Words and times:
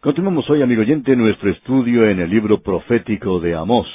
Continuamos 0.00 0.48
hoy, 0.48 0.62
amigo 0.62 0.82
oyente, 0.82 1.16
nuestro 1.16 1.50
estudio 1.50 2.08
en 2.08 2.20
el 2.20 2.30
libro 2.30 2.62
profético 2.62 3.40
de 3.40 3.56
Amós. 3.56 3.88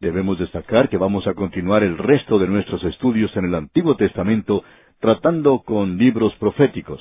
Debemos 0.00 0.36
destacar 0.36 0.88
que 0.88 0.96
vamos 0.96 1.28
a 1.28 1.34
continuar 1.34 1.84
el 1.84 1.96
resto 1.96 2.40
de 2.40 2.48
nuestros 2.48 2.82
estudios 2.82 3.30
en 3.36 3.44
el 3.44 3.54
Antiguo 3.54 3.94
Testamento 3.94 4.64
tratando 4.98 5.60
con 5.60 5.96
libros 5.96 6.34
proféticos. 6.40 7.00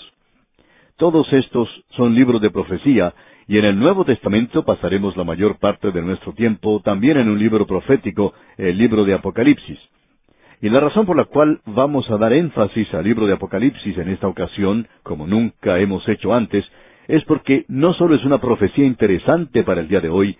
Todos 0.97 1.33
estos 1.33 1.67
son 1.97 2.13
libros 2.13 2.39
de 2.43 2.51
profecía 2.51 3.15
y 3.47 3.57
en 3.57 3.65
el 3.65 3.79
Nuevo 3.79 4.05
Testamento 4.05 4.63
pasaremos 4.65 5.17
la 5.17 5.23
mayor 5.23 5.57
parte 5.57 5.89
de 5.89 6.03
nuestro 6.03 6.33
tiempo 6.33 6.79
también 6.81 7.17
en 7.17 7.27
un 7.27 7.39
libro 7.39 7.65
profético, 7.65 8.35
el 8.55 8.77
libro 8.77 9.03
de 9.03 9.15
Apocalipsis. 9.15 9.79
Y 10.61 10.69
la 10.69 10.79
razón 10.79 11.07
por 11.07 11.17
la 11.17 11.25
cual 11.25 11.59
vamos 11.65 12.07
a 12.11 12.17
dar 12.17 12.33
énfasis 12.33 12.93
al 12.93 13.03
libro 13.03 13.25
de 13.25 13.33
Apocalipsis 13.33 13.97
en 13.97 14.09
esta 14.09 14.27
ocasión, 14.27 14.87
como 15.01 15.25
nunca 15.25 15.79
hemos 15.79 16.07
hecho 16.07 16.35
antes, 16.35 16.63
es 17.07 17.23
porque 17.25 17.65
no 17.67 17.93
solo 17.93 18.15
es 18.15 18.23
una 18.25 18.39
profecía 18.39 18.85
interesante 18.85 19.63
para 19.63 19.81
el 19.81 19.87
día 19.87 20.01
de 20.01 20.09
hoy, 20.09 20.37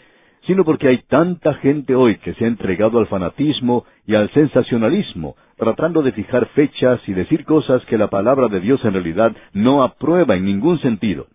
sino 0.48 0.66
porque 0.66 0.88
hay 0.88 0.98
tanta 1.08 1.54
gente 1.56 1.96
hoy 1.96 2.18
que 2.18 2.34
se 2.34 2.46
ha 2.46 2.48
entregado 2.48 3.00
al 3.00 3.08
fanatismo 3.08 3.86
y 4.08 4.16
al 4.16 4.32
sensacionalismo, 4.32 5.36
tratando 5.58 6.02
de 6.02 6.12
fijar 6.14 6.48
fechas 6.48 7.00
y 7.08 7.14
decir 7.14 7.46
cosas 7.46 7.86
que 7.86 7.98
la 7.98 8.10
palabra 8.10 8.48
de 8.48 8.60
Dios 8.60 8.84
en 8.84 8.94
realidad 8.94 9.36
no 9.54 9.84
aprueba 9.84 10.36
en 10.36 10.46
ningún 10.46 10.80
sentido. 10.80 11.28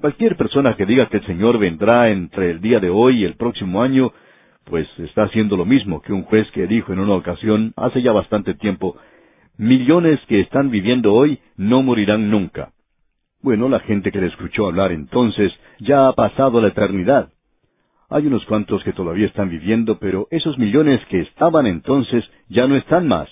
Cualquier 0.00 0.36
persona 0.36 0.74
que 0.76 0.86
diga 0.86 1.08
que 1.08 1.18
el 1.18 1.26
Señor 1.26 1.58
vendrá 1.58 2.10
entre 2.10 2.50
el 2.50 2.60
día 2.60 2.80
de 2.80 2.90
hoy 2.90 3.22
y 3.22 3.24
el 3.24 3.36
próximo 3.36 3.82
año, 3.82 4.12
pues 4.64 4.86
está 4.98 5.22
haciendo 5.24 5.56
lo 5.56 5.64
mismo 5.64 6.02
que 6.02 6.12
un 6.12 6.24
juez 6.24 6.50
que 6.50 6.66
dijo 6.66 6.92
en 6.92 6.98
una 6.98 7.14
ocasión, 7.14 7.72
hace 7.76 8.02
ya 8.02 8.12
bastante 8.12 8.54
tiempo, 8.54 8.96
millones 9.56 10.18
que 10.26 10.40
están 10.40 10.70
viviendo 10.70 11.14
hoy 11.14 11.38
no 11.56 11.82
morirán 11.82 12.30
nunca. 12.30 12.73
Bueno, 13.44 13.68
la 13.68 13.80
gente 13.80 14.10
que 14.10 14.22
le 14.22 14.28
escuchó 14.28 14.68
hablar 14.68 14.90
entonces 14.90 15.52
ya 15.78 16.08
ha 16.08 16.14
pasado 16.14 16.62
la 16.62 16.68
eternidad. 16.68 17.28
Hay 18.08 18.26
unos 18.26 18.42
cuantos 18.46 18.82
que 18.84 18.94
todavía 18.94 19.26
están 19.26 19.50
viviendo, 19.50 19.98
pero 19.98 20.26
esos 20.30 20.56
millones 20.56 21.04
que 21.10 21.20
estaban 21.20 21.66
entonces 21.66 22.24
ya 22.48 22.66
no 22.66 22.74
están 22.74 23.06
más. 23.06 23.28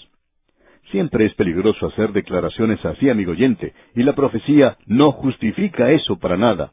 Siempre 0.90 1.24
es 1.24 1.32
peligroso 1.32 1.86
hacer 1.86 2.12
declaraciones 2.12 2.84
así, 2.84 3.08
amigo 3.08 3.32
oyente, 3.32 3.72
y 3.94 4.02
la 4.02 4.14
profecía 4.14 4.76
no 4.84 5.12
justifica 5.12 5.90
eso 5.92 6.18
para 6.18 6.36
nada. 6.36 6.72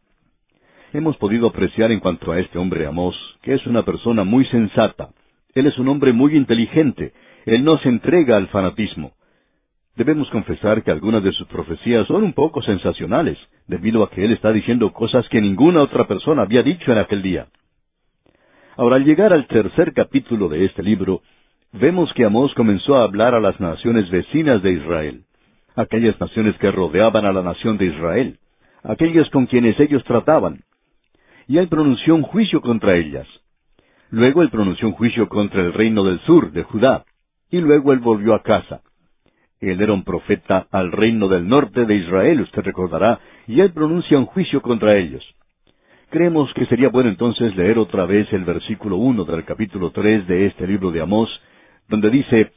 Hemos 0.91 1.15
podido 1.15 1.47
apreciar 1.47 1.93
en 1.93 2.01
cuanto 2.01 2.33
a 2.33 2.41
este 2.41 2.57
hombre 2.59 2.87
Amós, 2.87 3.15
que 3.41 3.53
es 3.53 3.65
una 3.67 3.83
persona 3.83 4.25
muy 4.25 4.43
sensata. 4.47 5.11
Él 5.55 5.65
es 5.65 5.79
un 5.79 5.87
hombre 5.87 6.11
muy 6.11 6.35
inteligente. 6.35 7.13
Él 7.45 7.63
no 7.63 7.77
se 7.77 7.87
entrega 7.87 8.35
al 8.35 8.49
fanatismo. 8.49 9.13
Debemos 10.00 10.30
confesar 10.30 10.81
que 10.81 10.92
algunas 10.92 11.22
de 11.22 11.33
sus 11.33 11.45
profecías 11.47 12.08
son 12.08 12.23
un 12.23 12.31
poco 12.31 12.61
sensacionales, 12.61 13.38
debido 13.67 14.02
a 14.02 14.09
que 14.09 14.23
él 14.23 14.31
está 14.31 14.53
diciendo 14.53 14.94
cosas 14.94 15.28
que 15.28 15.42
ninguna 15.42 15.81
otra 15.81 16.08
persona 16.08 16.44
había 16.44 16.64
dicho 16.64 16.94
en 16.94 17.00
aquel 17.00 17.22
día. 17.22 17.47
Ahora, 18.77 18.95
al 18.95 19.03
llegar 19.03 19.33
al 19.33 19.45
tercer 19.47 19.92
capítulo 19.92 20.47
de 20.47 20.64
este 20.64 20.83
libro, 20.83 21.22
vemos 21.73 22.14
que 22.14 22.23
Amós 22.23 22.53
comenzó 22.53 22.95
a 22.95 23.03
hablar 23.03 23.36
a 23.36 23.42
las 23.42 23.59
naciones 23.59 24.09
vecinas 24.09 24.64
de 24.64 24.72
Israel, 24.72 25.23
aquellas 25.75 26.17
naciones 26.17 26.58
que 26.59 26.72
rodeaban 26.72 27.25
a 27.25 27.33
la 27.33 27.44
nación 27.44 27.77
de 27.77 27.88
Israel, 27.88 28.39
aquellas 28.83 29.30
con 29.31 29.47
quienes 29.47 29.77
ellos 29.81 30.05
trataban. 30.05 30.61
Y 31.45 31.58
él 31.58 31.67
pronunció 31.67 32.16
un 32.16 32.23
juicio 32.23 32.61
contra 32.61 32.95
ellas. 32.95 33.27
Luego 34.11 34.44
él 34.44 34.50
pronunció 34.50 34.88
un 34.88 34.94
juicio 34.94 35.27
contra 35.27 35.59
el 35.59 35.73
reino 35.73 36.05
del 36.05 36.22
sur, 36.22 36.53
de 36.53 36.64
Judá, 36.64 37.03
y 37.52 37.58
luego 37.59 37.92
él 37.92 38.00
volvió 38.00 38.33
a 38.33 38.44
casa. 38.44 38.80
Él 39.59 39.81
era 39.81 39.93
un 39.93 40.03
profeta 40.03 40.67
al 40.71 40.91
reino 40.91 41.27
del 41.27 41.47
norte 41.47 41.85
de 41.85 41.95
Israel, 41.95 42.41
usted 42.41 42.61
recordará, 42.63 43.19
y 43.47 43.59
él 43.59 43.73
pronuncia 43.73 44.17
un 44.17 44.25
juicio 44.25 44.61
contra 44.61 44.97
ellos. 44.97 45.23
Creemos 46.09 46.52
que 46.53 46.65
sería 46.65 46.89
bueno 46.89 47.09
entonces 47.09 47.55
leer 47.55 47.77
otra 47.77 48.05
vez 48.05 48.31
el 48.33 48.45
versículo 48.45 48.97
uno 48.97 49.25
del 49.25 49.43
capítulo 49.45 49.91
tres 49.91 50.25
de 50.27 50.47
este 50.47 50.65
libro 50.65 50.91
de 50.91 51.02
Amós, 51.02 51.30
donde 51.87 52.09
dice, 52.09 52.52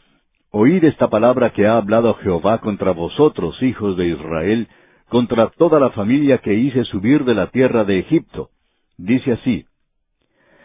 Oíd 0.50 0.84
esta 0.84 1.08
palabra 1.08 1.50
que 1.50 1.66
ha 1.66 1.76
hablado 1.76 2.14
Jehová 2.14 2.58
contra 2.58 2.92
vosotros, 2.92 3.60
hijos 3.62 3.96
de 3.96 4.08
Israel, 4.08 4.68
contra 5.08 5.48
toda 5.48 5.80
la 5.80 5.90
familia 5.90 6.38
que 6.38 6.54
hice 6.54 6.84
subir 6.84 7.24
de 7.24 7.34
la 7.34 7.48
tierra 7.48 7.84
de 7.84 7.98
Egipto. 7.98 8.50
Dice 8.96 9.32
así. 9.32 9.64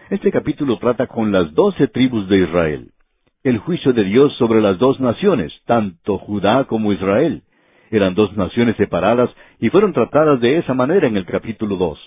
Este 0.10 0.32
capítulo 0.32 0.78
trata 0.78 1.08
con 1.08 1.32
las 1.32 1.54
doce 1.54 1.88
tribus 1.88 2.30
de 2.30 2.38
Israel. 2.38 2.92
El 3.48 3.60
juicio 3.60 3.94
de 3.94 4.04
Dios 4.04 4.36
sobre 4.36 4.60
las 4.60 4.78
dos 4.78 5.00
naciones, 5.00 5.54
tanto 5.66 6.18
Judá 6.18 6.66
como 6.66 6.92
Israel. 6.92 7.44
Eran 7.90 8.14
dos 8.14 8.36
naciones 8.36 8.76
separadas 8.76 9.30
y 9.62 9.70
fueron 9.70 9.94
tratadas 9.94 10.42
de 10.42 10.58
esa 10.58 10.74
manera 10.74 11.08
en 11.08 11.16
el 11.16 11.26
capítulo 11.26 11.78
dos. 11.78 11.98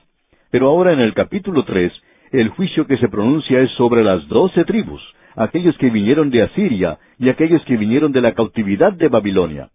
Pero 0.50 0.68
ahora 0.68 0.92
en 0.92 1.00
el 1.00 1.14
capítulo 1.14 1.64
tres, 1.64 1.94
el 2.30 2.50
juicio 2.50 2.86
que 2.86 2.98
se 2.98 3.08
pronuncia 3.08 3.58
es 3.60 3.70
sobre 3.70 4.04
las 4.04 4.28
doce 4.28 4.66
tribus, 4.66 5.00
aquellos 5.34 5.74
que 5.78 5.88
vinieron 5.88 6.28
de 6.28 6.42
Asiria 6.42 6.98
y 7.18 7.30
aquellos 7.30 7.64
que 7.64 7.78
vinieron 7.78 8.12
de 8.12 8.20
la 8.20 8.34
cautividad 8.34 8.92
de 8.92 9.08
Babilonia. 9.08 9.70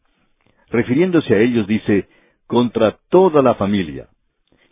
Refiriéndose 0.70 1.34
a 1.34 1.40
ellos 1.40 1.66
dice, 1.66 2.08
contra 2.46 3.00
toda 3.10 3.42
la 3.42 3.56
familia. 3.56 4.06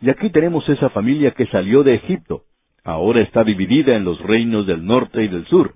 Y 0.00 0.10
aquí 0.10 0.30
tenemos 0.30 0.68
esa 0.68 0.90
familia 0.90 1.32
que 1.32 1.46
salió 1.46 1.82
de 1.82 1.96
Egipto. 1.96 2.42
Ahora 2.84 3.20
está 3.20 3.42
dividida 3.42 3.96
en 3.96 4.04
los 4.04 4.20
reinos 4.20 4.64
del 4.68 4.86
norte 4.86 5.24
y 5.24 5.26
del 5.26 5.44
sur. 5.46 5.74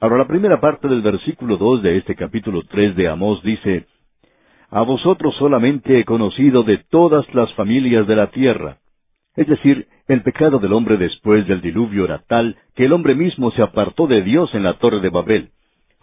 Ahora 0.00 0.18
la 0.18 0.28
primera 0.28 0.60
parte 0.60 0.86
del 0.86 1.02
versículo 1.02 1.56
dos 1.56 1.82
de 1.82 1.96
este 1.96 2.14
capítulo 2.14 2.62
tres 2.62 2.94
de 2.94 3.08
Amós 3.08 3.42
dice, 3.42 3.86
A 4.70 4.82
vosotros 4.82 5.34
solamente 5.36 5.98
he 5.98 6.04
conocido 6.04 6.62
de 6.62 6.78
todas 6.88 7.26
las 7.34 7.52
familias 7.54 8.06
de 8.06 8.14
la 8.14 8.28
tierra, 8.28 8.78
es 9.34 9.48
decir, 9.48 9.88
el 10.06 10.22
pecado 10.22 10.60
del 10.60 10.72
hombre 10.72 10.98
después 10.98 11.48
del 11.48 11.60
diluvio 11.60 12.04
era 12.04 12.22
tal 12.28 12.56
que 12.76 12.84
el 12.84 12.92
hombre 12.92 13.16
mismo 13.16 13.50
se 13.50 13.62
apartó 13.62 14.06
de 14.06 14.22
Dios 14.22 14.54
en 14.54 14.62
la 14.62 14.74
torre 14.74 15.00
de 15.00 15.10
Babel. 15.10 15.50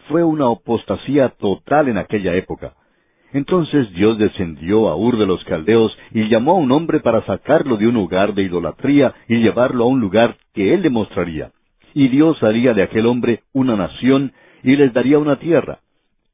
Fue 0.09 0.25
una 0.25 0.51
apostasía 0.51 1.29
total 1.29 1.88
en 1.88 1.97
aquella 1.97 2.35
época. 2.35 2.73
Entonces 3.31 3.91
Dios 3.94 4.17
descendió 4.17 4.89
a 4.89 4.97
Ur 4.97 5.17
de 5.17 5.25
los 5.25 5.44
Caldeos 5.45 5.97
y 6.12 6.27
llamó 6.27 6.51
a 6.51 6.59
un 6.59 6.72
hombre 6.73 7.00
para 7.00 7.25
sacarlo 7.25 7.77
de 7.77 7.88
un 7.88 7.94
lugar 7.94 8.33
de 8.33 8.44
idolatría 8.44 9.13
y 9.29 9.38
llevarlo 9.38 9.85
a 9.85 9.88
un 9.88 10.01
lugar 10.01 10.35
que 10.53 10.73
él 10.73 10.81
le 10.81 10.89
mostraría. 10.89 11.51
Y 11.95 12.09
Dios 12.09 12.44
haría 12.44 12.73
de 12.73 12.83
aquel 12.83 13.06
hombre 13.06 13.44
una 13.53 13.78
nación 13.78 14.33
y 14.63 14.75
les 14.75 14.94
daría 14.94 15.17
una 15.17 15.39
tierra. 15.39 15.79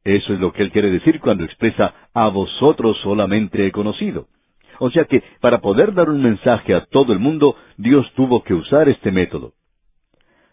Eso 0.03 0.33
es 0.33 0.39
lo 0.39 0.51
que 0.51 0.63
él 0.63 0.71
quiere 0.71 0.89
decir 0.89 1.19
cuando 1.19 1.43
expresa 1.43 1.93
a 2.15 2.29
vosotros 2.29 2.97
solamente 3.03 3.67
he 3.67 3.71
conocido. 3.71 4.25
O 4.79 4.89
sea 4.89 5.05
que 5.05 5.21
para 5.39 5.61
poder 5.61 5.93
dar 5.93 6.09
un 6.09 6.23
mensaje 6.23 6.73
a 6.73 6.85
todo 6.85 7.13
el 7.13 7.19
mundo, 7.19 7.55
Dios 7.77 8.11
tuvo 8.15 8.43
que 8.43 8.55
usar 8.55 8.89
este 8.89 9.11
método. 9.11 9.53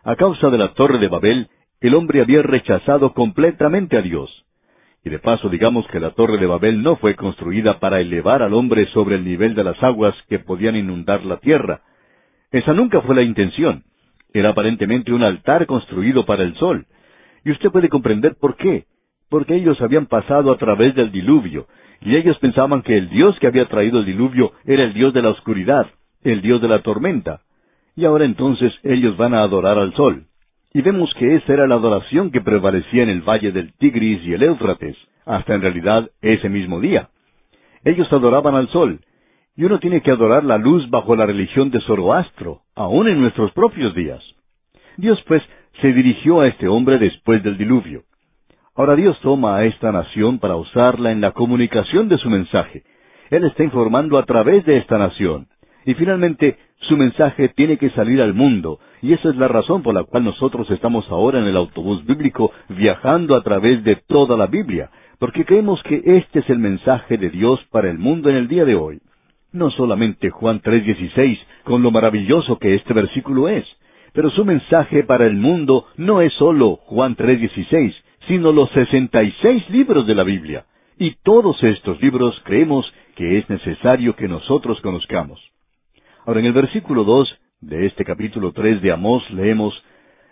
A 0.04 0.14
causa 0.14 0.50
de 0.50 0.58
la 0.58 0.74
torre 0.74 0.98
de 0.98 1.08
Babel, 1.08 1.48
el 1.80 1.94
hombre 1.94 2.20
había 2.20 2.42
rechazado 2.42 3.14
completamente 3.14 3.96
a 3.96 4.02
Dios. 4.02 4.44
Y 5.02 5.08
de 5.08 5.20
paso 5.20 5.48
digamos 5.48 5.86
que 5.86 6.00
la 6.00 6.10
torre 6.10 6.36
de 6.36 6.46
Babel 6.46 6.82
no 6.82 6.96
fue 6.96 7.16
construida 7.16 7.80
para 7.80 8.02
elevar 8.02 8.42
al 8.42 8.52
hombre 8.52 8.84
sobre 8.88 9.16
el 9.16 9.24
nivel 9.24 9.54
de 9.54 9.64
las 9.64 9.82
aguas 9.82 10.14
que 10.28 10.38
podían 10.38 10.76
inundar 10.76 11.24
la 11.24 11.38
tierra. 11.38 11.80
Esa 12.50 12.74
nunca 12.74 13.00
fue 13.00 13.14
la 13.14 13.22
intención. 13.22 13.84
Era 14.32 14.50
aparentemente 14.50 15.12
un 15.12 15.22
altar 15.22 15.66
construido 15.66 16.26
para 16.26 16.42
el 16.42 16.54
sol. 16.56 16.86
Y 17.44 17.50
usted 17.50 17.70
puede 17.70 17.88
comprender 17.88 18.36
por 18.40 18.56
qué. 18.56 18.84
Porque 19.28 19.56
ellos 19.56 19.80
habían 19.80 20.06
pasado 20.06 20.52
a 20.52 20.58
través 20.58 20.94
del 20.94 21.12
diluvio, 21.12 21.66
y 22.00 22.16
ellos 22.16 22.38
pensaban 22.38 22.82
que 22.82 22.96
el 22.96 23.10
Dios 23.10 23.38
que 23.40 23.46
había 23.46 23.66
traído 23.66 24.00
el 24.00 24.06
diluvio 24.06 24.52
era 24.64 24.84
el 24.84 24.94
Dios 24.94 25.12
de 25.12 25.22
la 25.22 25.30
oscuridad, 25.30 25.86
el 26.22 26.40
Dios 26.42 26.60
de 26.62 26.68
la 26.68 26.82
tormenta. 26.82 27.40
Y 27.96 28.04
ahora 28.04 28.24
entonces 28.24 28.72
ellos 28.84 29.16
van 29.16 29.34
a 29.34 29.42
adorar 29.42 29.78
al 29.78 29.92
sol. 29.94 30.24
Y 30.72 30.82
vemos 30.82 31.12
que 31.14 31.34
esa 31.34 31.52
era 31.52 31.66
la 31.66 31.74
adoración 31.74 32.30
que 32.30 32.40
prevalecía 32.40 33.02
en 33.02 33.08
el 33.08 33.22
valle 33.22 33.52
del 33.52 33.72
Tigris 33.74 34.22
y 34.24 34.34
el 34.34 34.42
Éufrates, 34.42 34.96
hasta 35.24 35.54
en 35.54 35.62
realidad 35.62 36.10
ese 36.20 36.48
mismo 36.48 36.80
día. 36.80 37.08
Ellos 37.84 38.12
adoraban 38.12 38.54
al 38.54 38.68
sol, 38.68 39.00
y 39.58 39.64
uno 39.64 39.80
tiene 39.80 40.02
que 40.02 40.12
adorar 40.12 40.44
la 40.44 40.56
luz 40.56 40.88
bajo 40.88 41.16
la 41.16 41.26
religión 41.26 41.70
de 41.70 41.80
Zoroastro, 41.80 42.60
aún 42.76 43.08
en 43.08 43.20
nuestros 43.20 43.50
propios 43.50 43.92
días. 43.92 44.22
Dios 44.96 45.20
pues 45.26 45.42
se 45.82 45.92
dirigió 45.92 46.40
a 46.40 46.46
este 46.46 46.68
hombre 46.68 46.96
después 46.98 47.42
del 47.42 47.58
diluvio. 47.58 48.04
Ahora 48.76 48.94
Dios 48.94 49.18
toma 49.20 49.56
a 49.56 49.64
esta 49.64 49.90
nación 49.90 50.38
para 50.38 50.54
usarla 50.54 51.10
en 51.10 51.20
la 51.20 51.32
comunicación 51.32 52.08
de 52.08 52.18
su 52.18 52.30
mensaje. 52.30 52.84
Él 53.30 53.42
está 53.42 53.64
informando 53.64 54.16
a 54.16 54.24
través 54.24 54.64
de 54.64 54.76
esta 54.76 54.96
nación. 54.96 55.48
Y 55.84 55.94
finalmente, 55.94 56.56
su 56.82 56.96
mensaje 56.96 57.48
tiene 57.48 57.78
que 57.78 57.90
salir 57.90 58.22
al 58.22 58.34
mundo, 58.34 58.78
y 59.02 59.12
esa 59.12 59.28
es 59.28 59.34
la 59.34 59.48
razón 59.48 59.82
por 59.82 59.92
la 59.92 60.04
cual 60.04 60.22
nosotros 60.22 60.70
estamos 60.70 61.10
ahora 61.10 61.40
en 61.40 61.46
el 61.46 61.56
autobús 61.56 62.06
bíblico 62.06 62.52
viajando 62.68 63.34
a 63.34 63.42
través 63.42 63.82
de 63.82 63.96
toda 64.06 64.36
la 64.36 64.46
Biblia, 64.46 64.90
porque 65.18 65.44
creemos 65.44 65.82
que 65.82 66.00
este 66.04 66.38
es 66.38 66.48
el 66.48 66.60
mensaje 66.60 67.18
de 67.18 67.30
Dios 67.30 67.58
para 67.72 67.90
el 67.90 67.98
mundo 67.98 68.30
en 68.30 68.36
el 68.36 68.46
día 68.46 68.64
de 68.64 68.76
hoy. 68.76 69.00
No 69.52 69.70
solamente 69.70 70.30
Juan 70.30 70.60
3:16, 70.60 71.38
con 71.64 71.82
lo 71.82 71.90
maravilloso 71.90 72.58
que 72.58 72.74
este 72.74 72.92
versículo 72.92 73.48
es, 73.48 73.64
pero 74.12 74.30
su 74.30 74.44
mensaje 74.44 75.04
para 75.04 75.26
el 75.26 75.36
mundo 75.36 75.86
no 75.96 76.20
es 76.20 76.32
solo 76.34 76.76
Juan 76.86 77.16
3:16, 77.16 77.94
sino 78.26 78.52
los 78.52 78.70
sesenta 78.70 79.22
y 79.22 79.32
seis 79.40 79.68
libros 79.70 80.06
de 80.06 80.14
la 80.14 80.22
Biblia. 80.22 80.66
Y 80.98 81.14
todos 81.22 81.62
estos 81.62 82.00
libros 82.02 82.38
creemos 82.44 82.92
que 83.14 83.38
es 83.38 83.48
necesario 83.48 84.14
que 84.16 84.28
nosotros 84.28 84.80
conozcamos. 84.82 85.40
Ahora 86.26 86.40
en 86.40 86.46
el 86.46 86.52
versículo 86.52 87.04
dos 87.04 87.28
de 87.60 87.86
este 87.86 88.04
capítulo 88.04 88.52
tres 88.52 88.82
de 88.82 88.92
Amós 88.92 89.28
leemos 89.30 89.74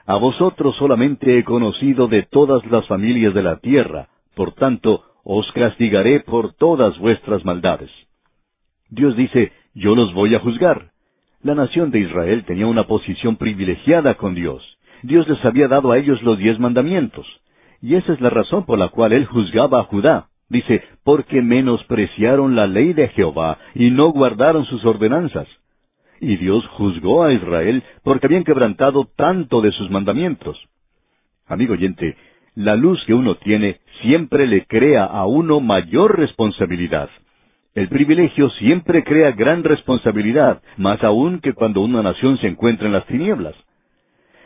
A 0.05 0.17
vosotros 0.17 0.77
solamente 0.77 1.39
he 1.39 1.45
conocido 1.45 2.07
de 2.07 2.23
todas 2.25 2.65
las 2.67 2.87
familias 2.87 3.33
de 3.35 3.43
la 3.43 3.57
tierra, 3.57 4.09
por 4.35 4.53
tanto 4.53 5.05
os 5.25 5.51
castigaré 5.53 6.21
por 6.21 6.53
todas 6.55 6.99
vuestras 6.99 7.45
maldades. 7.45 7.91
Dios 8.91 9.17
dice, 9.17 9.53
yo 9.75 9.95
los 9.95 10.15
voy 10.15 10.35
a 10.35 10.41
juzgar. 10.41 10.91
La 11.43 11.55
nación 11.55 11.91
de 11.91 12.01
Israel 12.01 12.45
tenía 12.45 12.67
una 12.67 12.85
posición 12.85 13.37
privilegiada 13.37 14.15
con 14.15 14.35
Dios. 14.35 14.63
Dios 15.03 15.29
les 15.29 15.45
había 15.45 15.69
dado 15.69 15.93
a 15.93 15.99
ellos 15.99 16.23
los 16.23 16.39
diez 16.39 16.59
mandamientos. 16.59 17.27
Y 17.83 17.95
esa 17.95 18.13
es 18.13 18.21
la 18.21 18.31
razón 18.31 18.65
por 18.65 18.79
la 18.79 18.89
cual 18.89 19.13
él 19.13 19.27
juzgaba 19.27 19.81
a 19.81 19.85
Judá. 19.85 20.29
Dice, 20.49 20.83
porque 21.05 21.43
menospreciaron 21.43 22.55
la 22.55 22.67
ley 22.67 22.93
de 22.93 23.09
Jehová 23.09 23.59
y 23.75 23.91
no 23.91 24.09
guardaron 24.11 24.65
sus 24.65 24.85
ordenanzas. 24.85 25.49
Y 26.21 26.37
Dios 26.37 26.67
juzgó 26.69 27.25
a 27.25 27.33
Israel 27.33 27.83
porque 28.03 28.27
habían 28.27 28.45
quebrantado 28.45 29.09
tanto 29.17 29.61
de 29.61 29.73
sus 29.73 29.91
mandamientos. 29.91 30.57
Amigo 31.47 31.75
oyente, 31.75 32.17
la 32.55 32.75
luz 32.75 33.05
que 33.07 33.15
uno 33.15 33.37
tiene 33.37 33.81
siempre 34.03 34.47
le 34.47 34.65
crea 34.67 35.05
a 35.05 35.27
uno 35.27 35.61
mayor 35.61 36.19
responsabilidad. 36.19 37.11
El 37.77 37.91
privilegio 37.91 38.49
siempre 38.53 39.05
crea 39.05 39.33
gran 39.33 39.63
responsabilidad, 39.63 40.63
más 40.79 41.05
aún 41.05 41.41
que 41.41 41.53
cuando 41.53 41.83
una 41.83 42.03
nación 42.03 42.39
se 42.39 42.47
encuentra 42.47 42.87
en 42.87 42.95
las 42.95 43.05
tinieblas. 43.05 43.55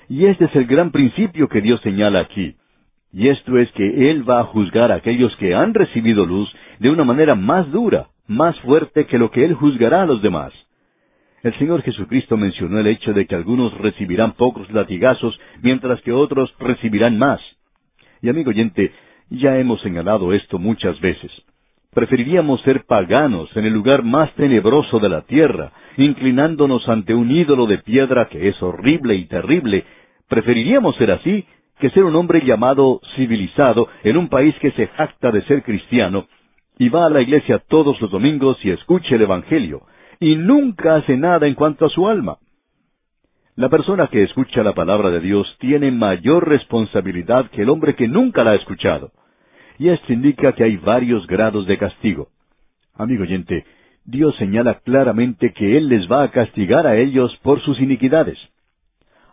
Y 0.08 0.26
este 0.26 0.46
es 0.46 0.56
el 0.56 0.66
gran 0.66 0.90
principio 0.90 1.48
que 1.48 1.60
Dios 1.60 1.80
señala 1.82 2.18
aquí. 2.18 2.56
Y 3.12 3.28
esto 3.28 3.56
es 3.56 3.70
que 3.70 4.10
Él 4.10 4.28
va 4.28 4.40
a 4.40 4.46
juzgar 4.46 4.90
a 4.90 4.96
aquellos 4.96 5.34
que 5.36 5.54
han 5.54 5.74
recibido 5.74 6.26
luz 6.26 6.52
de 6.80 6.90
una 6.90 7.04
manera 7.04 7.36
más 7.36 7.70
dura, 7.70 8.08
más 8.26 8.58
fuerte 8.62 9.06
que 9.06 9.16
lo 9.16 9.30
que 9.30 9.44
Él 9.44 9.54
juzgará 9.54 10.02
a 10.02 10.06
los 10.06 10.20
demás. 10.22 10.52
El 11.44 11.56
Señor 11.56 11.82
Jesucristo 11.82 12.36
mencionó 12.36 12.80
el 12.80 12.88
hecho 12.88 13.12
de 13.12 13.26
que 13.26 13.36
algunos 13.36 13.72
recibirán 13.78 14.32
pocos 14.32 14.68
latigazos, 14.72 15.38
mientras 15.62 16.02
que 16.02 16.10
otros 16.10 16.52
recibirán 16.58 17.16
más. 17.16 17.40
Y 18.22 18.28
amigo 18.28 18.50
oyente, 18.50 18.90
ya 19.28 19.56
hemos 19.56 19.80
señalado 19.82 20.32
esto 20.32 20.58
muchas 20.58 21.00
veces. 21.00 21.30
Preferiríamos 21.92 22.60
ser 22.62 22.84
paganos 22.84 23.50
en 23.56 23.64
el 23.64 23.72
lugar 23.72 24.04
más 24.04 24.32
tenebroso 24.34 25.00
de 25.00 25.08
la 25.08 25.22
tierra, 25.22 25.72
inclinándonos 25.96 26.88
ante 26.88 27.14
un 27.14 27.32
ídolo 27.32 27.66
de 27.66 27.78
piedra 27.78 28.28
que 28.28 28.48
es 28.48 28.62
horrible 28.62 29.16
y 29.16 29.24
terrible. 29.26 29.84
Preferiríamos 30.28 30.94
ser 30.96 31.10
así 31.10 31.44
que 31.80 31.90
ser 31.90 32.04
un 32.04 32.14
hombre 32.14 32.44
llamado 32.44 33.00
civilizado 33.16 33.88
en 34.04 34.16
un 34.16 34.28
país 34.28 34.54
que 34.60 34.70
se 34.72 34.86
jacta 34.86 35.32
de 35.32 35.42
ser 35.42 35.64
cristiano 35.64 36.26
y 36.78 36.88
va 36.90 37.06
a 37.06 37.10
la 37.10 37.22
iglesia 37.22 37.60
todos 37.68 38.00
los 38.00 38.10
domingos 38.10 38.56
y 38.64 38.70
escucha 38.70 39.16
el 39.16 39.22
Evangelio, 39.22 39.82
y 40.20 40.36
nunca 40.36 40.94
hace 40.94 41.16
nada 41.16 41.46
en 41.46 41.54
cuanto 41.54 41.86
a 41.86 41.90
su 41.90 42.08
alma. 42.08 42.38
La 43.56 43.68
persona 43.68 44.06
que 44.06 44.22
escucha 44.22 44.62
la 44.62 44.74
palabra 44.74 45.10
de 45.10 45.20
Dios 45.20 45.56
tiene 45.58 45.90
mayor 45.90 46.48
responsabilidad 46.48 47.50
que 47.50 47.62
el 47.62 47.68
hombre 47.68 47.96
que 47.96 48.08
nunca 48.08 48.44
la 48.44 48.52
ha 48.52 48.54
escuchado. 48.54 49.10
Y 49.80 49.88
esto 49.88 50.12
indica 50.12 50.52
que 50.52 50.62
hay 50.62 50.76
varios 50.76 51.26
grados 51.26 51.66
de 51.66 51.78
castigo. 51.78 52.28
Amigo 52.94 53.22
oyente, 53.22 53.64
Dios 54.04 54.36
señala 54.36 54.80
claramente 54.80 55.54
que 55.54 55.78
Él 55.78 55.88
les 55.88 56.06
va 56.06 56.22
a 56.22 56.30
castigar 56.30 56.86
a 56.86 56.98
ellos 56.98 57.34
por 57.42 57.62
sus 57.62 57.80
iniquidades. 57.80 58.36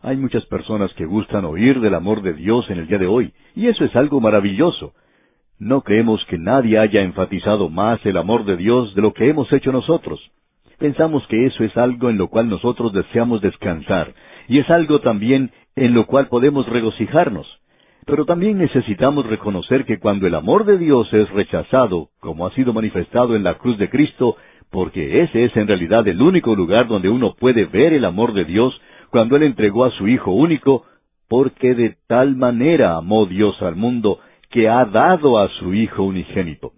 Hay 0.01 0.15
muchas 0.15 0.45
personas 0.45 0.94
que 0.94 1.05
gustan 1.05 1.44
oír 1.44 1.81
del 1.81 1.95
amor 1.95 2.21
de 2.21 2.31
Dios 2.31 2.69
en 2.69 2.79
el 2.79 2.88
día 2.88 2.97
de 2.97 3.07
hoy, 3.07 3.33
y 3.55 3.67
eso 3.67 3.83
es 3.83 3.94
algo 3.97 4.21
maravilloso. 4.21 4.94
No 5.59 5.81
creemos 5.81 6.23
que 6.29 6.38
nadie 6.38 6.79
haya 6.79 7.01
enfatizado 7.01 7.67
más 7.67 8.00
el 8.05 8.15
amor 8.15 8.45
de 8.45 8.55
Dios 8.55 8.95
de 8.95 9.01
lo 9.01 9.11
que 9.13 9.27
hemos 9.27 9.51
hecho 9.51 9.73
nosotros. 9.73 10.31
Pensamos 10.79 11.27
que 11.27 11.45
eso 11.45 11.65
es 11.65 11.75
algo 11.75 12.09
en 12.09 12.17
lo 12.17 12.29
cual 12.29 12.47
nosotros 12.47 12.93
deseamos 12.93 13.41
descansar, 13.41 14.13
y 14.47 14.59
es 14.59 14.69
algo 14.69 15.01
también 15.01 15.51
en 15.75 15.93
lo 15.93 16.05
cual 16.05 16.29
podemos 16.29 16.69
regocijarnos. 16.69 17.59
Pero 18.07 18.24
también 18.24 18.57
necesitamos 18.57 19.25
reconocer 19.25 19.83
que 19.83 20.00
cuando 20.00 20.27
el 20.27 20.36
amor 20.36 20.63
de 20.63 20.77
Dios 20.77 21.12
es 21.12 21.30
rechazado, 21.31 22.07
como 22.21 22.48
ha 22.48 22.51
sido 22.51 22.71
manifestado 22.71 23.36
en 23.36 23.44
la 23.44 23.56
cruz 23.56 23.77
de 23.77 23.89
Cristo, 23.89 24.38
porque 24.71 25.24
ese 25.24 25.44
es 25.44 25.57
en 25.57 25.68
realidad 25.68 26.07
el 26.07 26.21
único 26.21 26.56
lugar 26.56 26.88
donde 26.88 27.09
uno 27.09 27.36
puede 27.38 27.65
ver 27.65 27.92
el 27.92 28.06
amor 28.06 28.33
de 28.33 28.45
Dios, 28.45 28.80
cuando 29.09 29.36
Él 29.36 29.44
entregó 29.44 29.83
a 29.83 29.92
su 29.92 30.07
Hijo 30.07 30.31
único, 30.31 30.86
porque 31.27 31.75
de 31.75 31.98
tal 32.07 32.38
manera 32.38 32.95
amó 32.95 33.25
Dios 33.25 33.62
al 33.62 33.75
mundo, 33.75 34.19
que 34.51 34.69
ha 34.69 34.86
dado 34.86 35.38
a 35.38 35.50
su 35.60 35.74
Hijo 35.74 36.03
unigénito. 36.03 36.71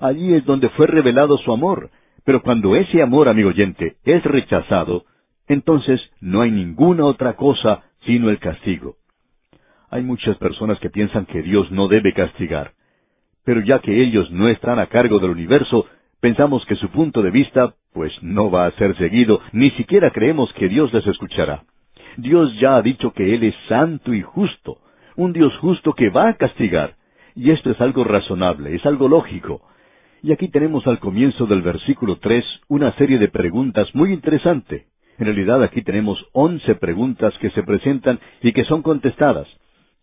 Allí 0.00 0.34
es 0.34 0.44
donde 0.44 0.70
fue 0.70 0.88
revelado 0.88 1.38
su 1.38 1.52
amor, 1.52 1.90
pero 2.24 2.42
cuando 2.42 2.74
ese 2.74 3.00
amor, 3.00 3.28
amigo 3.28 3.50
oyente, 3.50 3.94
es 4.04 4.24
rechazado, 4.24 5.04
entonces 5.46 6.00
no 6.20 6.42
hay 6.42 6.50
ninguna 6.50 7.04
otra 7.04 7.34
cosa 7.34 7.84
sino 8.04 8.28
el 8.28 8.40
castigo. 8.40 8.96
Hay 9.94 10.02
muchas 10.02 10.36
personas 10.38 10.80
que 10.80 10.90
piensan 10.90 11.24
que 11.24 11.40
Dios 11.40 11.70
no 11.70 11.86
debe 11.86 12.12
castigar, 12.12 12.72
pero 13.44 13.60
ya 13.60 13.78
que 13.78 14.02
ellos 14.02 14.28
no 14.32 14.48
están 14.48 14.80
a 14.80 14.86
cargo 14.86 15.20
del 15.20 15.30
universo, 15.30 15.86
pensamos 16.18 16.66
que 16.66 16.74
su 16.74 16.88
punto 16.88 17.22
de 17.22 17.30
vista, 17.30 17.76
pues 17.92 18.12
no 18.20 18.50
va 18.50 18.66
a 18.66 18.72
ser 18.72 18.96
seguido, 18.96 19.40
ni 19.52 19.70
siquiera 19.70 20.10
creemos 20.10 20.52
que 20.54 20.68
Dios 20.68 20.92
les 20.92 21.06
escuchará. 21.06 21.62
Dios 22.16 22.58
ya 22.58 22.74
ha 22.74 22.82
dicho 22.82 23.12
que 23.12 23.36
Él 23.36 23.44
es 23.44 23.54
santo 23.68 24.12
y 24.12 24.22
justo, 24.22 24.78
un 25.14 25.32
Dios 25.32 25.56
justo 25.58 25.92
que 25.92 26.10
va 26.10 26.28
a 26.28 26.34
castigar, 26.34 26.96
y 27.36 27.52
esto 27.52 27.70
es 27.70 27.80
algo 27.80 28.02
razonable, 28.02 28.74
es 28.74 28.84
algo 28.84 29.06
lógico. 29.06 29.62
Y 30.24 30.32
aquí 30.32 30.48
tenemos 30.48 30.84
al 30.88 30.98
comienzo 30.98 31.46
del 31.46 31.62
versículo 31.62 32.16
tres 32.16 32.44
una 32.66 32.90
serie 32.96 33.18
de 33.18 33.28
preguntas 33.28 33.94
muy 33.94 34.12
interesante. 34.12 34.86
En 35.20 35.26
realidad 35.26 35.62
aquí 35.62 35.82
tenemos 35.82 36.18
once 36.32 36.74
preguntas 36.74 37.32
que 37.38 37.50
se 37.50 37.62
presentan 37.62 38.18
y 38.42 38.52
que 38.52 38.64
son 38.64 38.82
contestadas. 38.82 39.46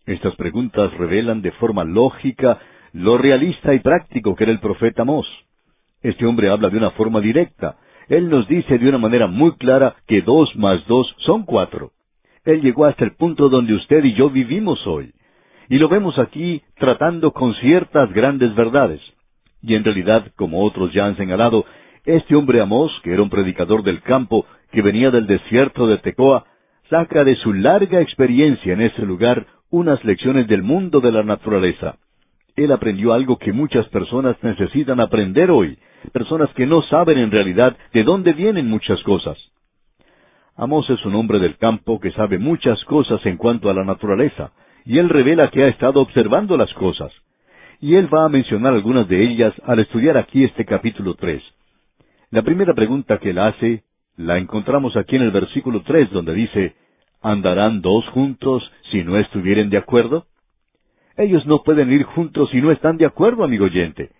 Estas 0.06 0.34
preguntas 0.36 0.92
revelan 0.94 1.42
de 1.42 1.52
forma 1.52 1.84
lógica 1.84 2.58
lo 2.92 3.18
realista 3.18 3.72
y 3.72 3.78
práctico 3.78 4.34
que 4.34 4.44
era 4.44 4.52
el 4.52 4.60
profeta 4.60 5.04
Mos. 5.04 5.26
Este 6.02 6.26
hombre 6.26 6.50
habla 6.50 6.68
de 6.68 6.78
una 6.78 6.90
forma 6.90 7.20
directa. 7.20 7.76
Él 8.08 8.28
nos 8.28 8.48
dice 8.48 8.78
de 8.78 8.88
una 8.88 8.98
manera 8.98 9.28
muy 9.28 9.52
clara 9.56 9.94
que 10.06 10.22
dos 10.22 10.54
más 10.56 10.84
dos 10.86 11.14
son 11.18 11.44
cuatro. 11.44 11.92
Él 12.44 12.60
llegó 12.60 12.86
hasta 12.86 13.04
el 13.04 13.12
punto 13.12 13.48
donde 13.48 13.74
usted 13.74 14.02
y 14.04 14.14
yo 14.14 14.28
vivimos 14.28 14.84
hoy. 14.86 15.12
Y 15.68 15.78
lo 15.78 15.88
vemos 15.88 16.18
aquí 16.18 16.62
tratando 16.76 17.32
con 17.32 17.54
ciertas 17.54 18.12
grandes 18.12 18.54
verdades. 18.56 19.00
Y 19.62 19.76
en 19.76 19.84
realidad, 19.84 20.26
como 20.34 20.64
otros 20.64 20.92
ya 20.92 21.06
han 21.06 21.16
señalado, 21.16 21.64
este 22.04 22.34
hombre 22.34 22.60
Amós, 22.60 22.90
que 23.04 23.12
era 23.12 23.22
un 23.22 23.30
predicador 23.30 23.84
del 23.84 24.02
campo, 24.02 24.44
que 24.72 24.82
venía 24.82 25.12
del 25.12 25.28
desierto 25.28 25.86
de 25.86 25.98
Tecoa, 25.98 26.44
saca 26.90 27.22
de 27.22 27.36
su 27.36 27.52
larga 27.52 28.00
experiencia 28.00 28.72
en 28.72 28.80
ese 28.80 29.02
lugar 29.02 29.46
unas 29.72 30.04
lecciones 30.04 30.46
del 30.46 30.62
mundo 30.62 31.00
de 31.00 31.10
la 31.10 31.24
naturaleza. 31.24 31.96
Él 32.54 32.70
aprendió 32.70 33.12
algo 33.12 33.38
que 33.38 33.52
muchas 33.52 33.88
personas 33.88 34.36
necesitan 34.42 35.00
aprender 35.00 35.50
hoy, 35.50 35.76
personas 36.12 36.48
que 36.54 36.66
no 36.66 36.82
saben 36.82 37.18
en 37.18 37.32
realidad 37.32 37.76
de 37.92 38.04
dónde 38.04 38.32
vienen 38.34 38.68
muchas 38.68 39.02
cosas. 39.02 39.36
Amós 40.54 40.88
es 40.90 41.04
un 41.04 41.16
hombre 41.16 41.40
del 41.40 41.56
campo 41.56 41.98
que 41.98 42.12
sabe 42.12 42.38
muchas 42.38 42.84
cosas 42.84 43.26
en 43.26 43.36
cuanto 43.36 43.68
a 43.68 43.74
la 43.74 43.82
naturaleza, 43.82 44.52
y 44.84 44.98
él 44.98 45.08
revela 45.08 45.50
que 45.50 45.64
ha 45.64 45.68
estado 45.68 46.00
observando 46.00 46.56
las 46.56 46.72
cosas 46.74 47.10
y 47.82 47.96
él 47.96 48.08
va 48.14 48.24
a 48.24 48.28
mencionar 48.28 48.72
algunas 48.72 49.08
de 49.08 49.20
ellas 49.20 49.52
al 49.66 49.80
estudiar 49.80 50.16
aquí 50.16 50.44
este 50.44 50.64
capítulo 50.64 51.14
tres. 51.14 51.42
La 52.30 52.42
primera 52.42 52.74
pregunta 52.74 53.18
que 53.18 53.30
él 53.30 53.38
hace 53.40 53.82
la 54.16 54.38
encontramos 54.38 54.96
aquí 54.96 55.16
en 55.16 55.22
el 55.22 55.32
versículo 55.32 55.82
tres, 55.82 56.08
donde 56.12 56.32
dice, 56.32 56.76
¿Andarán 57.22 57.82
dos 57.82 58.06
juntos 58.08 58.68
si 58.90 59.04
no 59.04 59.16
estuvieren 59.16 59.70
de 59.70 59.78
acuerdo? 59.78 60.26
Ellos 61.16 61.46
no 61.46 61.62
pueden 61.62 61.92
ir 61.92 62.02
juntos 62.02 62.50
si 62.50 62.60
no 62.60 62.72
están 62.72 62.96
de 62.96 63.06
acuerdo, 63.06 63.44
amigo 63.44 63.66
oyente. 63.66 64.10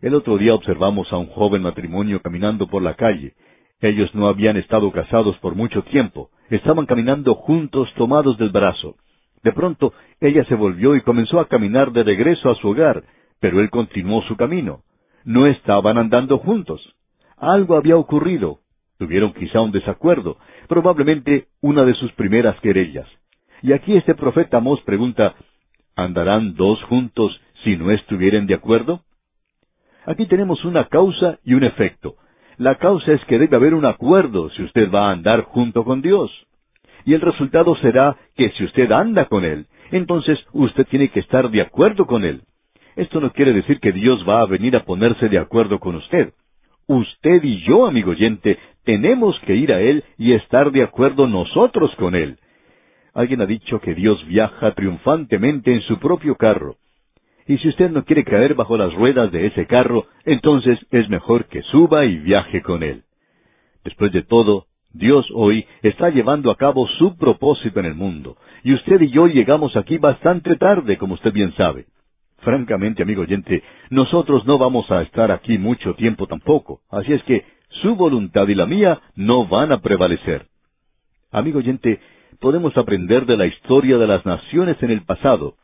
El 0.00 0.14
otro 0.14 0.36
día 0.36 0.54
observamos 0.54 1.12
a 1.12 1.18
un 1.18 1.28
joven 1.28 1.62
matrimonio 1.62 2.20
caminando 2.20 2.66
por 2.66 2.82
la 2.82 2.94
calle. 2.94 3.34
Ellos 3.80 4.14
no 4.14 4.26
habían 4.26 4.56
estado 4.56 4.90
casados 4.90 5.36
por 5.38 5.54
mucho 5.54 5.82
tiempo. 5.84 6.30
Estaban 6.50 6.86
caminando 6.86 7.34
juntos 7.34 7.88
tomados 7.96 8.36
del 8.38 8.50
brazo. 8.50 8.96
De 9.44 9.52
pronto 9.52 9.92
ella 10.20 10.44
se 10.46 10.54
volvió 10.56 10.96
y 10.96 11.02
comenzó 11.02 11.38
a 11.38 11.46
caminar 11.46 11.92
de 11.92 12.02
regreso 12.02 12.50
a 12.50 12.56
su 12.56 12.70
hogar, 12.70 13.04
pero 13.38 13.60
él 13.60 13.70
continuó 13.70 14.22
su 14.22 14.36
camino. 14.36 14.80
No 15.24 15.46
estaban 15.46 15.98
andando 15.98 16.38
juntos. 16.38 16.94
Algo 17.36 17.76
había 17.76 17.96
ocurrido. 17.96 18.58
Tuvieron 18.98 19.32
quizá 19.32 19.60
un 19.60 19.72
desacuerdo, 19.72 20.38
probablemente 20.68 21.48
una 21.60 21.84
de 21.84 21.94
sus 21.94 22.12
primeras 22.12 22.58
querellas. 22.60 23.06
Y 23.62 23.72
aquí 23.72 23.96
este 23.96 24.14
profeta 24.14 24.58
Amós 24.58 24.80
pregunta, 24.82 25.34
¿andarán 25.94 26.54
dos 26.54 26.82
juntos 26.84 27.40
si 27.64 27.76
no 27.76 27.90
estuvieren 27.90 28.46
de 28.46 28.54
acuerdo? 28.54 29.02
Aquí 30.06 30.26
tenemos 30.26 30.64
una 30.64 30.86
causa 30.88 31.38
y 31.44 31.54
un 31.54 31.64
efecto. 31.64 32.16
La 32.58 32.76
causa 32.76 33.12
es 33.12 33.24
que 33.26 33.38
debe 33.38 33.56
haber 33.56 33.74
un 33.74 33.84
acuerdo 33.84 34.50
si 34.50 34.62
usted 34.62 34.90
va 34.90 35.08
a 35.08 35.12
andar 35.12 35.42
junto 35.42 35.84
con 35.84 36.00
Dios 36.00 36.30
y 37.06 37.14
el 37.14 37.20
resultado 37.20 37.76
será 37.76 38.16
que 38.36 38.50
si 38.50 38.64
usted 38.64 38.90
anda 38.90 39.26
con 39.26 39.44
Él, 39.44 39.66
entonces 39.92 40.38
usted 40.52 40.86
tiene 40.88 41.08
que 41.08 41.20
estar 41.20 41.48
de 41.50 41.62
acuerdo 41.62 42.04
con 42.04 42.24
Él. 42.24 42.42
Esto 42.96 43.20
no 43.20 43.32
quiere 43.32 43.52
decir 43.52 43.78
que 43.78 43.92
Dios 43.92 44.26
va 44.28 44.40
a 44.40 44.46
venir 44.46 44.74
a 44.76 44.84
ponerse 44.84 45.28
de 45.28 45.38
acuerdo 45.38 45.78
con 45.78 45.94
usted. 45.94 46.32
Usted 46.88 47.42
y 47.42 47.62
yo, 47.64 47.86
amigo 47.86 48.12
oyente, 48.12 48.58
tenemos 48.84 49.38
que 49.40 49.56
ir 49.56 49.72
a 49.72 49.80
Él 49.80 50.04
y 50.18 50.32
estar 50.32 50.70
de 50.70 50.84
acuerdo 50.84 51.26
nosotros 51.26 51.94
con 51.96 52.14
Él. 52.14 52.38
Alguien 53.12 53.40
ha 53.40 53.46
dicho 53.46 53.80
que 53.80 53.94
Dios 53.94 54.24
viaja 54.26 54.72
triunfantemente 54.72 55.72
en 55.72 55.80
su 55.82 55.98
propio 55.98 56.36
carro. 56.36 56.76
Y 57.48 57.58
si 57.58 57.68
usted 57.68 57.90
no 57.90 58.04
quiere 58.04 58.24
caer 58.24 58.54
bajo 58.54 58.76
las 58.76 58.94
ruedas 58.94 59.32
de 59.32 59.46
ese 59.46 59.66
carro, 59.66 60.06
entonces 60.24 60.78
es 60.90 61.08
mejor 61.08 61.46
que 61.46 61.62
suba 61.62 62.04
y 62.04 62.18
viaje 62.18 62.62
con 62.62 62.82
Él. 62.82 63.02
Después 63.84 64.12
de 64.12 64.22
todo, 64.22 64.66
Dios 64.92 65.26
hoy 65.34 65.66
está 65.82 66.10
llevando 66.10 66.50
a 66.50 66.56
cabo 66.56 66.86
su 66.98 67.16
propósito 67.16 67.80
en 67.80 67.86
el 67.86 67.94
mundo, 67.94 68.36
y 68.62 68.74
usted 68.74 69.00
y 69.00 69.10
yo 69.10 69.26
llegamos 69.26 69.76
aquí 69.76 69.98
bastante 69.98 70.56
tarde, 70.56 70.98
como 70.98 71.14
usted 71.14 71.32
bien 71.32 71.52
sabe. 71.54 71.86
Francamente, 72.38 73.02
amigo 73.02 73.22
oyente, 73.22 73.62
nosotros 73.90 74.46
no 74.46 74.58
vamos 74.58 74.90
a 74.90 75.02
estar 75.02 75.30
aquí 75.30 75.58
mucho 75.58 75.94
tiempo 75.94 76.26
tampoco, 76.26 76.80
así 76.90 77.12
es 77.12 77.22
que 77.24 77.44
su 77.82 77.96
voluntad 77.96 78.46
y 78.48 78.54
la 78.54 78.66
mía 78.66 79.00
no 79.14 79.46
van 79.46 79.72
a 79.72 79.80
prevalecer. 79.80 80.46
Amigo 81.32 81.58
oyente, 81.58 82.00
podemos 82.40 82.76
aprender 82.76 83.26
de 83.26 83.36
la 83.36 83.46
historia 83.46 83.98
de 83.98 84.06
las 84.06 84.24
naciones 84.24 84.80
en 84.82 84.90
el 84.90 85.02
pasado. 85.02 85.56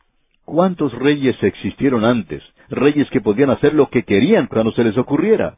¿Cuántos 0.45 0.93
reyes 0.93 1.41
existieron 1.41 2.03
antes? 2.03 2.43
Reyes 2.69 3.09
que 3.11 3.21
podían 3.21 3.49
hacer 3.49 3.73
lo 3.73 3.89
que 3.89 4.03
querían 4.03 4.47
cuando 4.47 4.71
se 4.73 4.83
les 4.83 4.97
ocurriera. 4.97 5.55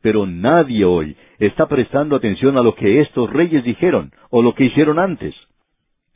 Pero 0.00 0.26
nadie 0.26 0.84
hoy 0.84 1.16
está 1.38 1.66
prestando 1.66 2.16
atención 2.16 2.56
a 2.56 2.62
lo 2.62 2.74
que 2.74 3.00
estos 3.00 3.30
reyes 3.30 3.64
dijeron 3.64 4.12
o 4.30 4.42
lo 4.42 4.54
que 4.54 4.64
hicieron 4.64 4.98
antes. 4.98 5.34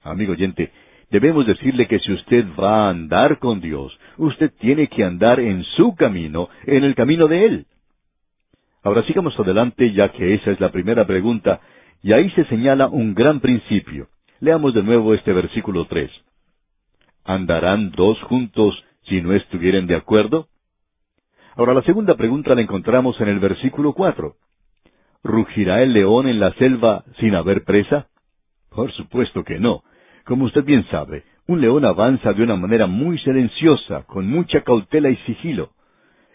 Amigo 0.02 0.32
oyente, 0.32 0.70
debemos 1.10 1.46
decirle 1.46 1.86
que 1.86 1.98
si 2.00 2.12
usted 2.12 2.46
va 2.58 2.86
a 2.86 2.90
andar 2.90 3.38
con 3.38 3.60
Dios, 3.60 3.98
usted 4.16 4.52
tiene 4.58 4.88
que 4.88 5.04
andar 5.04 5.40
en 5.40 5.64
su 5.76 5.94
camino, 5.94 6.48
en 6.64 6.84
el 6.84 6.94
camino 6.94 7.28
de 7.28 7.44
Él. 7.44 7.66
Ahora 8.82 9.02
sigamos 9.04 9.38
adelante, 9.38 9.92
ya 9.92 10.10
que 10.12 10.34
esa 10.34 10.50
es 10.50 10.60
la 10.60 10.70
primera 10.70 11.06
pregunta, 11.06 11.60
y 12.02 12.12
ahí 12.12 12.30
se 12.30 12.44
señala 12.44 12.88
un 12.88 13.14
gran 13.14 13.40
principio. 13.40 14.08
Leamos 14.40 14.74
de 14.74 14.82
nuevo 14.82 15.14
este 15.14 15.32
versículo 15.32 15.86
tres. 15.86 16.10
¿Andarán 17.24 17.90
dos 17.90 18.20
juntos 18.22 18.74
si 19.08 19.20
no 19.20 19.32
estuvieren 19.32 19.86
de 19.86 19.96
acuerdo? 19.96 20.46
Ahora 21.56 21.74
la 21.74 21.82
segunda 21.82 22.14
pregunta 22.14 22.54
la 22.54 22.60
encontramos 22.60 23.20
en 23.20 23.28
el 23.28 23.40
versículo 23.40 23.92
cuatro. 23.94 24.36
¿Rugirá 25.24 25.82
el 25.82 25.92
león 25.92 26.28
en 26.28 26.38
la 26.38 26.52
selva 26.52 27.04
sin 27.18 27.34
haber 27.34 27.64
presa? 27.64 28.06
Por 28.70 28.92
supuesto 28.92 29.42
que 29.42 29.58
no. 29.58 29.82
Como 30.26 30.46
usted 30.46 30.64
bien 30.64 30.84
sabe, 30.90 31.22
un 31.46 31.60
león 31.60 31.84
avanza 31.84 32.32
de 32.32 32.42
una 32.42 32.56
manera 32.56 32.88
muy 32.88 33.16
silenciosa, 33.20 34.02
con 34.06 34.28
mucha 34.28 34.62
cautela 34.62 35.08
y 35.08 35.16
sigilo. 35.18 35.70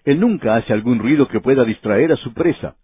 Él 0.05 0.21
nunca 0.21 0.55
hace 0.55 0.71
algún 0.71 0.98
ruido 0.98 1.27
que 1.27 1.41
pueda 1.41 1.65
distraer 1.65 2.13
a 2.13 2.15
su 2.15 2.33
presa. 2.33 2.75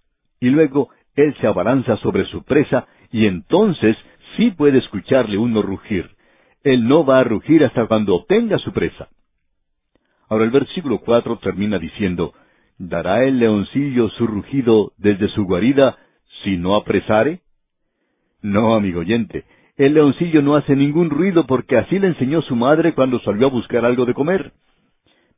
Y 0.42 0.50
luego 0.50 0.90
él 1.16 1.34
se 1.40 1.48
abalanza 1.48 1.96
sobre 1.98 2.26
su 2.26 2.44
presa 2.44 2.88
y 3.10 3.26
entonces 3.26 3.96
sí 4.36 4.52
puede 4.52 4.80
escucharle 4.80 5.38
uno 5.38 5.62
rugir. 5.62 6.12
Él 6.62 6.86
no 6.86 7.06
va 7.06 7.20
a 7.20 7.24
rugir 7.24 7.64
hasta 7.64 7.88
cuando 7.88 8.14
obtenga 8.14 8.58
su 8.58 8.74
presa. 8.74 9.08
Ahora 10.28 10.44
el 10.44 10.52
versículo 10.52 11.00
cuatro 11.00 11.38
termina 11.38 11.80
diciendo, 11.80 12.34
¿Dará 12.78 13.24
el 13.24 13.40
leoncillo 13.40 14.10
su 14.10 14.28
rugido 14.28 14.92
desde 14.98 15.30
su 15.30 15.46
guarida 15.46 15.98
si 16.44 16.58
no 16.58 16.76
apresare? 16.76 17.40
No, 18.42 18.76
amigo 18.76 19.00
oyente, 19.00 19.46
el 19.78 19.94
leoncillo 19.94 20.42
no 20.42 20.56
hace 20.56 20.76
ningún 20.76 21.10
ruido 21.10 21.46
porque 21.46 21.78
así 21.78 22.00
le 22.00 22.08
enseñó 22.08 22.42
su 22.42 22.56
madre 22.56 22.94
cuando 22.94 23.20
salió 23.20 23.48
a 23.48 23.52
buscar 23.52 23.86
algo 23.86 24.06
de 24.06 24.16
comer. 24.16 24.52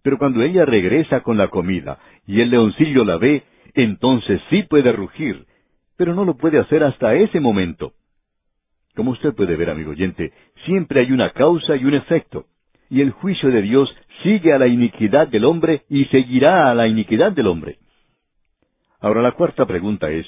Pero 0.01 0.17
cuando 0.17 0.41
ella 0.41 0.65
regresa 0.65 1.22
con 1.22 1.38
la 1.38 1.50
comida 1.50 2.00
y 2.25 2.39
el 2.39 2.50
leoncillo 2.50 3.03
la 3.03 3.17
ve, 3.17 3.43
entonces 3.74 4.41
sí 4.50 4.63
puede 4.63 4.93
rugir, 4.93 5.46
pero 5.98 6.15
no 6.15 6.24
lo 6.24 6.38
puede 6.38 6.58
hacer 6.58 6.84
hasta 6.84 7.15
ese 7.15 7.41
momento. 7.41 7.91
Como 8.96 9.12
usted 9.12 9.34
puede 9.34 9.58
ver, 9.58 9.69
amigo 9.69 9.91
oyente, 9.91 10.31
siempre 10.65 11.01
hay 11.01 11.12
una 11.12 11.31
causa 11.31 11.75
y 11.75 11.84
un 11.84 11.93
efecto, 11.93 12.46
y 12.89 13.01
el 13.01 13.12
juicio 13.12 13.50
de 13.50 13.62
Dios 13.62 13.93
sigue 14.24 14.53
a 14.53 14.58
la 14.58 14.67
iniquidad 14.67 15.27
del 15.27 15.46
hombre 15.46 15.84
y 15.89 16.05
seguirá 16.05 16.72
a 16.72 16.75
la 16.75 16.88
iniquidad 16.88 17.34
del 17.34 17.48
hombre. 17.48 17.77
Ahora 19.01 19.22
la 19.22 19.34
cuarta 19.34 19.65
pregunta 19.65 20.10
es, 20.10 20.25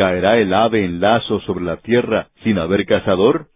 ¿caerá 0.00 0.38
el 0.38 0.54
ave 0.54 0.82
en 0.82 0.98
lazo 0.98 1.40
sobre 1.40 1.62
la 1.62 1.76
tierra 1.76 2.28
sin 2.42 2.56
haber 2.58 2.86
cazador? 2.86 3.48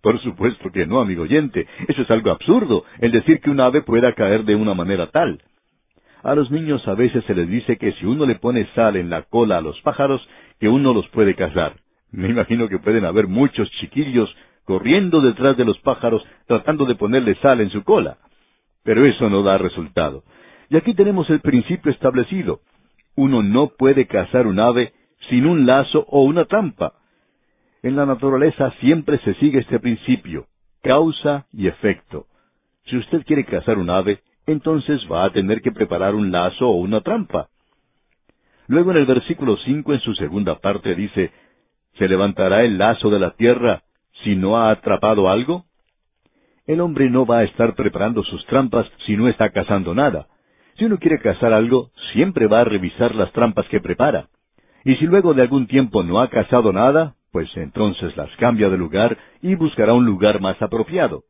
Por 0.00 0.18
supuesto 0.22 0.72
que 0.72 0.86
no, 0.86 1.02
amigo 1.02 1.24
oyente. 1.24 1.66
Eso 1.86 2.00
es 2.00 2.10
algo 2.10 2.30
absurdo, 2.30 2.86
el 2.98 3.12
decir 3.12 3.40
que 3.40 3.50
un 3.50 3.60
ave 3.60 3.82
pueda 3.82 4.14
caer 4.14 4.44
de 4.44 4.54
una 4.54 4.72
manera 4.72 5.08
tal. 5.08 5.42
A 6.22 6.34
los 6.34 6.50
niños 6.50 6.88
a 6.88 6.94
veces 6.94 7.22
se 7.26 7.34
les 7.34 7.46
dice 7.46 7.76
que 7.76 7.92
si 7.92 8.06
uno 8.06 8.24
le 8.24 8.36
pone 8.36 8.66
sal 8.74 8.96
en 8.96 9.10
la 9.10 9.24
cola 9.24 9.58
a 9.58 9.60
los 9.60 9.78
pájaros, 9.82 10.26
que 10.58 10.66
uno 10.66 10.94
los 10.94 11.06
puede 11.08 11.34
cazar. 11.34 11.74
Me 12.10 12.30
imagino 12.30 12.70
que 12.70 12.78
pueden 12.78 13.04
haber 13.04 13.26
muchos 13.26 13.70
chiquillos 13.72 14.34
corriendo 14.64 15.20
detrás 15.20 15.58
de 15.58 15.66
los 15.66 15.78
pájaros 15.80 16.26
tratando 16.46 16.86
de 16.86 16.94
ponerle 16.94 17.34
sal 17.42 17.60
en 17.60 17.68
su 17.68 17.84
cola. 17.84 18.16
Pero 18.82 19.04
eso 19.04 19.28
no 19.28 19.42
da 19.42 19.58
resultado. 19.58 20.24
Y 20.70 20.76
aquí 20.78 20.94
tenemos 20.94 21.28
el 21.28 21.40
principio 21.40 21.92
establecido. 21.92 22.60
Uno 23.14 23.42
no 23.42 23.72
puede 23.76 24.06
cazar 24.06 24.46
un 24.46 24.58
ave 24.58 24.94
sin 25.28 25.46
un 25.46 25.66
lazo 25.66 26.04
o 26.08 26.22
una 26.22 26.44
trampa. 26.44 26.94
En 27.82 27.96
la 27.96 28.06
naturaleza 28.06 28.72
siempre 28.80 29.18
se 29.18 29.34
sigue 29.34 29.60
este 29.60 29.80
principio, 29.80 30.46
causa 30.82 31.46
y 31.52 31.66
efecto. 31.66 32.26
Si 32.86 32.96
usted 32.96 33.24
quiere 33.24 33.44
cazar 33.44 33.78
un 33.78 33.90
ave, 33.90 34.20
entonces 34.46 35.00
va 35.10 35.24
a 35.24 35.30
tener 35.30 35.62
que 35.62 35.72
preparar 35.72 36.14
un 36.14 36.30
lazo 36.30 36.68
o 36.68 36.76
una 36.76 37.00
trampa. 37.00 37.48
Luego 38.66 38.90
en 38.92 38.98
el 38.98 39.06
versículo 39.06 39.56
cinco 39.58 39.92
en 39.92 40.00
su 40.00 40.14
segunda 40.14 40.58
parte 40.58 40.94
dice, 40.94 41.32
¿Se 41.98 42.08
levantará 42.08 42.62
el 42.62 42.78
lazo 42.78 43.10
de 43.10 43.18
la 43.18 43.32
tierra 43.32 43.82
si 44.24 44.34
no 44.34 44.56
ha 44.56 44.70
atrapado 44.70 45.28
algo? 45.28 45.64
El 46.66 46.80
hombre 46.80 47.10
no 47.10 47.26
va 47.26 47.38
a 47.38 47.44
estar 47.44 47.74
preparando 47.74 48.22
sus 48.22 48.46
trampas 48.46 48.86
si 49.04 49.16
no 49.16 49.28
está 49.28 49.50
cazando 49.50 49.94
nada. 49.94 50.28
Si 50.78 50.84
uno 50.84 50.98
quiere 50.98 51.18
cazar 51.18 51.52
algo, 51.52 51.90
siempre 52.12 52.46
va 52.46 52.60
a 52.60 52.64
revisar 52.64 53.14
las 53.14 53.32
trampas 53.32 53.66
que 53.68 53.80
prepara. 53.80 54.28
Y 54.84 54.96
si 54.96 55.06
luego 55.06 55.34
de 55.34 55.42
algún 55.42 55.66
tiempo 55.66 56.02
no 56.02 56.20
ha 56.20 56.28
cazado 56.28 56.72
nada, 56.72 57.14
pues 57.30 57.48
entonces 57.56 58.16
las 58.16 58.30
cambia 58.36 58.68
de 58.68 58.76
lugar 58.76 59.16
y 59.40 59.54
buscará 59.54 59.94
un 59.94 60.04
lugar 60.04 60.40
más 60.40 60.60
apropiado. 60.60 61.24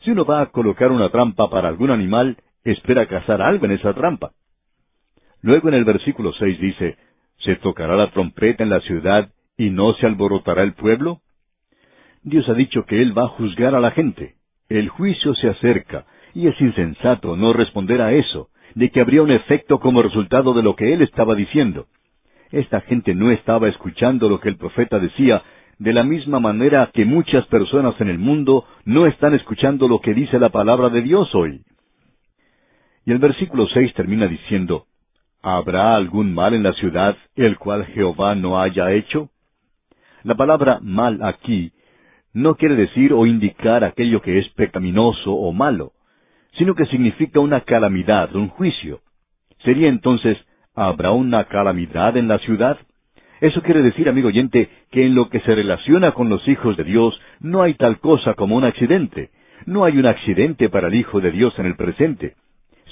Si 0.00 0.10
uno 0.10 0.24
va 0.24 0.40
a 0.40 0.46
colocar 0.46 0.90
una 0.90 1.10
trampa 1.10 1.48
para 1.50 1.68
algún 1.68 1.90
animal, 1.90 2.36
espera 2.64 3.06
cazar 3.06 3.42
algo 3.42 3.66
en 3.66 3.72
esa 3.72 3.94
trampa. 3.94 4.32
Luego 5.42 5.68
en 5.68 5.74
el 5.74 5.84
versículo 5.84 6.32
seis 6.32 6.58
dice, 6.60 6.96
¿Se 7.38 7.56
tocará 7.56 7.96
la 7.96 8.10
trompeta 8.10 8.62
en 8.62 8.70
la 8.70 8.80
ciudad 8.80 9.30
y 9.56 9.70
no 9.70 9.94
se 9.94 10.06
alborotará 10.06 10.62
el 10.62 10.74
pueblo? 10.74 11.20
Dios 12.22 12.48
ha 12.48 12.54
dicho 12.54 12.84
que 12.86 13.00
Él 13.00 13.16
va 13.16 13.24
a 13.24 13.28
juzgar 13.28 13.74
a 13.74 13.80
la 13.80 13.92
gente. 13.92 14.34
El 14.68 14.88
juicio 14.88 15.34
se 15.34 15.48
acerca, 15.48 16.06
y 16.34 16.48
es 16.48 16.60
insensato 16.60 17.36
no 17.36 17.52
responder 17.52 18.00
a 18.02 18.12
eso, 18.12 18.48
de 18.74 18.90
que 18.90 19.00
habría 19.00 19.22
un 19.22 19.30
efecto 19.30 19.78
como 19.78 20.02
resultado 20.02 20.52
de 20.54 20.62
lo 20.62 20.74
que 20.74 20.92
Él 20.92 21.02
estaba 21.02 21.34
diciendo. 21.34 21.86
Esta 22.50 22.80
gente 22.82 23.14
no 23.14 23.30
estaba 23.30 23.68
escuchando 23.68 24.28
lo 24.28 24.40
que 24.40 24.48
el 24.48 24.56
profeta 24.56 24.98
decía, 24.98 25.42
de 25.78 25.92
la 25.92 26.04
misma 26.04 26.40
manera 26.40 26.90
que 26.94 27.04
muchas 27.04 27.46
personas 27.46 28.00
en 28.00 28.08
el 28.08 28.18
mundo 28.18 28.64
no 28.84 29.06
están 29.06 29.34
escuchando 29.34 29.88
lo 29.88 30.00
que 30.00 30.14
dice 30.14 30.38
la 30.38 30.48
palabra 30.48 30.88
de 30.88 31.02
Dios 31.02 31.34
hoy. 31.34 31.62
Y 33.04 33.12
el 33.12 33.18
versículo 33.18 33.66
seis 33.68 33.92
termina 33.94 34.26
diciendo, 34.26 34.86
¿Habrá 35.42 35.94
algún 35.94 36.34
mal 36.34 36.54
en 36.54 36.62
la 36.62 36.72
ciudad 36.72 37.16
el 37.36 37.58
cual 37.58 37.84
Jehová 37.86 38.34
no 38.34 38.60
haya 38.60 38.92
hecho? 38.92 39.30
La 40.24 40.34
palabra 40.34 40.80
mal 40.82 41.22
aquí 41.22 41.72
no 42.32 42.56
quiere 42.56 42.74
decir 42.74 43.12
o 43.12 43.26
indicar 43.26 43.84
aquello 43.84 44.20
que 44.20 44.38
es 44.38 44.48
pecaminoso 44.50 45.32
o 45.32 45.52
malo, 45.52 45.92
sino 46.58 46.74
que 46.74 46.86
significa 46.86 47.40
una 47.40 47.60
calamidad, 47.60 48.34
un 48.34 48.48
juicio. 48.48 49.00
Sería 49.64 49.88
entonces 49.88 50.36
¿Habrá 50.76 51.10
una 51.10 51.44
calamidad 51.44 52.18
en 52.18 52.28
la 52.28 52.38
ciudad? 52.38 52.76
Eso 53.40 53.62
quiere 53.62 53.80
decir, 53.80 54.10
amigo 54.10 54.28
oyente, 54.28 54.68
que 54.90 55.06
en 55.06 55.14
lo 55.14 55.30
que 55.30 55.40
se 55.40 55.54
relaciona 55.54 56.12
con 56.12 56.28
los 56.28 56.46
hijos 56.46 56.76
de 56.76 56.84
Dios 56.84 57.18
no 57.40 57.62
hay 57.62 57.74
tal 57.74 57.98
cosa 57.98 58.34
como 58.34 58.56
un 58.56 58.64
accidente. 58.64 59.30
No 59.64 59.86
hay 59.86 59.96
un 59.96 60.04
accidente 60.04 60.68
para 60.68 60.88
el 60.88 60.94
Hijo 60.94 61.22
de 61.22 61.30
Dios 61.30 61.58
en 61.58 61.64
el 61.64 61.76
presente. 61.76 62.34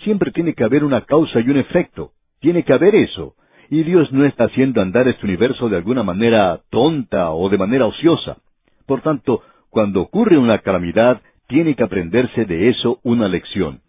Siempre 0.03 0.33
tiene 0.33 0.55
que 0.55 0.64
haber 0.64 0.83
una 0.83 1.03
causa 1.03 1.41
y 1.41 1.50
un 1.50 1.59
efecto. 1.59 2.12
Tiene 2.41 2.62
que 2.64 2.73
haber 2.73 2.95
eso. 2.95 3.35
Y 3.69 3.83
Dios 3.83 4.11
no 4.12 4.25
está 4.25 4.45
haciendo 4.45 4.81
andar 4.81 5.07
este 5.07 5.26
universo 5.26 5.69
de 5.69 5.76
alguna 5.76 6.03
manera 6.03 6.61
tonta 6.71 7.33
o 7.33 7.50
de 7.50 7.59
manera 7.59 7.85
ociosa. 7.85 8.38
Por 8.87 9.03
tanto, 9.03 9.43
cuando 9.69 10.00
ocurre 10.00 10.38
una 10.38 10.59
calamidad, 10.61 11.21
tiene 11.49 11.75
que 11.75 11.83
aprenderse 11.83 12.47
de 12.47 12.71
eso 12.71 12.99
una 13.03 13.29
lección. 13.29 13.81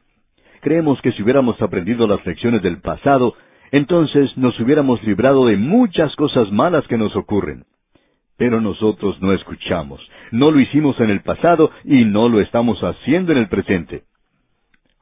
Creemos 0.59 1.01
que 1.01 1.13
si 1.13 1.23
hubiéramos 1.23 1.61
aprendido 1.61 2.07
las 2.07 2.25
lecciones 2.25 2.61
del 2.61 2.81
pasado, 2.81 3.35
entonces 3.77 4.37
nos 4.37 4.59
hubiéramos 4.59 5.03
librado 5.03 5.47
de 5.47 5.57
muchas 5.57 6.15
cosas 6.15 6.51
malas 6.51 6.87
que 6.87 6.97
nos 6.97 7.15
ocurren. 7.15 7.65
Pero 8.37 8.61
nosotros 8.61 9.21
no 9.21 9.33
escuchamos, 9.33 10.01
no 10.31 10.51
lo 10.51 10.59
hicimos 10.59 10.99
en 10.99 11.09
el 11.09 11.21
pasado 11.21 11.71
y 11.83 12.05
no 12.05 12.29
lo 12.29 12.41
estamos 12.41 12.79
haciendo 12.81 13.31
en 13.31 13.39
el 13.39 13.49
presente. 13.49 14.03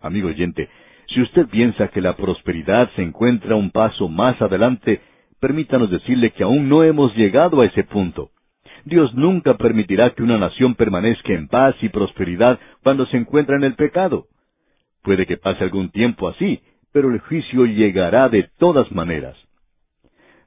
Amigo 0.02 0.28
oyente, 0.28 0.70
si 1.08 1.22
usted 1.22 1.48
piensa 1.50 1.90
que 1.90 2.02
la 2.02 2.16
prosperidad 2.16 2.90
se 2.96 3.04
encuentra 3.04 3.56
un 3.56 3.72
paso 3.72 4.08
más 4.08 4.42
adelante, 4.42 5.02
permítanos 5.40 5.92
decirle 5.92 6.32
que 6.32 6.44
aún 6.44 6.68
no 6.68 6.84
hemos 6.84 7.16
llegado 7.16 7.62
a 7.62 7.66
ese 7.66 7.84
punto. 7.84 8.32
Dios 8.86 9.14
nunca 9.14 9.56
permitirá 9.56 10.12
que 10.12 10.24
una 10.24 10.38
nación 10.38 10.76
permanezca 10.76 11.34
en 11.34 11.48
paz 11.48 11.76
y 11.82 11.90
prosperidad 11.90 12.60
cuando 12.82 13.06
se 13.06 13.18
encuentra 13.18 13.56
en 13.56 13.64
el 13.64 13.76
pecado. 13.76 14.26
Puede 15.04 15.26
que 15.26 15.38
pase 15.38 15.64
algún 15.64 15.90
tiempo 15.92 16.28
así, 16.28 16.62
pero 16.94 17.12
el 17.12 17.20
juicio 17.20 17.66
llegará 17.66 18.30
de 18.30 18.50
todas 18.58 18.90
maneras. 18.92 19.36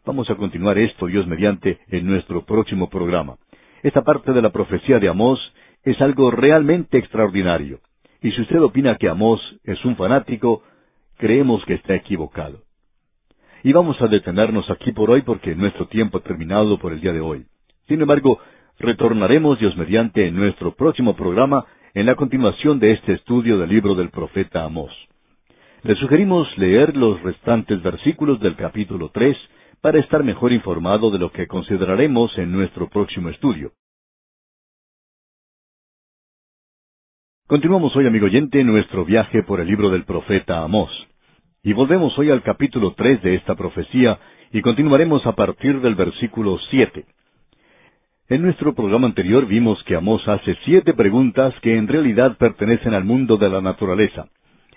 Vamos 0.07 0.31
a 0.31 0.37
continuar 0.37 0.79
esto, 0.79 1.07
Dios 1.07 1.27
mediante, 1.27 1.81
en 1.89 2.07
nuestro 2.07 2.47
próximo 2.47 2.89
programa. 2.89 3.37
Esta 3.83 4.03
parte 4.03 4.33
de 4.33 4.41
la 4.41 4.51
profecía 4.51 5.01
de 5.01 5.09
Amós 5.09 5.41
es 5.83 6.01
algo 6.01 6.31
realmente 6.31 6.97
extraordinario. 6.97 7.81
Y 8.23 8.31
si 8.31 8.41
usted 8.41 8.61
opina 8.63 8.97
que 8.97 9.09
Amós 9.09 9.41
es 9.65 9.85
un 9.85 9.97
fanático, 9.97 10.63
creemos 11.19 11.65
que 11.65 11.75
está 11.75 11.95
equivocado. 11.97 12.63
Y 13.65 13.73
vamos 13.73 14.01
a 14.01 14.07
detenernos 14.07 14.71
aquí 14.71 14.93
por 14.93 15.11
hoy 15.11 15.23
porque 15.23 15.57
nuestro 15.57 15.89
tiempo 15.89 16.19
ha 16.19 16.23
terminado 16.23 16.79
por 16.79 16.93
el 16.93 17.01
día 17.01 17.13
de 17.13 17.21
hoy. 17.21 17.47
Sin 17.89 18.01
embargo, 18.01 18.39
retornaremos 18.79 19.59
Dios 19.59 19.77
mediante 19.77 20.27
en 20.29 20.37
nuestro 20.37 20.77
próximo 20.77 21.17
programa 21.17 21.67
en 21.95 22.07
la 22.07 22.15
continuación 22.15 22.79
de 22.79 22.93
este 22.93 23.15
estudio 23.15 23.59
del 23.59 23.71
libro 23.71 23.97
del 23.97 24.11
profeta 24.11 24.63
Amós. 24.63 24.93
Le 25.83 25.95
sugerimos 25.97 26.49
leer 26.59 26.97
los 26.97 27.23
restantes 27.23 27.83
versículos 27.83 28.41
del 28.41 28.57
capítulo 28.57 29.11
tres 29.11 29.37
para 29.81 30.01
estar 30.01 30.25
mejor 30.25 30.53
informado 30.53 31.11
de 31.11 31.19
lo 31.19 31.31
que 31.31 31.47
consideraremos 31.47 32.37
en 32.39 32.51
nuestro 32.51 32.89
próximo 32.89 33.29
estudio. 33.29 33.73
Continuamos 37.47 37.95
hoy, 37.95 38.07
amigo 38.07 38.27
oyente, 38.27 38.65
nuestro 38.65 39.05
viaje 39.05 39.45
por 39.45 39.61
el 39.61 39.69
libro 39.69 39.91
del 39.91 40.05
profeta 40.05 40.65
Amós. 40.65 40.91
Y 41.63 41.73
volvemos 41.73 42.19
hoy 42.19 42.31
al 42.31 42.43
capítulo 42.43 42.95
tres 42.95 43.23
de 43.23 43.37
esta 43.37 43.55
profecía 43.55 44.19
y 44.53 44.63
continuaremos 44.63 45.25
a 45.27 45.33
partir 45.33 45.81
del 45.81 45.95
versículo 45.95 46.59
siete. 46.71 47.05
En 48.29 48.43
nuestro 48.43 48.75
programa 48.75 49.07
anterior 49.07 49.47
vimos 49.47 49.81
que 49.85 49.95
Amós 49.95 50.27
hace 50.27 50.57
siete 50.65 50.95
preguntas 50.95 51.55
que 51.61 51.77
en 51.77 51.87
realidad 51.87 52.37
pertenecen 52.39 52.95
al 52.95 53.05
mundo 53.05 53.37
de 53.37 53.49
la 53.49 53.61
naturaleza. 53.61 54.27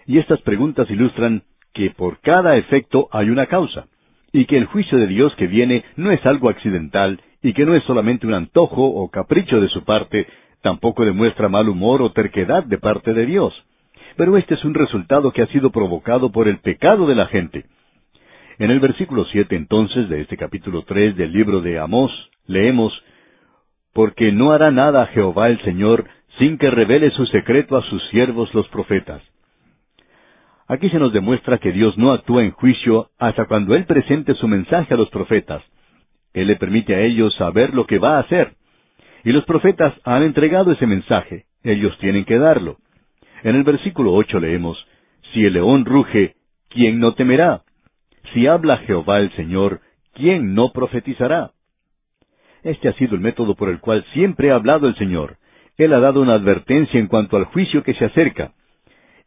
Y 0.10 0.18
estas 0.18 0.42
preguntas 0.42 0.90
ilustran 0.90 1.44
que 1.72 1.92
por 1.92 2.20
cada 2.22 2.58
efecto 2.58 3.10
hay 3.12 3.30
una 3.30 3.46
causa, 3.46 3.86
y 4.34 4.46
que 4.46 4.58
el 4.58 4.66
juicio 4.66 4.98
de 4.98 5.06
Dios 5.06 5.36
que 5.36 5.46
viene 5.46 5.86
no 5.98 6.10
es 6.10 6.26
algo 6.26 6.50
accidental, 6.50 7.22
y 7.44 7.54
que 7.54 7.64
no 7.64 7.76
es 7.76 7.84
solamente 7.84 8.26
un 8.26 8.34
antojo 8.34 8.88
o 8.88 9.08
capricho 9.12 9.62
de 9.62 9.68
su 9.68 9.84
parte, 9.84 10.26
tampoco 10.64 11.06
demuestra 11.06 11.48
mal 11.48 11.70
humor 11.70 12.02
o 12.02 12.12
terquedad 12.12 12.64
de 12.64 12.80
parte 12.80 13.14
de 13.14 13.28
Dios. 13.28 13.54
Pero 14.18 14.36
este 14.36 14.56
es 14.56 14.66
un 14.66 14.74
resultado 14.74 15.32
que 15.32 15.44
ha 15.44 15.48
sido 15.50 15.70
provocado 15.70 16.32
por 16.32 16.48
el 16.48 16.58
pecado 16.58 17.06
de 17.06 17.14
la 17.14 17.28
gente. 17.28 17.66
En 18.58 18.72
el 18.72 18.80
versículo 18.80 19.26
siete 19.26 19.56
entonces 19.56 20.10
de 20.10 20.22
este 20.22 20.38
capítulo 20.38 20.86
tres 20.88 21.16
del 21.18 21.32
libro 21.32 21.62
de 21.62 21.78
Amós 21.78 22.12
leemos 22.48 22.92
porque 23.94 24.32
no 24.32 24.54
hará 24.54 24.72
nada 24.72 25.06
Jehová 25.14 25.50
el 25.50 25.62
Señor 25.62 26.06
sin 26.40 26.58
que 26.58 26.72
revele 26.72 27.12
su 27.12 27.28
secreto 27.28 27.78
a 27.78 27.84
sus 27.84 28.04
siervos 28.10 28.52
los 28.56 28.68
profetas. 28.70 29.22
Aquí 30.70 30.88
se 30.92 31.00
nos 31.00 31.12
demuestra 31.12 31.58
que 31.58 31.72
Dios 31.72 31.98
no 31.98 32.12
actúa 32.12 32.44
en 32.44 32.52
juicio 32.52 33.10
hasta 33.18 33.46
cuando 33.46 33.76
Él 33.76 33.86
presente 33.86 34.36
su 34.36 34.48
mensaje 34.48 34.94
a 34.94 34.98
los 34.98 35.10
profetas. 35.10 35.64
Él 36.32 36.46
le 36.46 36.58
permite 36.58 36.94
a 36.94 37.02
ellos 37.02 37.36
saber 37.38 37.74
lo 37.74 37.88
que 37.88 37.98
va 37.98 38.18
a 38.18 38.20
hacer. 38.20 38.54
Y 39.24 39.32
los 39.32 39.46
profetas 39.46 39.96
han 40.04 40.22
entregado 40.22 40.72
ese 40.72 40.86
mensaje. 40.86 41.46
Ellos 41.64 41.98
tienen 41.98 42.24
que 42.24 42.38
darlo. 42.38 42.78
En 43.42 43.56
el 43.56 43.64
versículo 43.64 44.14
ocho 44.14 44.40
leemos, 44.40 44.78
Si 45.34 45.44
el 45.44 45.54
león 45.54 45.86
ruge, 45.86 46.36
¿quién 46.70 47.00
no 47.00 47.16
temerá? 47.16 47.64
Si 48.34 48.46
habla 48.46 48.78
Jehová 48.78 49.22
el 49.22 49.32
Señor, 49.32 49.82
¿quién 50.14 50.54
no 50.54 50.72
profetizará? 50.72 51.50
Este 52.62 52.90
ha 52.90 52.94
sido 52.94 53.16
el 53.16 53.22
método 53.22 53.56
por 53.56 53.70
el 53.70 53.80
cual 53.80 54.06
siempre 54.14 54.52
ha 54.52 54.56
hablado 54.56 54.88
el 54.88 54.96
Señor. 54.98 55.38
Él 55.78 55.94
ha 55.94 56.00
dado 56.00 56.22
una 56.22 56.34
advertencia 56.34 57.00
en 57.00 57.08
cuanto 57.08 57.38
al 57.38 57.46
juicio 57.46 57.82
que 57.82 57.96
se 57.96 58.06
acerca. 58.06 58.52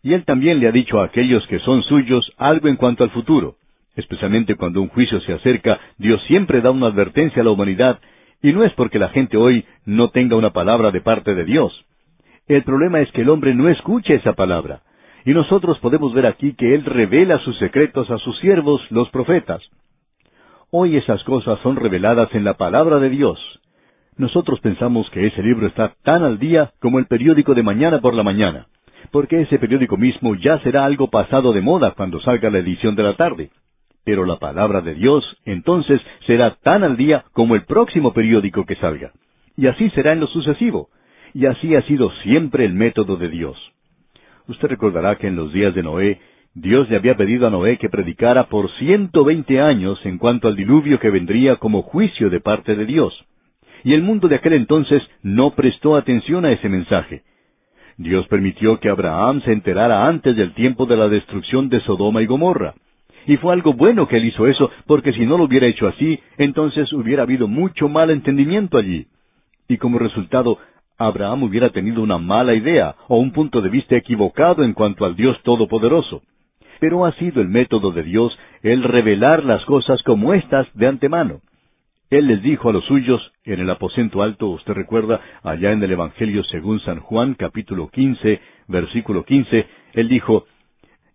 Y 0.03 0.15
Él 0.15 0.25
también 0.25 0.59
le 0.59 0.69
ha 0.69 0.73
dicho 0.73 1.01
a 1.01 1.05
aquellos 1.05 1.47
que 1.47 1.61
son 1.61 1.83
suyos 1.85 2.33
algo 2.37 2.69
en 2.69 2.77
cuanto 2.77 3.05
al 3.05 3.11
futuro. 3.11 3.57
Especialmente 3.95 4.57
cuando 4.57 4.81
un 4.81 4.89
juicio 4.89 5.21
se 5.21 5.33
acerca, 5.33 5.79
Dios 5.99 6.21
siempre 6.27 6.61
da 6.61 6.71
una 6.71 6.87
advertencia 6.89 7.43
a 7.43 7.45
la 7.45 7.51
humanidad, 7.51 8.01
y 8.43 8.53
no 8.53 8.65
es 8.65 8.73
porque 8.73 8.99
la 8.99 9.11
gente 9.11 9.37
hoy 9.37 9.65
no 9.85 10.11
tenga 10.11 10.37
una 10.37 10.51
palabra 10.51 10.91
de 10.91 11.01
parte 11.01 11.35
de 11.35 11.45
Dios. 11.45 11.73
El 12.49 12.65
problema 12.65 13.01
es 13.01 13.13
que 13.13 13.21
el 13.21 13.29
hombre 13.29 13.55
no 13.55 13.69
escucha 13.69 14.15
esa 14.15 14.33
palabra. 14.33 14.81
Y 15.25 15.33
nosotros 15.33 15.79
podemos 15.79 16.13
ver 16.13 16.27
aquí 16.27 16.55
que 16.55 16.75
Él 16.75 16.85
revela 16.85 17.39
sus 17.39 17.57
secretos 17.59 18.11
a 18.11 18.19
sus 18.19 18.37
siervos, 18.41 18.83
los 18.91 19.09
profetas. 19.11 19.63
Hoy 20.71 20.97
esas 20.97 21.23
cosas 21.23 21.61
son 21.61 21.77
reveladas 21.77 22.35
en 22.35 22.43
la 22.43 22.55
palabra 22.55 22.99
de 22.99 23.11
Dios. 23.11 23.39
Nosotros 24.17 24.59
pensamos 24.61 25.09
que 25.11 25.27
ese 25.27 25.43
libro 25.43 25.69
está 25.69 25.95
tan 26.03 26.25
al 26.25 26.41
día 26.41 26.73
como 26.81 26.99
el 26.99 27.07
periódico 27.07 27.55
de 27.55 27.63
mañana 27.63 28.01
por 28.01 28.15
la 28.15 28.25
mañana, 28.25 28.67
porque 29.13 29.43
ese 29.43 29.59
periódico 29.59 29.97
mismo 29.97 30.35
ya 30.35 30.59
será 30.61 30.85
algo 30.85 31.09
pasado 31.11 31.53
de 31.53 31.61
moda 31.61 31.93
cuando 31.93 32.19
salga 32.21 32.51
la 32.51 32.59
edición 32.59 32.97
de 32.97 33.03
la 33.03 33.15
tarde. 33.15 33.51
Pero 34.05 34.25
la 34.25 34.39
palabra 34.39 34.81
de 34.81 34.95
Dios 34.95 35.23
entonces 35.45 36.01
será 36.27 36.57
tan 36.63 36.83
al 36.83 36.97
día 36.97 37.25
como 37.33 37.55
el 37.55 37.65
próximo 37.65 38.13
periódico 38.15 38.65
que 38.65 38.75
salga. 38.77 39.13
Y 39.57 39.67
así 39.67 39.91
será 39.91 40.13
en 40.13 40.21
lo 40.21 40.27
sucesivo. 40.27 40.89
Y 41.35 41.47
así 41.47 41.75
ha 41.75 41.83
sido 41.83 42.11
siempre 42.23 42.65
el 42.65 42.73
método 42.73 43.17
de 43.17 43.29
Dios. 43.29 43.57
Usted 44.49 44.69
recordará 44.69 45.17
que 45.17 45.29
en 45.29 45.37
los 45.37 45.53
días 45.53 45.75
de 45.75 45.83
Noé 45.83 46.21
Dios 46.55 46.89
le 46.91 46.97
había 46.97 47.17
pedido 47.17 47.47
a 47.47 47.51
Noé 47.51 47.79
que 47.79 47.89
predicara 47.89 48.49
por 48.49 48.71
ciento 48.73 49.25
veinte 49.25 49.61
años 49.61 50.05
en 50.05 50.19
cuanto 50.19 50.49
al 50.49 50.57
diluvio 50.57 50.99
que 50.99 51.11
vendría 51.11 51.57
como 51.57 51.83
juicio 51.83 52.29
de 52.31 52.41
parte 52.41 52.75
de 52.77 52.87
Dios. 52.87 53.15
Y 53.85 53.93
el 53.93 54.03
mundo 54.03 54.29
de 54.29 54.37
aquel 54.37 54.55
entonces 54.55 55.03
no 55.23 55.51
prestó 55.55 55.97
atención 55.97 56.45
a 56.45 56.53
ese 56.53 56.69
mensaje. 56.69 57.23
Dios 58.03 58.27
permitió 58.29 58.79
que 58.81 58.89
Abraham 58.89 59.43
se 59.43 59.53
enterara 59.53 60.07
antes 60.07 60.37
del 60.37 60.55
tiempo 60.55 60.87
de 60.87 60.97
la 60.97 61.09
destrucción 61.09 61.69
de 61.69 61.81
Sodoma 61.81 62.23
y 62.23 62.27
Gomorra. 62.27 62.75
Y 63.27 63.37
fue 63.37 63.53
algo 63.53 63.73
bueno 63.73 64.09
que 64.09 64.17
él 64.17 64.25
hizo 64.25 64.47
eso, 64.47 64.71
porque 64.87 65.13
si 65.13 65.25
no 65.25 65.39
lo 65.39 65.45
hubiera 65.45 65.67
hecho 65.67 65.87
así, 65.87 66.19
entonces 66.39 66.93
hubiera 66.93 67.23
habido 67.23 67.47
mucho 67.49 67.89
mal 67.89 68.11
entendimiento 68.11 68.79
allí. 68.79 69.07
Y 69.69 69.79
como 69.79 69.99
resultado, 69.99 70.59
Abraham 70.99 71.45
hubiera 71.45 71.71
tenido 71.71 72.03
una 72.03 72.19
mala 72.19 72.55
idea 72.55 72.97
o 73.09 73.19
un 73.19 73.33
punto 73.33 73.61
de 73.61 73.71
vista 73.71 73.97
equivocado 73.97 74.65
en 74.65 74.73
cuanto 74.73 75.05
al 75.05 75.17
Dios 75.17 75.41
Todopoderoso 75.43 76.23
pero 76.83 77.07
ha 77.07 77.13
sido 77.13 77.41
el 77.41 77.47
método 77.47 77.93
de 77.93 78.03
Dios 78.03 78.37
el 78.61 78.83
revelar 78.83 79.45
las 79.45 79.65
cosas 79.67 80.03
como 80.03 80.35
estas 80.35 80.67
de 80.75 80.89
antemano. 80.89 81.41
Él 82.13 82.27
les 82.27 82.43
dijo 82.43 82.69
a 82.69 82.75
los 82.75 82.85
suyos 82.85 83.33
en 83.43 83.59
el 83.59 83.71
aposento 83.71 84.23
alto, 84.23 84.49
usted 84.49 84.75
recuerda, 84.75 85.23
allá 85.43 85.73
en 85.73 85.83
el 85.83 85.93
Evangelio 85.93 86.45
según 86.45 86.79
San 86.81 87.01
Juan, 87.01 87.33
capítulo 87.33 87.89
quince, 87.89 88.39
versículo 88.69 89.25
quince, 89.25 89.65
él 89.95 90.11
dijo, 90.11 90.45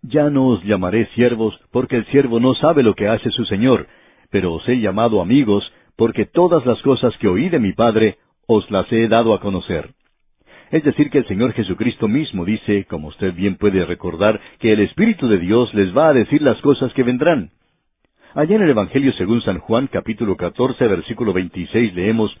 Ya 0.02 0.28
no 0.28 0.48
os 0.48 0.64
llamaré 0.64 1.06
siervos, 1.14 1.56
porque 1.70 1.98
el 1.98 2.06
siervo 2.06 2.40
no 2.40 2.52
sabe 2.56 2.82
lo 2.82 2.96
que 2.96 3.06
hace 3.06 3.30
su 3.30 3.44
Señor, 3.44 3.86
pero 4.32 4.52
os 4.52 4.68
he 4.68 4.80
llamado 4.80 5.20
amigos, 5.20 5.72
porque 5.94 6.26
todas 6.26 6.66
las 6.66 6.82
cosas 6.82 7.16
que 7.18 7.28
oí 7.28 7.48
de 7.48 7.60
mi 7.60 7.74
Padre 7.74 8.16
os 8.48 8.68
las 8.68 8.90
he 8.90 9.06
dado 9.06 9.34
a 9.34 9.40
conocer. 9.40 9.90
Es 10.72 10.82
decir, 10.82 11.10
que 11.10 11.18
el 11.18 11.28
Señor 11.28 11.52
Jesucristo 11.52 12.08
mismo 12.08 12.44
dice, 12.44 12.86
como 12.86 13.06
usted 13.06 13.34
bien 13.34 13.54
puede 13.54 13.84
recordar, 13.84 14.40
que 14.58 14.72
el 14.72 14.80
Espíritu 14.80 15.28
de 15.28 15.38
Dios 15.38 15.72
les 15.74 15.96
va 15.96 16.08
a 16.08 16.12
decir 16.12 16.42
las 16.42 16.60
cosas 16.60 16.92
que 16.94 17.04
vendrán. 17.04 17.52
Allá 18.34 18.56
en 18.56 18.62
el 18.62 18.70
Evangelio 18.70 19.12
según 19.14 19.40
San 19.40 19.58
Juan 19.58 19.86
capítulo 19.86 20.36
14 20.36 20.86
versículo 20.86 21.32
26 21.32 21.94
leemos, 21.94 22.36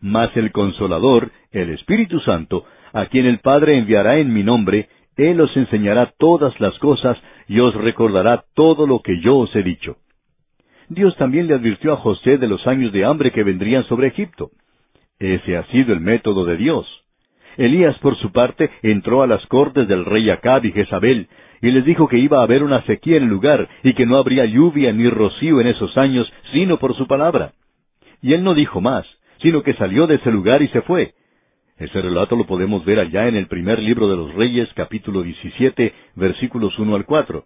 Mas 0.00 0.36
el 0.36 0.50
Consolador, 0.50 1.30
el 1.52 1.70
Espíritu 1.70 2.18
Santo, 2.20 2.64
a 2.92 3.06
quien 3.06 3.26
el 3.26 3.38
Padre 3.38 3.78
enviará 3.78 4.18
en 4.18 4.32
mi 4.32 4.42
nombre, 4.42 4.88
Él 5.16 5.40
os 5.40 5.56
enseñará 5.56 6.12
todas 6.18 6.58
las 6.60 6.76
cosas 6.80 7.16
y 7.46 7.60
os 7.60 7.72
recordará 7.74 8.44
todo 8.54 8.86
lo 8.86 9.00
que 9.00 9.20
yo 9.20 9.36
os 9.36 9.54
he 9.54 9.62
dicho. 9.62 9.96
Dios 10.88 11.16
también 11.16 11.46
le 11.46 11.54
advirtió 11.54 11.92
a 11.92 11.98
José 11.98 12.36
de 12.38 12.48
los 12.48 12.66
años 12.66 12.92
de 12.92 13.04
hambre 13.04 13.30
que 13.30 13.44
vendrían 13.44 13.84
sobre 13.84 14.08
Egipto. 14.08 14.50
Ese 15.20 15.56
ha 15.56 15.64
sido 15.66 15.92
el 15.92 16.00
método 16.00 16.44
de 16.44 16.56
Dios. 16.56 16.86
Elías, 17.56 17.96
por 17.98 18.16
su 18.16 18.32
parte, 18.32 18.70
entró 18.82 19.22
a 19.22 19.28
las 19.28 19.46
cortes 19.46 19.86
del 19.86 20.04
rey 20.04 20.30
Acab 20.30 20.64
y 20.64 20.72
Jezabel, 20.72 21.28
y 21.62 21.70
les 21.70 21.84
dijo 21.84 22.08
que 22.08 22.18
iba 22.18 22.40
a 22.40 22.42
haber 22.42 22.64
una 22.64 22.82
sequía 22.82 23.16
en 23.16 23.22
el 23.22 23.28
lugar, 23.28 23.68
y 23.84 23.94
que 23.94 24.04
no 24.04 24.16
habría 24.16 24.44
lluvia 24.44 24.92
ni 24.92 25.08
rocío 25.08 25.60
en 25.60 25.68
esos 25.68 25.96
años, 25.96 26.30
sino 26.52 26.78
por 26.78 26.96
su 26.96 27.06
palabra. 27.06 27.52
Y 28.20 28.32
él 28.34 28.42
no 28.42 28.52
dijo 28.54 28.80
más, 28.80 29.06
sino 29.40 29.62
que 29.62 29.74
salió 29.74 30.08
de 30.08 30.16
ese 30.16 30.32
lugar 30.32 30.60
y 30.60 30.68
se 30.68 30.82
fue. 30.82 31.14
Ese 31.78 32.02
relato 32.02 32.34
lo 32.34 32.46
podemos 32.46 32.84
ver 32.84 32.98
allá 32.98 33.28
en 33.28 33.36
el 33.36 33.46
primer 33.46 33.78
libro 33.78 34.08
de 34.08 34.16
los 34.16 34.34
Reyes, 34.34 34.68
capítulo 34.74 35.22
17, 35.22 35.94
versículos 36.16 36.76
1 36.78 36.96
al 36.96 37.04
4. 37.04 37.44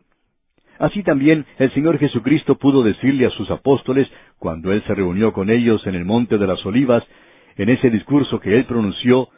Así 0.78 1.02
también 1.02 1.44
el 1.58 1.72
Señor 1.72 1.98
Jesucristo 1.98 2.56
pudo 2.56 2.82
decirle 2.82 3.26
a 3.26 3.30
sus 3.30 3.50
apóstoles, 3.50 4.08
cuando 4.38 4.72
Él 4.72 4.82
se 4.86 4.94
reunió 4.94 5.34
con 5.34 5.50
ellos 5.50 5.86
en 5.86 5.94
el 5.94 6.06
Monte 6.06 6.38
de 6.38 6.46
las 6.46 6.64
Olivas, 6.64 7.04
en 7.56 7.68
ese 7.68 7.90
discurso 7.90 8.40
que 8.40 8.56
Él 8.56 8.64
pronunció, 8.64 9.28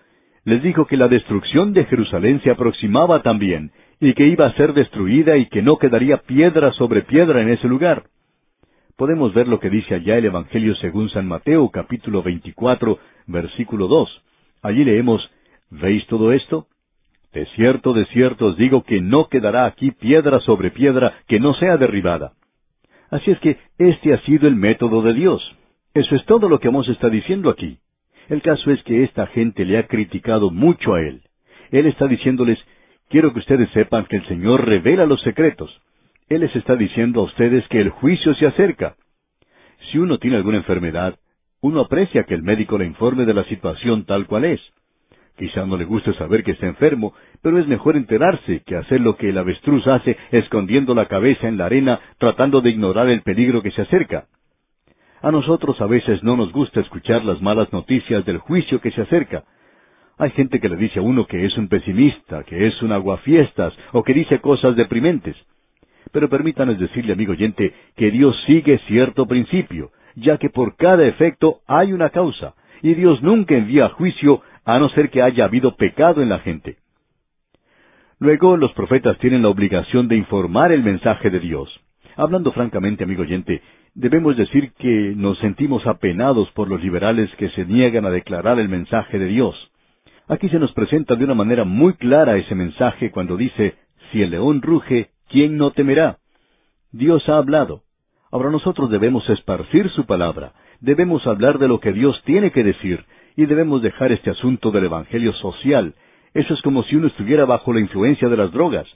les 0.44 0.62
dijo 0.62 0.86
que 0.86 0.96
la 0.96 1.08
destrucción 1.08 1.72
de 1.72 1.84
Jerusalén 1.84 2.40
se 2.42 2.50
aproximaba 2.50 3.22
también, 3.22 3.72
y 4.00 4.14
que 4.14 4.26
iba 4.26 4.46
a 4.46 4.54
ser 4.54 4.72
destruida 4.74 5.36
y 5.36 5.46
que 5.46 5.62
no 5.62 5.76
quedaría 5.76 6.18
piedra 6.18 6.72
sobre 6.72 7.02
piedra 7.02 7.42
en 7.42 7.50
ese 7.50 7.68
lugar. 7.68 8.04
podemos 8.96 9.32
ver 9.32 9.46
lo 9.46 9.60
que 9.60 9.70
dice 9.70 9.94
allá 9.94 10.18
el 10.18 10.24
Evangelio 10.24 10.74
según 10.76 11.08
San 11.10 11.26
Mateo 11.26 11.68
capítulo 11.70 12.22
24, 12.22 12.98
versículo 13.26 13.86
2. 13.86 14.22
Allí 14.62 14.84
leemos, 14.84 15.30
¿Veis 15.70 16.06
todo 16.06 16.32
esto? 16.32 16.66
De 17.32 17.44
cierto, 17.54 17.92
de 17.92 18.06
cierto 18.06 18.46
os 18.46 18.56
digo 18.56 18.82
que 18.84 19.00
no 19.00 19.28
quedará 19.28 19.66
aquí 19.66 19.90
piedra 19.90 20.40
sobre 20.40 20.70
piedra 20.70 21.18
que 21.26 21.38
no 21.38 21.54
sea 21.54 21.76
derribada. 21.76 22.32
Así 23.10 23.30
es 23.30 23.38
que 23.40 23.58
este 23.78 24.14
ha 24.14 24.20
sido 24.22 24.48
el 24.48 24.56
método 24.56 25.02
de 25.02 25.12
Dios. 25.12 25.42
Eso 25.94 26.14
es 26.16 26.24
todo 26.24 26.48
lo 26.48 26.58
que 26.58 26.68
Amós 26.68 26.88
está 26.88 27.08
diciendo 27.10 27.50
aquí. 27.50 27.78
El 28.28 28.42
caso 28.42 28.70
es 28.70 28.82
que 28.82 29.04
esta 29.04 29.26
gente 29.28 29.64
le 29.64 29.78
ha 29.78 29.86
criticado 29.86 30.50
mucho 30.50 30.94
a 30.94 31.02
él. 31.02 31.22
Él 31.70 31.86
está 31.86 32.06
diciéndoles, 32.06 32.58
quiero 33.08 33.32
que 33.32 33.40
ustedes 33.40 33.70
sepan 33.70 34.06
que 34.06 34.16
el 34.16 34.26
Señor 34.26 34.66
revela 34.66 35.06
los 35.06 35.20
secretos. 35.22 35.80
Él 36.28 36.40
les 36.42 36.54
está 36.56 36.76
diciendo 36.76 37.20
a 37.20 37.24
ustedes 37.24 37.66
que 37.68 37.80
el 37.80 37.90
juicio 37.90 38.34
se 38.34 38.46
acerca. 38.46 38.96
Si 39.90 39.98
uno 39.98 40.18
tiene 40.18 40.36
alguna 40.36 40.58
enfermedad, 40.58 41.18
uno 41.60 41.80
aprecia 41.80 42.24
que 42.24 42.34
el 42.34 42.42
médico 42.42 42.78
le 42.78 42.86
informe 42.86 43.24
de 43.24 43.34
la 43.34 43.44
situación 43.44 44.04
tal 44.04 44.26
cual 44.26 44.44
es. 44.44 44.60
Quizá 45.36 45.64
no 45.64 45.76
le 45.76 45.84
guste 45.84 46.12
saber 46.14 46.42
que 46.42 46.50
está 46.50 46.66
enfermo, 46.66 47.14
pero 47.42 47.58
es 47.58 47.68
mejor 47.68 47.96
enterarse 47.96 48.62
que 48.66 48.76
hacer 48.76 49.00
lo 49.00 49.16
que 49.16 49.28
el 49.28 49.38
avestruz 49.38 49.86
hace 49.86 50.16
escondiendo 50.32 50.94
la 50.94 51.06
cabeza 51.06 51.46
en 51.46 51.56
la 51.56 51.66
arena 51.66 52.00
tratando 52.18 52.60
de 52.60 52.70
ignorar 52.70 53.08
el 53.08 53.22
peligro 53.22 53.62
que 53.62 53.70
se 53.70 53.82
acerca. 53.82 54.26
A 55.22 55.30
nosotros 55.30 55.80
a 55.80 55.86
veces 55.86 56.22
no 56.22 56.36
nos 56.36 56.52
gusta 56.52 56.80
escuchar 56.80 57.24
las 57.24 57.40
malas 57.40 57.72
noticias 57.72 58.24
del 58.24 58.38
juicio 58.38 58.80
que 58.80 58.90
se 58.90 59.02
acerca. 59.02 59.44
Hay 60.18 60.30
gente 60.30 60.58
que 60.58 60.68
le 60.68 60.76
dice 60.76 60.98
a 60.98 61.02
uno 61.02 61.26
que 61.26 61.44
es 61.44 61.56
un 61.56 61.68
pesimista, 61.68 62.42
que 62.42 62.66
es 62.66 62.82
un 62.82 62.90
aguafiestas, 62.90 63.72
o 63.92 64.02
que 64.02 64.14
dice 64.14 64.40
cosas 64.40 64.74
deprimentes. 64.74 65.36
Pero 66.10 66.28
permítanos 66.28 66.78
decirle, 66.78 67.12
amigo 67.12 67.32
oyente, 67.32 67.72
que 67.96 68.10
Dios 68.10 68.36
sigue 68.46 68.78
cierto 68.88 69.26
principio, 69.26 69.90
ya 70.16 70.36
que 70.38 70.50
por 70.50 70.76
cada 70.76 71.06
efecto 71.06 71.60
hay 71.68 71.92
una 71.92 72.10
causa, 72.10 72.54
y 72.82 72.94
Dios 72.94 73.22
nunca 73.22 73.54
envía 73.54 73.90
juicio 73.90 74.42
a 74.64 74.78
no 74.80 74.88
ser 74.90 75.10
que 75.10 75.22
haya 75.22 75.44
habido 75.44 75.76
pecado 75.76 76.20
en 76.20 76.30
la 76.30 76.40
gente. 76.40 76.76
Luego, 78.18 78.56
los 78.56 78.72
profetas 78.72 79.16
tienen 79.18 79.42
la 79.42 79.48
obligación 79.48 80.08
de 80.08 80.16
informar 80.16 80.72
el 80.72 80.82
mensaje 80.82 81.30
de 81.30 81.38
Dios. 81.38 81.68
Hablando 82.16 82.50
francamente, 82.50 83.04
amigo 83.04 83.22
oyente, 83.22 83.62
debemos 83.94 84.36
decir 84.36 84.72
que 84.72 85.14
nos 85.16 85.38
sentimos 85.38 85.86
apenados 85.86 86.50
por 86.50 86.68
los 86.68 86.82
liberales 86.82 87.30
que 87.36 87.50
se 87.50 87.64
niegan 87.64 88.04
a 88.04 88.10
declarar 88.10 88.58
el 88.58 88.68
mensaje 88.68 89.20
de 89.20 89.26
Dios. 89.26 89.54
Aquí 90.28 90.50
se 90.50 90.58
nos 90.58 90.72
presenta 90.72 91.16
de 91.16 91.24
una 91.24 91.34
manera 91.34 91.64
muy 91.64 91.94
clara 91.94 92.36
ese 92.36 92.54
mensaje 92.54 93.10
cuando 93.10 93.38
dice, 93.38 93.76
si 94.12 94.20
el 94.20 94.30
león 94.30 94.60
ruge, 94.60 95.08
¿quién 95.28 95.56
no 95.56 95.70
temerá? 95.70 96.18
Dios 96.92 97.26
ha 97.30 97.38
hablado. 97.38 97.82
Ahora 98.30 98.50
nosotros 98.50 98.90
debemos 98.90 99.28
esparcir 99.30 99.88
su 99.90 100.04
palabra, 100.04 100.52
debemos 100.80 101.26
hablar 101.26 101.58
de 101.58 101.66
lo 101.66 101.80
que 101.80 101.92
Dios 101.92 102.20
tiene 102.26 102.50
que 102.50 102.62
decir, 102.62 103.06
y 103.36 103.46
debemos 103.46 103.80
dejar 103.80 104.12
este 104.12 104.28
asunto 104.28 104.70
del 104.70 104.84
Evangelio 104.84 105.32
social. 105.32 105.94
Eso 106.34 106.52
es 106.52 106.60
como 106.60 106.82
si 106.82 106.96
uno 106.96 107.06
estuviera 107.06 107.46
bajo 107.46 107.72
la 107.72 107.80
influencia 107.80 108.28
de 108.28 108.36
las 108.36 108.52
drogas. 108.52 108.86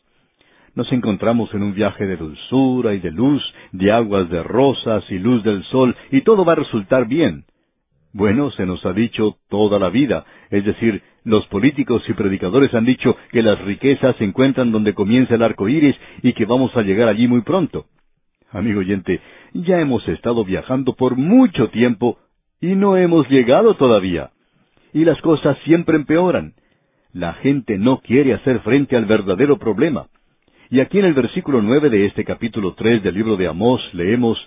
Nos 0.74 0.92
encontramos 0.92 1.52
en 1.54 1.62
un 1.62 1.72
viaje 1.72 2.06
de 2.06 2.16
dulzura 2.16 2.92
y 2.92 2.98
de 2.98 3.10
luz, 3.10 3.42
de 3.72 3.90
aguas 3.90 4.28
de 4.28 4.42
rosas 4.42 5.02
y 5.08 5.18
luz 5.18 5.42
del 5.44 5.64
sol, 5.64 5.96
y 6.10 6.20
todo 6.22 6.44
va 6.44 6.52
a 6.52 6.56
resultar 6.56 7.06
bien. 7.06 7.44
Bueno, 8.12 8.50
se 8.50 8.66
nos 8.66 8.84
ha 8.84 8.92
dicho 8.92 9.36
toda 9.48 9.78
la 9.78 9.88
vida, 9.88 10.26
es 10.50 10.64
decir, 10.66 11.02
los 11.24 11.46
políticos 11.46 12.02
y 12.08 12.14
predicadores 12.14 12.74
han 12.74 12.85
dicho 12.85 13.16
que 13.30 13.42
las 13.42 13.61
riquezas 13.61 14.16
se 14.16 14.24
encuentran 14.24 14.72
donde 14.72 14.94
comienza 14.94 15.35
el 15.35 15.42
arco 15.42 15.68
iris 15.68 15.96
y 16.22 16.32
que 16.32 16.44
vamos 16.44 16.76
a 16.76 16.82
llegar 16.82 17.08
allí 17.08 17.28
muy 17.28 17.42
pronto. 17.42 17.87
Amigo 18.50 18.80
oyente, 18.80 19.20
ya 19.54 19.80
hemos 19.80 20.06
estado 20.08 20.44
viajando 20.44 20.94
por 20.94 21.16
mucho 21.16 21.68
tiempo 21.68 22.18
y 22.61 22.74
no 22.74 22.96
hemos 22.96 23.28
llegado 23.28 23.74
todavía. 23.74 24.30
Y 24.92 25.04
las 25.04 25.20
cosas 25.22 25.56
siempre 25.64 25.96
empeoran. 25.96 26.54
La 27.12 27.35
gente 27.35 27.78
no 27.78 28.00
quiere 28.00 28.35
hacer 28.35 28.61
frente 28.61 28.96
al 28.96 29.06
verdadero 29.06 29.58
problema. 29.58 30.06
Y 30.70 30.80
aquí 30.80 30.98
en 30.98 31.04
el 31.04 31.14
versículo 31.14 31.61
nueve 31.62 31.90
de 31.90 32.06
este 32.06 32.24
capítulo 32.24 32.74
tres 32.74 33.02
del 33.02 33.14
libro 33.14 33.37
de 33.37 33.46
Amós 33.46 33.82
leemos 33.92 34.38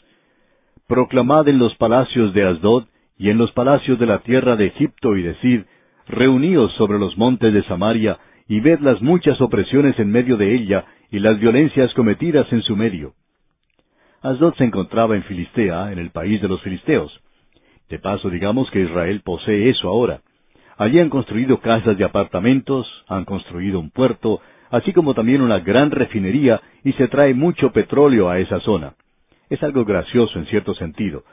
Proclamad 0.87 1.47
en 1.47 1.57
los 1.57 1.75
palacios 1.75 2.33
de 2.33 2.43
Asdod 2.43 2.85
y 3.17 3.29
en 3.29 3.37
los 3.37 3.51
palacios 3.53 3.97
de 3.97 4.05
la 4.05 4.19
tierra 4.19 4.55
de 4.55 4.67
Egipto 4.67 5.15
y 5.15 5.23
decid, 5.23 5.61
Reuníos 6.07 6.71
sobre 6.73 6.99
los 6.99 7.17
montes 7.17 7.53
de 7.53 7.63
Samaria 7.63 8.19
y 8.47 8.59
ved 8.59 8.79
las 8.79 9.01
muchas 9.01 9.41
opresiones 9.41 9.97
en 9.99 10.11
medio 10.11 10.37
de 10.37 10.53
ella 10.53 10.85
y 11.11 11.19
las 11.19 11.39
violencias 11.39 11.93
cometidas 11.93 12.51
en 12.51 12.61
su 12.61 12.75
medio. 12.75 13.13
Asdod 14.21 14.55
se 14.55 14.63
encontraba 14.63 15.15
en 15.15 15.23
Filistea, 15.23 15.91
en 15.91 15.99
el 15.99 16.11
país 16.11 16.41
de 16.41 16.47
los 16.47 16.61
filisteos. 16.61 17.19
De 17.89 17.99
paso, 17.99 18.29
digamos 18.29 18.69
que 18.71 18.81
Israel 18.81 19.21
posee 19.23 19.69
eso 19.69 19.87
ahora. 19.87 20.21
Allí 20.77 20.99
han 20.99 21.09
construido 21.09 21.59
casas 21.59 21.97
de 21.97 22.03
apartamentos, 22.03 22.87
han 23.07 23.25
construido 23.25 23.79
un 23.79 23.91
puerto, 23.91 24.41
así 24.71 24.93
como 24.93 25.13
también 25.13 25.41
una 25.41 25.59
gran 25.59 25.91
refinería, 25.91 26.61
y 26.83 26.93
se 26.93 27.07
trae 27.07 27.33
mucho 27.33 27.71
petróleo 27.71 28.29
a 28.29 28.39
esa 28.39 28.59
zona. 28.59 28.93
Es 29.49 29.61
algo 29.63 29.85
gracioso 29.85 30.37
en 30.39 30.45
cierto 30.47 30.73
sentido. 30.73 31.23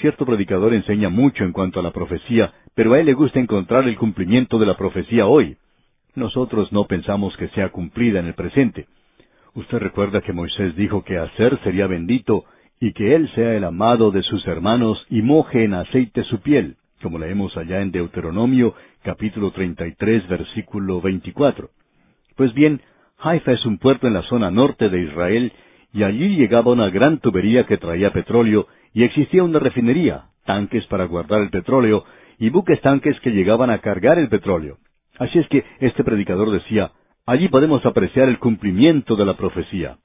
Cierto 0.00 0.26
predicador 0.26 0.74
enseña 0.74 1.08
mucho 1.08 1.44
en 1.44 1.52
cuanto 1.52 1.80
a 1.80 1.82
la 1.82 1.92
profecía, 1.92 2.52
pero 2.74 2.92
a 2.92 3.00
él 3.00 3.06
le 3.06 3.14
gusta 3.14 3.38
encontrar 3.38 3.86
el 3.86 3.96
cumplimiento 3.96 4.58
de 4.58 4.66
la 4.66 4.76
profecía 4.76 5.26
hoy. 5.26 5.56
Nosotros 6.14 6.72
no 6.72 6.86
pensamos 6.86 7.36
que 7.36 7.48
sea 7.48 7.70
cumplida 7.70 8.20
en 8.20 8.26
el 8.26 8.34
presente. 8.34 8.86
Usted 9.54 9.78
recuerda 9.78 10.20
que 10.20 10.32
Moisés 10.32 10.74
dijo 10.74 11.04
que 11.04 11.16
hacer 11.16 11.58
sería 11.62 11.86
bendito 11.86 12.44
y 12.80 12.92
que 12.92 13.14
él 13.14 13.30
sea 13.34 13.54
el 13.54 13.64
amado 13.64 14.10
de 14.10 14.22
sus 14.22 14.46
hermanos 14.46 15.04
y 15.08 15.22
moje 15.22 15.64
en 15.64 15.74
aceite 15.74 16.24
su 16.24 16.40
piel, 16.40 16.76
como 17.00 17.18
leemos 17.18 17.56
allá 17.56 17.80
en 17.80 17.92
Deuteronomio 17.92 18.74
capítulo 19.02 19.52
33 19.52 20.28
versículo 20.28 21.00
24. 21.00 21.70
Pues 22.36 22.52
bien, 22.52 22.80
Haifa 23.18 23.52
es 23.52 23.64
un 23.64 23.78
puerto 23.78 24.08
en 24.08 24.14
la 24.14 24.22
zona 24.22 24.50
norte 24.50 24.88
de 24.88 25.02
Israel 25.02 25.52
y 25.92 26.02
allí 26.02 26.36
llegaba 26.36 26.72
una 26.72 26.90
gran 26.90 27.18
tubería 27.18 27.64
que 27.64 27.78
traía 27.78 28.12
petróleo 28.12 28.66
y 28.94 29.02
existía 29.02 29.42
una 29.42 29.58
refinería, 29.58 30.26
tanques 30.46 30.86
para 30.86 31.04
guardar 31.04 31.42
el 31.42 31.50
petróleo 31.50 32.04
y 32.38 32.48
buques 32.48 32.80
tanques 32.80 33.18
que 33.20 33.32
llegaban 33.32 33.70
a 33.70 33.78
cargar 33.78 34.18
el 34.18 34.28
petróleo. 34.28 34.78
Así 35.18 35.38
es 35.38 35.48
que 35.48 35.64
este 35.80 36.04
predicador 36.04 36.50
decía, 36.50 36.92
allí 37.26 37.48
podemos 37.48 37.84
apreciar 37.84 38.28
el 38.28 38.38
cumplimiento 38.38 39.16
de 39.16 39.26
la 39.26 39.36
profecía. 39.36 39.98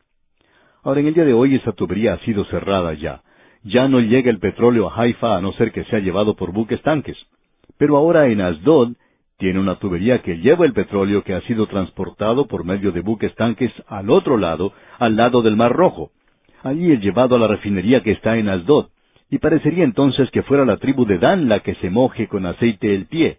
Ahora, 0.84 1.02
en 1.02 1.08
el 1.08 1.13
día 1.13 1.25
de 1.25 1.34
hoy 1.34 1.56
esa 1.56 1.71
tubería 1.73 2.13
ha 2.13 2.19
sido 2.19 2.45
cerrada 2.45 2.93
ya. 2.93 3.21
Ya 3.63 3.88
no 3.88 3.99
llega 3.99 4.30
el 4.30 4.39
petróleo 4.39 4.89
a 4.89 5.02
Haifa 5.02 5.38
a 5.38 5.41
no 5.41 5.52
ser 5.54 5.71
que 5.71 5.84
sea 5.86 5.99
llevado 5.99 6.36
por 6.36 6.52
buques 6.52 6.82
tanques. 6.82 7.17
Pero 7.78 7.97
ahora 7.97 8.28
en 8.28 8.41
Asdod 8.41 8.93
tiene 9.38 9.60
una 9.60 9.75
tubería 9.75 10.21
que 10.21 10.38
lleva 10.38 10.65
el 10.65 10.73
petróleo 10.73 11.23
que 11.23 11.34
ha 11.34 11.41
sido 11.41 11.67
transportado 11.67 12.47
por 12.47 12.63
medio 12.63 12.91
de 12.91 13.02
buques 13.02 13.36
tanques 13.36 13.71
al 13.88 14.10
otro 14.10 14.38
lado, 14.38 14.73
al 14.97 15.15
lado 15.15 15.41
del 15.41 15.56
Mar 15.56 15.73
Rojo. 15.73 16.12
Allí 16.63 16.91
es 16.91 17.02
llevado 17.02 17.36
a 17.36 17.39
la 17.39 17.48
refinería 17.48 18.02
que 18.02 18.12
está 18.12 18.38
en 18.38 18.50
Asdod, 18.50 18.88
y 19.30 19.38
parecería 19.38 19.84
entonces 19.84 20.30
que 20.32 20.43
fuera 20.43 20.65
la 20.65 20.78
tribu 20.78 21.06
de 21.06 21.17
Dan 21.17 21.48
la 21.48 21.60
que 21.62 21.76
se 21.76 21.89
moje 21.89 22.28
con 22.28 22.45
aceite 22.45 22.93
el 22.93 23.06
pie. 23.06 23.38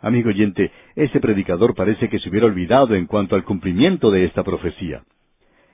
Amigo 0.00 0.30
oyente, 0.30 0.70
ese 0.96 1.20
predicador 1.20 1.74
parece 1.74 2.08
que 2.08 2.18
se 2.18 2.30
hubiera 2.30 2.46
olvidado 2.46 2.94
en 2.94 3.06
cuanto 3.06 3.34
al 3.34 3.44
cumplimiento 3.44 4.10
de 4.10 4.24
esta 4.24 4.42
profecía. 4.42 5.02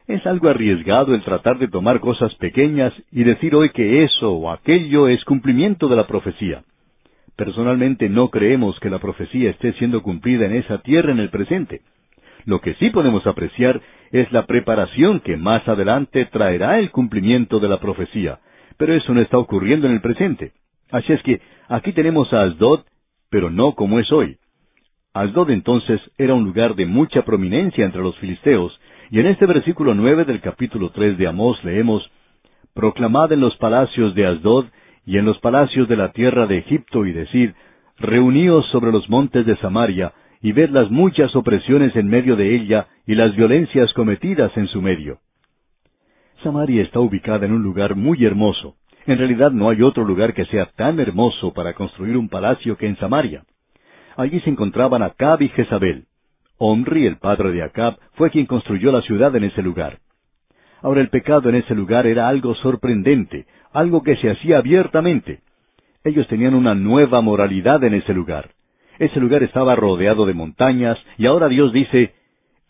Es 0.08 0.24
algo 0.26 0.48
arriesgado 0.48 1.14
el 1.14 1.22
tratar 1.22 1.58
de 1.58 1.68
tomar 1.68 2.00
cosas 2.00 2.34
pequeñas 2.36 2.92
y 3.12 3.24
decir 3.24 3.54
hoy 3.54 3.70
que 3.70 4.04
eso 4.04 4.32
o 4.32 4.50
aquello 4.50 5.08
es 5.08 5.24
cumplimiento 5.24 5.88
de 5.88 5.96
la 5.96 6.06
profecía. 6.06 6.62
Personalmente 7.36 8.08
no 8.08 8.30
creemos 8.30 8.78
que 8.80 8.90
la 8.90 8.98
profecía 8.98 9.50
esté 9.50 9.72
siendo 9.74 10.02
cumplida 10.02 10.46
en 10.46 10.54
esa 10.54 10.78
tierra 10.78 11.12
en 11.12 11.18
el 11.18 11.30
presente. 11.30 11.82
Lo 12.46 12.60
que 12.60 12.74
sí 12.74 12.90
podemos 12.90 13.26
apreciar 13.26 13.80
es 14.12 14.30
la 14.30 14.46
preparación 14.46 15.20
que 15.20 15.36
más 15.36 15.66
adelante 15.68 16.26
traerá 16.26 16.78
el 16.78 16.92
cumplimiento 16.92 17.58
de 17.58 17.68
la 17.68 17.80
profecía, 17.80 18.38
pero 18.78 18.94
eso 18.94 19.12
no 19.12 19.20
está 19.20 19.36
ocurriendo 19.36 19.88
en 19.88 19.94
el 19.94 20.00
presente. 20.00 20.52
Así 20.90 21.12
es 21.12 21.20
que 21.22 21.40
aquí 21.68 21.92
tenemos 21.92 22.32
a 22.32 22.42
Asdod, 22.42 22.84
pero 23.30 23.50
no 23.50 23.74
como 23.74 23.98
es 23.98 24.10
hoy. 24.12 24.38
Asdod 25.12 25.50
entonces 25.50 26.00
era 26.18 26.34
un 26.34 26.44
lugar 26.44 26.76
de 26.76 26.86
mucha 26.86 27.22
prominencia 27.22 27.84
entre 27.84 28.00
los 28.00 28.16
filisteos, 28.18 28.78
y 29.10 29.18
en 29.18 29.26
este 29.26 29.46
versículo 29.46 29.94
nueve 29.94 30.24
del 30.24 30.40
capítulo 30.40 30.90
tres 30.90 31.18
de 31.18 31.26
Amós 31.26 31.62
leemos 31.64 32.08
Proclamad 32.74 33.32
en 33.32 33.40
los 33.40 33.56
palacios 33.56 34.14
de 34.14 34.26
Asdod 34.26 34.66
y 35.04 35.18
en 35.18 35.24
los 35.24 35.38
palacios 35.38 35.88
de 35.88 35.96
la 35.96 36.12
tierra 36.12 36.46
de 36.46 36.58
Egipto 36.58 37.06
y 37.06 37.12
decid, 37.12 37.50
Reuníos 37.98 38.66
sobre 38.66 38.92
los 38.92 39.08
montes 39.08 39.46
de 39.46 39.56
Samaria, 39.56 40.12
y 40.46 40.52
ved 40.52 40.70
las 40.70 40.88
muchas 40.92 41.34
opresiones 41.34 41.96
en 41.96 42.06
medio 42.06 42.36
de 42.36 42.54
ella 42.54 42.86
y 43.04 43.16
las 43.16 43.34
violencias 43.34 43.92
cometidas 43.94 44.56
en 44.56 44.68
su 44.68 44.80
medio. 44.80 45.18
Samaria 46.44 46.84
está 46.84 47.00
ubicada 47.00 47.46
en 47.46 47.52
un 47.52 47.64
lugar 47.64 47.96
muy 47.96 48.24
hermoso. 48.24 48.76
En 49.06 49.18
realidad 49.18 49.50
no 49.50 49.70
hay 49.70 49.82
otro 49.82 50.04
lugar 50.04 50.34
que 50.34 50.44
sea 50.44 50.66
tan 50.76 51.00
hermoso 51.00 51.52
para 51.52 51.74
construir 51.74 52.16
un 52.16 52.28
palacio 52.28 52.76
que 52.76 52.86
en 52.86 52.96
Samaria. 52.98 53.42
Allí 54.16 54.38
se 54.38 54.50
encontraban 54.50 55.02
Acab 55.02 55.42
y 55.42 55.48
Jezabel. 55.48 56.04
Omri, 56.58 57.06
el 57.06 57.16
padre 57.16 57.50
de 57.50 57.64
Acab, 57.64 57.98
fue 58.12 58.30
quien 58.30 58.46
construyó 58.46 58.92
la 58.92 59.02
ciudad 59.02 59.34
en 59.34 59.42
ese 59.42 59.62
lugar. 59.62 59.98
Ahora 60.80 61.00
el 61.00 61.08
pecado 61.08 61.48
en 61.48 61.56
ese 61.56 61.74
lugar 61.74 62.06
era 62.06 62.28
algo 62.28 62.54
sorprendente, 62.54 63.46
algo 63.72 64.04
que 64.04 64.14
se 64.18 64.30
hacía 64.30 64.58
abiertamente. 64.58 65.40
Ellos 66.04 66.28
tenían 66.28 66.54
una 66.54 66.76
nueva 66.76 67.20
moralidad 67.20 67.82
en 67.82 67.94
ese 67.94 68.14
lugar. 68.14 68.50
Ese 68.98 69.20
lugar 69.20 69.42
estaba 69.42 69.76
rodeado 69.76 70.26
de 70.26 70.34
montañas, 70.34 70.98
y 71.18 71.26
ahora 71.26 71.48
Dios 71.48 71.72
dice, 71.72 72.14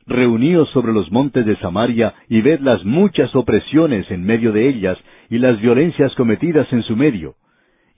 Reuníos 0.07 0.69
sobre 0.71 0.93
los 0.93 1.11
montes 1.11 1.45
de 1.47 1.57
Samaria 1.57 2.15
y 2.29 2.41
ved 2.41 2.61
las 2.61 2.85
muchas 2.85 3.35
opresiones 3.35 4.09
en 4.11 4.25
medio 4.25 4.53
de 4.53 4.69
ellas 4.69 4.97
y 5.29 5.39
las 5.39 5.61
violencias 5.61 6.15
cometidas 6.15 6.73
en 6.73 6.85
su 6.85 6.97
medio. 6.97 7.35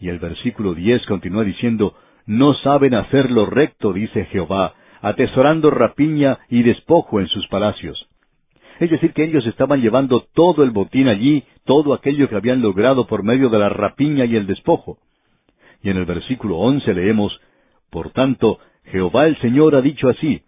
Y 0.00 0.08
el 0.08 0.18
versículo 0.18 0.74
diez 0.74 1.04
continúa 1.06 1.44
diciendo, 1.44 1.94
No 2.26 2.54
saben 2.54 2.94
hacer 2.94 3.30
lo 3.30 3.44
recto, 3.44 3.92
dice 3.92 4.24
Jehová, 4.26 4.72
atesorando 5.02 5.70
rapiña 5.70 6.38
y 6.48 6.62
despojo 6.62 7.20
en 7.20 7.28
sus 7.28 7.46
palacios. 7.48 8.08
Es 8.80 8.90
decir, 8.90 9.12
que 9.12 9.24
ellos 9.24 9.44
estaban 9.46 9.82
llevando 9.82 10.24
todo 10.34 10.62
el 10.62 10.70
botín 10.70 11.08
allí, 11.08 11.44
todo 11.64 11.92
aquello 11.92 12.28
que 12.28 12.36
habían 12.36 12.62
logrado 12.62 13.06
por 13.06 13.22
medio 13.22 13.50
de 13.50 13.58
la 13.58 13.68
rapiña 13.68 14.24
y 14.24 14.36
el 14.36 14.46
despojo. 14.46 14.98
Y 15.82 15.90
en 15.90 15.96
el 15.96 16.06
versículo 16.06 16.56
once 16.56 16.94
leemos, 16.94 17.38
Por 17.90 18.10
tanto, 18.10 18.58
Jehová 18.84 19.26
el 19.26 19.38
Señor 19.40 19.74
ha 19.74 19.80
dicho 19.80 20.08
así, 20.08 20.42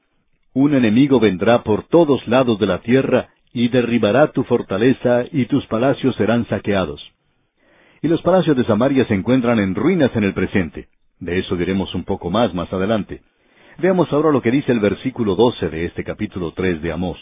Un 0.53 0.75
enemigo 0.75 1.21
vendrá 1.21 1.63
por 1.63 1.85
todos 1.85 2.27
lados 2.27 2.59
de 2.59 2.67
la 2.67 2.79
tierra, 2.79 3.29
y 3.53 3.69
derribará 3.69 4.33
tu 4.33 4.45
fortaleza, 4.45 5.25
y 5.33 5.47
tus 5.47 5.67
palacios 5.67 6.15
serán 6.17 6.47
saqueados. 6.47 7.01
Y 8.03 8.09
los 8.09 8.23
palacios 8.23 8.57
de 8.57 8.65
Samaria 8.65 9.05
se 9.07 9.15
encuentran 9.15 9.59
en 9.59 9.75
ruinas 9.75 10.11
en 10.15 10.25
el 10.25 10.35
presente. 10.35 10.89
De 11.19 11.39
eso 11.39 11.57
diremos 11.57 11.95
un 11.95 12.05
poco 12.05 12.31
más 12.31 12.55
más 12.55 12.73
adelante. 12.73 13.23
Veamos 13.79 14.11
ahora 14.13 14.31
lo 14.31 14.41
que 14.41 14.51
dice 14.51 14.73
el 14.73 14.81
versículo 14.81 15.37
doce 15.37 15.69
de 15.69 15.85
este 15.85 16.03
capítulo 16.03 16.53
tres 16.53 16.81
de 16.81 16.93
Amós. 16.93 17.19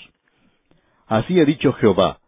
Así 1.06 1.40
ha 1.40 1.44
dicho 1.44 1.72
Jehová, 1.74 2.18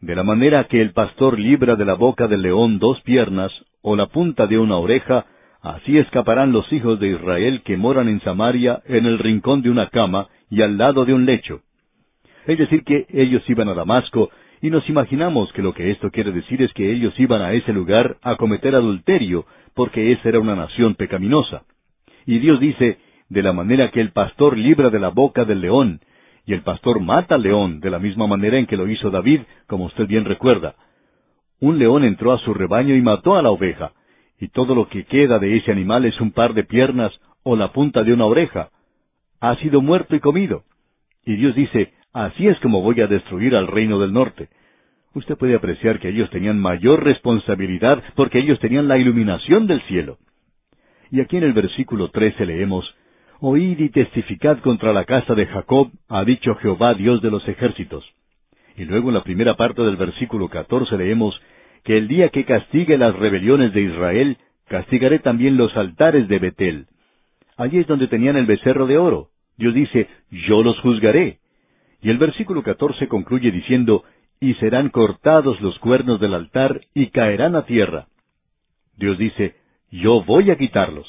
de 0.00 0.14
la 0.14 0.22
manera 0.22 0.64
que 0.64 0.80
el 0.80 0.92
pastor 0.92 1.38
libra 1.38 1.74
de 1.76 1.84
la 1.84 1.94
boca 1.94 2.28
del 2.28 2.42
león 2.42 2.78
dos 2.78 3.00
piernas, 3.02 3.52
o 3.82 3.96
la 3.96 4.06
punta 4.06 4.46
de 4.46 4.58
una 4.58 4.76
oreja, 4.76 5.26
así 5.62 5.98
escaparán 5.98 6.52
los 6.52 6.72
hijos 6.72 7.00
de 7.00 7.08
Israel 7.08 7.62
que 7.64 7.76
moran 7.76 8.08
en 8.08 8.20
Samaria 8.20 8.82
en 8.86 9.06
el 9.06 9.18
rincón 9.18 9.62
de 9.62 9.70
una 9.70 9.88
cama 9.88 10.28
y 10.50 10.62
al 10.62 10.78
lado 10.78 11.04
de 11.04 11.14
un 11.14 11.26
lecho. 11.26 11.60
Es 12.46 12.58
decir, 12.58 12.84
que 12.84 13.06
ellos 13.10 13.42
iban 13.48 13.68
a 13.68 13.74
Damasco, 13.74 14.30
y 14.60 14.70
nos 14.70 14.88
imaginamos 14.88 15.52
que 15.52 15.62
lo 15.62 15.74
que 15.74 15.90
esto 15.90 16.10
quiere 16.10 16.32
decir 16.32 16.62
es 16.62 16.72
que 16.72 16.90
ellos 16.90 17.12
iban 17.18 17.42
a 17.42 17.52
ese 17.52 17.72
lugar 17.72 18.16
a 18.22 18.36
cometer 18.36 18.74
adulterio, 18.74 19.46
porque 19.74 20.12
esa 20.12 20.30
era 20.30 20.40
una 20.40 20.56
nación 20.56 20.94
pecaminosa. 20.94 21.62
Y 22.26 22.38
Dios 22.38 22.58
dice, 22.58 22.98
de 23.28 23.42
la 23.42 23.52
manera 23.52 23.90
que 23.90 24.00
el 24.00 24.10
pastor 24.12 24.56
libra 24.56 24.90
de 24.90 24.98
la 24.98 25.10
boca 25.10 25.44
del 25.44 25.60
león, 25.60 26.00
y 26.46 26.54
el 26.54 26.62
pastor 26.62 27.00
mata 27.00 27.34
al 27.34 27.42
león 27.42 27.80
de 27.80 27.90
la 27.90 27.98
misma 27.98 28.26
manera 28.26 28.58
en 28.58 28.66
que 28.66 28.76
lo 28.76 28.88
hizo 28.88 29.10
David, 29.10 29.42
como 29.66 29.84
usted 29.84 30.06
bien 30.06 30.24
recuerda. 30.24 30.74
Un 31.60 31.78
león 31.78 32.04
entró 32.04 32.32
a 32.32 32.38
su 32.38 32.54
rebaño 32.54 32.94
y 32.94 33.02
mató 33.02 33.36
a 33.36 33.42
la 33.42 33.50
oveja, 33.50 33.92
y 34.40 34.48
todo 34.48 34.74
lo 34.74 34.88
que 34.88 35.04
queda 35.04 35.38
de 35.38 35.56
ese 35.56 35.72
animal 35.72 36.04
es 36.04 36.20
un 36.20 36.32
par 36.32 36.54
de 36.54 36.64
piernas 36.64 37.12
o 37.42 37.56
la 37.56 37.72
punta 37.72 38.02
de 38.04 38.12
una 38.12 38.26
oreja. 38.26 38.70
Ha 39.40 39.56
sido 39.56 39.80
muerto 39.80 40.14
y 40.14 40.20
comido. 40.20 40.64
Y 41.24 41.36
Dios 41.36 41.54
dice, 41.54 41.92
así 42.12 42.46
es 42.46 42.58
como 42.60 42.82
voy 42.82 43.00
a 43.00 43.06
destruir 43.06 43.54
al 43.56 43.66
reino 43.66 43.98
del 43.98 44.12
norte. 44.12 44.48
Usted 45.14 45.36
puede 45.36 45.54
apreciar 45.54 45.98
que 45.98 46.08
ellos 46.08 46.30
tenían 46.30 46.60
mayor 46.60 47.02
responsabilidad 47.02 48.02
porque 48.14 48.38
ellos 48.38 48.58
tenían 48.60 48.88
la 48.88 48.98
iluminación 48.98 49.66
del 49.66 49.82
cielo. 49.82 50.18
Y 51.10 51.20
aquí 51.20 51.36
en 51.36 51.44
el 51.44 51.52
versículo 51.52 52.10
trece 52.10 52.46
leemos, 52.46 52.94
Oíd 53.40 53.78
y 53.78 53.88
testificad 53.90 54.58
contra 54.60 54.92
la 54.92 55.04
casa 55.04 55.34
de 55.34 55.46
Jacob, 55.46 55.90
ha 56.08 56.24
dicho 56.24 56.56
Jehová 56.56 56.94
Dios 56.94 57.22
de 57.22 57.30
los 57.30 57.46
ejércitos. 57.48 58.04
Y 58.76 58.84
luego 58.84 59.08
en 59.08 59.14
la 59.14 59.22
primera 59.22 59.56
parte 59.56 59.82
del 59.82 59.96
versículo 59.96 60.48
catorce 60.48 60.96
leemos, 60.96 61.40
que 61.88 61.96
el 61.96 62.06
día 62.06 62.28
que 62.28 62.44
castigue 62.44 62.98
las 62.98 63.16
rebeliones 63.16 63.72
de 63.72 63.80
Israel, 63.80 64.36
castigaré 64.66 65.20
también 65.20 65.56
los 65.56 65.74
altares 65.74 66.28
de 66.28 66.38
Betel. 66.38 66.86
Allí 67.56 67.78
es 67.78 67.86
donde 67.86 68.08
tenían 68.08 68.36
el 68.36 68.44
becerro 68.44 68.86
de 68.86 68.98
oro. 68.98 69.30
Dios 69.56 69.72
dice, 69.72 70.06
yo 70.30 70.62
los 70.62 70.78
juzgaré. 70.80 71.38
Y 72.02 72.10
el 72.10 72.18
versículo 72.18 72.62
catorce 72.62 73.08
concluye 73.08 73.50
diciendo, 73.50 74.04
y 74.38 74.52
serán 74.56 74.90
cortados 74.90 75.62
los 75.62 75.78
cuernos 75.78 76.20
del 76.20 76.34
altar 76.34 76.82
y 76.92 77.06
caerán 77.06 77.56
a 77.56 77.64
tierra. 77.64 78.08
Dios 78.98 79.16
dice, 79.16 79.54
yo 79.90 80.22
voy 80.24 80.50
a 80.50 80.58
quitarlos. 80.58 81.06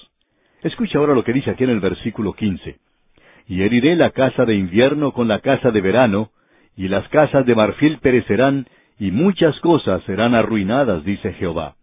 Escucha 0.64 0.98
ahora 0.98 1.14
lo 1.14 1.26
que 1.26 1.34
dice 1.34 1.52
aquí 1.52 1.66
en 1.66 1.72
el 1.72 1.82
versículo 1.82 2.32
quince. 2.32 2.78
Y 3.48 3.64
heriré 3.64 3.98
la 3.98 4.12
casa 4.12 4.46
de 4.46 4.56
invierno 4.56 5.12
con 5.12 5.28
la 5.28 5.40
casa 5.40 5.72
de 5.72 5.82
verano, 5.82 6.32
y 6.78 6.88
las 6.88 7.06
casas 7.10 7.46
de 7.46 7.54
marfil 7.54 7.98
perecerán, 7.98 8.66
y 9.00 9.12
muchas 9.12 9.60
cosas 9.62 10.04
serán 10.04 10.36
arruinadas, 10.36 11.06
dice 11.06 11.34
Jehová. 11.34 11.76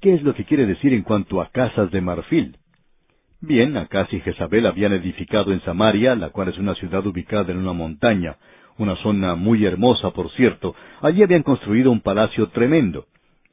¿Qué 0.00 0.14
es 0.14 0.22
lo 0.22 0.34
que 0.34 0.44
quiere 0.44 0.66
decir 0.66 0.92
en 0.92 1.02
cuanto 1.02 1.40
a 1.40 1.50
casas 1.50 1.90
de 1.90 2.02
marfil? 2.02 2.56
Bien, 3.40 3.76
Acaz 3.76 4.12
y 4.12 4.20
Jezabel 4.20 4.66
habían 4.66 4.92
edificado 4.92 5.52
en 5.52 5.60
Samaria, 5.62 6.14
la 6.14 6.30
cual 6.30 6.48
es 6.48 6.58
una 6.58 6.74
ciudad 6.74 7.06
ubicada 7.06 7.50
en 7.50 7.58
una 7.58 7.72
montaña, 7.72 8.36
una 8.76 8.94
zona 8.96 9.36
muy 9.36 9.64
hermosa, 9.64 10.10
por 10.10 10.30
cierto. 10.32 10.74
Allí 11.00 11.22
habían 11.22 11.42
construido 11.42 11.90
un 11.90 12.00
palacio 12.00 12.48
tremendo. 12.48 13.06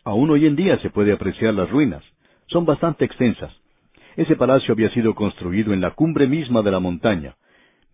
Aún 0.04 0.30
hoy 0.30 0.46
en 0.46 0.56
día 0.56 0.78
se 0.80 0.90
puede 0.90 1.14
apreciar 1.14 1.54
las 1.54 1.70
ruinas. 1.70 2.04
Son 2.48 2.66
bastante 2.66 3.06
extensas. 3.06 3.52
Ese 4.18 4.36
palacio 4.36 4.74
había 4.74 4.90
sido 4.90 5.16
construido 5.16 5.74
en 5.74 5.82
la 5.82 5.92
cumbre 5.92 6.28
misma 6.28 6.62
de 6.62 6.72
la 6.72 6.80
montaña. 6.80 7.36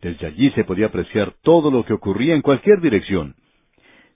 Desde 0.01 0.27
allí 0.27 0.49
se 0.51 0.63
podía 0.63 0.87
apreciar 0.87 1.33
todo 1.43 1.71
lo 1.71 1.85
que 1.85 1.93
ocurría 1.93 2.35
en 2.35 2.41
cualquier 2.41 2.81
dirección. 2.81 3.35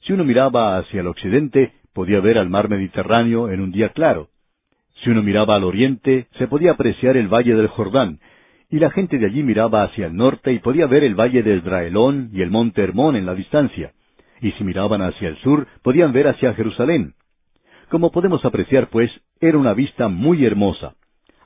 Si 0.05 0.13
uno 0.13 0.23
miraba 0.23 0.77
hacia 0.77 1.01
el 1.01 1.07
occidente, 1.07 1.73
podía 1.91 2.19
ver 2.19 2.37
al 2.37 2.47
mar 2.47 2.69
Mediterráneo 2.69 3.49
en 3.49 3.59
un 3.59 3.71
día 3.71 3.89
claro. 3.89 4.29
Si 5.01 5.09
uno 5.09 5.23
miraba 5.23 5.55
al 5.55 5.63
oriente, 5.63 6.27
se 6.37 6.47
podía 6.47 6.73
apreciar 6.73 7.17
el 7.17 7.27
valle 7.27 7.55
del 7.55 7.67
Jordán, 7.67 8.19
y 8.69 8.77
la 8.77 8.91
gente 8.91 9.17
de 9.17 9.25
allí 9.25 9.41
miraba 9.41 9.81
hacia 9.83 10.05
el 10.05 10.15
norte 10.15 10.53
y 10.53 10.59
podía 10.59 10.85
ver 10.85 11.03
el 11.03 11.15
valle 11.15 11.41
de 11.41 11.55
Esdraelón 11.55 12.29
y 12.33 12.41
el 12.41 12.51
monte 12.51 12.83
Hermón 12.83 13.15
en 13.15 13.25
la 13.25 13.33
distancia. 13.33 13.93
Y 14.41 14.51
si 14.51 14.63
miraban 14.63 15.01
hacia 15.01 15.27
el 15.27 15.37
sur, 15.37 15.65
podían 15.81 16.13
ver 16.13 16.27
hacia 16.27 16.53
Jerusalén. 16.53 17.13
Como 17.89 18.11
podemos 18.11 18.45
apreciar, 18.45 18.89
pues, 18.89 19.09
era 19.39 19.57
una 19.57 19.73
vista 19.73 20.07
muy 20.07 20.45
hermosa. 20.45 20.93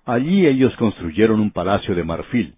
Allí 0.05 0.45
ellos 0.45 0.75
construyeron 0.75 1.39
un 1.39 1.51
palacio 1.51 1.95
de 1.95 2.03
marfil. 2.03 2.55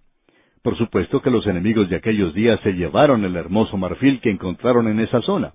Por 0.62 0.76
supuesto 0.76 1.22
que 1.22 1.30
los 1.30 1.46
enemigos 1.46 1.88
de 1.88 1.96
aquellos 1.96 2.34
días 2.34 2.58
se 2.64 2.72
llevaron 2.72 3.24
el 3.24 3.36
hermoso 3.36 3.76
marfil 3.76 4.20
que 4.20 4.30
encontraron 4.30 4.88
en 4.88 4.98
esa 4.98 5.20
zona. 5.20 5.52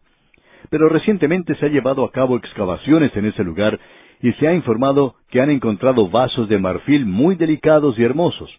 Pero 0.70 0.90
recientemente 0.90 1.56
se 1.56 1.66
ha 1.66 1.70
llevado 1.70 2.04
a 2.04 2.12
cabo 2.12 2.38
excavaciones 2.38 3.16
en 3.16 3.26
ese 3.26 3.44
lugar 3.44 3.80
y 4.22 4.32
se 4.34 4.48
ha 4.48 4.54
informado 4.54 5.16
que 5.30 5.42
han 5.42 5.50
encontrado 5.50 6.10
vasos 6.10 6.50
de 6.50 6.58
marfil 6.58 7.06
muy 7.06 7.36
delicados 7.36 7.98
y 8.00 8.04
hermosos. 8.04 8.50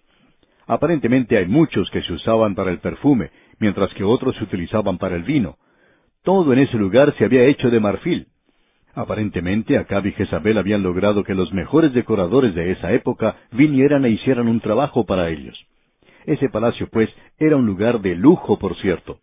Aparentemente 0.66 1.36
hay 1.36 1.46
muchos 1.46 1.90
que 1.90 2.02
se 2.02 2.12
usaban 2.12 2.54
para 2.54 2.70
el 2.70 2.78
perfume, 2.78 3.30
mientras 3.58 3.92
que 3.94 4.04
otros 4.04 4.36
se 4.36 4.44
utilizaban 4.44 4.98
para 4.98 5.16
el 5.16 5.22
vino. 5.22 5.56
Todo 6.22 6.52
en 6.52 6.58
ese 6.58 6.76
lugar 6.76 7.14
se 7.16 7.24
había 7.24 7.44
hecho 7.44 7.70
de 7.70 7.80
marfil. 7.80 8.26
Aparentemente, 8.94 9.78
Acab 9.78 10.06
y 10.06 10.12
Jezabel 10.12 10.58
habían 10.58 10.82
logrado 10.82 11.24
que 11.24 11.34
los 11.34 11.52
mejores 11.52 11.92
decoradores 11.94 12.54
de 12.54 12.72
esa 12.72 12.92
época 12.92 13.36
vinieran 13.52 14.04
e 14.04 14.10
hicieran 14.10 14.48
un 14.48 14.60
trabajo 14.60 15.06
para 15.06 15.30
ellos. 15.30 15.58
Ese 16.26 16.48
palacio, 16.50 16.88
pues, 16.90 17.08
era 17.38 17.56
un 17.56 17.64
lugar 17.64 18.00
de 18.00 18.14
lujo, 18.14 18.58
por 18.58 18.76
cierto. 18.76 19.20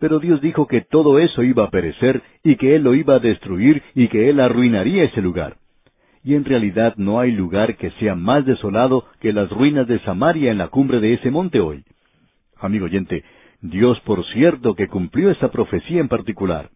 Pero 0.00 0.18
Dios 0.18 0.40
dijo 0.40 0.66
que 0.66 0.80
todo 0.80 1.18
eso 1.18 1.42
iba 1.42 1.64
a 1.64 1.70
perecer 1.70 2.22
y 2.42 2.56
que 2.56 2.74
Él 2.74 2.82
lo 2.82 2.94
iba 2.94 3.16
a 3.16 3.20
destruir 3.20 3.82
y 3.94 4.08
que 4.08 4.30
Él 4.30 4.40
arruinaría 4.40 5.04
ese 5.04 5.20
lugar. 5.20 5.58
Y 6.24 6.34
en 6.34 6.44
realidad 6.44 6.94
no 6.96 7.20
hay 7.20 7.32
lugar 7.32 7.76
que 7.76 7.90
sea 7.92 8.14
más 8.14 8.44
desolado 8.46 9.04
que 9.20 9.32
las 9.32 9.50
ruinas 9.50 9.86
de 9.86 10.00
Samaria 10.00 10.50
en 10.50 10.58
la 10.58 10.68
cumbre 10.68 11.00
de 11.00 11.14
ese 11.14 11.30
monte 11.30 11.60
hoy. 11.60 11.84
Amigo 12.58 12.86
oyente, 12.86 13.24
Dios 13.60 14.00
por 14.00 14.24
cierto 14.32 14.74
que 14.74 14.88
cumplió 14.88 15.30
esa 15.30 15.50
profecía 15.50 16.00
en 16.00 16.08
particular. 16.08 16.70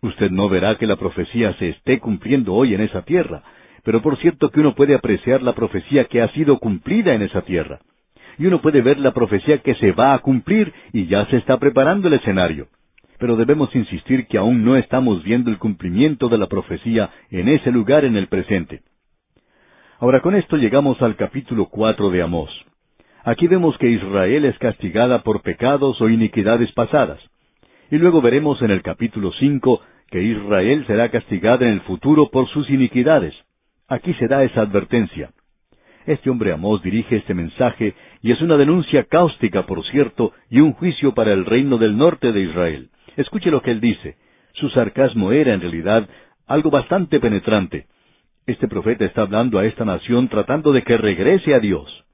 Usted 0.00 0.30
no 0.30 0.48
verá 0.48 0.76
que 0.78 0.86
la 0.86 0.96
profecía 0.96 1.52
se 1.54 1.70
esté 1.70 1.98
cumpliendo 1.98 2.54
hoy 2.54 2.74
en 2.74 2.80
esa 2.80 3.02
tierra, 3.02 3.42
pero 3.84 4.02
por 4.02 4.18
cierto 4.18 4.50
que 4.50 4.60
uno 4.60 4.74
puede 4.74 4.94
apreciar 4.94 5.42
la 5.42 5.54
profecía 5.54 6.04
que 6.04 6.22
ha 6.22 6.28
sido 6.28 6.58
cumplida 6.58 7.14
en 7.14 7.22
esa 7.22 7.42
tierra. 7.42 7.80
Y 8.38 8.46
uno 8.46 8.60
puede 8.60 8.82
ver 8.82 8.98
la 8.98 9.12
profecía 9.12 9.58
que 9.58 9.74
se 9.76 9.92
va 9.92 10.14
a 10.14 10.18
cumplir 10.18 10.72
y 10.92 11.06
ya 11.06 11.26
se 11.26 11.36
está 11.36 11.58
preparando 11.58 12.08
el 12.08 12.14
escenario. 12.14 12.68
Pero 13.18 13.36
debemos 13.36 13.74
insistir 13.74 14.26
que 14.26 14.38
aún 14.38 14.64
no 14.64 14.76
estamos 14.76 15.22
viendo 15.22 15.50
el 15.50 15.58
cumplimiento 15.58 16.28
de 16.28 16.38
la 16.38 16.48
profecía 16.48 17.10
en 17.30 17.48
ese 17.48 17.70
lugar 17.70 18.04
en 18.04 18.16
el 18.16 18.26
presente. 18.26 18.82
Ahora 20.00 20.20
con 20.20 20.34
esto 20.34 20.56
llegamos 20.56 21.00
al 21.00 21.14
capítulo 21.14 21.66
cuatro 21.66 22.10
de 22.10 22.22
Amós. 22.22 22.50
Aquí 23.24 23.46
vemos 23.46 23.78
que 23.78 23.88
Israel 23.88 24.44
es 24.44 24.58
castigada 24.58 25.22
por 25.22 25.42
pecados 25.42 26.00
o 26.00 26.08
iniquidades 26.08 26.72
pasadas. 26.72 27.20
Y 27.90 27.98
luego 27.98 28.20
veremos 28.20 28.60
en 28.62 28.72
el 28.72 28.82
capítulo 28.82 29.30
cinco 29.38 29.80
que 30.10 30.22
Israel 30.22 30.84
será 30.86 31.10
castigada 31.10 31.66
en 31.66 31.74
el 31.74 31.80
futuro 31.82 32.30
por 32.30 32.48
sus 32.48 32.68
iniquidades. 32.68 33.34
Aquí 33.86 34.12
se 34.14 34.26
da 34.26 34.42
esa 34.42 34.62
advertencia. 34.62 35.30
Este 36.06 36.30
hombre 36.30 36.52
Amós 36.52 36.82
dirige 36.82 37.16
este 37.16 37.32
mensaje 37.32 37.94
y 38.22 38.30
es 38.30 38.40
una 38.40 38.56
denuncia 38.56 39.04
cáustica, 39.04 39.66
por 39.66 39.84
cierto, 39.86 40.32
y 40.48 40.60
un 40.60 40.72
juicio 40.72 41.12
para 41.12 41.32
el 41.32 41.44
reino 41.44 41.76
del 41.76 41.96
norte 41.96 42.32
de 42.32 42.40
Israel. 42.42 42.88
Escuche 43.16 43.50
lo 43.50 43.62
que 43.62 43.72
él 43.72 43.80
dice. 43.80 44.16
Su 44.52 44.70
sarcasmo 44.70 45.32
era, 45.32 45.52
en 45.52 45.60
realidad, 45.60 46.08
algo 46.46 46.70
bastante 46.70 47.18
penetrante. 47.18 47.86
Este 48.46 48.68
profeta 48.68 49.04
está 49.04 49.22
hablando 49.22 49.58
a 49.58 49.66
esta 49.66 49.84
nación 49.84 50.28
tratando 50.28 50.72
de 50.72 50.82
que 50.82 50.96
regrese 50.96 51.52
a 51.54 51.58
Dios. 51.58 52.04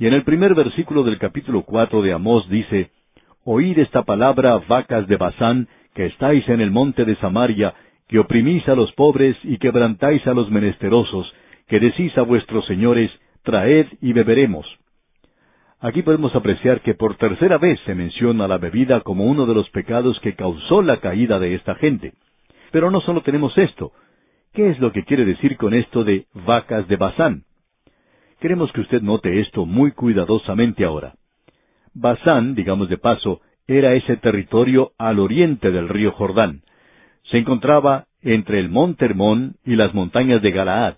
Y 0.00 0.06
en 0.06 0.14
el 0.14 0.24
primer 0.24 0.54
versículo 0.54 1.04
del 1.04 1.18
capítulo 1.18 1.62
cuatro 1.62 2.02
de 2.02 2.12
Amós 2.12 2.48
dice, 2.48 2.90
Oíd 3.44 3.78
esta 3.78 4.02
palabra, 4.02 4.60
vacas 4.68 5.06
de 5.06 5.16
Basán, 5.16 5.68
que 5.94 6.06
estáis 6.06 6.48
en 6.48 6.60
el 6.60 6.70
monte 6.70 7.04
de 7.04 7.16
Samaria, 7.16 7.74
que 8.08 8.18
oprimís 8.18 8.66
a 8.68 8.74
los 8.74 8.92
pobres 8.92 9.36
y 9.44 9.58
quebrantáis 9.58 10.26
a 10.26 10.34
los 10.34 10.50
menesterosos, 10.50 11.32
que 11.68 11.78
decís 11.80 12.16
a 12.18 12.22
vuestros 12.22 12.66
señores, 12.66 13.10
traed 13.42 13.86
y 14.00 14.12
beberemos. 14.12 14.66
Aquí 15.80 16.02
podemos 16.02 16.34
apreciar 16.34 16.80
que 16.80 16.94
por 16.94 17.16
tercera 17.16 17.56
vez 17.56 17.78
se 17.86 17.94
menciona 17.94 18.48
la 18.48 18.58
bebida 18.58 19.00
como 19.02 19.26
uno 19.26 19.46
de 19.46 19.54
los 19.54 19.70
pecados 19.70 20.18
que 20.20 20.34
causó 20.34 20.82
la 20.82 20.98
caída 20.98 21.38
de 21.38 21.54
esta 21.54 21.76
gente. 21.76 22.14
Pero 22.72 22.90
no 22.90 23.00
solo 23.00 23.22
tenemos 23.22 23.56
esto. 23.56 23.92
¿Qué 24.52 24.70
es 24.70 24.80
lo 24.80 24.90
que 24.90 25.04
quiere 25.04 25.24
decir 25.24 25.56
con 25.56 25.74
esto 25.74 26.02
de 26.02 26.26
vacas 26.34 26.88
de 26.88 26.96
Basán? 26.96 27.44
Queremos 28.40 28.72
que 28.72 28.80
usted 28.80 29.02
note 29.02 29.40
esto 29.40 29.66
muy 29.66 29.92
cuidadosamente 29.92 30.84
ahora. 30.84 31.14
Basán, 31.94 32.56
digamos 32.56 32.88
de 32.88 32.98
paso, 32.98 33.40
era 33.68 33.94
ese 33.94 34.16
territorio 34.16 34.92
al 34.98 35.20
oriente 35.20 35.70
del 35.70 35.88
río 35.88 36.10
Jordán. 36.10 36.62
Se 37.30 37.38
encontraba 37.38 38.06
entre 38.22 38.58
el 38.58 38.68
monte 38.68 39.04
Hermón 39.04 39.56
y 39.64 39.76
las 39.76 39.94
montañas 39.94 40.42
de 40.42 40.50
Galaad. 40.50 40.96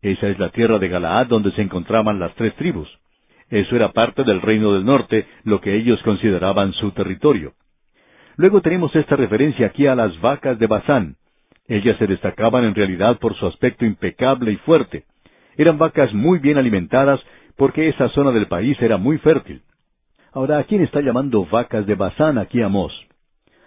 Esa 0.00 0.28
es 0.28 0.38
la 0.38 0.50
tierra 0.50 0.78
de 0.78 0.88
Galaad 0.88 1.26
donde 1.26 1.52
se 1.52 1.60
encontraban 1.60 2.18
las 2.18 2.34
tres 2.34 2.54
tribus. 2.56 2.88
Eso 3.50 3.76
era 3.76 3.92
parte 3.92 4.24
del 4.24 4.42
reino 4.42 4.72
del 4.72 4.84
norte, 4.84 5.26
lo 5.44 5.60
que 5.60 5.76
ellos 5.76 6.02
consideraban 6.02 6.72
su 6.72 6.90
territorio. 6.92 7.52
Luego 8.36 8.60
tenemos 8.60 8.94
esta 8.94 9.16
referencia 9.16 9.66
aquí 9.66 9.86
a 9.86 9.94
las 9.94 10.20
vacas 10.20 10.58
de 10.58 10.66
Basán. 10.66 11.16
Ellas 11.68 11.96
se 11.98 12.06
destacaban 12.06 12.64
en 12.64 12.74
realidad 12.74 13.18
por 13.18 13.34
su 13.34 13.46
aspecto 13.46 13.84
impecable 13.84 14.52
y 14.52 14.56
fuerte. 14.56 15.04
Eran 15.56 15.78
vacas 15.78 16.12
muy 16.12 16.38
bien 16.38 16.58
alimentadas 16.58 17.20
porque 17.56 17.88
esa 17.88 18.08
zona 18.10 18.30
del 18.32 18.46
país 18.46 18.76
era 18.80 18.98
muy 18.98 19.18
fértil. 19.18 19.62
Ahora, 20.32 20.58
¿a 20.58 20.64
quién 20.64 20.82
está 20.82 21.00
llamando 21.00 21.46
vacas 21.46 21.86
de 21.86 21.94
Basán 21.94 22.36
aquí 22.36 22.60
Amós? 22.60 22.92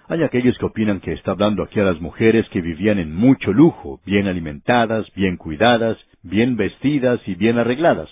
Hay 0.07 0.23
aquellos 0.23 0.57
que 0.57 0.65
opinan 0.65 0.99
que 0.99 1.13
está 1.13 1.31
hablando 1.31 1.63
aquí 1.63 1.79
a 1.79 1.83
las 1.83 1.99
mujeres 1.99 2.47
que 2.49 2.61
vivían 2.61 2.99
en 2.99 3.15
mucho 3.15 3.53
lujo, 3.53 3.99
bien 4.05 4.27
alimentadas, 4.27 5.05
bien 5.15 5.37
cuidadas, 5.37 5.97
bien 6.21 6.57
vestidas 6.57 7.19
y 7.27 7.35
bien 7.35 7.57
arregladas. 7.57 8.09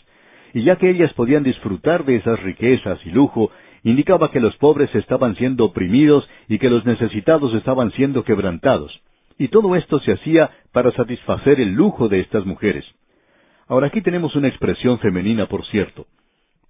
Y 0.53 0.63
ya 0.63 0.77
que 0.77 0.89
ellas 0.89 1.13
podían 1.13 1.43
disfrutar 1.43 2.05
de 2.05 2.17
esas 2.17 2.41
riquezas 2.41 2.99
y 3.05 3.11
lujo, 3.11 3.51
indicaba 3.83 4.31
que 4.31 4.39
los 4.39 4.55
pobres 4.57 4.93
estaban 4.95 5.35
siendo 5.35 5.65
oprimidos 5.65 6.27
y 6.47 6.59
que 6.59 6.69
los 6.69 6.85
necesitados 6.85 7.53
estaban 7.53 7.91
siendo 7.91 8.23
quebrantados. 8.23 9.01
Y 9.37 9.49
todo 9.49 9.75
esto 9.75 9.99
se 9.99 10.13
hacía 10.13 10.49
para 10.71 10.91
satisfacer 10.91 11.59
el 11.59 11.73
lujo 11.73 12.09
de 12.09 12.19
estas 12.19 12.45
mujeres. 12.45 12.85
Ahora 13.67 13.87
aquí 13.87 14.01
tenemos 14.01 14.35
una 14.35 14.47
expresión 14.47 14.99
femenina, 14.99 15.47
por 15.47 15.65
cierto 15.67 16.07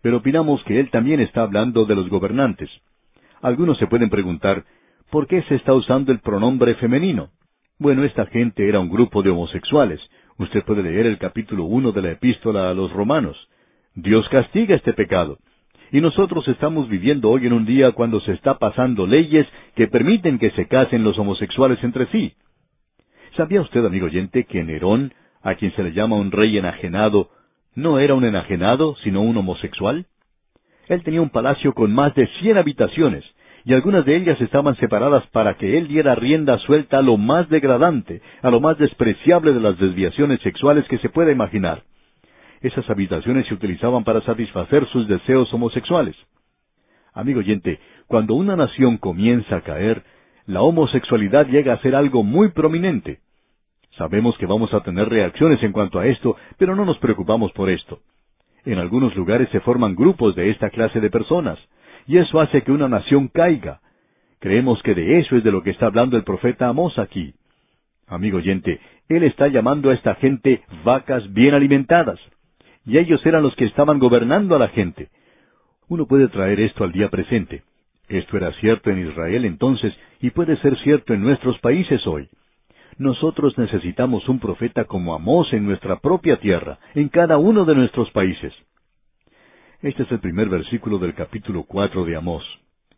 pero 0.02 0.18
opinamos 0.18 0.63
que 0.63 0.80
él 0.80 0.90
también 0.90 1.20
está 1.20 1.42
hablando 1.42 1.86
de 1.86 1.96
los 1.96 2.10
gobernantes. 2.10 2.70
Algunos 3.42 3.78
se 3.78 3.88
pueden 3.88 4.10
preguntar, 4.10 4.63
¿por 5.10 5.28
qué 5.28 5.42
se 5.44 5.56
está 5.56 5.74
usando 5.74 6.12
el 6.12 6.20
pronombre 6.20 6.76
femenino? 6.76 7.30
Bueno, 7.80 8.04
esta 8.04 8.26
gente 8.28 8.68
era 8.68 8.80
un 8.80 8.90
grupo 8.90 9.22
de 9.22 9.30
homosexuales. 9.30 10.00
Usted 10.38 10.63
puede 10.63 10.84
leer 10.84 11.06
el 11.06 11.18
capítulo 11.18 11.66
uno 11.66 11.92
de 11.92 12.02
la 12.02 12.12
epístola 12.12 12.70
a 12.70 12.74
los 12.74 12.92
romanos. 12.94 13.38
Dios 13.98 14.30
castiga 14.30 14.76
este 14.76 14.94
pecado. 14.94 15.40
Y 15.92 16.02
nosotros 16.02 16.48
estamos 16.48 16.88
viviendo 16.88 17.32
hoy 17.32 17.48
en 17.48 17.54
un 17.54 17.66
día 17.66 17.94
cuando 17.94 18.20
se 18.20 18.34
está 18.34 18.60
pasando 18.60 19.08
leyes 19.08 19.48
que 19.76 19.88
permiten 19.88 20.38
que 20.38 20.52
se 20.52 20.68
casen 20.68 21.04
los 21.04 21.18
homosexuales 21.18 21.84
entre 21.84 22.06
sí. 22.12 22.34
¿Sabía 23.36 23.60
usted, 23.60 23.84
amigo 23.84 24.06
oyente, 24.06 24.44
que 24.44 24.64
Nerón, 24.64 25.16
a 25.42 25.56
quien 25.56 25.74
se 25.76 25.82
le 25.82 25.94
llama 25.94 26.16
un 26.16 26.32
rey 26.32 26.60
enajenado, 26.60 27.32
no 27.74 27.98
era 27.98 28.14
un 28.14 28.24
enajenado, 28.24 28.96
sino 29.04 29.22
un 29.22 29.36
homosexual? 29.36 30.06
Él 30.90 31.02
tenía 31.02 31.24
un 31.24 31.32
palacio 31.32 31.74
con 31.74 31.92
más 31.92 32.14
de 32.14 32.28
cien 32.40 32.60
habitaciones, 32.60 33.26
y 33.66 33.74
algunas 33.74 34.06
de 34.06 34.16
ellas 34.16 34.40
estaban 34.42 34.76
separadas 34.76 35.26
para 35.32 35.56
que 35.56 35.76
él 35.76 35.88
diera 35.88 36.14
rienda 36.14 36.60
suelta 36.60 37.00
a 37.00 37.02
lo 37.02 37.18
más 37.18 37.50
degradante, 37.50 38.22
a 38.44 38.52
lo 38.52 38.60
más 38.60 38.78
despreciable 38.78 39.54
de 39.54 39.60
las 39.60 39.80
desviaciones 39.80 40.40
sexuales 40.42 40.86
que 40.88 41.00
se 41.00 41.10
pueda 41.10 41.32
imaginar. 41.32 41.82
Esas 42.62 42.89
habitaciones 42.89 43.46
se 43.48 43.54
utilizaban 43.54 44.04
para 44.04 44.22
satisfacer 44.22 44.88
sus 44.88 45.08
deseos 45.08 45.54
homosexuales. 45.54 46.15
Amigo 47.13 47.39
oyente, 47.39 47.80
cuando 48.08 48.36
una 48.36 48.56
nación 48.56 48.98
comienza 48.98 49.58
a 49.58 49.62
caer, 49.62 50.04
la 50.46 50.62
homosexualidad 50.62 51.48
llega 51.48 51.74
a 51.74 51.82
ser 51.82 51.96
algo 51.96 52.24
muy 52.24 52.50
prominente. 52.50 53.20
Sabemos 53.98 54.38
que 54.38 54.46
vamos 54.46 54.74
a 54.74 54.82
tener 54.82 55.10
reacciones 55.10 55.62
en 55.63 55.72
cuanto 55.72 56.00
a 56.00 56.08
esto, 56.08 56.36
pero 56.58 56.76
no 56.76 56.86
nos 56.86 56.98
preocupamos 57.00 57.52
por 57.54 57.70
esto. 57.70 58.00
En 58.65 58.78
algunos 58.78 59.15
lugares 59.15 59.50
se 59.50 59.60
forman 59.60 59.96
grupos 59.96 60.36
de 60.36 60.50
esta 60.52 60.70
clase 60.70 61.00
de 61.00 61.10
personas, 61.10 61.58
y 62.06 62.17
eso 62.17 62.39
hace 62.39 62.62
que 62.63 62.72
una 62.72 62.88
nación 62.88 63.28
caiga. 63.28 63.82
Creemos 64.39 64.82
que 64.84 64.93
de 64.93 65.20
eso 65.20 65.36
es 65.36 65.43
de 65.43 65.52
lo 65.52 65.63
que 65.63 65.72
está 65.72 65.88
hablando 65.88 66.15
el 66.15 66.24
profeta 66.24 66.67
Amós 66.67 66.98
aquí. 67.00 67.34
Amigo 68.08 68.38
oyente, 68.38 68.80
él 69.10 69.24
está 69.24 69.48
llamando 69.48 69.89
a 69.89 69.93
esta 69.93 70.15
gente 70.15 70.62
vacas 70.84 71.34
bien 71.34 71.54
alimentadas, 71.54 72.20
y 72.88 72.97
ellos 72.97 73.23
eran 73.26 73.43
los 73.43 73.54
que 73.56 73.65
estaban 73.65 74.00
gobernando 74.00 74.56
a 74.56 74.60
la 74.60 74.69
gente. 74.69 75.10
Uno 75.89 76.08
puede 76.08 76.30
traer 76.30 76.62
esto 76.62 76.86
al 76.86 76.93
día 76.93 77.10
presente. 77.10 77.63
Esto 78.08 78.38
era 78.38 78.54
cierto 78.54 78.89
en 78.89 79.06
Israel 79.10 79.43
entonces 79.43 79.93
y 80.21 80.30
puede 80.30 80.56
ser 80.62 80.78
cierto 80.80 81.13
en 81.13 81.21
nuestros 81.21 81.60
países 81.60 82.08
hoy. 82.08 82.30
Nosotros 82.97 83.58
necesitamos 83.58 84.28
un 84.30 84.39
profeta 84.39 84.86
como 84.86 85.13
Amós 85.13 85.52
en 85.52 85.65
nuestra 85.65 86.00
propia 86.00 86.38
tierra, 86.38 86.80
en 86.95 87.10
cada 87.10 87.38
uno 87.38 87.65
de 87.65 87.76
nuestros 87.76 88.10
países. 88.12 88.54
Este 89.82 90.04
es 90.04 90.12
el 90.12 90.19
primer 90.19 90.47
versículo 90.47 90.97
del 90.97 91.13
capítulo 91.13 91.63
cuatro 91.63 92.06
de 92.06 92.15
Amós. 92.15 92.43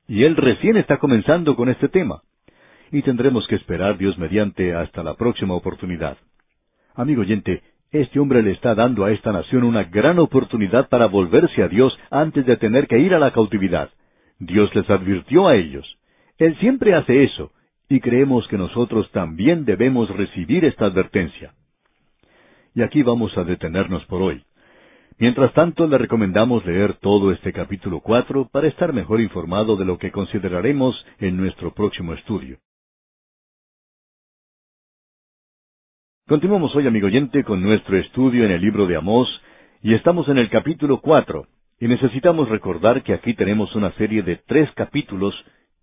Y 0.07 0.23
él 0.23 0.35
recién 0.35 0.77
está 0.77 0.97
comenzando 0.97 1.55
con 1.55 1.67
este 1.67 1.89
tema. 1.89 2.21
Y 2.91 3.01
tendremos 3.01 3.47
que 3.47 3.55
esperar 3.55 3.97
Dios 3.97 4.19
mediante 4.19 4.75
hasta 4.75 5.03
la 5.03 5.15
próxima 5.15 5.55
oportunidad. 5.55 6.17
Amigo 6.95 7.21
oyente, 7.21 7.63
este 7.91 8.19
hombre 8.19 8.43
le 8.43 8.51
está 8.51 8.75
dando 8.75 9.03
a 9.03 9.11
esta 9.11 9.31
nación 9.31 9.63
una 9.63 9.83
gran 9.83 10.19
oportunidad 10.19 10.89
para 10.89 11.07
volverse 11.07 11.63
a 11.63 11.67
Dios 11.67 11.97
antes 12.11 12.45
de 12.45 12.57
tener 12.57 12.87
que 12.87 12.99
ir 12.99 13.13
a 13.13 13.19
la 13.19 13.31
cautividad. 13.31 13.89
Dios 14.37 14.73
les 14.75 14.89
advirtió 14.89 15.47
a 15.47 15.55
ellos. 15.55 15.97
Él 16.37 16.55
siempre 16.59 16.93
hace 16.93 17.23
eso, 17.23 17.51
y 17.89 17.99
creemos 17.99 18.47
que 18.47 18.57
nosotros 18.57 19.09
también 19.11 19.65
debemos 19.65 20.09
recibir 20.09 20.63
esta 20.65 20.85
advertencia. 20.85 21.53
Y 22.75 22.83
aquí 22.83 23.01
vamos 23.01 23.35
a 23.37 23.43
detenernos 23.43 24.05
por 24.05 24.21
hoy. 24.21 24.43
Mientras 25.17 25.51
tanto, 25.53 25.87
le 25.87 25.97
recomendamos 25.97 26.65
leer 26.65 26.93
todo 26.93 27.33
este 27.33 27.51
capítulo 27.51 27.99
cuatro 27.99 28.47
para 28.49 28.67
estar 28.67 28.93
mejor 28.93 29.19
informado 29.19 29.75
de 29.75 29.83
lo 29.83 29.97
que 29.97 30.11
consideraremos 30.11 31.05
en 31.19 31.35
nuestro 31.35 31.73
próximo 31.73 32.13
estudio. 32.13 32.59
Continuamos 36.29 36.75
hoy, 36.75 36.85
amigo 36.85 37.07
oyente, 37.07 37.43
con 37.43 37.63
nuestro 37.63 37.97
estudio 37.97 38.45
en 38.45 38.51
el 38.51 38.61
libro 38.61 38.85
de 38.85 38.95
Amós, 38.95 39.27
y 39.81 39.95
estamos 39.95 40.29
en 40.29 40.37
el 40.37 40.47
capítulo 40.51 40.99
cuatro, 41.01 41.47
y 41.79 41.87
necesitamos 41.87 42.49
recordar 42.49 43.01
que 43.01 43.15
aquí 43.15 43.33
tenemos 43.33 43.73
una 43.73 43.91
serie 43.93 44.21
de 44.21 44.35
tres 44.35 44.69
capítulos 44.75 45.33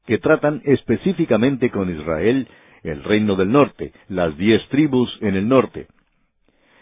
que 0.07 0.19
tratan 0.19 0.63
específicamente 0.65 1.71
con 1.71 1.91
Israel, 1.91 2.47
el 2.85 3.03
reino 3.03 3.35
del 3.35 3.51
norte, 3.51 3.93
las 4.07 4.39
diez 4.39 4.65
tribus 4.69 5.19
en 5.21 5.35
el 5.35 5.49
norte. 5.49 5.89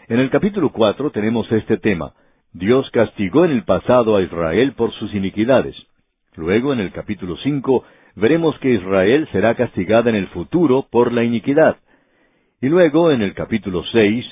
En 0.09 0.19
el 0.19 0.29
capítulo 0.29 0.69
cuatro 0.69 1.09
tenemos 1.09 1.51
este 1.51 1.77
tema. 1.77 2.13
Dios 2.53 2.87
castigó 2.91 3.45
en 3.45 3.51
el 3.51 3.63
pasado 3.63 4.15
a 4.15 4.21
Israel 4.21 4.73
por 4.73 4.93
sus 4.93 5.11
iniquidades. 5.15 5.75
Luego, 6.35 6.71
en 6.71 6.81
el 6.81 6.91
capítulo 6.91 7.35
cinco, 7.37 7.83
veremos 8.15 8.59
que 8.59 8.75
Israel 8.75 9.27
será 9.31 9.55
castigada 9.55 10.11
en 10.11 10.17
el 10.17 10.27
futuro 10.27 10.85
por 10.91 11.11
la 11.11 11.23
iniquidad. 11.23 11.77
Y 12.61 12.69
luego, 12.69 13.11
en 13.11 13.21
el 13.21 13.33
capítulo 13.33 13.83
seis, 13.91 14.25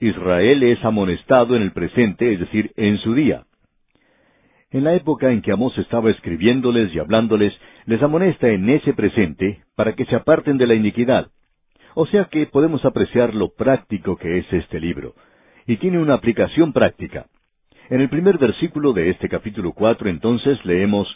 Israel 0.00 0.62
es 0.62 0.84
amonestado 0.84 1.56
en 1.56 1.62
el 1.62 1.72
presente, 1.72 2.32
es 2.32 2.40
decir, 2.40 2.72
en 2.76 2.98
su 2.98 3.14
día. 3.14 3.44
En 4.70 4.84
la 4.84 4.94
época 4.94 5.30
en 5.30 5.42
que 5.42 5.52
Amós 5.52 5.76
estaba 5.78 6.10
escribiéndoles 6.10 6.94
y 6.94 6.98
hablándoles, 6.98 7.52
les 7.86 8.02
amonesta 8.02 8.48
en 8.48 8.68
ese 8.68 8.92
presente 8.94 9.62
para 9.74 9.94
que 9.94 10.04
se 10.06 10.16
aparten 10.16 10.58
de 10.58 10.66
la 10.66 10.74
iniquidad. 10.74 11.28
O 11.94 12.06
sea 12.06 12.24
que 12.24 12.46
podemos 12.46 12.84
apreciar 12.84 13.34
lo 13.34 13.54
práctico 13.54 14.16
que 14.16 14.38
es 14.38 14.52
este 14.52 14.80
libro. 14.80 15.14
Y 15.66 15.76
tiene 15.76 15.98
una 15.98 16.14
aplicación 16.14 16.72
práctica. 16.72 17.26
En 17.88 18.00
el 18.00 18.08
primer 18.08 18.38
versículo 18.38 18.92
de 18.92 19.10
este 19.10 19.28
capítulo 19.28 19.72
cuatro 19.72 20.08
entonces 20.08 20.62
leemos 20.64 21.08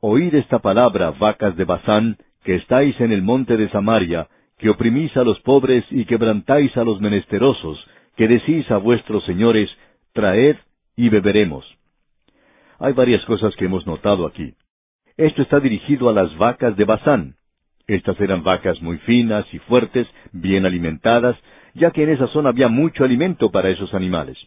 Oíd 0.00 0.34
esta 0.34 0.60
palabra, 0.60 1.10
vacas 1.10 1.56
de 1.56 1.64
Bazán, 1.64 2.18
que 2.44 2.54
estáis 2.56 2.98
en 3.00 3.10
el 3.10 3.22
monte 3.22 3.56
de 3.56 3.68
Samaria, 3.70 4.28
que 4.58 4.70
oprimís 4.70 5.16
a 5.16 5.24
los 5.24 5.40
pobres 5.40 5.84
y 5.90 6.04
quebrantáis 6.04 6.76
a 6.76 6.84
los 6.84 7.00
menesterosos, 7.00 7.84
que 8.16 8.28
decís 8.28 8.70
a 8.70 8.78
vuestros 8.78 9.24
señores, 9.24 9.70
Traed 10.12 10.56
y 10.96 11.08
beberemos. 11.08 11.64
Hay 12.78 12.92
varias 12.92 13.24
cosas 13.24 13.54
que 13.56 13.64
hemos 13.64 13.86
notado 13.86 14.26
aquí. 14.26 14.54
Esto 15.16 15.42
está 15.42 15.60
dirigido 15.60 16.08
a 16.08 16.12
las 16.12 16.36
vacas 16.36 16.76
de 16.76 16.84
Basán. 16.84 17.34
Estas 17.86 18.20
eran 18.20 18.42
vacas 18.42 18.80
muy 18.80 18.98
finas 18.98 19.44
y 19.52 19.58
fuertes, 19.58 20.06
bien 20.32 20.66
alimentadas, 20.66 21.36
ya 21.74 21.90
que 21.90 22.02
en 22.04 22.10
esa 22.10 22.28
zona 22.28 22.50
había 22.50 22.68
mucho 22.68 23.04
alimento 23.04 23.50
para 23.50 23.70
esos 23.70 23.92
animales. 23.94 24.38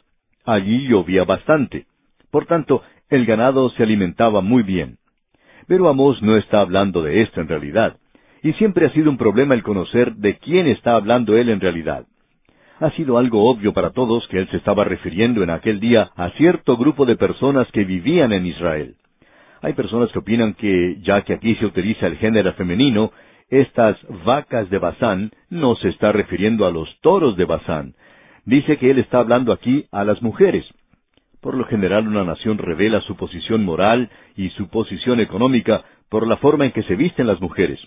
Allí 0.46 0.88
llovía 0.88 1.24
bastante. 1.24 1.86
Por 2.32 2.46
tanto, 2.46 2.82
el 3.10 3.26
ganado 3.26 3.70
se 3.72 3.84
alimentaba 3.84 4.42
muy 4.42 4.64
bien. 4.64 4.98
Pero 5.68 5.90
Amós 5.90 6.22
no 6.22 6.38
está 6.38 6.62
hablando 6.62 7.02
de 7.04 7.22
esto 7.22 7.42
en 7.42 7.48
realidad, 7.48 7.98
y 8.44 8.54
siempre 8.54 8.86
ha 8.86 8.92
sido 8.92 9.10
un 9.10 9.18
problema 9.18 9.54
el 9.54 9.64
conocer 9.64 10.16
de 10.16 10.38
quién 10.38 10.68
está 10.68 10.96
hablando 10.96 11.38
él 11.38 11.50
en 11.50 11.60
realidad. 11.60 12.06
Ha 12.80 12.92
sido 12.92 13.18
algo 13.18 13.50
obvio 13.50 13.74
para 13.74 13.90
todos 13.90 14.28
que 14.28 14.38
él 14.38 14.48
se 14.52 14.58
estaba 14.58 14.84
refiriendo 14.84 15.42
en 15.42 15.50
aquel 15.50 15.80
día 15.80 16.12
a 16.16 16.30
cierto 16.32 16.78
grupo 16.78 17.06
de 17.06 17.16
personas 17.16 17.68
que 17.72 17.84
vivían 17.84 18.34
en 18.34 18.46
Israel. 18.46 18.96
Hay 19.62 19.74
personas 19.74 20.12
que 20.12 20.20
opinan 20.20 20.54
que, 20.54 20.98
ya 21.02 21.24
que 21.24 21.34
aquí 21.34 21.56
se 21.56 21.66
utiliza 21.66 22.06
el 22.06 22.18
género 22.18 22.54
femenino, 22.54 23.12
estas 23.50 23.98
vacas 24.26 24.70
de 24.70 24.78
Bazán 24.78 25.32
no 25.50 25.76
se 25.76 25.90
está 25.90 26.12
refiriendo 26.12 26.66
a 26.66 26.72
los 26.72 26.88
toros 27.02 27.36
de 27.38 27.46
Bazán. 27.46 27.96
Dice 28.46 28.78
que 28.78 28.92
él 28.92 29.00
está 29.00 29.20
hablando 29.20 29.52
aquí 29.52 29.86
a 29.92 30.04
las 30.04 30.22
mujeres. 30.22 30.66
Por 31.42 31.56
lo 31.56 31.66
general 31.66 32.08
una 32.08 32.24
nación 32.24 32.58
revela 32.58 33.02
su 33.02 33.16
posición 33.16 33.64
moral 33.64 34.10
y 34.36 34.50
su 34.52 34.70
posición 34.70 35.20
económica 35.20 35.84
por 36.10 36.28
la 36.28 36.38
forma 36.38 36.66
en 36.66 36.72
que 36.72 36.84
se 36.84 36.96
visten 36.96 37.28
las 37.28 37.42
mujeres. 37.42 37.80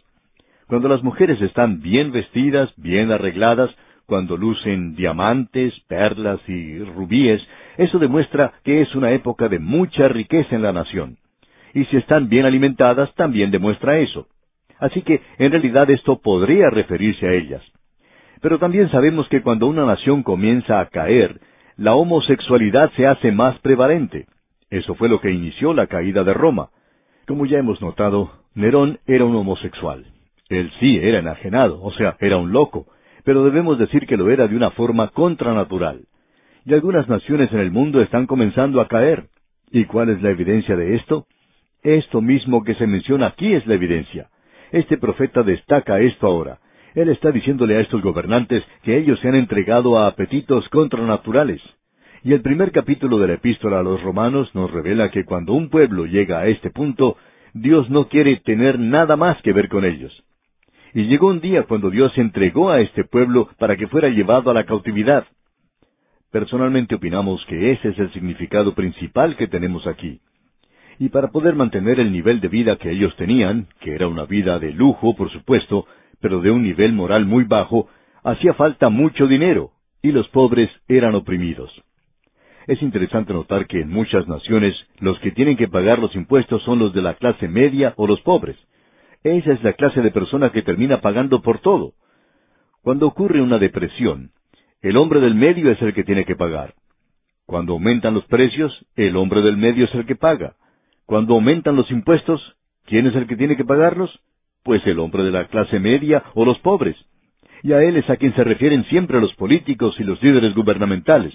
Cuando 0.70 0.88
las 0.88 1.02
mujeres 1.02 1.42
están 1.42 1.82
bien 1.82 2.12
vestidas, 2.12 2.72
bien 2.76 3.10
arregladas, 3.10 3.74
cuando 4.06 4.36
lucen 4.36 4.94
diamantes, 4.94 5.74
perlas 5.88 6.38
y 6.48 6.78
rubíes, 6.84 7.42
eso 7.76 7.98
demuestra 7.98 8.52
que 8.62 8.80
es 8.80 8.94
una 8.94 9.10
época 9.10 9.48
de 9.48 9.58
mucha 9.58 10.06
riqueza 10.06 10.54
en 10.54 10.62
la 10.62 10.72
nación. 10.72 11.16
Y 11.74 11.86
si 11.86 11.96
están 11.96 12.28
bien 12.28 12.46
alimentadas, 12.46 13.12
también 13.16 13.50
demuestra 13.50 13.98
eso. 13.98 14.28
Así 14.78 15.02
que, 15.02 15.20
en 15.38 15.50
realidad, 15.50 15.90
esto 15.90 16.20
podría 16.20 16.70
referirse 16.70 17.26
a 17.26 17.32
ellas. 17.32 17.62
Pero 18.40 18.60
también 18.60 18.88
sabemos 18.92 19.28
que 19.28 19.42
cuando 19.42 19.66
una 19.66 19.84
nación 19.84 20.22
comienza 20.22 20.78
a 20.78 20.86
caer, 20.86 21.40
la 21.78 21.96
homosexualidad 21.96 22.92
se 22.92 23.08
hace 23.08 23.32
más 23.32 23.58
prevalente. 23.58 24.26
Eso 24.70 24.94
fue 24.94 25.08
lo 25.08 25.20
que 25.20 25.32
inició 25.32 25.74
la 25.74 25.88
caída 25.88 26.22
de 26.22 26.32
Roma. 26.32 26.68
Como 27.26 27.44
ya 27.46 27.58
hemos 27.58 27.82
notado, 27.82 28.30
Nerón 28.54 29.00
era 29.08 29.24
un 29.24 29.34
homosexual. 29.34 30.06
Él 30.50 30.70
sí 30.80 30.98
era 30.98 31.20
enajenado, 31.20 31.80
o 31.80 31.92
sea, 31.92 32.16
era 32.18 32.36
un 32.36 32.50
loco, 32.52 32.86
pero 33.24 33.44
debemos 33.44 33.78
decir 33.78 34.04
que 34.06 34.16
lo 34.16 34.30
era 34.30 34.48
de 34.48 34.56
una 34.56 34.72
forma 34.72 35.08
contranatural. 35.08 36.02
Y 36.66 36.74
algunas 36.74 37.08
naciones 37.08 37.52
en 37.52 37.60
el 37.60 37.70
mundo 37.70 38.02
están 38.02 38.26
comenzando 38.26 38.80
a 38.80 38.88
caer. 38.88 39.28
¿Y 39.70 39.84
cuál 39.84 40.10
es 40.10 40.20
la 40.20 40.30
evidencia 40.30 40.74
de 40.74 40.96
esto? 40.96 41.26
Esto 41.84 42.20
mismo 42.20 42.64
que 42.64 42.74
se 42.74 42.88
menciona 42.88 43.28
aquí 43.28 43.54
es 43.54 43.64
la 43.68 43.74
evidencia. 43.74 44.28
Este 44.72 44.98
profeta 44.98 45.44
destaca 45.44 46.00
esto 46.00 46.26
ahora. 46.26 46.58
Él 46.96 47.08
está 47.10 47.30
diciéndole 47.30 47.76
a 47.76 47.80
estos 47.80 48.02
gobernantes 48.02 48.64
que 48.82 48.98
ellos 48.98 49.20
se 49.20 49.28
han 49.28 49.36
entregado 49.36 49.98
a 49.98 50.08
apetitos 50.08 50.68
contranaturales. 50.70 51.62
Y 52.24 52.32
el 52.32 52.42
primer 52.42 52.72
capítulo 52.72 53.18
de 53.20 53.28
la 53.28 53.34
epístola 53.34 53.78
a 53.78 53.82
los 53.84 54.02
romanos 54.02 54.52
nos 54.54 54.70
revela 54.72 55.12
que 55.12 55.24
cuando 55.24 55.52
un 55.52 55.70
pueblo 55.70 56.06
llega 56.06 56.40
a 56.40 56.48
este 56.48 56.70
punto, 56.70 57.16
Dios 57.54 57.88
no 57.88 58.08
quiere 58.08 58.36
tener 58.44 58.80
nada 58.80 59.16
más 59.16 59.40
que 59.42 59.52
ver 59.52 59.68
con 59.68 59.84
ellos. 59.84 60.12
Y 60.94 61.04
llegó 61.04 61.28
un 61.28 61.40
día 61.40 61.64
cuando 61.64 61.90
Dios 61.90 62.16
entregó 62.18 62.70
a 62.70 62.80
este 62.80 63.04
pueblo 63.04 63.48
para 63.58 63.76
que 63.76 63.86
fuera 63.88 64.08
llevado 64.08 64.50
a 64.50 64.54
la 64.54 64.64
cautividad. 64.64 65.24
Personalmente 66.30 66.94
opinamos 66.94 67.44
que 67.46 67.72
ese 67.72 67.90
es 67.90 67.98
el 67.98 68.12
significado 68.12 68.74
principal 68.74 69.36
que 69.36 69.48
tenemos 69.48 69.86
aquí 69.86 70.20
y 71.00 71.08
para 71.08 71.28
poder 71.28 71.54
mantener 71.54 71.98
el 71.98 72.12
nivel 72.12 72.40
de 72.40 72.48
vida 72.48 72.76
que 72.76 72.90
ellos 72.90 73.16
tenían, 73.16 73.68
que 73.80 73.94
era 73.94 74.06
una 74.06 74.26
vida 74.26 74.58
de 74.58 74.70
lujo, 74.70 75.16
por 75.16 75.30
supuesto, 75.32 75.86
pero 76.20 76.42
de 76.42 76.50
un 76.50 76.62
nivel 76.62 76.92
moral 76.92 77.24
muy 77.24 77.44
bajo, 77.44 77.88
hacía 78.22 78.52
falta 78.52 78.90
mucho 78.90 79.26
dinero, 79.26 79.70
y 80.02 80.12
los 80.12 80.28
pobres 80.28 80.68
eran 80.88 81.14
oprimidos. 81.14 81.72
Es 82.66 82.82
interesante 82.82 83.32
notar 83.32 83.66
que 83.66 83.80
en 83.80 83.88
muchas 83.88 84.28
naciones 84.28 84.76
los 84.98 85.18
que 85.20 85.30
tienen 85.30 85.56
que 85.56 85.68
pagar 85.68 85.98
los 85.98 86.14
impuestos 86.14 86.62
son 86.64 86.78
los 86.78 86.92
de 86.92 87.00
la 87.00 87.14
clase 87.14 87.48
media 87.48 87.94
o 87.96 88.06
los 88.06 88.20
pobres. 88.20 88.58
Esa 89.22 89.52
es 89.52 89.62
la 89.62 89.74
clase 89.74 90.00
de 90.00 90.10
persona 90.10 90.50
que 90.50 90.62
termina 90.62 91.00
pagando 91.00 91.42
por 91.42 91.58
todo. 91.58 91.92
Cuando 92.82 93.06
ocurre 93.06 93.42
una 93.42 93.58
depresión, 93.58 94.30
el 94.80 94.96
hombre 94.96 95.20
del 95.20 95.34
medio 95.34 95.70
es 95.70 95.80
el 95.82 95.92
que 95.92 96.04
tiene 96.04 96.24
que 96.24 96.36
pagar. 96.36 96.74
Cuando 97.44 97.74
aumentan 97.74 98.14
los 98.14 98.24
precios, 98.26 98.72
el 98.96 99.16
hombre 99.16 99.42
del 99.42 99.58
medio 99.58 99.84
es 99.84 99.94
el 99.94 100.06
que 100.06 100.16
paga. 100.16 100.54
Cuando 101.04 101.34
aumentan 101.34 101.76
los 101.76 101.90
impuestos, 101.90 102.40
¿quién 102.86 103.06
es 103.06 103.14
el 103.16 103.26
que 103.26 103.36
tiene 103.36 103.56
que 103.56 103.64
pagarlos? 103.64 104.10
Pues 104.62 104.86
el 104.86 104.98
hombre 104.98 105.24
de 105.24 105.32
la 105.32 105.48
clase 105.48 105.78
media 105.80 106.22
o 106.34 106.44
los 106.44 106.58
pobres. 106.60 106.96
Y 107.62 107.72
a 107.72 107.82
él 107.82 107.96
es 107.96 108.08
a 108.08 108.16
quien 108.16 108.34
se 108.34 108.44
refieren 108.44 108.84
siempre 108.84 109.20
los 109.20 109.34
políticos 109.34 109.94
y 109.98 110.04
los 110.04 110.22
líderes 110.22 110.54
gubernamentales. 110.54 111.34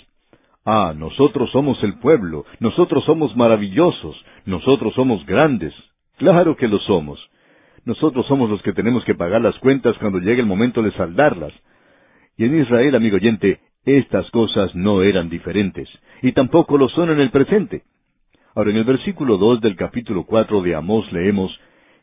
Ah, 0.63 0.93
nosotros 0.97 1.51
somos 1.51 1.83
el 1.83 1.99
pueblo, 1.99 2.45
nosotros 2.59 3.03
somos 3.05 3.35
maravillosos, 3.35 4.15
nosotros 4.45 4.95
somos 4.95 5.23
grandes. 5.27 5.73
Claro 6.17 6.55
que 6.55 6.67
lo 6.67 6.79
somos. 6.79 7.19
Nosotros 7.85 8.25
somos 8.25 8.49
los 8.49 8.61
que 8.63 8.73
tenemos 8.73 9.05
que 9.05 9.13
pagar 9.13 9.41
las 9.41 9.57
cuentas 9.59 9.95
cuando 9.99 10.19
llegue 10.19 10.41
el 10.41 10.47
momento 10.47 10.81
de 10.81 10.91
saldarlas. 10.93 11.53
Y 12.35 12.45
en 12.45 12.59
Israel, 12.59 12.95
amigo 12.95 13.17
oyente, 13.17 13.59
estas 13.85 14.29
cosas 14.31 14.73
no 14.73 15.03
eran 15.03 15.29
diferentes, 15.29 15.87
y 16.23 16.31
tampoco 16.31 16.77
lo 16.77 16.89
son 16.89 17.11
en 17.11 17.19
el 17.19 17.29
presente. 17.29 17.83
Ahora, 18.55 18.71
en 18.71 18.77
el 18.77 18.83
versículo 18.85 19.37
dos 19.37 19.61
del 19.61 19.75
capítulo 19.75 20.23
cuatro 20.23 20.63
de 20.63 20.73
Amós 20.73 21.11
leemos, 21.11 21.57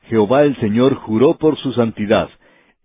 Jehová 0.08 0.44
el 0.44 0.56
Señor 0.60 0.94
juró 0.94 1.36
por 1.36 1.58
su 1.58 1.72
santidad. 1.72 2.28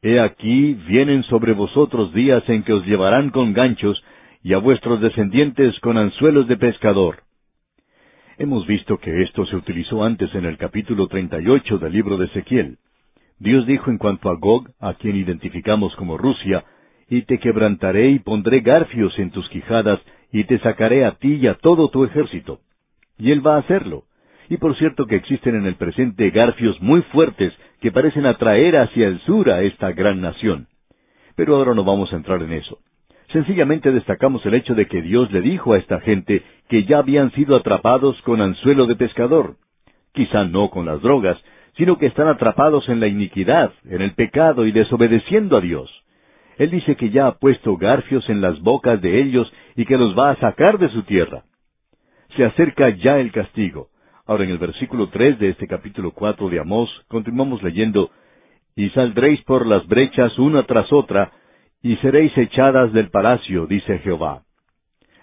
He 0.02 0.20
aquí 0.20 0.74
vienen 0.88 1.24
sobre 1.24 1.54
vosotros 1.54 2.14
días 2.14 2.44
en 2.50 2.64
que 2.64 2.74
os 2.74 2.86
llevarán 2.86 3.30
con 3.30 3.54
ganchos, 3.54 4.04
y 4.42 4.54
a 4.54 4.58
vuestros 4.58 5.02
descendientes 5.02 5.80
con 5.82 5.98
anzuelos 5.98 6.48
de 6.48 6.58
pescador. 6.58 7.18
Hemos 8.40 8.66
visto 8.66 8.98
que 8.98 9.22
esto 9.22 9.46
se 9.46 9.56
utilizó 9.56 10.04
antes 10.04 10.34
en 10.34 10.46
el 10.46 10.58
capítulo 10.58 11.08
38 11.08 11.78
del 11.78 11.92
libro 11.92 12.18
de 12.18 12.26
Ezequiel. 12.26 12.78
Dios 13.40 13.68
dijo 13.68 13.92
en 13.92 13.98
cuanto 13.98 14.30
a 14.30 14.36
Gog, 14.36 14.70
a 14.80 14.96
quien 14.96 15.16
identificamos 15.16 15.96
como 15.96 16.18
Rusia, 16.18 16.66
y 17.10 17.22
te 17.24 17.40
quebrantaré 17.40 18.10
y 18.10 18.20
pondré 18.20 18.62
garfios 18.62 19.18
en 19.20 19.32
tus 19.32 19.48
quijadas, 19.50 20.00
y 20.32 20.44
te 20.46 20.60
sacaré 20.60 21.06
a 21.06 21.12
ti 21.12 21.36
y 21.36 21.48
a 21.48 21.56
todo 21.56 21.90
tu 21.90 22.04
ejército. 22.04 22.60
Y 23.18 23.32
Él 23.32 23.46
va 23.46 23.56
a 23.56 23.60
hacerlo. 23.60 24.04
Y 24.50 24.58
por 24.58 24.76
cierto 24.78 25.06
que 25.06 25.16
existen 25.16 25.56
en 25.56 25.66
el 25.66 25.76
presente 25.76 26.30
garfios 26.30 26.82
muy 26.82 27.02
fuertes 27.04 27.54
que 27.82 27.92
parecen 27.92 28.26
atraer 28.26 28.78
hacia 28.78 29.08
el 29.08 29.20
sur 29.22 29.50
a 29.52 29.62
esta 29.62 29.92
gran 29.92 30.22
nación. 30.22 30.68
Pero 31.36 31.56
ahora 31.56 31.74
no 31.74 31.84
vamos 31.84 32.12
a 32.14 32.16
entrar 32.16 32.42
en 32.42 32.54
eso. 32.54 32.80
Sencillamente 33.32 33.92
destacamos 33.92 34.46
el 34.46 34.54
hecho 34.54 34.74
de 34.74 34.88
que 34.88 35.02
Dios 35.02 35.32
le 35.32 35.42
dijo 35.42 35.74
a 35.74 35.78
esta 35.78 36.00
gente 36.00 36.44
que 36.70 36.86
ya 36.86 37.00
habían 37.00 37.32
sido 37.34 37.56
atrapados 37.56 38.20
con 38.22 38.42
anzuelo 38.42 38.86
de 38.88 38.96
pescador. 38.96 39.56
Quizá 40.14 40.46
no 40.46 40.70
con 40.70 40.86
las 40.86 41.02
drogas, 41.02 41.38
sino 41.78 41.98
que 41.98 42.08
están 42.08 42.28
atrapados 42.28 42.90
en 42.90 43.00
la 43.00 43.08
iniquidad, 43.08 43.72
en 43.86 44.02
el 44.02 44.14
pecado 44.14 44.66
y 44.66 44.72
desobedeciendo 44.72 45.58
a 45.58 45.62
Dios. 45.62 45.90
Él 46.58 46.72
dice 46.72 46.96
que 46.96 47.12
ya 47.12 47.28
ha 47.28 47.38
puesto 47.38 47.78
garfios 47.78 48.28
en 48.30 48.42
las 48.42 48.60
bocas 48.62 49.00
de 49.02 49.22
ellos 49.22 49.52
y 49.76 49.86
que 49.86 49.98
los 49.98 50.18
va 50.18 50.32
a 50.32 50.36
sacar 50.38 50.80
de 50.80 50.90
su 50.90 51.04
tierra 51.04 51.44
se 52.38 52.46
acerca 52.46 52.90
ya 52.90 53.20
el 53.20 53.32
castigo. 53.32 53.90
Ahora 54.26 54.44
en 54.44 54.52
el 54.52 54.60
versículo 54.60 55.10
tres 55.10 55.40
de 55.40 55.50
este 55.50 55.68
capítulo 55.68 56.12
cuatro 56.12 56.50
de 56.50 56.60
Amós 56.60 56.90
continuamos 57.08 57.64
leyendo 57.64 58.12
Y 58.76 58.90
saldréis 58.92 59.42
por 59.44 59.66
las 59.66 59.88
brechas 59.88 60.38
una 60.38 60.64
tras 60.64 60.94
otra, 60.94 61.32
y 61.82 61.96
seréis 61.98 62.38
echadas 62.38 62.94
del 62.94 63.10
palacio, 63.10 63.66
dice 63.66 63.98
Jehová. 64.00 64.44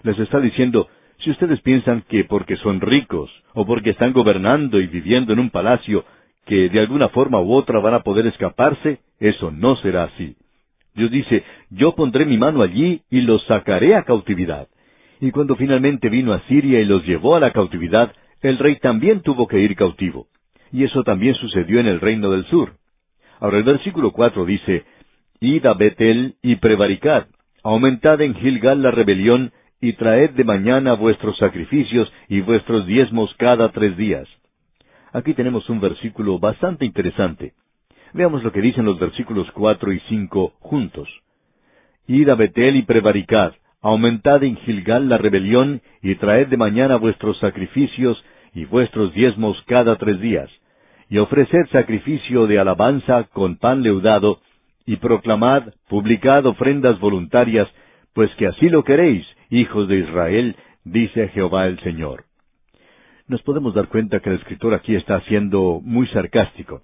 Les 0.03 0.19
está 0.19 0.41
diciendo, 0.41 0.89
si 1.19 1.31
ustedes 1.31 1.61
piensan 1.61 2.03
que 2.09 2.25
porque 2.25 2.57
son 2.57 2.81
ricos, 2.81 3.31
o 3.53 3.65
porque 3.65 3.91
están 3.91 4.11
gobernando 4.11 4.81
y 4.81 4.87
viviendo 4.87 5.31
en 5.31 5.39
un 5.39 5.51
palacio, 5.51 6.03
que 6.45 6.69
de 6.69 6.79
alguna 6.79 7.09
forma 7.09 7.39
u 7.39 7.53
otra 7.53 7.79
van 7.79 7.95
a 7.95 8.03
poder 8.03 8.27
escaparse, 8.27 8.99
eso 9.19 9.51
no 9.51 9.75
será 9.77 10.03
así. 10.05 10.35
Dios 10.93 11.11
dice, 11.11 11.43
yo 11.69 11.95
pondré 11.95 12.25
mi 12.25 12.37
mano 12.37 12.61
allí 12.61 13.01
y 13.09 13.21
los 13.21 13.43
sacaré 13.45 13.95
a 13.95 14.03
cautividad. 14.03 14.67
Y 15.19 15.31
cuando 15.31 15.55
finalmente 15.55 16.09
vino 16.09 16.33
a 16.33 16.41
Siria 16.47 16.79
y 16.79 16.85
los 16.85 17.05
llevó 17.05 17.35
a 17.35 17.39
la 17.39 17.51
cautividad, 17.51 18.13
el 18.41 18.57
rey 18.57 18.77
también 18.77 19.21
tuvo 19.21 19.47
que 19.47 19.59
ir 19.59 19.75
cautivo. 19.75 20.27
Y 20.71 20.83
eso 20.83 21.03
también 21.03 21.35
sucedió 21.35 21.79
en 21.79 21.87
el 21.87 21.99
reino 21.99 22.31
del 22.31 22.45
sur. 22.45 22.73
Ahora 23.39 23.57
el 23.57 23.63
versículo 23.63 24.11
cuatro 24.11 24.45
dice, 24.45 24.83
Id 25.39 25.65
a 25.65 25.73
Betel 25.73 26.35
y 26.41 26.55
prevaricad, 26.57 27.27
aumentad 27.63 28.21
en 28.21 28.35
Gilgal 28.35 28.81
la 28.81 28.91
rebelión, 28.91 29.51
y 29.81 29.93
traed 29.93 30.31
de 30.31 30.43
mañana 30.43 30.93
vuestros 30.93 31.37
sacrificios 31.37 32.11
y 32.29 32.41
vuestros 32.41 32.87
diezmos 32.87 33.33
cada 33.37 33.69
tres 33.69 33.97
días. 33.97 34.27
Aquí 35.15 35.33
tenemos 35.33 35.69
un 35.69 35.79
versículo 35.79 36.39
bastante 36.39 36.83
interesante. 36.83 37.53
Veamos 38.11 38.43
lo 38.43 38.51
que 38.51 38.59
dicen 38.59 38.83
los 38.83 38.99
versículos 38.99 39.49
cuatro 39.53 39.93
y 39.93 40.01
cinco 40.09 40.51
juntos. 40.59 41.07
Id 42.05 42.27
a 42.27 42.35
Betel 42.35 42.75
y 42.75 42.81
prevaricad, 42.81 43.53
aumentad 43.81 44.43
en 44.43 44.57
Gilgal 44.57 45.07
la 45.07 45.17
rebelión, 45.17 45.81
y 46.01 46.15
traed 46.15 46.47
de 46.49 46.57
mañana 46.57 46.97
vuestros 46.97 47.39
sacrificios 47.39 48.21
y 48.53 48.65
vuestros 48.65 49.13
diezmos 49.13 49.55
cada 49.67 49.95
tres 49.95 50.19
días. 50.19 50.49
y 51.07 51.17
ofreced 51.19 51.67
sacrificio 51.71 52.45
de 52.45 52.59
alabanza 52.59 53.23
con 53.31 53.55
pan 53.55 53.83
leudado, 53.83 54.41
y 54.85 54.97
proclamad, 54.97 55.73
publicad 55.87 56.45
ofrendas 56.45 56.99
voluntarias, 56.99 57.69
pues 58.13 58.29
que 58.35 58.47
así 58.47 58.67
lo 58.67 58.83
queréis, 58.83 59.25
hijos 59.49 59.87
de 59.87 59.99
Israel, 59.99 60.57
dice 60.83 61.29
Jehová 61.29 61.67
el 61.67 61.79
Señor. 61.79 62.24
Nos 63.27 63.41
podemos 63.41 63.73
dar 63.73 63.87
cuenta 63.87 64.19
que 64.19 64.29
el 64.29 64.35
escritor 64.35 64.75
aquí 64.75 64.95
está 64.95 65.19
siendo 65.21 65.79
muy 65.83 66.05
sarcástico. 66.09 66.83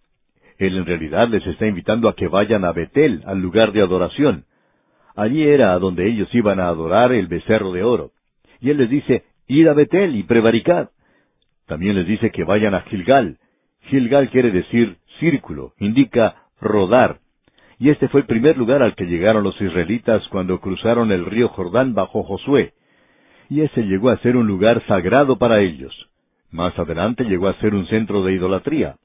Él 0.57 0.75
en 0.75 0.87
realidad 0.87 1.27
les 1.27 1.45
está 1.45 1.67
invitando 1.67 2.09
a 2.09 2.15
que 2.15 2.27
vayan 2.27 2.65
a 2.65 2.71
Betel, 2.71 3.21
al 3.27 3.39
lugar 3.39 3.71
de 3.73 3.81
adoración. 3.81 4.45
Allí 5.15 5.43
era 5.43 5.73
a 5.73 5.79
donde 5.79 6.07
ellos 6.07 6.33
iban 6.33 6.59
a 6.59 6.67
adorar 6.67 7.11
el 7.11 7.27
becerro 7.27 7.71
de 7.71 7.83
oro. 7.83 8.11
Y 8.59 8.71
él 8.71 8.77
les 8.77 8.89
dice, 8.89 9.23
id 9.47 9.67
a 9.67 9.73
Betel 9.73 10.15
y 10.15 10.23
prevaricad. 10.23 10.89
También 11.67 11.95
les 11.95 12.07
dice 12.07 12.31
que 12.31 12.43
vayan 12.43 12.73
a 12.73 12.81
Gilgal. 12.81 13.37
Gilgal 13.89 14.31
quiere 14.31 14.49
decir 14.49 14.97
círculo, 15.19 15.73
indica 15.77 16.47
rodar. 16.59 17.19
Y 17.77 17.91
este 17.91 18.07
fue 18.07 18.21
el 18.21 18.25
primer 18.25 18.57
lugar 18.57 18.81
al 18.81 18.95
que 18.95 19.05
llegaron 19.05 19.43
los 19.43 19.59
israelitas 19.61 20.27
cuando 20.29 20.59
cruzaron 20.59 21.11
el 21.11 21.23
río 21.23 21.49
Jordán 21.49 21.93
bajo 21.93 22.23
Josué. 22.23 22.73
Y 23.47 23.61
ese 23.61 23.83
llegó 23.83 24.09
a 24.09 24.17
ser 24.17 24.37
un 24.37 24.47
lugar 24.47 24.83
sagrado 24.87 25.37
para 25.37 25.59
ellos. 25.59 26.10
Más 26.51 26.77
adelante 26.77 27.23
llegó 27.23 27.47
a 27.47 27.59
ser 27.59 27.73
un 27.73 27.87
centro 27.87 28.23
de 28.23 28.33
idolatría. 28.33 28.95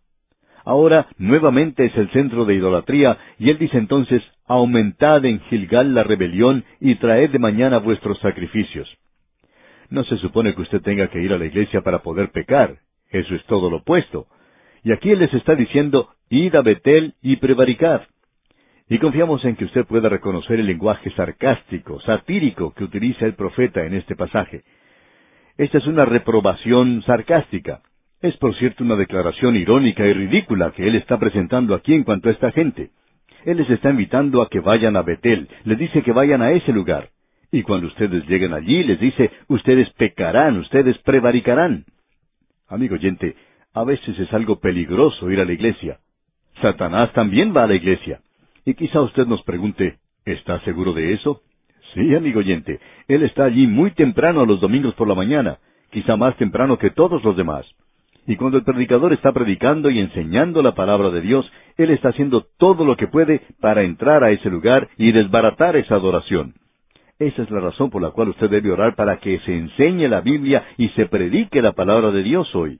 Ahora 0.64 1.07
nuevamente 1.16 1.84
es 1.84 1.97
el 1.97 2.11
centro 2.11 2.44
de 2.44 2.55
idolatría, 2.55 3.18
y 3.38 3.51
él 3.51 3.59
dice 3.59 3.78
entonces, 3.78 4.20
aumentad 4.47 5.24
en 5.24 5.40
Gilgal 5.42 5.94
la 5.94 6.03
rebelión 6.03 6.64
y 6.80 6.97
traed 6.97 7.30
de 7.30 7.38
mañana 7.38 7.78
vuestros 7.78 8.18
sacrificios. 8.18 8.92
No 9.90 10.03
se 10.05 10.16
supone 10.18 10.55
que 10.55 10.62
usted 10.62 10.82
tenga 10.82 11.09
que 11.09 11.22
ir 11.22 11.32
a 11.32 11.38
la 11.38 11.44
iglesia 11.44 11.82
para 11.82 12.03
poder 12.03 12.30
pecar. 12.32 12.78
Eso 13.11 13.36
es 13.36 13.44
todo 13.44 13.70
lo 13.70 13.76
opuesto. 13.78 14.26
Y 14.82 14.92
aquí 14.92 15.11
Él 15.11 15.20
les 15.20 15.32
está 15.34 15.55
diciendo, 15.55 16.11
id 16.28 16.55
a 16.57 16.62
Betel 16.62 17.14
y 17.22 17.36
prevaricad. 17.36 18.03
Y 18.88 18.99
confiamos 18.99 19.44
en 19.44 19.57
que 19.57 19.64
usted 19.64 19.84
pueda 19.84 20.09
reconocer 20.09 20.59
el 20.59 20.66
lenguaje 20.66 21.11
sarcástico, 21.12 22.01
satírico 22.01 22.72
que 22.74 22.84
utiliza 22.84 23.26
el 23.26 23.34
profeta 23.34 23.84
en 23.84 23.94
este 23.94 24.16
pasaje. 24.16 24.62
Esta 25.59 25.79
es 25.79 25.87
una 25.87 26.05
reprobación 26.05 27.03
sarcástica. 27.07 27.81
Es 28.21 28.37
por 28.37 28.55
cierto 28.57 28.85
una 28.85 28.97
declaración 28.97 29.57
irónica 29.57 30.07
y 30.07 30.13
ridícula 30.13 30.73
que 30.73 30.87
Él 30.87 30.97
está 30.97 31.19
presentando 31.19 31.75
aquí 31.75 31.95
en 31.95 32.05
cuanto 32.05 32.29
a 32.29 32.33
esta 32.33 32.53
gente. 32.53 32.91
Él 33.45 33.59
les 33.59 33.71
está 33.71 33.91
invitando 33.91 34.43
a 34.43 34.51
que 34.51 34.61
vayan 34.61 34.97
a 34.97 35.03
Betel, 35.03 35.49
les 35.65 35.79
dice 35.79 36.03
que 36.03 36.13
vayan 36.13 36.43
a 36.43 36.53
ese 36.53 36.73
lugar. 36.73 37.09
Y 37.51 37.63
cuando 37.63 37.87
ustedes 37.87 38.27
lleguen 38.27 38.53
allí, 38.53 38.83
les 38.83 39.01
dice, 39.01 39.31
ustedes 39.49 39.89
pecarán, 39.91 40.59
ustedes 40.59 40.99
prevaricarán. 40.99 41.85
Amigo 42.69 42.97
oyente, 42.97 43.37
a 43.73 43.85
veces 43.85 44.19
es 44.19 44.33
algo 44.35 44.59
peligroso 44.59 45.31
ir 45.31 45.41
a 45.41 45.45
la 45.45 45.53
iglesia. 45.53 46.01
Satanás 46.61 47.13
también 47.13 47.57
va 47.57 47.65
a 47.65 47.67
la 47.67 47.75
iglesia. 47.77 48.21
Y 48.65 48.75
quizá 48.75 49.01
usted 49.01 49.27
nos 49.27 49.43
pregunte, 49.45 49.99
¿está 50.25 50.61
seguro 50.65 50.93
de 50.93 51.15
eso? 51.15 51.43
Sí, 51.97 52.14
amigo 52.14 52.40
oyente, 52.40 52.78
él 53.09 53.22
está 53.22 53.44
allí 53.44 53.66
muy 53.66 53.90
temprano 53.92 54.44
los 54.44 54.61
domingos 54.61 54.94
por 54.97 55.09
la 55.09 55.14
mañana, 55.14 55.57
quizá 55.90 56.14
más 56.14 56.36
temprano 56.36 56.76
que 56.76 56.90
todos 56.90 57.24
los 57.24 57.34
demás. 57.38 57.64
Y 58.26 58.36
cuando 58.36 58.59
el 58.59 58.64
predicador 58.64 59.14
está 59.14 59.32
predicando 59.32 59.88
y 59.88 60.01
enseñando 60.01 60.61
la 60.61 60.74
palabra 60.74 61.09
de 61.09 61.22
Dios, 61.22 61.51
él 61.78 61.88
está 61.88 62.11
haciendo 62.11 62.49
todo 62.59 62.84
lo 62.84 62.99
que 62.99 63.07
puede 63.07 63.40
para 63.62 63.82
entrar 63.82 64.24
a 64.24 64.30
ese 64.30 64.51
lugar 64.51 64.90
y 64.99 65.11
desbaratar 65.11 65.74
esa 65.76 65.94
adoración. 65.94 66.53
Esa 67.18 67.44
es 67.44 67.51
la 67.51 67.61
razón 67.61 67.88
por 67.88 68.03
la 68.03 68.11
cual 68.11 68.28
usted 68.28 68.51
debe 68.51 68.70
orar 68.70 68.94
para 68.94 69.16
que 69.16 69.38
se 69.38 69.57
enseñe 69.57 70.07
la 70.07 70.20
Biblia 70.20 70.66
y 70.76 70.90
se 70.90 71.07
predique 71.07 71.62
la 71.62 71.72
palabra 71.72 72.11
de 72.11 72.22
Dios 72.22 72.55
hoy. 72.55 72.78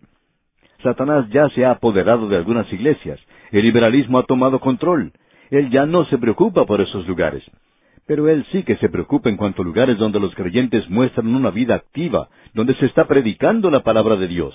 Satanás 0.83 1.27
ya 1.31 1.49
se 1.55 1.65
ha 1.65 1.71
apoderado 1.71 2.29
de 2.29 2.37
algunas 2.37 2.71
iglesias. 2.71 3.19
El 3.51 3.63
liberalismo 3.63 4.19
ha 4.19 4.27
tomado 4.27 4.61
control. 4.61 5.13
Él 5.51 5.71
ya 5.71 5.87
no 5.87 6.05
se 6.05 6.19
preocupa 6.19 6.67
por 6.67 6.83
esos 6.83 7.09
lugares. 7.09 7.43
Pero 8.07 8.29
él 8.29 8.47
sí 8.53 8.63
que 8.63 8.77
se 8.77 8.89
preocupa 8.89 9.29
en 9.29 9.37
cuanto 9.37 9.63
a 9.63 9.65
lugares 9.65 9.99
donde 9.99 10.21
los 10.21 10.35
creyentes 10.35 10.89
muestran 10.89 11.35
una 11.35 11.51
vida 11.51 11.75
activa, 11.75 12.29
donde 12.55 12.75
se 12.77 12.87
está 12.87 13.07
predicando 13.07 13.71
la 13.71 13.83
palabra 13.83 14.17
de 14.17 14.29
Dios. 14.29 14.55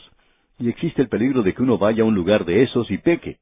Y 0.58 0.70
existe 0.70 1.02
el 1.02 1.10
peligro 1.10 1.44
de 1.44 1.54
que 1.54 1.62
uno 1.62 1.78
vaya 1.78 2.04
a 2.04 2.06
un 2.06 2.16
lugar 2.16 2.46
de 2.46 2.64
esos 2.64 2.90
y 2.92 2.98
peque. 2.98 3.38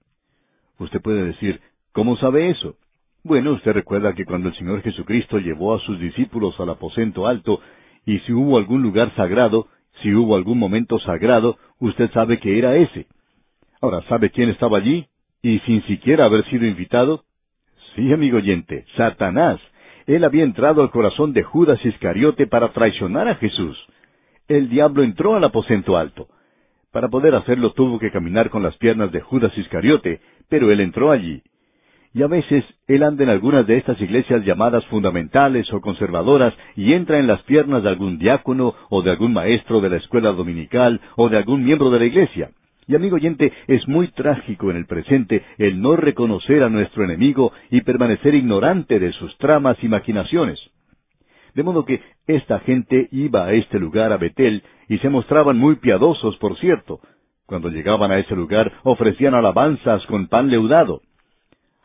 Usted 0.80 1.01
puede 1.01 1.26
decir, 1.26 1.60
¿cómo 1.91 2.18
sabe 2.18 2.49
eso? 2.49 2.76
Bueno, 3.24 3.51
usted 3.51 3.74
recuerda 3.74 4.14
que 4.14 4.26
cuando 4.26 4.49
el 4.49 4.55
Señor 4.55 4.82
Jesucristo 4.82 5.38
llevó 5.39 5.76
a 5.76 5.80
sus 5.82 5.99
discípulos 5.99 6.60
al 6.60 6.70
aposento 6.70 7.28
alto, 7.28 7.60
y 8.05 8.20
si 8.20 8.34
hubo 8.34 8.57
algún 8.57 8.82
lugar 8.82 9.14
sagrado, 9.16 9.68
si 10.01 10.14
hubo 10.16 10.36
algún 10.36 10.57
momento 10.57 10.97
sagrado, 10.99 11.57
usted 11.80 12.10
sabe 12.12 12.39
que 12.39 12.57
era 12.57 12.78
ese. 12.78 13.07
Ahora, 13.82 14.01
¿sabe 14.07 14.30
quién 14.30 14.49
estaba 14.49 14.78
allí? 14.78 15.07
Y 15.41 15.60
sin 15.60 15.84
siquiera 15.84 16.26
haber 16.26 16.45
sido 16.49 16.66
invitado. 16.66 17.24
Sí, 17.95 18.12
amigo 18.14 18.38
oyente, 18.38 18.86
Satanás. 18.95 19.60
Él 20.10 20.24
había 20.24 20.43
entrado 20.43 20.82
al 20.82 20.89
corazón 20.89 21.34
de 21.34 21.43
Judas 21.43 21.86
Iscariote 21.86 22.47
para 22.47 22.70
traicionar 22.70 23.28
a 23.28 23.36
Jesús. 23.36 23.78
El 24.47 24.68
diablo 24.68 25.03
entró 25.03 25.36
al 25.36 25.43
aposento 25.43 25.97
alto. 25.97 26.28
Para 26.91 27.10
poder 27.10 27.36
hacerlo 27.36 27.74
tuvo 27.74 27.99
que 27.99 28.10
caminar 28.10 28.49
con 28.49 28.64
las 28.64 28.76
piernas 28.78 29.12
de 29.12 29.22
Judas 29.22 29.55
Iscariote, 29.55 30.20
pero 30.49 30.72
él 30.72 30.80
entró 30.80 31.12
allí. 31.12 31.43
Y 32.12 32.24
a 32.24 32.28
veces 32.28 32.66
él 32.88 33.03
anda 33.03 33.24
en 33.24 33.30
algunas 33.30 33.68
de 33.68 33.78
estas 33.78 34.01
iglesias 34.01 34.43
llamadas 34.43 34.84
fundamentales 34.88 35.72
o 35.72 35.80
conservadoras 35.80 36.55
y 36.76 36.93
entra 36.93 37.20
en 37.20 37.28
las 37.28 37.43
piernas 37.43 37.84
de 37.84 37.89
algún 37.89 38.18
diácono 38.18 38.74
o 38.89 39.03
de 39.03 39.12
algún 39.12 39.34
maestro 39.34 39.80
de 39.80 39.91
la 39.91 39.97
escuela 39.97 40.32
dominical 40.32 41.01
o 41.18 41.30
de 41.30 41.38
algún 41.38 41.64
miembro 41.64 41.91
de 41.91 41.99
la 41.99 42.05
iglesia. 42.05 42.49
Y 42.90 42.96
amigo 42.96 43.18
oyente, 43.18 43.54
es 43.68 43.88
muy 43.88 44.08
trágico 44.08 44.72
en 44.72 44.78
el 44.78 44.88
presente 44.88 45.44
el 45.60 45.80
no 45.80 45.96
reconocer 45.96 46.64
a 46.64 46.70
nuestro 46.70 47.04
enemigo 47.04 47.54
y 47.70 47.82
permanecer 47.82 48.34
ignorante 48.34 48.98
de 48.98 49.12
sus 49.12 49.38
tramas 49.38 49.78
y 49.84 49.88
maquinaciones. 49.88 50.60
De 51.54 51.62
modo 51.62 51.86
que 51.86 52.02
esta 52.26 52.60
gente 52.62 53.08
iba 53.12 53.46
a 53.46 53.54
este 53.54 53.78
lugar, 53.78 54.12
a 54.12 54.18
Betel, 54.18 54.64
y 54.88 54.98
se 54.98 55.10
mostraban 55.10 55.56
muy 55.56 55.76
piadosos, 55.76 56.36
por 56.38 56.58
cierto. 56.58 57.00
Cuando 57.46 57.70
llegaban 57.70 58.12
a 58.12 58.18
ese 58.18 58.36
lugar 58.36 58.72
ofrecían 58.82 59.36
alabanzas 59.36 60.04
con 60.08 60.28
pan 60.28 60.50
leudado. 60.50 61.02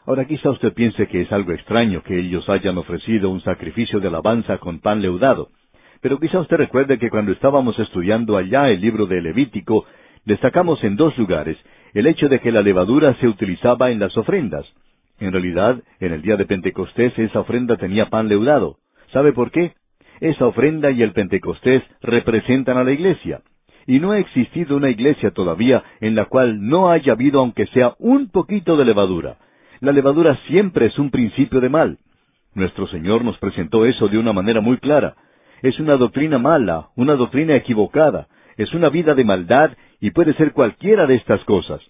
Ahora 0.06 0.24
quizá 0.24 0.48
usted 0.48 0.72
piense 0.72 1.06
que 1.06 1.20
es 1.20 1.32
algo 1.32 1.52
extraño 1.52 2.02
que 2.02 2.18
ellos 2.18 2.48
hayan 2.48 2.78
ofrecido 2.78 3.28
un 3.28 3.42
sacrificio 3.42 4.00
de 4.00 4.08
alabanza 4.08 4.56
con 4.56 4.80
pan 4.80 5.02
leudado. 5.02 5.50
Pero 6.00 6.18
quizá 6.18 6.40
usted 6.40 6.56
recuerde 6.56 6.98
que 6.98 7.10
cuando 7.10 7.32
estábamos 7.32 7.78
estudiando 7.78 8.38
allá 8.38 8.70
el 8.70 8.80
libro 8.80 9.06
de 9.06 9.20
Levítico, 9.20 9.84
destacamos 10.24 10.82
en 10.84 10.96
dos 10.96 11.16
lugares 11.18 11.56
el 11.94 12.06
hecho 12.06 12.28
de 12.28 12.40
que 12.40 12.52
la 12.52 12.62
levadura 12.62 13.14
se 13.20 13.28
utilizaba 13.28 13.90
en 13.90 14.00
las 14.00 14.16
ofrendas. 14.16 14.66
En 15.20 15.32
realidad, 15.32 15.80
en 16.00 16.12
el 16.12 16.22
día 16.22 16.36
de 16.36 16.44
Pentecostés 16.44 17.16
esa 17.18 17.40
ofrenda 17.40 17.76
tenía 17.76 18.10
pan 18.10 18.28
leudado. 18.28 18.78
¿Sabe 19.12 19.32
por 19.32 19.52
qué? 19.52 19.72
Esa 20.20 20.46
ofrenda 20.46 20.90
y 20.90 21.02
el 21.02 21.12
Pentecostés 21.12 21.82
representan 22.02 22.76
a 22.76 22.84
la 22.84 22.92
iglesia. 22.92 23.42
Y 23.86 24.00
no 24.00 24.12
ha 24.12 24.18
existido 24.18 24.76
una 24.76 24.90
iglesia 24.90 25.30
todavía 25.30 25.84
en 26.00 26.14
la 26.14 26.24
cual 26.24 26.66
no 26.66 26.90
haya 26.90 27.12
habido 27.12 27.40
aunque 27.40 27.66
sea 27.66 27.94
un 27.98 28.30
poquito 28.30 28.76
de 28.76 28.86
levadura. 28.86 29.36
La 29.80 29.92
levadura 29.92 30.38
siempre 30.48 30.86
es 30.86 30.98
un 30.98 31.10
principio 31.10 31.60
de 31.60 31.68
mal. 31.68 31.98
Nuestro 32.54 32.86
Señor 32.88 33.24
nos 33.24 33.38
presentó 33.38 33.84
eso 33.84 34.08
de 34.08 34.18
una 34.18 34.32
manera 34.32 34.60
muy 34.60 34.78
clara. 34.78 35.14
Es 35.62 35.78
una 35.78 35.96
doctrina 35.96 36.38
mala, 36.38 36.88
una 36.96 37.14
doctrina 37.14 37.54
equivocada, 37.56 38.26
es 38.56 38.72
una 38.74 38.88
vida 38.88 39.14
de 39.14 39.24
maldad 39.24 39.72
y 40.04 40.10
puede 40.10 40.34
ser 40.34 40.52
cualquiera 40.52 41.06
de 41.06 41.14
estas 41.14 41.42
cosas. 41.44 41.80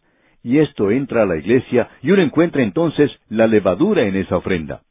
Y 0.45 0.59
esto 0.59 0.93
entra 0.93 1.23
a 1.23 1.27
la 1.27 1.37
iglesia 1.37 1.89
y 2.01 2.13
uno 2.13 2.23
encuentra 2.23 2.63
entonces 2.63 3.11
la 3.29 3.49
levadura 3.49 4.03
en 4.03 4.15
esa 4.15 4.37
ofrenda. 4.37 4.83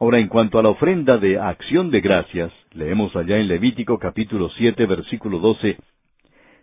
Ahora, 0.00 0.20
en 0.20 0.28
cuanto 0.28 0.58
a 0.58 0.62
la 0.62 0.70
ofrenda 0.70 1.18
de 1.18 1.38
acción 1.38 1.90
de 1.90 2.00
gracias, 2.00 2.50
leemos 2.72 3.14
allá 3.14 3.36
en 3.36 3.48
Levítico 3.48 3.98
capítulo 3.98 4.48
siete 4.56 4.86
versículo 4.86 5.38
doce, 5.38 5.76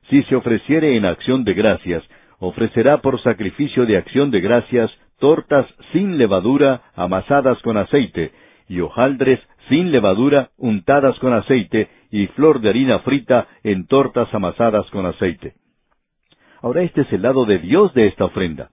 Si 0.09 0.23
se 0.23 0.35
ofreciere 0.35 0.97
en 0.97 1.05
acción 1.05 1.43
de 1.43 1.53
gracias, 1.53 2.03
ofrecerá 2.39 2.97
por 2.97 3.21
sacrificio 3.21 3.85
de 3.85 3.97
acción 3.97 4.31
de 4.31 4.41
gracias 4.41 4.89
tortas 5.19 5.67
sin 5.91 6.17
levadura 6.17 6.81
amasadas 6.95 7.61
con 7.61 7.77
aceite, 7.77 8.31
y 8.67 8.79
hojaldres 8.79 9.39
sin 9.69 9.91
levadura 9.91 10.49
untadas 10.57 11.19
con 11.19 11.33
aceite, 11.33 11.87
y 12.11 12.27
flor 12.27 12.61
de 12.61 12.69
harina 12.69 12.99
frita 12.99 13.47
en 13.63 13.87
tortas 13.87 14.31
amasadas 14.33 14.89
con 14.91 15.05
aceite. 15.05 15.53
Ahora 16.61 16.83
este 16.83 17.01
es 17.01 17.13
el 17.13 17.23
lado 17.23 17.45
de 17.45 17.57
Dios 17.57 17.93
de 17.93 18.07
esta 18.07 18.25
ofrenda. 18.25 18.69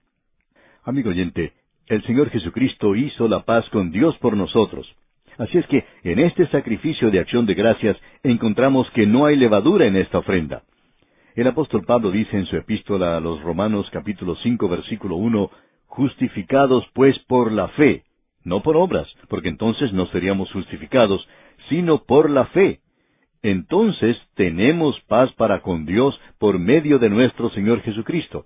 Amigo 0.83 1.09
oyente, 1.09 1.53
el 1.87 2.03
Señor 2.03 2.29
Jesucristo 2.29 2.95
hizo 2.95 3.27
la 3.27 3.43
paz 3.43 3.67
con 3.69 3.91
Dios 3.91 4.17
por 4.19 4.37
nosotros. 4.37 4.87
Así 5.37 5.57
es 5.57 5.65
que 5.67 5.85
en 6.03 6.19
este 6.19 6.47
sacrificio 6.47 7.09
de 7.09 7.19
acción 7.19 7.45
de 7.45 7.53
gracias 7.53 7.97
encontramos 8.23 8.89
que 8.91 9.07
no 9.07 9.25
hay 9.25 9.37
levadura 9.37 9.87
en 9.87 9.95
esta 9.95 10.19
ofrenda. 10.19 10.63
El 11.35 11.47
apóstol 11.47 11.85
Pablo 11.85 12.11
dice 12.11 12.37
en 12.37 12.45
su 12.45 12.57
epístola 12.57 13.15
a 13.15 13.19
los 13.21 13.41
Romanos 13.41 13.89
capítulo 13.91 14.35
cinco 14.43 14.67
versículo 14.67 15.15
uno 15.15 15.49
justificados 15.85 16.85
pues 16.93 17.17
por 17.27 17.51
la 17.51 17.69
fe, 17.69 18.03
no 18.43 18.61
por 18.61 18.75
obras, 18.75 19.07
porque 19.29 19.49
entonces 19.49 19.93
no 19.93 20.05
seríamos 20.07 20.51
justificados, 20.51 21.25
sino 21.69 22.03
por 22.03 22.29
la 22.29 22.45
fe. 22.47 22.81
Entonces 23.41 24.17
tenemos 24.35 24.99
paz 25.07 25.31
para 25.33 25.61
con 25.61 25.85
Dios 25.85 26.19
por 26.39 26.59
medio 26.59 26.99
de 26.99 27.09
nuestro 27.09 27.49
Señor 27.51 27.81
Jesucristo. 27.81 28.45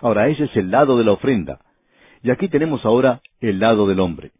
Ahora, 0.00 0.28
ese 0.28 0.44
es 0.44 0.56
el 0.56 0.70
lado 0.70 0.98
de 0.98 1.04
la 1.04 1.12
ofrenda. 1.12 1.60
Y 2.22 2.30
aquí 2.30 2.48
tenemos 2.48 2.84
ahora 2.84 3.20
el 3.40 3.58
lado 3.58 3.86
del 3.86 4.00
hombre. 4.00 4.32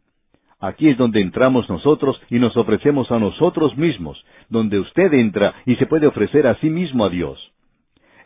Aquí 0.61 0.89
es 0.89 0.99
donde 0.99 1.21
entramos 1.21 1.69
nosotros 1.69 2.21
y 2.29 2.39
nos 2.39 2.57
ofrecemos 2.57 3.11
a 3.13 3.19
nosotros 3.19 3.77
mismos, 3.77 4.23
donde 4.49 4.81
usted 4.81 5.13
entra 5.13 5.55
y 5.67 5.77
se 5.77 5.87
puede 5.87 6.09
ofrecer 6.09 6.47
a 6.49 6.57
sí 6.57 6.69
mismo 6.69 7.05
a 7.05 7.11
Dios. 7.11 7.39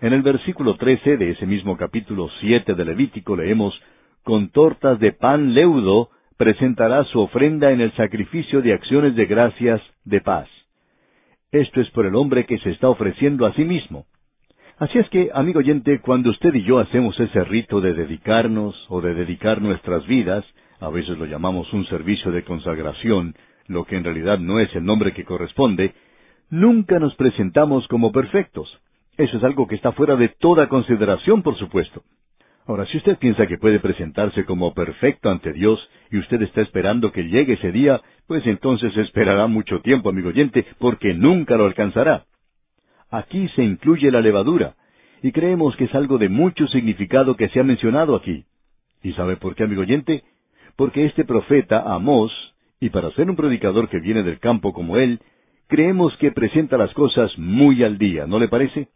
En 0.00 0.12
el 0.14 0.22
versículo 0.22 0.76
13 0.76 1.18
de 1.18 1.30
ese 1.30 1.46
mismo 1.46 1.76
capítulo 1.76 2.28
7 2.40 2.74
de 2.74 2.84
Levítico 2.84 3.36
leemos, 3.36 3.78
Con 4.24 4.48
tortas 4.48 4.98
de 4.98 5.12
pan 5.12 5.52
leudo 5.52 6.10
presentará 6.38 7.04
su 7.04 7.20
ofrenda 7.20 7.70
en 7.70 7.80
el 7.80 7.92
sacrificio 7.92 8.62
de 8.62 8.72
acciones 8.72 9.14
de 9.14 9.26
gracias 9.26 9.82
de 10.04 10.20
paz. 10.20 10.48
Esto 11.52 11.82
es 11.82 11.90
por 11.90 12.06
el 12.06 12.14
hombre 12.14 12.46
que 12.46 12.58
se 12.58 12.70
está 12.70 12.88
ofreciendo 12.88 13.44
a 13.44 13.52
sí 13.52 13.64
mismo. 13.64 14.06
Así 14.78 14.98
es 14.98 15.06
que, 15.10 15.30
amigo 15.34 15.58
oyente, 15.58 16.00
cuando 16.00 16.30
usted 16.30 16.54
y 16.54 16.64
yo 16.64 16.78
hacemos 16.78 17.20
ese 17.20 17.44
rito 17.44 17.82
de 17.82 17.92
dedicarnos 17.92 18.74
o 18.88 19.02
de 19.02 19.12
dedicar 19.12 19.60
nuestras 19.60 20.06
vidas, 20.06 20.46
a 20.80 20.88
veces 20.88 21.18
lo 21.18 21.26
llamamos 21.26 21.70
un 21.74 21.84
servicio 21.84 22.32
de 22.32 22.42
consagración, 22.42 23.34
lo 23.66 23.84
que 23.84 23.96
en 23.96 24.04
realidad 24.04 24.38
no 24.38 24.60
es 24.60 24.74
el 24.74 24.84
nombre 24.84 25.12
que 25.12 25.26
corresponde, 25.26 25.92
nunca 26.48 26.98
nos 26.98 27.14
presentamos 27.16 27.86
como 27.86 28.12
perfectos. 28.12 28.80
Eso 29.18 29.36
es 29.36 29.44
algo 29.44 29.66
que 29.66 29.74
está 29.74 29.92
fuera 29.92 30.16
de 30.16 30.30
toda 30.30 30.70
consideración, 30.70 31.42
por 31.42 31.58
supuesto. 31.58 32.02
Ahora, 32.66 32.86
si 32.86 32.96
usted 32.96 33.18
piensa 33.18 33.46
que 33.46 33.58
puede 33.58 33.80
presentarse 33.80 34.44
como 34.44 34.72
perfecto 34.72 35.30
ante 35.30 35.52
Dios 35.52 35.80
y 36.10 36.18
usted 36.18 36.42
está 36.42 36.60
esperando 36.60 37.10
que 37.10 37.24
llegue 37.24 37.54
ese 37.54 37.72
día, 37.72 38.00
pues 38.28 38.46
entonces 38.46 38.96
esperará 38.96 39.48
mucho 39.48 39.80
tiempo, 39.80 40.10
amigo 40.10 40.28
oyente, 40.28 40.64
porque 40.78 41.12
nunca 41.12 41.56
lo 41.56 41.66
alcanzará. 41.66 42.24
Aquí 43.10 43.48
se 43.56 43.64
incluye 43.64 44.10
la 44.12 44.20
levadura, 44.20 44.76
y 45.22 45.32
creemos 45.32 45.76
que 45.76 45.84
es 45.84 45.94
algo 45.94 46.18
de 46.18 46.28
mucho 46.28 46.66
significado 46.68 47.36
que 47.36 47.48
se 47.48 47.60
ha 47.60 47.64
mencionado 47.64 48.14
aquí. 48.14 48.44
¿Y 49.02 49.12
sabe 49.14 49.36
por 49.36 49.56
qué, 49.56 49.64
amigo 49.64 49.82
oyente? 49.82 50.22
Porque 50.76 51.04
este 51.04 51.24
profeta, 51.24 51.82
Amós, 51.92 52.32
y 52.80 52.90
para 52.90 53.10
ser 53.12 53.28
un 53.28 53.36
predicador 53.36 53.88
que 53.88 53.98
viene 53.98 54.22
del 54.22 54.38
campo 54.38 54.72
como 54.72 54.96
él, 54.96 55.20
creemos 55.66 56.16
que 56.18 56.30
presenta 56.30 56.76
las 56.76 56.92
cosas 56.94 57.36
muy 57.38 57.82
al 57.82 57.98
día, 57.98 58.26
¿no 58.26 58.38
le 58.38 58.48
parece? 58.48 58.88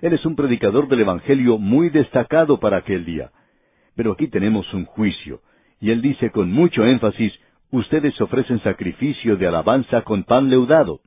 Él 0.00 0.12
es 0.12 0.24
un 0.24 0.36
predicador 0.36 0.88
del 0.88 1.00
Evangelio 1.00 1.58
muy 1.58 1.90
destacado 1.90 2.60
para 2.60 2.78
aquel 2.78 3.04
día. 3.04 3.30
Pero 3.96 4.12
aquí 4.12 4.28
tenemos 4.28 4.72
un 4.74 4.84
juicio, 4.84 5.40
y 5.80 5.90
él 5.90 6.02
dice 6.02 6.30
con 6.30 6.52
mucho 6.52 6.84
énfasis, 6.84 7.32
ustedes 7.70 8.20
ofrecen 8.20 8.62
sacrificio 8.62 9.36
de 9.36 9.46
alabanza 9.46 10.02
con 10.02 10.24
pan 10.24 10.48
leudado. 10.48 11.00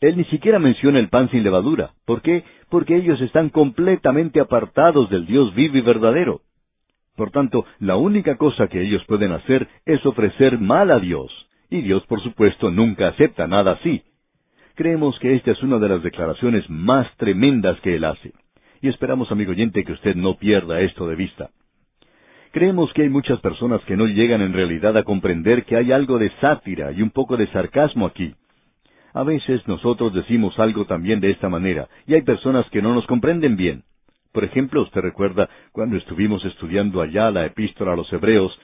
Él 0.00 0.16
ni 0.16 0.24
siquiera 0.24 0.58
menciona 0.58 0.98
el 0.98 1.08
pan 1.08 1.30
sin 1.30 1.42
levadura. 1.42 1.92
¿Por 2.04 2.22
qué? 2.22 2.44
Porque 2.68 2.96
ellos 2.96 3.20
están 3.20 3.48
completamente 3.48 4.40
apartados 4.40 5.08
del 5.08 5.26
Dios 5.26 5.54
vivo 5.54 5.78
y 5.78 5.80
verdadero. 5.80 6.42
Por 7.16 7.30
tanto, 7.30 7.64
la 7.78 7.96
única 7.96 8.36
cosa 8.36 8.68
que 8.68 8.82
ellos 8.82 9.02
pueden 9.06 9.32
hacer 9.32 9.68
es 9.86 10.04
ofrecer 10.04 10.58
mal 10.58 10.90
a 10.90 10.98
Dios. 10.98 11.32
Y 11.70 11.80
Dios, 11.80 12.04
por 12.06 12.22
supuesto, 12.22 12.70
nunca 12.70 13.08
acepta 13.08 13.46
nada 13.46 13.72
así. 13.72 14.02
Creemos 14.76 15.18
que 15.20 15.34
esta 15.34 15.52
es 15.52 15.62
una 15.62 15.78
de 15.78 15.88
las 15.88 16.02
declaraciones 16.02 16.68
más 16.68 17.08
tremendas 17.16 17.80
que 17.80 17.96
Él 17.96 18.04
hace. 18.04 18.32
Y 18.82 18.88
esperamos, 18.88 19.32
amigo 19.32 19.52
oyente, 19.52 19.82
que 19.84 19.92
usted 19.92 20.14
no 20.14 20.36
pierda 20.36 20.80
esto 20.80 21.08
de 21.08 21.16
vista. 21.16 21.48
Creemos 22.52 22.92
que 22.92 23.02
hay 23.02 23.08
muchas 23.08 23.40
personas 23.40 23.80
que 23.86 23.96
no 23.96 24.06
llegan 24.06 24.42
en 24.42 24.52
realidad 24.52 24.94
a 24.98 25.02
comprender 25.02 25.64
que 25.64 25.76
hay 25.76 25.92
algo 25.92 26.18
de 26.18 26.30
sátira 26.42 26.92
y 26.92 27.00
un 27.00 27.08
poco 27.08 27.38
de 27.38 27.46
sarcasmo 27.48 28.04
aquí. 28.04 28.34
A 29.14 29.22
veces 29.22 29.66
nosotros 29.66 30.12
decimos 30.12 30.58
algo 30.58 30.84
también 30.84 31.20
de 31.20 31.30
esta 31.30 31.48
manera, 31.48 31.88
y 32.06 32.12
hay 32.12 32.20
personas 32.20 32.68
que 32.68 32.82
no 32.82 32.92
nos 32.92 33.06
comprenden 33.06 33.56
bien. 33.56 33.82
Por 34.30 34.44
ejemplo, 34.44 34.82
usted 34.82 35.00
recuerda 35.00 35.48
cuando 35.72 35.96
estuvimos 35.96 36.44
estudiando 36.44 37.00
allá 37.00 37.30
la 37.30 37.46
epístola 37.46 37.94
a 37.94 37.96
los 37.96 38.12
Hebreos, 38.12 38.58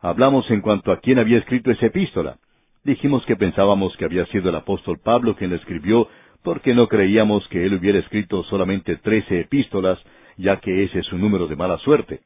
hablamos 0.00 0.50
en 0.50 0.62
cuanto 0.62 0.92
a 0.92 1.00
quién 1.00 1.18
había 1.18 1.36
escrito 1.36 1.70
esa 1.70 1.86
epístola. 1.86 2.38
Dijimos 2.84 3.24
que 3.26 3.36
pensábamos 3.36 3.96
que 3.96 4.04
había 4.04 4.26
sido 4.26 4.48
el 4.48 4.56
apóstol 4.56 4.98
Pablo 5.02 5.36
quien 5.36 5.50
la 5.50 5.56
escribió, 5.56 6.08
porque 6.42 6.74
no 6.74 6.88
creíamos 6.88 7.46
que 7.48 7.64
él 7.64 7.74
hubiera 7.74 7.98
escrito 7.98 8.44
solamente 8.44 8.96
trece 8.96 9.40
epístolas, 9.40 9.98
ya 10.36 10.60
que 10.60 10.84
ese 10.84 11.00
es 11.00 11.06
su 11.06 11.18
número 11.18 11.48
de 11.48 11.56
mala 11.56 11.78
suerte. 11.78 12.20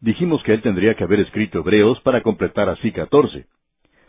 Dijimos 0.00 0.42
que 0.42 0.54
él 0.54 0.62
tendría 0.62 0.94
que 0.94 1.04
haber 1.04 1.20
escrito 1.20 1.58
Hebreos 1.58 2.00
para 2.00 2.22
completar 2.22 2.68
así 2.68 2.90
catorce. 2.90 3.46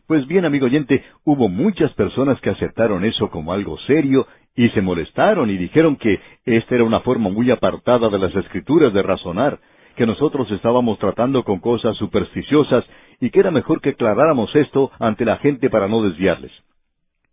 Pues 0.08 0.26
bien, 0.28 0.46
amigo 0.46 0.66
oyente, 0.66 1.04
hubo 1.26 1.50
muchas 1.50 1.94
personas 1.94 2.40
que 2.42 2.50
aceptaron 2.50 3.06
eso 3.06 3.30
como 3.30 3.54
algo 3.54 3.78
serio 3.80 4.28
y 4.56 4.70
se 4.70 4.82
molestaron 4.82 5.50
y 5.50 5.58
dijeron 5.58 5.96
que 5.98 6.20
esta 6.46 6.76
era 6.76 6.84
una 6.84 7.02
forma 7.02 7.30
muy 7.30 7.52
apartada 7.52 8.10
de 8.10 8.20
las 8.20 8.36
escrituras 8.36 8.94
de 8.94 9.02
razonar, 9.02 9.60
que 9.96 10.06
nosotros 10.06 10.50
estábamos 10.52 11.00
tratando 11.00 11.44
con 11.44 11.60
cosas 11.60 11.96
supersticiosas 11.98 12.86
y 13.20 13.30
que 13.30 13.40
era 13.40 13.52
mejor 13.52 13.82
que 13.82 13.90
aclaráramos 13.90 14.56
esto 14.56 14.92
ante 15.00 15.26
la 15.26 15.38
gente 15.38 15.70
para 15.70 15.88
no 15.88 16.02
desviarles. 16.02 16.52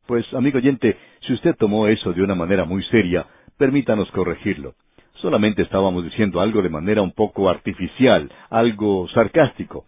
Pues, 0.07 0.25
amigo 0.33 0.59
oyente, 0.59 0.97
si 1.27 1.35
usted 1.35 1.55
tomó 1.57 1.87
eso 1.87 2.13
de 2.13 2.23
una 2.23 2.35
manera 2.35 2.65
muy 2.65 2.83
seria, 2.85 3.27
permítanos 3.59 4.11
corregirlo. 4.11 4.75
Solamente 5.21 5.63
estábamos 5.63 6.05
diciendo 6.05 6.41
algo 6.41 6.63
de 6.63 6.69
manera 6.69 7.03
un 7.03 7.13
poco 7.13 7.51
artificial, 7.51 8.31
algo 8.51 9.09
sarcástico. 9.09 9.85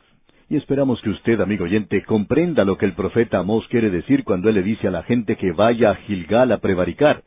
Y 0.48 0.56
esperamos 0.56 1.00
que 1.02 1.10
usted, 1.10 1.40
amigo 1.40 1.64
oyente, 1.64 2.02
comprenda 2.02 2.64
lo 2.64 2.76
que 2.76 2.84
el 2.84 2.94
profeta 2.94 3.38
Amós 3.38 3.66
quiere 3.68 3.88
decir 3.88 4.24
cuando 4.24 4.48
él 4.48 4.56
le 4.56 4.62
dice 4.62 4.88
a 4.88 4.90
la 4.90 5.04
gente 5.04 5.36
que 5.36 5.52
vaya 5.52 5.92
a 5.92 5.94
Gilgal 5.94 6.50
a 6.50 6.58
prevaricar. 6.58 7.22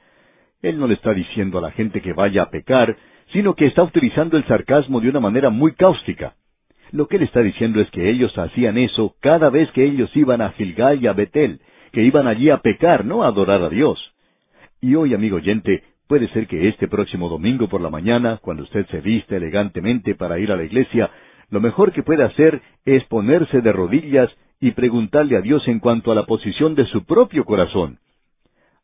Él 0.61 0.77
no 0.77 0.87
le 0.87 0.95
está 0.95 1.13
diciendo 1.13 1.57
a 1.57 1.61
la 1.61 1.71
gente 1.71 2.01
que 2.01 2.11
vaya 2.11 2.43
a 2.43 2.49
pecar, 2.49 2.97
sino 3.33 3.55
que 3.55 3.65
está 3.65 3.83
utilizando 3.83 4.37
el 4.37 4.45
sarcasmo 4.45 5.01
de 5.01 5.09
una 5.09 5.19
manera 5.19 5.49
muy 5.49 5.73
cáustica. 5.73 6.35
Lo 6.91 7.07
que 7.07 7.17
él 7.17 7.23
está 7.23 7.41
diciendo 7.41 7.81
es 7.81 7.89
que 7.89 8.09
ellos 8.09 8.37
hacían 8.37 8.77
eso 8.77 9.15
cada 9.19 9.49
vez 9.49 9.69
que 9.71 9.83
ellos 9.83 10.15
iban 10.15 10.41
a 10.41 10.51
Gilgal 10.51 11.03
y 11.03 11.07
a 11.07 11.13
Betel, 11.13 11.59
que 11.91 12.03
iban 12.03 12.27
allí 12.27 12.51
a 12.51 12.59
pecar, 12.59 13.03
no 13.03 13.23
a 13.23 13.27
adorar 13.27 13.63
a 13.63 13.69
Dios. 13.69 13.99
Y 14.79 14.93
hoy, 14.93 15.15
amigo 15.15 15.37
oyente, 15.37 15.83
puede 16.07 16.27
ser 16.29 16.45
que 16.45 16.67
este 16.67 16.87
próximo 16.87 17.29
domingo 17.29 17.67
por 17.67 17.81
la 17.81 17.89
mañana, 17.89 18.37
cuando 18.41 18.63
usted 18.63 18.85
se 18.87 19.01
vista 19.01 19.35
elegantemente 19.35 20.13
para 20.13 20.37
ir 20.37 20.51
a 20.51 20.55
la 20.55 20.63
iglesia, 20.63 21.09
lo 21.49 21.59
mejor 21.59 21.91
que 21.91 22.03
puede 22.03 22.23
hacer 22.23 22.61
es 22.85 23.03
ponerse 23.05 23.61
de 23.61 23.71
rodillas 23.71 24.29
y 24.59 24.71
preguntarle 24.71 25.37
a 25.37 25.41
Dios 25.41 25.67
en 25.67 25.79
cuanto 25.79 26.11
a 26.11 26.15
la 26.15 26.25
posición 26.25 26.75
de 26.75 26.85
su 26.85 27.05
propio 27.05 27.45
corazón. 27.45 27.97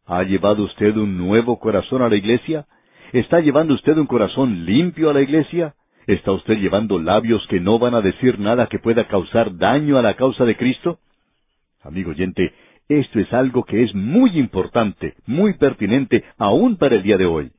¿Ha 0.08 0.24
llevado 0.24 0.64
usted 0.64 0.98
un 0.98 1.18
nuevo 1.18 1.60
corazón 1.60 2.02
a 2.02 2.10
la 2.10 2.16
iglesia? 2.16 2.66
¿Está 3.12 3.40
llevando 3.40 3.74
usted 3.74 3.98
un 3.98 4.06
corazón 4.06 4.66
limpio 4.66 5.10
a 5.10 5.14
la 5.14 5.22
iglesia? 5.22 5.74
¿Está 6.06 6.32
usted 6.32 6.60
llevando 6.60 7.00
labios 7.00 7.46
que 7.48 7.60
no 7.60 7.80
van 7.80 7.96
a 7.96 8.02
decir 8.02 8.40
nada 8.40 8.68
que 8.68 8.78
pueda 8.78 9.08
causar 9.08 9.58
daño 9.58 9.98
a 9.98 10.04
la 10.04 10.14
causa 10.14 10.46
de 10.46 10.56
Cristo? 10.56 11.00
Amigo 11.82 12.12
oyente, 12.12 12.54
esto 12.88 13.20
es 13.20 13.34
algo 13.34 13.64
que 13.64 13.82
es 13.82 13.96
muy 13.96 14.38
importante, 14.38 15.16
muy 15.26 15.56
pertinente, 15.56 16.24
aún 16.38 16.78
para 16.78 16.96
el 16.96 17.04
día 17.04 17.18
de 17.18 17.26
hoy. 17.26 17.52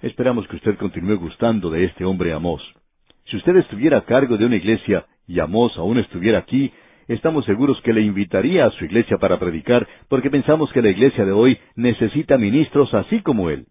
Esperamos 0.00 0.46
que 0.46 0.56
usted 0.56 0.76
continúe 0.76 1.16
gustando 1.16 1.68
de 1.68 1.84
este 1.84 2.04
hombre 2.04 2.32
Amós. 2.32 2.62
Si 3.26 3.36
usted 3.36 3.56
estuviera 3.56 3.98
a 3.98 4.04
cargo 4.04 4.36
de 4.36 4.44
una 4.44 4.56
iglesia 4.56 5.06
y 5.26 5.40
Amós 5.40 5.76
aún 5.76 5.98
estuviera 5.98 6.38
aquí, 6.38 6.72
estamos 7.08 7.44
seguros 7.46 7.80
que 7.82 7.92
le 7.92 8.02
invitaría 8.02 8.66
a 8.66 8.70
su 8.70 8.84
iglesia 8.84 9.18
para 9.18 9.40
predicar, 9.40 9.88
porque 10.08 10.30
pensamos 10.30 10.72
que 10.72 10.82
la 10.82 10.90
iglesia 10.90 11.24
de 11.24 11.32
hoy 11.32 11.58
necesita 11.74 12.38
ministros 12.38 12.94
así 12.94 13.22
como 13.22 13.50
él. 13.50 13.66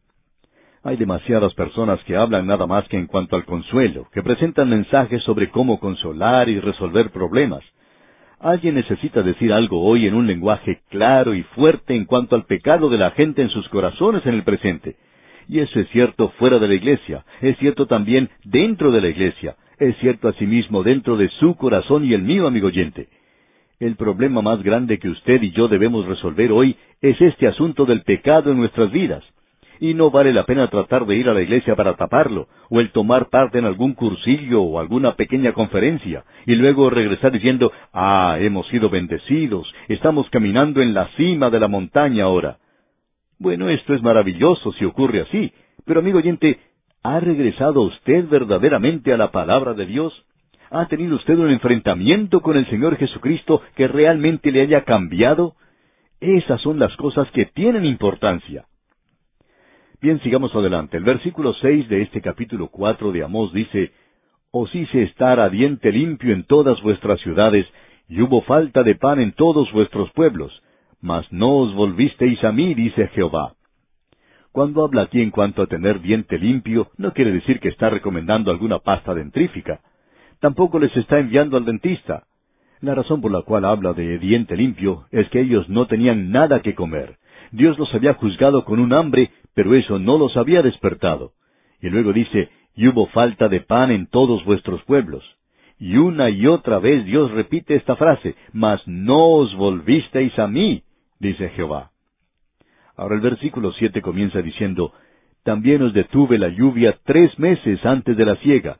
Hay 0.83 0.97
demasiadas 0.97 1.53
personas 1.53 2.03
que 2.05 2.17
hablan 2.17 2.47
nada 2.47 2.65
más 2.65 2.87
que 2.87 2.97
en 2.97 3.05
cuanto 3.05 3.35
al 3.35 3.45
consuelo, 3.45 4.07
que 4.11 4.23
presentan 4.23 4.67
mensajes 4.67 5.21
sobre 5.23 5.51
cómo 5.51 5.79
consolar 5.79 6.49
y 6.49 6.59
resolver 6.59 7.11
problemas. 7.11 7.63
Alguien 8.39 8.73
necesita 8.73 9.21
decir 9.21 9.53
algo 9.53 9.83
hoy 9.83 10.07
en 10.07 10.15
un 10.15 10.25
lenguaje 10.25 10.81
claro 10.89 11.35
y 11.35 11.43
fuerte 11.43 11.95
en 11.95 12.05
cuanto 12.05 12.35
al 12.35 12.45
pecado 12.45 12.89
de 12.89 12.97
la 12.97 13.11
gente 13.11 13.43
en 13.43 13.49
sus 13.49 13.69
corazones 13.69 14.25
en 14.25 14.33
el 14.33 14.43
presente. 14.43 14.95
Y 15.47 15.59
eso 15.59 15.79
es 15.79 15.87
cierto 15.89 16.29
fuera 16.39 16.57
de 16.57 16.67
la 16.67 16.73
iglesia, 16.73 17.25
es 17.41 17.55
cierto 17.59 17.85
también 17.85 18.29
dentro 18.43 18.91
de 18.91 19.01
la 19.01 19.09
iglesia, 19.09 19.57
es 19.77 19.95
cierto 19.97 20.29
asimismo 20.29 20.81
dentro 20.81 21.15
de 21.15 21.29
su 21.39 21.55
corazón 21.57 22.05
y 22.05 22.15
el 22.15 22.23
mío, 22.23 22.47
amigo 22.47 22.67
oyente. 22.67 23.07
El 23.79 23.95
problema 23.97 24.41
más 24.41 24.63
grande 24.63 24.97
que 24.97 25.09
usted 25.09 25.43
y 25.43 25.51
yo 25.51 25.67
debemos 25.67 26.07
resolver 26.07 26.51
hoy 26.51 26.75
es 27.01 27.21
este 27.21 27.47
asunto 27.47 27.85
del 27.85 28.01
pecado 28.01 28.49
en 28.49 28.57
nuestras 28.57 28.91
vidas. 28.91 29.23
Y 29.81 29.95
no 29.95 30.11
vale 30.11 30.31
la 30.31 30.45
pena 30.45 30.69
tratar 30.69 31.07
de 31.07 31.15
ir 31.15 31.27
a 31.27 31.33
la 31.33 31.41
iglesia 31.41 31.75
para 31.75 31.95
taparlo, 31.95 32.47
o 32.69 32.79
el 32.79 32.91
tomar 32.91 33.29
parte 33.29 33.57
en 33.57 33.65
algún 33.65 33.95
cursillo 33.95 34.61
o 34.61 34.79
alguna 34.79 35.15
pequeña 35.15 35.53
conferencia, 35.53 36.23
y 36.45 36.53
luego 36.53 36.91
regresar 36.91 37.31
diciendo, 37.31 37.71
ah, 37.91 38.37
hemos 38.39 38.67
sido 38.67 38.91
bendecidos, 38.91 39.73
estamos 39.87 40.29
caminando 40.29 40.83
en 40.83 40.93
la 40.93 41.07
cima 41.17 41.49
de 41.49 41.59
la 41.59 41.67
montaña 41.67 42.25
ahora. 42.25 42.59
Bueno, 43.39 43.69
esto 43.69 43.95
es 43.95 44.03
maravilloso 44.03 44.71
si 44.73 44.85
ocurre 44.85 45.21
así, 45.21 45.51
pero 45.83 46.01
amigo 46.01 46.19
oyente, 46.19 46.59
¿ha 47.01 47.19
regresado 47.19 47.81
usted 47.81 48.29
verdaderamente 48.29 49.11
a 49.11 49.17
la 49.17 49.31
palabra 49.31 49.73
de 49.73 49.87
Dios? 49.87 50.13
¿Ha 50.69 50.85
tenido 50.89 51.15
usted 51.15 51.39
un 51.39 51.49
enfrentamiento 51.49 52.41
con 52.41 52.55
el 52.55 52.69
Señor 52.69 52.97
Jesucristo 52.97 53.63
que 53.75 53.87
realmente 53.87 54.51
le 54.51 54.61
haya 54.61 54.83
cambiado? 54.83 55.55
Esas 56.19 56.61
son 56.61 56.77
las 56.77 56.95
cosas 56.97 57.31
que 57.31 57.47
tienen 57.47 57.83
importancia. 57.83 58.65
Bien, 60.01 60.19
sigamos 60.21 60.53
adelante. 60.55 60.97
El 60.97 61.03
versículo 61.03 61.53
seis 61.61 61.87
de 61.87 62.01
este 62.01 62.21
capítulo 62.21 62.69
cuatro 62.69 63.11
de 63.11 63.23
Amós 63.23 63.53
dice, 63.53 63.91
os 64.49 64.73
hice 64.73 65.03
estar 65.03 65.39
a 65.39 65.47
diente 65.47 65.91
limpio 65.91 66.33
en 66.33 66.43
todas 66.43 66.81
vuestras 66.81 67.19
ciudades, 67.21 67.67
y 68.09 68.19
hubo 68.19 68.41
falta 68.41 68.81
de 68.81 68.95
pan 68.95 69.19
en 69.19 69.31
todos 69.33 69.71
vuestros 69.71 70.11
pueblos, 70.13 70.51
mas 71.01 71.31
no 71.31 71.55
os 71.55 71.75
volvisteis 71.75 72.43
a 72.43 72.51
mí, 72.51 72.73
dice 72.73 73.09
Jehová. 73.09 73.53
Cuando 74.51 74.83
habla 74.83 75.03
aquí 75.03 75.21
en 75.21 75.29
cuanto 75.29 75.61
a 75.61 75.67
tener 75.67 76.01
diente 76.01 76.39
limpio, 76.39 76.87
no 76.97 77.13
quiere 77.13 77.31
decir 77.31 77.59
que 77.59 77.69
está 77.69 77.91
recomendando 77.91 78.49
alguna 78.49 78.79
pasta 78.79 79.13
dentrífica. 79.13 79.81
Tampoco 80.39 80.79
les 80.79 80.97
está 80.97 81.19
enviando 81.19 81.57
al 81.57 81.65
dentista. 81.65 82.23
La 82.79 82.95
razón 82.95 83.21
por 83.21 83.31
la 83.31 83.43
cual 83.43 83.65
habla 83.65 83.93
de 83.93 84.17
diente 84.17 84.57
limpio 84.57 85.05
es 85.11 85.29
que 85.29 85.41
ellos 85.41 85.69
no 85.69 85.85
tenían 85.85 86.31
nada 86.31 86.63
que 86.63 86.73
comer. 86.73 87.20
Dios 87.51 87.77
los 87.77 87.93
había 87.93 88.13
juzgado 88.15 88.63
con 88.65 88.79
un 88.79 88.93
hambre, 88.93 89.31
pero 89.53 89.75
eso 89.75 89.99
no 89.99 90.17
los 90.17 90.37
había 90.37 90.61
despertado. 90.61 91.33
Y 91.81 91.89
luego 91.89 92.13
dice, 92.13 92.49
y 92.75 92.87
hubo 92.87 93.07
falta 93.07 93.49
de 93.49 93.61
pan 93.61 93.91
en 93.91 94.07
todos 94.07 94.43
vuestros 94.45 94.81
pueblos. 94.83 95.23
Y 95.77 95.97
una 95.97 96.29
y 96.29 96.47
otra 96.47 96.79
vez 96.79 97.05
Dios 97.05 97.31
repite 97.31 97.75
esta 97.75 97.95
frase, 97.95 98.35
mas 98.53 98.81
no 98.87 99.29
os 99.31 99.55
volvisteis 99.55 100.37
a 100.39 100.47
mí, 100.47 100.83
dice 101.19 101.49
Jehová. 101.49 101.91
Ahora 102.95 103.15
el 103.15 103.21
versículo 103.21 103.71
siete 103.73 104.01
comienza 104.01 104.41
diciendo, 104.41 104.93
También 105.43 105.81
os 105.81 105.93
detuve 105.93 106.37
la 106.37 106.49
lluvia 106.49 106.99
tres 107.03 107.37
meses 107.39 107.83
antes 107.85 108.15
de 108.15 108.25
la 108.25 108.35
siega. 108.37 108.77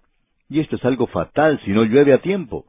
Y 0.48 0.60
esto 0.60 0.76
es 0.76 0.86
algo 0.86 1.08
fatal 1.08 1.60
si 1.66 1.72
no 1.72 1.84
llueve 1.84 2.14
a 2.14 2.22
tiempo. 2.22 2.66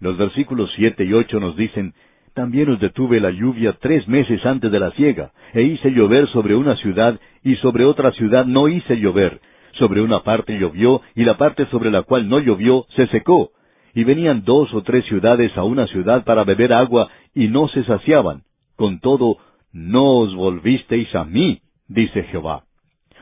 Los 0.00 0.16
versículos 0.16 0.70
siete 0.76 1.04
y 1.04 1.12
ocho 1.12 1.40
nos 1.40 1.56
dicen, 1.56 1.92
También 2.38 2.70
os 2.70 2.78
detuve 2.78 3.18
la 3.18 3.32
lluvia 3.32 3.76
tres 3.80 4.06
meses 4.06 4.46
antes 4.46 4.70
de 4.70 4.78
la 4.78 4.92
siega, 4.92 5.32
e 5.52 5.62
hice 5.62 5.90
llover 5.90 6.28
sobre 6.28 6.54
una 6.54 6.76
ciudad, 6.76 7.18
y 7.42 7.56
sobre 7.56 7.84
otra 7.84 8.12
ciudad 8.12 8.46
no 8.46 8.68
hice 8.68 8.94
llover. 9.00 9.40
Sobre 9.72 10.02
una 10.02 10.22
parte 10.22 10.56
llovió, 10.56 11.02
y 11.16 11.24
la 11.24 11.36
parte 11.36 11.66
sobre 11.66 11.90
la 11.90 12.02
cual 12.02 12.28
no 12.28 12.38
llovió 12.38 12.86
se 12.94 13.08
secó. 13.08 13.50
Y 13.92 14.04
venían 14.04 14.44
dos 14.44 14.72
o 14.72 14.84
tres 14.84 15.04
ciudades 15.06 15.50
a 15.56 15.64
una 15.64 15.88
ciudad 15.88 16.22
para 16.22 16.44
beber 16.44 16.72
agua, 16.72 17.08
y 17.34 17.48
no 17.48 17.66
se 17.66 17.82
saciaban. 17.82 18.42
Con 18.76 19.00
todo, 19.00 19.38
no 19.72 20.18
os 20.18 20.32
volvisteis 20.36 21.12
a 21.16 21.24
mí, 21.24 21.58
dice 21.88 22.22
Jehová. 22.22 22.62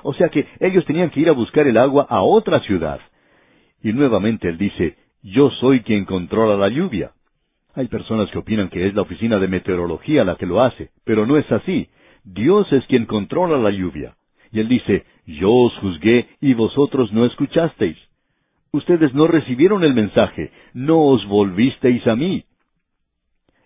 O 0.03 0.13
sea 0.13 0.29
que 0.29 0.47
ellos 0.61 0.85
tenían 0.85 1.09
que 1.09 1.21
ir 1.21 1.31
a 1.31 1.33
buscar 1.33 1.67
el 1.67 1.79
agua 1.79 2.07
a 2.11 2.21
otra 2.21 2.61
ciudad. 2.61 3.01
Y 3.83 3.95
nuevamente 3.95 4.51
él 4.51 4.59
dice, 4.59 4.99
yo 5.23 5.49
soy 5.53 5.81
quien 5.81 6.05
controla 6.05 6.55
la 6.59 6.69
lluvia. 6.69 7.13
Hay 7.77 7.89
personas 7.89 8.31
que 8.31 8.39
opinan 8.39 8.71
que 8.71 8.87
es 8.87 8.95
la 8.95 9.03
oficina 9.03 9.39
de 9.39 9.49
meteorología 9.49 10.25
la 10.25 10.37
que 10.37 10.47
lo 10.47 10.63
hace, 10.63 10.91
pero 11.05 11.27
no 11.27 11.37
es 11.37 11.51
así. 11.53 11.89
Dios 12.25 12.73
es 12.73 12.83
quien 12.87 13.05
controla 13.05 13.59
la 13.59 13.71
lluvia. 13.71 14.17
Y 14.51 14.61
él 14.61 14.69
dice, 14.69 15.05
yo 15.27 15.53
os 15.53 15.77
juzgué 15.77 16.27
y 16.41 16.55
vosotros 16.55 17.13
no 17.13 17.27
escuchasteis. 17.27 17.99
Ustedes 18.73 19.13
no 19.13 19.27
recibieron 19.27 19.85
el 19.85 19.93
mensaje, 19.93 20.53
no 20.73 21.03
os 21.03 21.27
volvisteis 21.27 22.07
a 22.07 22.17
mí. 22.17 22.45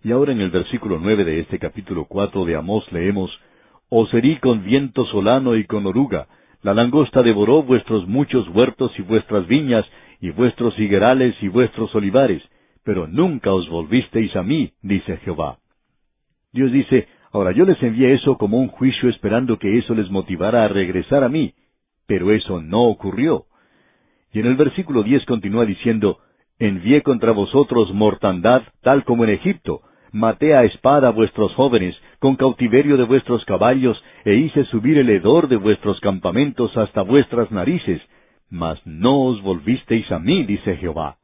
Y 0.02 0.10
ahora 0.10 0.32
en 0.32 0.40
el 0.40 0.50
versículo 0.50 0.98
nueve 1.00 1.24
de 1.24 1.38
este 1.38 1.60
capítulo 1.60 2.06
cuatro 2.06 2.44
de 2.44 2.56
Amós 2.56 2.90
leemos, 2.90 3.30
Os 3.90 4.12
herí 4.12 4.38
con 4.38 4.64
viento 4.64 5.04
solano 5.06 5.54
y 5.54 5.66
con 5.66 5.86
oruga, 5.86 6.26
la 6.62 6.74
langosta 6.74 7.22
devoró 7.22 7.62
vuestros 7.62 8.08
muchos 8.08 8.48
huertos 8.48 8.90
y 8.98 9.02
vuestras 9.02 9.46
viñas, 9.46 9.86
y 10.20 10.30
vuestros 10.30 10.76
higuerales 10.78 11.36
y 11.40 11.48
vuestros 11.48 11.94
olivares, 11.94 12.42
pero 12.90 13.06
nunca 13.06 13.52
os 13.52 13.68
volvisteis 13.68 14.34
a 14.34 14.42
mí, 14.42 14.72
dice 14.82 15.16
Jehová. 15.18 15.58
Dios 16.52 16.72
dice, 16.72 17.06
ahora 17.30 17.52
yo 17.52 17.64
les 17.64 17.80
envié 17.84 18.14
eso 18.14 18.36
como 18.36 18.58
un 18.58 18.66
juicio 18.66 19.08
esperando 19.08 19.60
que 19.60 19.78
eso 19.78 19.94
les 19.94 20.10
motivara 20.10 20.64
a 20.64 20.68
regresar 20.68 21.22
a 21.22 21.28
mí, 21.28 21.54
pero 22.08 22.32
eso 22.32 22.60
no 22.60 22.88
ocurrió. 22.88 23.44
Y 24.32 24.40
en 24.40 24.46
el 24.46 24.56
versículo 24.56 25.04
diez 25.04 25.24
continúa 25.24 25.66
diciendo, 25.66 26.18
Envié 26.58 27.02
contra 27.02 27.30
vosotros 27.30 27.94
mortandad 27.94 28.62
tal 28.82 29.04
como 29.04 29.22
en 29.22 29.30
Egipto, 29.30 29.82
maté 30.10 30.56
a 30.56 30.64
espada 30.64 31.06
a 31.06 31.12
vuestros 31.12 31.54
jóvenes, 31.54 31.94
con 32.18 32.34
cautiverio 32.34 32.96
de 32.96 33.04
vuestros 33.04 33.44
caballos, 33.44 34.02
e 34.24 34.34
hice 34.34 34.64
subir 34.64 34.98
el 34.98 35.10
hedor 35.10 35.46
de 35.46 35.58
vuestros 35.58 36.00
campamentos 36.00 36.76
hasta 36.76 37.02
vuestras 37.02 37.52
narices, 37.52 38.02
mas 38.50 38.84
no 38.84 39.26
os 39.26 39.40
volvisteis 39.42 40.10
a 40.10 40.18
mí, 40.18 40.42
dice 40.42 40.76
Jehová. 40.78 41.19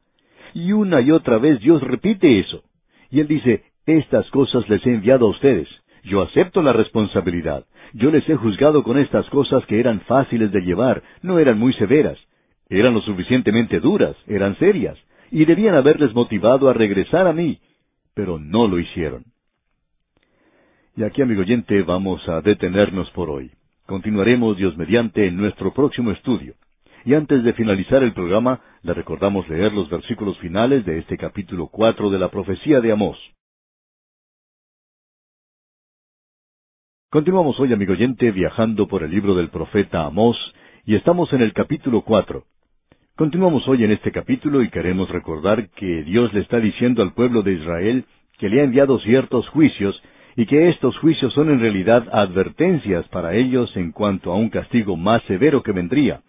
Y 0.53 0.71
una 0.71 1.01
y 1.01 1.11
otra 1.11 1.37
vez 1.37 1.59
Dios 1.59 1.81
repite 1.81 2.39
eso. 2.39 2.63
Y 3.09 3.19
él 3.19 3.27
dice, 3.27 3.63
estas 3.85 4.29
cosas 4.31 4.67
les 4.69 4.85
he 4.85 4.93
enviado 4.93 5.27
a 5.27 5.29
ustedes. 5.29 5.67
Yo 6.03 6.21
acepto 6.21 6.61
la 6.61 6.73
responsabilidad. 6.73 7.65
Yo 7.93 8.11
les 8.11 8.27
he 8.29 8.35
juzgado 8.35 8.83
con 8.83 8.97
estas 8.97 9.29
cosas 9.29 9.65
que 9.65 9.79
eran 9.79 10.01
fáciles 10.01 10.51
de 10.51 10.61
llevar, 10.61 11.03
no 11.21 11.39
eran 11.39 11.57
muy 11.57 11.73
severas. 11.73 12.17
Eran 12.69 12.93
lo 12.93 13.01
suficientemente 13.01 13.79
duras, 13.79 14.15
eran 14.27 14.57
serias, 14.57 14.97
y 15.31 15.45
debían 15.45 15.75
haberles 15.75 16.13
motivado 16.13 16.69
a 16.69 16.73
regresar 16.73 17.27
a 17.27 17.33
mí, 17.33 17.59
pero 18.13 18.39
no 18.39 18.67
lo 18.67 18.79
hicieron. 18.79 19.23
Y 20.97 21.03
aquí, 21.03 21.21
amigo 21.21 21.41
oyente, 21.41 21.81
vamos 21.83 22.27
a 22.27 22.41
detenernos 22.41 23.09
por 23.11 23.29
hoy. 23.29 23.51
Continuaremos, 23.85 24.57
Dios 24.57 24.75
mediante, 24.75 25.27
en 25.27 25.37
nuestro 25.37 25.73
próximo 25.73 26.11
estudio. 26.11 26.55
Y 27.05 27.13
antes 27.13 27.43
de 27.43 27.53
finalizar 27.53 28.03
el 28.03 28.13
programa, 28.13 28.61
le 28.83 28.93
recordamos 28.93 29.47
leer 29.49 29.73
los 29.73 29.89
versículos 29.89 30.37
finales 30.39 30.85
de 30.85 30.99
este 30.99 31.17
capítulo 31.17 31.67
cuatro 31.67 32.09
de 32.09 32.19
la 32.19 32.29
profecía 32.29 32.81
de 32.81 32.91
Amós. 32.91 33.17
Continuamos 37.09 37.59
hoy, 37.59 37.71
amigo 37.71 37.93
oyente, 37.93 38.31
viajando 38.31 38.87
por 38.87 39.03
el 39.03 39.11
libro 39.11 39.33
del 39.35 39.49
profeta 39.49 40.05
Amós, 40.05 40.37
y 40.85 40.95
estamos 40.95 41.31
en 41.33 41.41
el 41.41 41.53
capítulo 41.53 42.01
cuatro. 42.01 42.43
Continuamos 43.15 43.67
hoy 43.67 43.83
en 43.83 43.91
este 43.91 44.11
capítulo 44.11 44.61
y 44.61 44.69
queremos 44.69 45.09
recordar 45.09 45.69
que 45.69 46.03
Dios 46.03 46.33
le 46.33 46.41
está 46.41 46.59
diciendo 46.59 47.01
al 47.01 47.13
pueblo 47.13 47.41
de 47.41 47.53
Israel 47.53 48.05
que 48.37 48.47
le 48.49 48.61
ha 48.61 48.63
enviado 48.63 48.99
ciertos 48.99 49.47
juicios 49.49 49.99
y 50.35 50.45
que 50.45 50.69
estos 50.69 50.95
juicios 50.99 51.33
son 51.33 51.49
en 51.49 51.59
realidad 51.59 52.07
advertencias 52.11 53.07
para 53.07 53.33
ellos 53.33 53.75
en 53.75 53.91
cuanto 53.91 54.31
a 54.31 54.35
un 54.35 54.49
castigo 54.49 54.95
más 54.95 55.23
severo 55.23 55.63
que 55.63 55.71
vendría. 55.71 56.21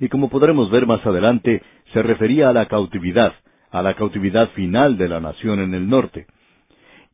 Y 0.00 0.08
como 0.08 0.28
podremos 0.28 0.70
ver 0.70 0.86
más 0.86 1.04
adelante, 1.06 1.62
se 1.92 2.02
refería 2.02 2.48
a 2.48 2.52
la 2.52 2.66
cautividad, 2.66 3.32
a 3.70 3.82
la 3.82 3.94
cautividad 3.94 4.50
final 4.50 4.96
de 4.96 5.08
la 5.08 5.20
nación 5.20 5.60
en 5.60 5.74
el 5.74 5.88
norte. 5.88 6.26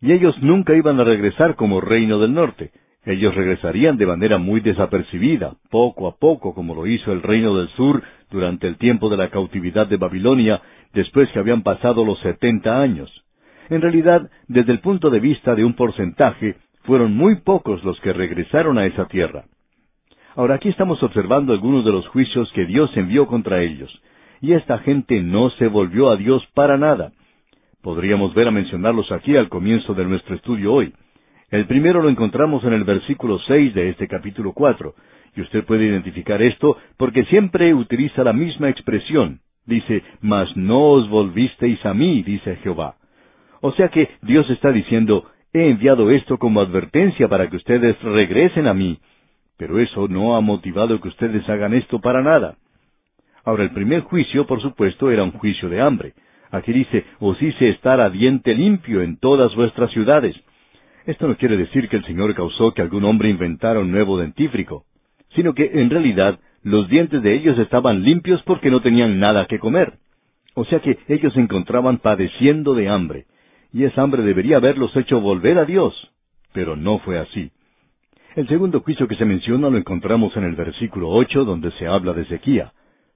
Y 0.00 0.12
ellos 0.12 0.34
nunca 0.42 0.74
iban 0.74 0.98
a 0.98 1.04
regresar 1.04 1.56
como 1.56 1.80
reino 1.80 2.18
del 2.18 2.32
norte, 2.32 2.70
ellos 3.04 3.34
regresarían 3.34 3.96
de 3.96 4.06
manera 4.06 4.36
muy 4.36 4.60
desapercibida, 4.60 5.54
poco 5.70 6.06
a 6.06 6.16
poco, 6.16 6.54
como 6.54 6.74
lo 6.74 6.86
hizo 6.86 7.12
el 7.12 7.22
reino 7.22 7.56
del 7.56 7.68
sur 7.70 8.02
durante 8.30 8.66
el 8.66 8.76
tiempo 8.76 9.08
de 9.08 9.16
la 9.16 9.30
cautividad 9.30 9.86
de 9.86 9.96
Babilonia, 9.96 10.60
después 10.92 11.30
que 11.30 11.38
habían 11.38 11.62
pasado 11.62 12.04
los 12.04 12.20
setenta 12.20 12.80
años. 12.80 13.10
En 13.70 13.80
realidad, 13.80 14.30
desde 14.48 14.72
el 14.72 14.80
punto 14.80 15.08
de 15.08 15.20
vista 15.20 15.54
de 15.54 15.64
un 15.64 15.74
porcentaje, 15.74 16.56
fueron 16.82 17.16
muy 17.16 17.36
pocos 17.36 17.82
los 17.84 17.98
que 18.00 18.12
regresaron 18.12 18.76
a 18.76 18.86
esa 18.86 19.06
tierra. 19.06 19.44
Ahora 20.36 20.54
aquí 20.54 20.68
estamos 20.68 21.02
observando 21.02 21.52
algunos 21.52 21.84
de 21.84 21.90
los 21.90 22.06
juicios 22.08 22.50
que 22.52 22.64
Dios 22.64 22.96
envió 22.96 23.26
contra 23.26 23.62
ellos, 23.62 23.90
y 24.40 24.52
esta 24.52 24.78
gente 24.78 25.20
no 25.20 25.50
se 25.50 25.66
volvió 25.66 26.10
a 26.10 26.16
Dios 26.16 26.46
para 26.54 26.78
nada. 26.78 27.12
Podríamos 27.82 28.32
ver 28.34 28.48
a 28.48 28.52
mencionarlos 28.52 29.10
aquí 29.10 29.36
al 29.36 29.48
comienzo 29.48 29.94
de 29.94 30.04
nuestro 30.04 30.36
estudio 30.36 30.72
hoy. 30.72 30.92
El 31.50 31.66
primero 31.66 32.00
lo 32.00 32.08
encontramos 32.08 32.62
en 32.64 32.72
el 32.74 32.84
versículo 32.84 33.40
seis 33.40 33.74
de 33.74 33.88
este 33.88 34.06
capítulo 34.06 34.52
cuatro, 34.52 34.94
y 35.34 35.40
usted 35.40 35.64
puede 35.64 35.86
identificar 35.86 36.40
esto 36.42 36.76
porque 36.96 37.24
siempre 37.24 37.74
utiliza 37.74 38.22
la 38.22 38.32
misma 38.32 38.68
expresión. 38.68 39.40
Dice, 39.66 40.02
Mas 40.20 40.56
no 40.56 40.90
os 40.90 41.08
volvisteis 41.08 41.84
a 41.84 41.92
mí, 41.92 42.22
dice 42.22 42.56
Jehová. 42.56 42.94
O 43.60 43.72
sea 43.72 43.88
que 43.88 44.08
Dios 44.22 44.48
está 44.50 44.70
diciendo, 44.70 45.24
he 45.52 45.70
enviado 45.70 46.10
esto 46.10 46.38
como 46.38 46.60
advertencia 46.60 47.28
para 47.28 47.50
que 47.50 47.56
ustedes 47.56 48.00
regresen 48.02 48.66
a 48.66 48.74
mí, 48.74 48.98
pero 49.60 49.78
eso 49.78 50.08
no 50.08 50.36
ha 50.36 50.40
motivado 50.40 50.98
que 51.02 51.08
ustedes 51.08 51.46
hagan 51.46 51.74
esto 51.74 52.00
para 52.00 52.22
nada. 52.22 52.56
Ahora, 53.44 53.62
el 53.62 53.72
primer 53.72 54.00
juicio, 54.00 54.46
por 54.46 54.62
supuesto, 54.62 55.10
era 55.10 55.22
un 55.22 55.32
juicio 55.32 55.68
de 55.68 55.82
hambre. 55.82 56.14
Aquí 56.50 56.72
dice, 56.72 57.04
os 57.18 57.40
hice 57.42 57.68
estar 57.68 58.00
a 58.00 58.08
diente 58.08 58.54
limpio 58.54 59.02
en 59.02 59.18
todas 59.18 59.54
vuestras 59.54 59.90
ciudades. 59.90 60.34
Esto 61.04 61.28
no 61.28 61.36
quiere 61.36 61.58
decir 61.58 61.90
que 61.90 61.96
el 61.96 62.06
Señor 62.06 62.34
causó 62.34 62.72
que 62.72 62.80
algún 62.80 63.04
hombre 63.04 63.28
inventara 63.28 63.80
un 63.80 63.90
nuevo 63.90 64.16
dentífrico, 64.16 64.86
sino 65.34 65.52
que 65.52 65.70
en 65.74 65.90
realidad 65.90 66.40
los 66.62 66.88
dientes 66.88 67.22
de 67.22 67.34
ellos 67.34 67.58
estaban 67.58 68.02
limpios 68.02 68.42
porque 68.44 68.70
no 68.70 68.80
tenían 68.80 69.18
nada 69.18 69.44
que 69.44 69.58
comer. 69.58 69.98
O 70.54 70.64
sea 70.64 70.80
que 70.80 70.96
ellos 71.08 71.34
se 71.34 71.40
encontraban 71.40 71.98
padeciendo 71.98 72.72
de 72.72 72.88
hambre, 72.88 73.26
y 73.74 73.84
esa 73.84 74.00
hambre 74.00 74.22
debería 74.22 74.56
haberlos 74.56 74.96
hecho 74.96 75.20
volver 75.20 75.58
a 75.58 75.66
Dios, 75.66 75.94
pero 76.54 76.76
no 76.76 76.98
fue 77.00 77.18
así. 77.18 77.50
El 78.36 78.46
segundo 78.46 78.80
juicio 78.80 79.08
que 79.08 79.16
se 79.16 79.24
menciona 79.24 79.68
lo 79.68 79.76
encontramos 79.76 80.36
en 80.36 80.44
el 80.44 80.54
versículo 80.54 81.08
ocho, 81.08 81.44
donde 81.44 81.72
se 81.72 81.88
habla 81.88 82.12
de 82.12 82.24
sequía. 82.26 82.72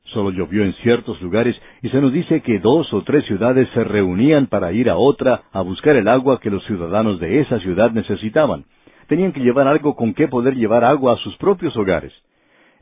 Solo 0.06 0.32
llovió 0.32 0.64
en 0.64 0.72
ciertos 0.82 1.22
lugares 1.22 1.54
y 1.82 1.88
se 1.90 2.00
nos 2.00 2.12
dice 2.12 2.40
que 2.40 2.58
dos 2.58 2.92
o 2.92 3.02
tres 3.04 3.24
ciudades 3.26 3.68
se 3.74 3.84
reunían 3.84 4.48
para 4.48 4.72
ir 4.72 4.90
a 4.90 4.96
otra 4.96 5.42
a 5.52 5.60
buscar 5.60 5.94
el 5.94 6.08
agua 6.08 6.40
que 6.40 6.50
los 6.50 6.64
ciudadanos 6.64 7.20
de 7.20 7.40
esa 7.40 7.60
ciudad 7.60 7.92
necesitaban. 7.92 8.64
Tenían 9.06 9.32
que 9.32 9.40
llevar 9.40 9.68
algo 9.68 9.94
con 9.94 10.14
que 10.14 10.26
poder 10.26 10.56
llevar 10.56 10.82
agua 10.84 11.14
a 11.14 11.18
sus 11.18 11.36
propios 11.36 11.76
hogares. 11.76 12.12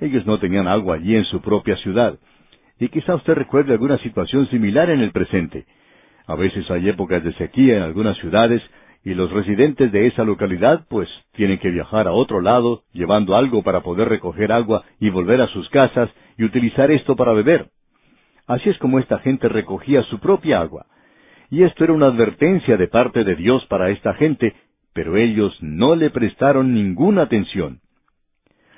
Ellos 0.00 0.24
no 0.24 0.38
tenían 0.38 0.66
agua 0.66 0.96
allí 0.96 1.14
en 1.14 1.24
su 1.24 1.42
propia 1.42 1.76
ciudad. 1.76 2.18
Y 2.80 2.88
quizá 2.88 3.14
usted 3.14 3.34
recuerde 3.34 3.72
alguna 3.72 3.98
situación 3.98 4.48
similar 4.48 4.88
en 4.88 5.00
el 5.00 5.12
presente. 5.12 5.66
A 6.26 6.34
veces 6.34 6.68
hay 6.70 6.88
épocas 6.88 7.22
de 7.22 7.34
sequía 7.34 7.76
en 7.76 7.82
algunas 7.82 8.16
ciudades 8.18 8.62
y 9.04 9.14
los 9.14 9.30
residentes 9.30 9.90
de 9.90 10.06
esa 10.06 10.24
localidad 10.24 10.84
pues 10.88 11.08
tienen 11.32 11.58
que 11.58 11.70
viajar 11.70 12.06
a 12.06 12.12
otro 12.12 12.40
lado 12.40 12.82
llevando 12.92 13.36
algo 13.36 13.62
para 13.62 13.80
poder 13.80 14.08
recoger 14.08 14.52
agua 14.52 14.84
y 15.00 15.10
volver 15.10 15.40
a 15.40 15.48
sus 15.48 15.68
casas 15.70 16.10
y 16.38 16.44
utilizar 16.44 16.90
esto 16.90 17.16
para 17.16 17.32
beber. 17.32 17.68
Así 18.46 18.68
es 18.68 18.78
como 18.78 18.98
esta 18.98 19.18
gente 19.18 19.48
recogía 19.48 20.02
su 20.04 20.18
propia 20.18 20.60
agua. 20.60 20.86
Y 21.50 21.64
esto 21.64 21.84
era 21.84 21.92
una 21.92 22.06
advertencia 22.06 22.76
de 22.76 22.88
parte 22.88 23.24
de 23.24 23.34
Dios 23.34 23.64
para 23.66 23.90
esta 23.90 24.14
gente, 24.14 24.54
pero 24.94 25.16
ellos 25.16 25.56
no 25.60 25.94
le 25.94 26.10
prestaron 26.10 26.72
ninguna 26.72 27.22
atención. 27.22 27.80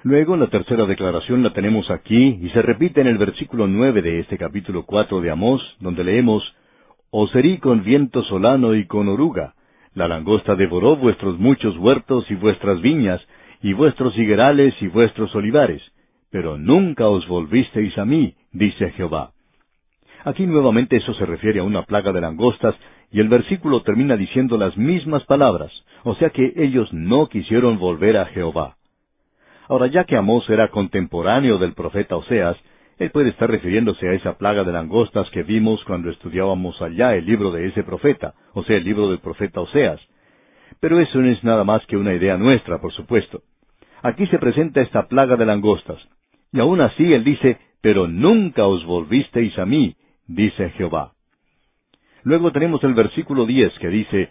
Luego 0.03 0.37
la 0.37 0.49
tercera 0.49 0.85
declaración 0.85 1.43
la 1.43 1.53
tenemos 1.53 1.91
aquí 1.91 2.39
y 2.43 2.51
se 2.51 2.61
repite 2.61 3.01
en 3.01 3.07
el 3.07 3.17
versículo 3.17 3.67
nueve 3.67 4.03
de 4.03 4.21
este 4.21 4.37
capítulo 4.37 4.85
cuatro 4.85 5.21
de 5.21 5.31
Amós, 5.31 5.63
donde 5.81 6.05
leemos 6.05 6.43
Os 7.11 7.35
herí 7.35 7.59
con 7.59 7.85
viento 7.85 8.23
solano 8.25 8.75
y 8.75 8.87
con 8.87 9.09
oruga. 9.09 9.55
La 9.95 10.09
langosta 10.09 10.57
devoró 10.57 10.97
vuestros 10.97 11.39
muchos 11.39 11.77
huertos 11.79 12.29
y 12.31 12.35
vuestras 12.35 12.81
viñas, 12.81 13.21
y 13.63 13.73
vuestros 13.73 14.17
higuerales 14.19 14.75
y 14.81 14.89
vuestros 14.89 15.35
olivares. 15.35 15.83
Pero 16.31 16.59
nunca 16.59 17.07
os 17.09 17.27
volvisteis 17.29 17.97
a 17.97 18.05
mí, 18.05 18.35
dice 18.53 18.91
Jehová. 18.91 19.31
Aquí 20.25 20.47
nuevamente 20.47 20.97
eso 20.97 21.15
se 21.15 21.27
refiere 21.27 21.61
a 21.61 21.65
una 21.65 21.83
plaga 21.83 22.13
de 22.13 22.21
langostas, 22.21 22.75
y 23.13 23.21
el 23.21 23.29
versículo 23.29 23.83
termina 23.83 24.17
diciendo 24.17 24.59
las 24.59 24.77
mismas 24.77 25.25
palabras, 25.25 25.71
o 26.03 26.17
sea 26.17 26.31
que 26.31 26.53
ellos 26.57 26.93
no 26.93 27.29
quisieron 27.29 27.79
volver 27.79 28.17
a 28.17 28.27
Jehová. 28.27 28.77
Ahora, 29.69 29.87
ya 29.87 30.05
que 30.05 30.17
Amós 30.17 30.49
era 30.51 30.69
contemporáneo 30.69 31.59
del 31.59 31.75
profeta 31.75 32.17
Oseas, 32.17 32.57
él 32.99 33.11
puede 33.11 33.31
estar 33.31 33.51
refiriéndose 33.51 34.09
a 34.09 34.13
esa 34.13 34.39
plaga 34.39 34.65
de 34.65 34.73
langostas 34.73 35.29
que 35.31 35.43
vimos 35.43 35.83
cuando 35.85 36.11
estudiábamos 36.11 36.81
allá 36.81 37.15
el 37.17 37.27
libro 37.27 37.51
de 37.51 37.67
ese 37.67 37.83
profeta, 37.83 38.35
o 38.53 38.63
sea, 38.65 38.77
el 38.77 38.85
libro 38.85 39.11
del 39.11 39.19
profeta 39.19 39.61
Oseas. 39.61 40.01
Pero 40.81 41.01
eso 41.01 41.19
no 41.19 41.29
es 41.31 41.43
nada 41.43 41.65
más 41.65 41.85
que 41.87 41.97
una 41.97 42.15
idea 42.15 42.37
nuestra, 42.37 42.81
por 42.81 42.93
supuesto. 42.93 43.43
Aquí 44.03 44.27
se 44.27 44.39
presenta 44.39 44.81
esta 44.81 45.09
plaga 45.09 45.37
de 45.37 45.47
langostas. 45.47 45.99
Y 46.53 46.61
aún 46.61 46.81
así 46.81 47.13
él 47.13 47.25
dice, 47.25 47.59
pero 47.81 48.07
nunca 48.07 48.67
os 48.67 48.85
volvisteis 48.85 49.59
a 49.59 49.67
mí, 49.67 49.97
dice 50.27 50.71
Jehová. 50.71 51.13
Luego 52.23 52.53
tenemos 52.53 52.83
el 52.85 52.95
versículo 52.95 53.45
diez 53.45 53.73
que 53.81 53.89
dice, 53.89 54.31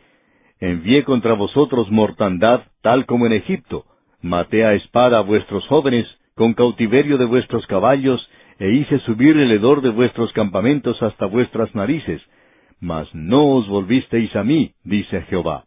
Envié 0.59 1.03
contra 1.03 1.33
vosotros 1.33 1.91
mortandad 1.91 2.61
tal 2.81 3.05
como 3.05 3.25
en 3.25 3.33
Egipto, 3.33 3.85
maté 4.21 4.63
a 4.63 4.73
espada 4.73 5.19
a 5.19 5.21
vuestros 5.21 5.67
jóvenes, 5.67 6.07
con 6.35 6.53
cautiverio 6.53 7.17
de 7.17 7.25
vuestros 7.25 7.67
caballos, 7.67 8.27
e 8.59 8.71
hice 8.71 8.99
subir 8.99 9.37
el 9.37 9.51
hedor 9.51 9.81
de 9.81 9.89
vuestros 9.89 10.31
campamentos 10.33 11.01
hasta 11.01 11.25
vuestras 11.25 11.73
narices, 11.75 12.21
mas 12.79 13.07
no 13.13 13.55
os 13.55 13.67
volvisteis 13.67 14.35
a 14.35 14.43
mí, 14.43 14.73
dice 14.83 15.21
Jehová. 15.23 15.65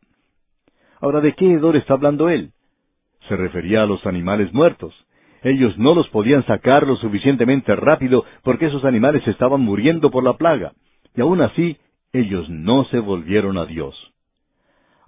Ahora, 1.00 1.20
¿de 1.20 1.34
qué 1.34 1.50
hedor 1.52 1.76
está 1.76 1.94
hablando 1.94 2.28
él? 2.28 2.52
Se 3.28 3.36
refería 3.36 3.82
a 3.82 3.86
los 3.86 4.04
animales 4.06 4.52
muertos. 4.52 4.94
Ellos 5.42 5.76
no 5.78 5.94
los 5.94 6.08
podían 6.08 6.44
sacar 6.46 6.86
lo 6.86 6.96
suficientemente 6.96 7.74
rápido 7.76 8.24
porque 8.42 8.66
esos 8.66 8.84
animales 8.84 9.26
estaban 9.28 9.60
muriendo 9.60 10.10
por 10.10 10.24
la 10.24 10.34
plaga. 10.34 10.72
Y 11.14 11.20
aún 11.20 11.40
así, 11.40 11.76
ellos 12.12 12.48
no 12.48 12.84
se 12.86 12.98
volvieron 12.98 13.58
a 13.58 13.66
Dios. 13.66 13.94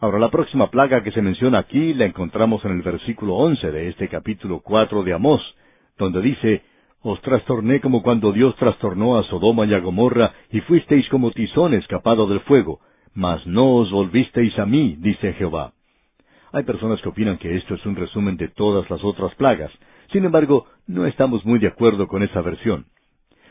Ahora, 0.00 0.18
la 0.18 0.30
próxima 0.30 0.70
plaga 0.70 1.02
que 1.02 1.10
se 1.10 1.22
menciona 1.22 1.58
aquí 1.58 1.92
la 1.92 2.04
encontramos 2.04 2.64
en 2.64 2.72
el 2.72 2.82
versículo 2.82 3.34
once 3.34 3.70
de 3.70 3.88
este 3.88 4.08
capítulo 4.08 4.60
cuatro 4.60 5.02
de 5.02 5.12
Amós, 5.12 5.42
donde 5.96 6.20
dice, 6.20 6.62
Os 7.02 7.20
trastorné 7.22 7.80
como 7.80 8.02
cuando 8.02 8.32
Dios 8.32 8.56
trastornó 8.56 9.18
a 9.18 9.22
Sodoma 9.24 9.66
y 9.66 9.74
a 9.74 9.78
Gomorra, 9.78 10.32
y 10.50 10.60
fuisteis 10.62 11.08
como 11.08 11.30
tizón 11.30 11.74
escapado 11.74 12.26
del 12.26 12.40
fuego, 12.40 12.80
mas 13.14 13.46
no 13.46 13.76
os 13.76 13.90
volvisteis 13.90 14.58
a 14.58 14.66
mí, 14.66 14.96
dice 14.98 15.32
Jehová. 15.34 15.72
Hay 16.52 16.64
personas 16.64 17.00
que 17.00 17.08
opinan 17.08 17.38
que 17.38 17.56
esto 17.56 17.74
es 17.74 17.86
un 17.86 17.94
resumen 17.94 18.36
de 18.36 18.48
todas 18.48 18.88
las 18.90 19.04
otras 19.04 19.34
plagas, 19.36 19.70
sin 20.12 20.24
embargo, 20.24 20.66
no 20.86 21.06
estamos 21.06 21.44
muy 21.44 21.58
de 21.58 21.68
acuerdo 21.68 22.08
con 22.08 22.22
esa 22.22 22.40
versión. 22.40 22.86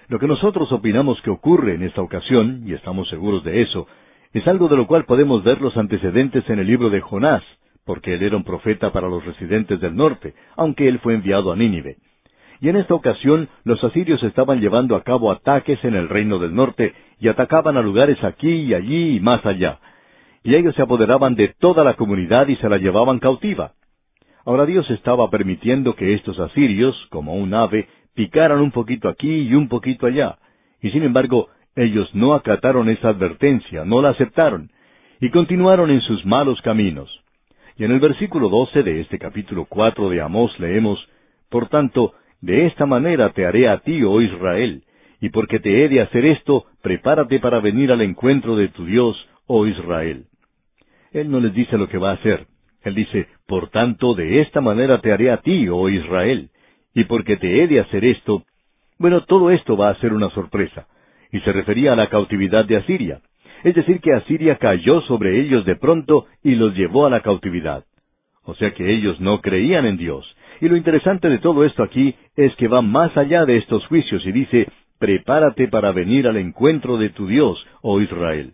Lo 0.10 0.20
que 0.20 0.28
nosotros 0.28 0.72
opinamos 0.72 1.22
que 1.22 1.30
ocurre 1.30 1.76
en 1.76 1.84
esta 1.84 2.02
ocasión, 2.02 2.64
y 2.66 2.74
estamos 2.74 3.08
seguros 3.10 3.43
de 3.43 3.62
eso, 3.62 3.88
es 4.34 4.45
algo 4.48 4.68
de 4.68 4.76
lo 4.76 4.88
cual 4.88 5.06
podemos 5.06 5.43
ver 5.43 5.62
los 5.62 5.78
antecedentes 5.78 6.50
en 6.50 6.60
el 6.60 6.68
libro 6.68 6.89
de 6.89 7.02
Jonás, 7.02 7.43
porque 7.86 8.16
él 8.16 8.24
era 8.24 8.36
un 8.36 8.43
profeta 8.43 8.91
para 8.91 9.08
los 9.08 9.24
residentes 9.26 9.80
del 9.80 9.95
norte, 9.95 10.34
aunque 10.56 10.88
él 10.88 11.00
fue 11.00 11.14
enviado 11.14 11.52
a 11.52 11.56
Nínive. 11.56 11.98
Y 12.60 12.70
en 12.70 12.78
esta 12.78 12.93
ocasión 12.93 13.49
los 13.64 13.84
asirios 13.84 14.22
estaban 14.24 14.60
llevando 14.60 14.95
a 14.95 15.03
cabo 15.03 15.32
ataques 15.32 15.84
en 15.84 15.95
el 15.95 16.10
reino 16.10 16.39
del 16.39 16.55
norte 16.55 16.93
y 17.20 17.28
atacaban 17.28 17.78
a 17.78 17.82
lugares 17.82 18.24
aquí 18.24 18.49
y 18.49 18.74
allí 18.74 19.18
y 19.18 19.20
más 19.20 19.45
allá. 19.45 19.80
Y 20.43 20.55
ellos 20.55 20.76
se 20.76 20.82
apoderaban 20.82 21.36
de 21.36 21.49
toda 21.60 21.84
la 21.84 21.95
comunidad 21.95 22.47
y 22.47 22.55
se 22.55 22.70
la 22.70 22.78
llevaban 22.78 23.20
cautiva. 23.20 23.74
Ahora 24.45 24.66
Dios 24.66 24.89
estaba 24.91 25.30
permitiendo 25.30 25.95
que 25.95 26.14
estos 26.14 26.39
asirios, 26.39 26.95
como 27.10 27.36
un 27.36 27.53
ave, 27.53 27.88
picaran 28.16 28.62
un 28.62 28.72
poquito 28.72 29.10
aquí 29.10 29.41
y 29.41 29.53
un 29.53 29.68
poquito 29.68 30.08
allá. 30.08 30.38
Y 30.82 30.89
sin 30.91 31.03
embargo, 31.03 31.49
ellos 31.76 32.10
no 32.16 32.34
acataron 32.34 32.89
esa 32.89 33.10
advertencia, 33.10 33.86
no 33.86 34.01
la 34.01 34.10
aceptaron, 34.10 34.72
y 35.20 35.30
continuaron 35.32 35.91
en 35.91 36.01
sus 36.01 36.26
malos 36.26 36.62
caminos. 36.62 37.10
Y 37.78 37.84
en 37.84 37.91
el 37.91 37.99
versículo 37.99 38.49
doce 38.49 38.84
de 38.84 39.01
este 39.01 39.20
capítulo 39.20 39.66
cuatro 39.66 40.10
de 40.10 40.22
Amós 40.22 40.58
leemos, 40.60 40.97
Por 41.49 41.70
tanto, 41.70 42.14
de 42.42 42.68
esta 42.68 42.86
manera 42.86 43.32
te 43.34 43.46
haré 43.46 43.68
a 43.68 43.80
ti, 43.80 44.04
oh 44.04 44.22
Israel, 44.22 44.84
y 45.20 45.30
porque 45.30 45.60
te 45.60 45.84
he 45.84 45.90
de 45.90 46.02
hacer 46.02 46.26
esto, 46.26 46.66
prepárate 46.82 47.40
para 47.40 47.60
venir 47.60 47.92
al 47.92 48.02
encuentro 48.02 48.56
de 48.56 48.68
tu 48.70 48.86
Dios, 48.86 49.18
oh 49.48 49.66
Israel. 49.66 50.26
Él 51.12 51.32
no 51.32 51.40
les 51.40 51.54
dice 51.54 51.78
lo 51.78 51.88
que 51.90 51.98
va 51.98 52.12
a 52.12 52.16
hacer. 52.16 52.46
Él 52.84 52.96
dice, 52.96 53.28
por 53.48 53.70
tanto, 53.70 54.14
de 54.14 54.42
esta 54.42 54.62
manera 54.62 55.02
te 55.02 55.12
haré 55.12 55.32
a 55.32 55.38
ti, 55.38 55.68
oh 55.70 55.90
Israel, 55.90 56.50
y 56.94 57.06
porque 57.06 57.38
te 57.38 57.64
he 57.64 57.68
de 57.68 57.80
hacer 57.80 58.06
esto, 58.06 58.44
bueno, 59.00 59.24
todo 59.26 59.52
esto 59.52 59.76
va 59.76 59.90
a 59.90 60.00
ser 60.00 60.14
una 60.14 60.30
sorpresa, 60.30 60.88
y 61.32 61.40
se 61.42 61.52
refería 61.52 61.94
a 61.94 61.96
la 61.96 62.10
cautividad 62.10 62.66
de 62.66 62.78
Asiria, 62.78 63.22
es 63.64 63.76
decir, 63.76 64.00
que 64.02 64.14
Asiria 64.14 64.58
cayó 64.58 65.02
sobre 65.02 65.40
ellos 65.42 65.66
de 65.66 65.76
pronto 65.76 66.28
y 66.44 66.56
los 66.56 66.76
llevó 66.76 67.06
a 67.06 67.10
la 67.10 67.22
cautividad. 67.22 67.86
O 68.44 68.56
sea 68.56 68.74
que 68.74 68.94
ellos 68.94 69.20
no 69.20 69.42
creían 69.42 69.86
en 69.86 69.98
Dios. 69.98 70.26
Y 70.62 70.70
lo 70.70 70.78
interesante 70.78 71.30
de 71.30 71.39
todo 71.39 71.64
esto 71.66 71.84
aquí 71.84 72.16
es 72.36 72.55
que 72.55 72.68
va 72.68 72.82
más 72.82 73.16
allá 73.18 73.45
de 73.45 73.58
estos 73.58 73.86
juicios 73.88 74.26
y 74.26 74.32
dice, 74.32 74.68
prepárate 74.99 75.68
para 75.68 75.91
venir 75.91 76.28
al 76.28 76.38
encuentro 76.38 76.97
de 76.97 77.10
tu 77.10 77.28
Dios, 77.28 77.64
oh 77.82 78.01
Israel 78.01 78.53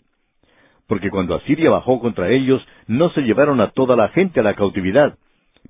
porque 0.88 1.10
cuando 1.10 1.36
Asiria 1.36 1.70
bajó 1.70 2.00
contra 2.00 2.30
ellos, 2.30 2.62
no 2.88 3.10
se 3.12 3.22
llevaron 3.22 3.62
a 3.62 3.72
toda 3.72 3.96
la 3.96 4.10
gente 4.10 4.40
a 4.40 4.44
la 4.44 4.54
cautividad. 4.54 5.18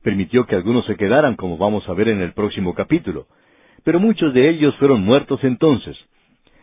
Permitió 0.01 0.45
que 0.45 0.55
algunos 0.55 0.85
se 0.85 0.95
quedaran, 0.95 1.35
como 1.35 1.57
vamos 1.57 1.87
a 1.87 1.93
ver 1.93 2.09
en 2.09 2.21
el 2.21 2.33
próximo 2.33 2.73
capítulo. 2.73 3.27
Pero 3.83 3.99
muchos 3.99 4.33
de 4.33 4.49
ellos 4.49 4.75
fueron 4.77 5.01
muertos 5.01 5.41
entonces. 5.43 5.95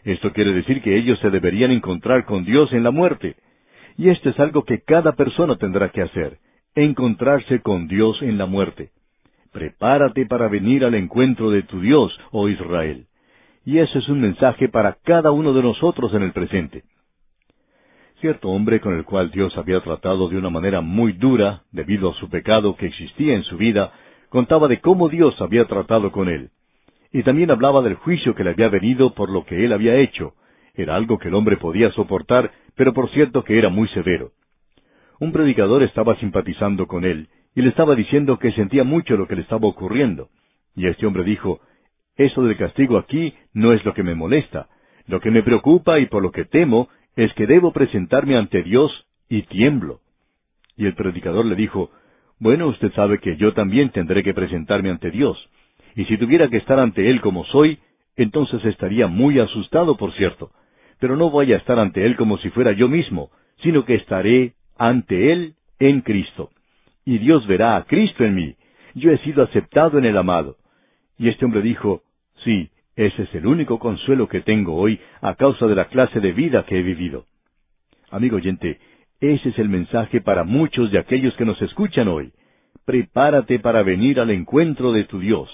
Esto 0.04 0.32
quiere 0.32 0.52
decir 0.52 0.82
que 0.82 0.96
ellos 0.96 1.18
se 1.20 1.30
deberían 1.30 1.70
encontrar 1.70 2.24
con 2.24 2.44
Dios 2.44 2.72
en 2.72 2.82
la 2.82 2.90
muerte. 2.90 3.36
Y 3.96 4.10
esto 4.10 4.30
es 4.30 4.38
algo 4.38 4.64
que 4.64 4.82
cada 4.82 5.12
persona 5.12 5.56
tendrá 5.56 5.90
que 5.90 6.02
hacer, 6.02 6.38
encontrarse 6.74 7.60
con 7.60 7.86
Dios 7.86 8.20
en 8.22 8.38
la 8.38 8.46
muerte. 8.46 8.90
Prepárate 9.52 10.26
para 10.26 10.48
venir 10.48 10.84
al 10.84 10.94
encuentro 10.94 11.50
de 11.50 11.62
tu 11.64 11.80
Dios, 11.80 12.16
oh 12.30 12.48
Israel. 12.48 13.06
Y 13.64 13.78
ese 13.78 13.98
es 13.98 14.08
un 14.08 14.20
mensaje 14.20 14.68
para 14.68 14.98
cada 15.04 15.32
uno 15.32 15.52
de 15.52 15.62
nosotros 15.62 16.14
en 16.14 16.22
el 16.22 16.32
presente. 16.32 16.84
Cierto 18.20 18.48
hombre 18.50 18.80
con 18.80 18.94
el 18.94 19.04
cual 19.04 19.30
Dios 19.30 19.56
había 19.56 19.80
tratado 19.80 20.28
de 20.28 20.36
una 20.36 20.50
manera 20.50 20.80
muy 20.82 21.14
dura, 21.14 21.62
debido 21.72 22.10
a 22.10 22.14
su 22.14 22.28
pecado 22.28 22.76
que 22.76 22.86
existía 22.86 23.34
en 23.34 23.42
su 23.44 23.56
vida, 23.56 23.92
contaba 24.28 24.68
de 24.68 24.80
cómo 24.80 25.08
Dios 25.08 25.34
había 25.40 25.64
tratado 25.64 26.12
con 26.12 26.28
él. 26.28 26.50
Y 27.12 27.22
también 27.24 27.50
hablaba 27.50 27.82
del 27.82 27.94
juicio 27.94 28.34
que 28.34 28.44
le 28.44 28.50
había 28.50 28.68
venido 28.68 29.14
por 29.14 29.30
lo 29.30 29.44
que 29.44 29.64
él 29.64 29.72
había 29.72 29.96
hecho. 29.96 30.34
Era 30.74 30.94
algo 30.94 31.18
que 31.18 31.28
el 31.28 31.34
hombre 31.34 31.56
podía 31.56 31.90
soportar, 31.92 32.52
pero 32.76 32.94
por 32.94 33.10
cierto 33.10 33.42
que 33.42 33.58
era 33.58 33.68
muy 33.68 33.88
severo. 33.88 34.30
Un 35.18 35.32
predicador 35.32 35.82
estaba 35.82 36.16
simpatizando 36.16 36.86
con 36.86 37.04
él, 37.04 37.28
y 37.54 37.62
le 37.62 37.70
estaba 37.70 37.94
diciendo 37.94 38.38
que 38.38 38.52
sentía 38.52 38.84
mucho 38.84 39.16
lo 39.16 39.26
que 39.26 39.36
le 39.36 39.42
estaba 39.42 39.66
ocurriendo. 39.66 40.28
Y 40.76 40.86
este 40.86 41.06
hombre 41.06 41.24
dijo, 41.24 41.60
Eso 42.16 42.42
del 42.42 42.56
castigo 42.56 42.98
aquí 42.98 43.34
no 43.52 43.72
es 43.72 43.84
lo 43.84 43.94
que 43.94 44.02
me 44.02 44.14
molesta. 44.14 44.68
Lo 45.06 45.20
que 45.20 45.30
me 45.30 45.42
preocupa 45.42 45.98
y 45.98 46.06
por 46.06 46.22
lo 46.22 46.30
que 46.30 46.44
temo 46.44 46.88
es 47.16 47.32
que 47.34 47.46
debo 47.46 47.72
presentarme 47.72 48.36
ante 48.36 48.62
Dios 48.62 49.06
y 49.28 49.42
tiemblo. 49.42 50.00
Y 50.76 50.86
el 50.86 50.94
predicador 50.94 51.44
le 51.46 51.56
dijo, 51.56 51.90
Bueno, 52.38 52.68
usted 52.68 52.92
sabe 52.92 53.18
que 53.18 53.36
yo 53.36 53.52
también 53.52 53.90
tendré 53.90 54.22
que 54.22 54.34
presentarme 54.34 54.90
ante 54.90 55.10
Dios, 55.10 55.36
y 55.96 56.04
si 56.04 56.16
tuviera 56.16 56.48
que 56.48 56.56
estar 56.56 56.78
ante 56.78 57.10
Él 57.10 57.20
como 57.20 57.44
soy, 57.46 57.78
entonces 58.16 58.64
estaría 58.64 59.06
muy 59.06 59.38
asustado, 59.38 59.96
por 59.96 60.12
cierto, 60.14 60.50
pero 60.98 61.16
no 61.16 61.30
voy 61.30 61.52
a 61.52 61.56
estar 61.56 61.78
ante 61.78 62.04
Él 62.04 62.16
como 62.16 62.38
si 62.38 62.50
fuera 62.50 62.72
yo 62.72 62.88
mismo, 62.88 63.30
sino 63.62 63.84
que 63.84 63.94
estaré 63.94 64.54
ante 64.78 65.32
Él 65.32 65.54
en 65.78 66.02
Cristo. 66.02 66.50
Y 67.10 67.18
Dios 67.18 67.44
verá 67.48 67.74
a 67.74 67.82
Cristo 67.86 68.22
en 68.22 68.36
mí. 68.36 68.54
Yo 68.94 69.10
he 69.10 69.18
sido 69.18 69.42
aceptado 69.42 69.98
en 69.98 70.04
el 70.04 70.16
amado. 70.16 70.58
Y 71.18 71.28
este 71.28 71.44
hombre 71.44 71.60
dijo, 71.60 72.02
Sí, 72.44 72.70
Ese 72.94 73.24
es 73.24 73.34
el 73.34 73.48
único 73.48 73.80
consuelo 73.80 74.28
que 74.28 74.42
tengo 74.42 74.76
hoy 74.76 75.00
a 75.20 75.34
causa 75.34 75.66
de 75.66 75.74
la 75.74 75.86
clase 75.86 76.20
de 76.20 76.30
vida 76.30 76.64
que 76.66 76.78
he 76.78 76.82
vivido. 76.84 77.24
Amigo 78.12 78.36
oyente, 78.36 78.78
ese 79.20 79.48
es 79.48 79.58
el 79.58 79.68
mensaje 79.68 80.20
para 80.20 80.44
muchos 80.44 80.92
de 80.92 81.00
aquellos 81.00 81.34
que 81.34 81.44
nos 81.44 81.60
escuchan 81.60 82.06
hoy. 82.06 82.30
Prepárate 82.84 83.58
para 83.58 83.82
venir 83.82 84.20
al 84.20 84.30
encuentro 84.30 84.92
de 84.92 85.02
tu 85.02 85.18
Dios. 85.18 85.50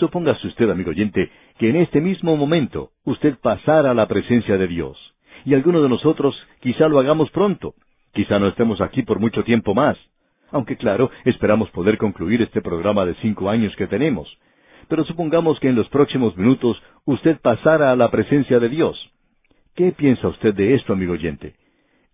Supóngase 0.00 0.46
usted, 0.46 0.70
amigo 0.70 0.92
oyente, 0.92 1.30
que 1.58 1.68
en 1.68 1.76
este 1.76 2.00
mismo 2.00 2.38
momento 2.38 2.92
usted 3.04 3.36
pasara 3.38 3.90
a 3.90 3.94
la 3.94 4.08
presencia 4.08 4.56
de 4.56 4.66
Dios. 4.66 4.96
Y 5.44 5.52
alguno 5.52 5.82
de 5.82 5.90
nosotros 5.90 6.34
quizá 6.60 6.88
lo 6.88 7.00
hagamos 7.00 7.30
pronto. 7.32 7.74
Quizá 8.14 8.38
no 8.38 8.48
estemos 8.48 8.80
aquí 8.80 9.02
por 9.02 9.20
mucho 9.20 9.44
tiempo 9.44 9.74
más. 9.74 9.98
Aunque 10.50 10.76
claro, 10.76 11.10
esperamos 11.24 11.70
poder 11.70 11.98
concluir 11.98 12.42
este 12.42 12.62
programa 12.62 13.04
de 13.04 13.14
cinco 13.16 13.50
años 13.50 13.74
que 13.76 13.86
tenemos. 13.86 14.28
Pero 14.88 15.04
supongamos 15.04 15.58
que 15.60 15.68
en 15.68 15.74
los 15.74 15.88
próximos 15.88 16.36
minutos 16.36 16.80
usted 17.04 17.38
pasara 17.40 17.90
a 17.90 17.96
la 17.96 18.10
presencia 18.10 18.58
de 18.58 18.68
Dios. 18.68 18.96
¿Qué 19.74 19.92
piensa 19.92 20.28
usted 20.28 20.54
de 20.54 20.74
esto, 20.74 20.92
amigo 20.92 21.14
oyente? 21.14 21.54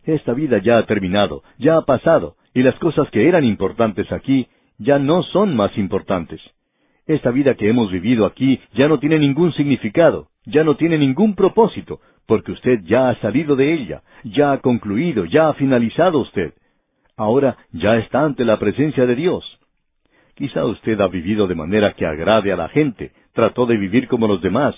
Esta 0.04 0.32
vida 0.32 0.58
ya 0.58 0.78
ha 0.78 0.86
terminado, 0.86 1.42
ya 1.58 1.76
ha 1.76 1.82
pasado, 1.82 2.36
y 2.54 2.62
las 2.62 2.78
cosas 2.78 3.10
que 3.10 3.28
eran 3.28 3.44
importantes 3.44 4.10
aquí 4.12 4.48
ya 4.78 4.98
no 4.98 5.22
son 5.24 5.54
más 5.54 5.76
importantes. 5.76 6.40
Esta 7.06 7.30
vida 7.30 7.54
que 7.54 7.68
hemos 7.68 7.90
vivido 7.90 8.24
aquí 8.24 8.60
ya 8.72 8.88
no 8.88 8.98
tiene 8.98 9.18
ningún 9.18 9.52
significado, 9.52 10.28
ya 10.46 10.64
no 10.64 10.76
tiene 10.76 10.96
ningún 10.96 11.34
propósito, 11.34 12.00
porque 12.26 12.52
usted 12.52 12.80
ya 12.84 13.10
ha 13.10 13.20
salido 13.20 13.56
de 13.56 13.74
ella, 13.74 14.02
ya 14.24 14.52
ha 14.52 14.58
concluido, 14.58 15.24
ya 15.24 15.48
ha 15.48 15.54
finalizado 15.54 16.20
usted. 16.20 16.54
Ahora 17.20 17.58
ya 17.72 17.98
está 17.98 18.24
ante 18.24 18.46
la 18.46 18.58
presencia 18.58 19.04
de 19.04 19.14
Dios. 19.14 19.44
Quizá 20.36 20.64
usted 20.64 20.98
ha 21.02 21.08
vivido 21.08 21.46
de 21.46 21.54
manera 21.54 21.92
que 21.92 22.06
agrade 22.06 22.50
a 22.50 22.56
la 22.56 22.70
gente, 22.70 23.12
trató 23.34 23.66
de 23.66 23.76
vivir 23.76 24.08
como 24.08 24.26
los 24.26 24.40
demás, 24.40 24.74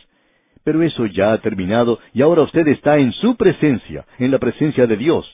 pero 0.64 0.82
eso 0.82 1.06
ya 1.06 1.32
ha 1.32 1.38
terminado 1.38 2.00
y 2.12 2.20
ahora 2.20 2.42
usted 2.42 2.66
está 2.66 2.98
en 2.98 3.12
su 3.12 3.36
presencia, 3.36 4.06
en 4.18 4.32
la 4.32 4.40
presencia 4.40 4.88
de 4.88 4.96
Dios. 4.96 5.24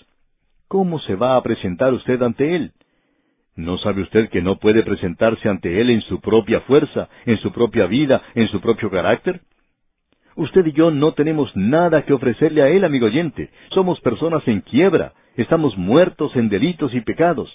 ¿Cómo 0.68 0.98
se 0.98 1.14
va 1.14 1.36
a 1.36 1.42
presentar 1.42 1.94
usted 1.94 2.20
ante 2.20 2.54
Él? 2.54 2.72
¿No 3.56 3.78
sabe 3.78 4.02
usted 4.02 4.28
que 4.28 4.42
no 4.42 4.58
puede 4.58 4.82
presentarse 4.82 5.48
ante 5.48 5.80
Él 5.80 5.88
en 5.88 6.02
su 6.02 6.20
propia 6.20 6.60
fuerza, 6.60 7.08
en 7.24 7.38
su 7.38 7.52
propia 7.52 7.86
vida, 7.86 8.20
en 8.34 8.48
su 8.48 8.60
propio 8.60 8.90
carácter? 8.90 9.40
Usted 10.36 10.66
y 10.66 10.72
yo 10.72 10.90
no 10.90 11.14
tenemos 11.14 11.56
nada 11.56 12.02
que 12.02 12.12
ofrecerle 12.12 12.60
a 12.62 12.68
Él, 12.68 12.84
amigo 12.84 13.06
oyente. 13.06 13.48
Somos 13.70 13.98
personas 14.02 14.46
en 14.46 14.60
quiebra, 14.60 15.14
estamos 15.42 15.76
muertos 15.78 16.34
en 16.34 16.48
delitos 16.48 16.92
y 16.94 17.00
pecados 17.00 17.48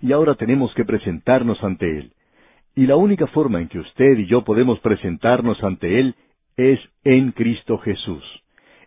y 0.00 0.12
ahora 0.12 0.34
tenemos 0.34 0.74
que 0.74 0.84
presentarnos 0.84 1.62
ante 1.62 1.98
Él. 1.98 2.12
Y 2.74 2.86
la 2.86 2.96
única 2.96 3.28
forma 3.28 3.60
en 3.60 3.68
que 3.68 3.78
usted 3.78 4.18
y 4.18 4.26
yo 4.26 4.42
podemos 4.42 4.80
presentarnos 4.80 5.62
ante 5.62 6.00
Él 6.00 6.16
es 6.56 6.80
en 7.04 7.30
Cristo 7.30 7.78
Jesús. 7.78 8.24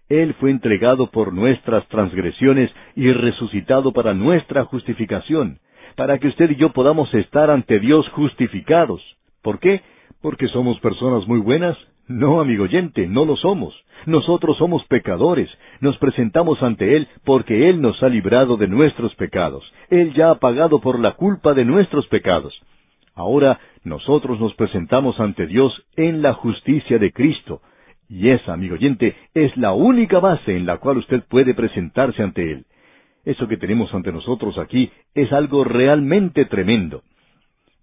Él 0.10 0.34
fue 0.36 0.52
entregado 0.52 1.10
por 1.10 1.34
nuestras 1.34 1.88
transgresiones 1.88 2.70
y 2.96 3.12
resucitado 3.12 3.94
para 3.94 4.14
nuestra 4.14 4.66
justificación, 4.66 5.60
para 5.96 6.20
que 6.20 6.28
usted 6.28 6.52
y 6.52 6.56
yo 6.58 6.74
podamos 6.74 7.12
estar 7.14 7.50
ante 7.50 7.80
Dios 7.80 8.08
justificados. 8.10 9.02
¿Por 9.42 9.60
qué? 9.60 9.82
¿Porque 10.22 10.48
somos 10.50 10.80
personas 10.82 11.26
muy 11.28 11.40
buenas? 11.40 11.78
No, 12.08 12.40
amigo 12.40 12.66
oyente, 12.66 13.08
no 13.08 13.26
lo 13.26 13.36
somos. 13.36 13.74
Nosotros 14.06 14.58
somos 14.58 14.86
pecadores. 14.86 15.50
Nos 15.80 15.98
presentamos 15.98 16.62
ante 16.62 16.96
Él 16.96 17.08
porque 17.24 17.70
Él 17.70 17.82
nos 17.82 18.02
ha 18.04 18.10
librado 18.10 18.58
de 18.58 18.68
nuestros 18.68 19.16
pecados. 19.16 19.64
Él 19.90 20.14
ya 20.14 20.30
ha 20.30 20.36
pagado 20.36 20.80
por 20.82 21.00
la 21.00 21.14
culpa 21.14 21.54
de 21.54 21.66
nuestros 21.66 22.08
pecados. 22.08 22.54
Ahora 23.16 23.60
nosotros 23.84 24.40
nos 24.40 24.54
presentamos 24.54 25.20
ante 25.20 25.48
Dios 25.48 25.84
en 25.96 26.22
la 26.22 26.34
justicia 26.34 27.00
de 27.00 27.12
Cristo. 27.12 27.62
Y 28.08 28.30
esa, 28.30 28.54
amigo 28.54 28.76
oyente, 28.76 29.16
es 29.34 29.56
la 29.58 29.74
única 29.74 30.20
base 30.20 30.56
en 30.56 30.68
la 30.68 30.78
cual 30.78 30.98
usted 30.98 31.24
puede 31.28 31.56
presentarse 31.56 32.22
ante 32.22 32.52
Él. 32.52 32.66
Eso 33.24 33.48
que 33.48 33.58
tenemos 33.58 33.92
ante 33.96 34.12
nosotros 34.12 34.60
aquí 34.60 34.92
es 35.16 35.34
algo 35.34 35.64
realmente 35.64 36.46
tremendo. 36.46 37.02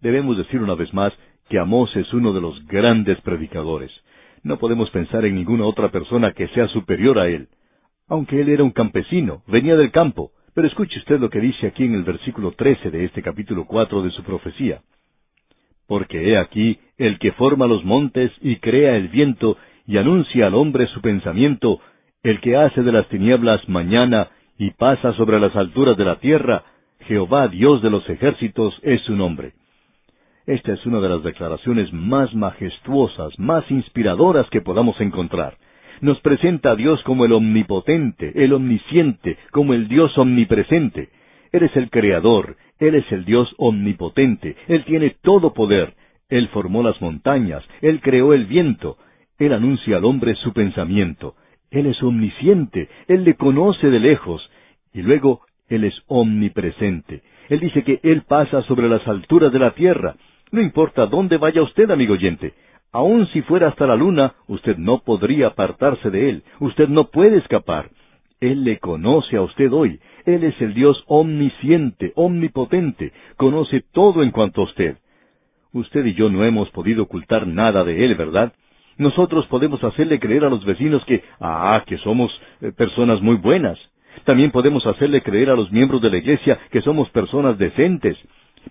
Debemos 0.00 0.36
decir 0.36 0.60
una 0.62 0.76
vez 0.76 0.94
más 0.94 1.12
que 1.48 1.58
Amós 1.58 1.94
es 1.96 2.12
uno 2.12 2.32
de 2.32 2.40
los 2.40 2.64
grandes 2.66 3.20
predicadores. 3.22 3.90
No 4.42 4.58
podemos 4.58 4.90
pensar 4.90 5.24
en 5.24 5.36
ninguna 5.36 5.66
otra 5.66 5.90
persona 5.90 6.32
que 6.32 6.48
sea 6.48 6.66
superior 6.68 7.18
a 7.18 7.28
él. 7.28 7.48
Aunque 8.08 8.40
él 8.40 8.48
era 8.48 8.64
un 8.64 8.72
campesino, 8.72 9.42
venía 9.46 9.76
del 9.76 9.92
campo. 9.92 10.32
Pero 10.54 10.66
escuche 10.66 10.98
usted 10.98 11.20
lo 11.20 11.30
que 11.30 11.40
dice 11.40 11.66
aquí 11.66 11.84
en 11.84 11.94
el 11.94 12.02
versículo 12.02 12.52
trece 12.52 12.90
de 12.90 13.04
este 13.04 13.22
capítulo 13.22 13.66
cuatro 13.66 14.02
de 14.02 14.10
su 14.10 14.22
profecía. 14.22 14.82
Porque 15.86 16.28
he 16.28 16.36
aquí 16.36 16.78
el 16.98 17.18
que 17.18 17.32
forma 17.32 17.66
los 17.66 17.84
montes 17.84 18.32
y 18.40 18.56
crea 18.56 18.96
el 18.96 19.08
viento 19.08 19.56
y 19.86 19.96
anuncia 19.96 20.46
al 20.46 20.54
hombre 20.54 20.86
su 20.88 21.00
pensamiento, 21.00 21.80
el 22.22 22.40
que 22.40 22.56
hace 22.56 22.82
de 22.82 22.92
las 22.92 23.08
tinieblas 23.08 23.66
mañana 23.68 24.28
y 24.58 24.70
pasa 24.70 25.12
sobre 25.14 25.40
las 25.40 25.56
alturas 25.56 25.96
de 25.96 26.04
la 26.04 26.20
tierra, 26.20 26.64
Jehová 27.06 27.48
Dios 27.48 27.82
de 27.82 27.90
los 27.90 28.08
ejércitos 28.08 28.78
es 28.82 29.00
su 29.02 29.16
nombre. 29.16 29.54
Esta 30.46 30.72
es 30.72 30.84
una 30.86 31.00
de 31.00 31.08
las 31.08 31.22
declaraciones 31.22 31.92
más 31.92 32.34
majestuosas, 32.34 33.38
más 33.38 33.70
inspiradoras 33.70 34.48
que 34.50 34.60
podamos 34.60 35.00
encontrar. 35.00 35.56
Nos 36.00 36.20
presenta 36.20 36.72
a 36.72 36.76
Dios 36.76 37.00
como 37.04 37.24
el 37.24 37.32
omnipotente, 37.32 38.32
el 38.34 38.52
omnisciente, 38.52 39.38
como 39.52 39.72
el 39.72 39.86
Dios 39.86 40.18
omnipresente. 40.18 41.10
Él 41.52 41.62
es 41.62 41.76
el 41.76 41.90
Creador, 41.90 42.56
Él 42.80 42.96
es 42.96 43.10
el 43.12 43.24
Dios 43.24 43.54
omnipotente, 43.56 44.56
Él 44.66 44.84
tiene 44.84 45.14
todo 45.22 45.54
poder. 45.54 45.94
Él 46.28 46.48
formó 46.48 46.82
las 46.82 47.00
montañas, 47.00 47.62
Él 47.80 48.00
creó 48.00 48.34
el 48.34 48.46
viento, 48.46 48.96
Él 49.38 49.52
anuncia 49.52 49.98
al 49.98 50.04
hombre 50.04 50.34
su 50.34 50.52
pensamiento. 50.52 51.36
Él 51.70 51.86
es 51.86 52.02
omnisciente, 52.02 52.88
Él 53.06 53.22
le 53.22 53.34
conoce 53.34 53.90
de 53.90 54.00
lejos, 54.00 54.50
y 54.92 55.02
luego 55.02 55.42
Él 55.68 55.84
es 55.84 55.94
omnipresente. 56.08 57.22
Él 57.48 57.60
dice 57.60 57.84
que 57.84 58.00
Él 58.02 58.22
pasa 58.22 58.62
sobre 58.62 58.88
las 58.88 59.06
alturas 59.06 59.52
de 59.52 59.58
la 59.60 59.70
tierra, 59.70 60.16
no 60.52 60.60
importa 60.60 61.06
dónde 61.06 61.38
vaya 61.38 61.62
usted, 61.62 61.90
amigo 61.90 62.12
oyente. 62.12 62.52
Aun 62.92 63.26
si 63.28 63.40
fuera 63.42 63.68
hasta 63.68 63.86
la 63.86 63.96
luna, 63.96 64.34
usted 64.48 64.76
no 64.76 64.98
podría 64.98 65.48
apartarse 65.48 66.10
de 66.10 66.28
Él. 66.28 66.42
Usted 66.60 66.88
no 66.88 67.08
puede 67.08 67.38
escapar. 67.38 67.88
Él 68.38 68.64
le 68.64 68.78
conoce 68.78 69.36
a 69.36 69.42
usted 69.42 69.72
hoy. 69.72 69.98
Él 70.26 70.44
es 70.44 70.60
el 70.60 70.74
Dios 70.74 71.02
omnisciente, 71.06 72.12
omnipotente. 72.16 73.12
Conoce 73.36 73.82
todo 73.92 74.22
en 74.22 74.30
cuanto 74.30 74.60
a 74.60 74.64
usted. 74.64 74.98
Usted 75.72 76.04
y 76.04 76.14
yo 76.14 76.28
no 76.28 76.44
hemos 76.44 76.68
podido 76.70 77.04
ocultar 77.04 77.46
nada 77.46 77.82
de 77.82 78.04
Él, 78.04 78.14
¿verdad? 78.14 78.52
Nosotros 78.98 79.46
podemos 79.46 79.82
hacerle 79.82 80.20
creer 80.20 80.44
a 80.44 80.50
los 80.50 80.62
vecinos 80.66 81.02
que, 81.06 81.24
ah, 81.40 81.82
que 81.86 81.96
somos 81.98 82.30
eh, 82.60 82.72
personas 82.72 83.22
muy 83.22 83.36
buenas. 83.36 83.78
También 84.24 84.50
podemos 84.50 84.86
hacerle 84.86 85.22
creer 85.22 85.48
a 85.48 85.56
los 85.56 85.72
miembros 85.72 86.02
de 86.02 86.10
la 86.10 86.18
iglesia 86.18 86.58
que 86.70 86.82
somos 86.82 87.08
personas 87.08 87.56
decentes, 87.56 88.18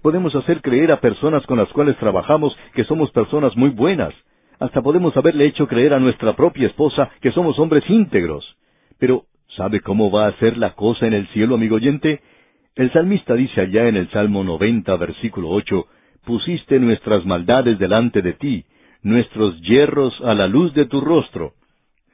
Podemos 0.02 0.34
hacer 0.36 0.62
creer 0.62 0.92
a 0.92 1.00
personas 1.00 1.46
con 1.46 1.58
las 1.58 1.70
cuales 1.70 1.98
trabajamos 1.98 2.58
que 2.74 2.86
somos 2.86 3.12
personas 3.12 3.56
muy 3.56 3.70
buenas. 3.70 4.14
Hasta 4.60 4.82
podemos 4.82 5.16
haberle 5.18 5.46
hecho 5.46 5.68
creer 5.68 5.94
a 5.94 6.00
nuestra 6.00 6.36
propia 6.36 6.68
esposa 6.68 7.10
que 7.22 7.32
somos 7.32 7.58
hombres 7.60 7.84
íntegros. 7.90 8.58
Pero, 9.00 9.26
¿sabe 9.58 9.82
cómo 9.82 10.12
va 10.12 10.28
a 10.28 10.38
ser 10.38 10.58
la 10.58 10.76
cosa 10.76 11.08
en 11.08 11.14
el 11.14 11.28
cielo, 11.30 11.56
amigo 11.56 11.76
oyente? 11.76 12.22
El 12.76 12.92
salmista 12.94 13.34
dice 13.36 13.62
allá 13.62 13.88
en 13.88 13.98
el 13.98 14.10
Salmo 14.12 14.44
90, 14.44 14.96
versículo 14.96 15.50
8, 15.50 15.86
Pusiste 16.26 16.80
nuestras 16.80 17.26
maldades 17.26 17.80
delante 17.80 18.22
de 18.22 18.34
ti, 18.34 18.66
nuestros 19.02 19.60
hierros 19.62 20.14
a 20.22 20.34
la 20.36 20.48
luz 20.48 20.74
de 20.74 20.86
tu 20.86 21.02
rostro. 21.02 21.54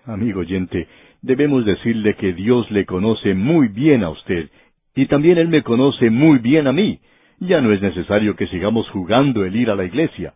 Amigo 0.05 0.39
oyente, 0.39 0.88
debemos 1.21 1.65
decirle 1.65 2.15
que 2.15 2.34
Dios 2.34 2.71
le 2.71 2.86
conoce 2.86 3.34
muy 3.34 3.67
bien 3.67 4.03
a 4.03 4.09
usted, 4.09 4.49
y 4.95 5.05
también 5.07 5.38
Él 5.38 5.49
me 5.49 5.61
conoce 5.63 6.09
muy 6.09 6.39
bien 6.39 6.67
a 6.67 6.71
mí, 6.71 6.99
ya 7.39 7.61
no 7.61 7.71
es 7.71 7.81
necesario 7.81 8.35
que 8.35 8.47
sigamos 8.47 8.89
jugando 8.89 9.45
el 9.45 9.55
ir 9.55 9.69
a 9.69 9.75
la 9.75 9.85
iglesia. 9.85 10.33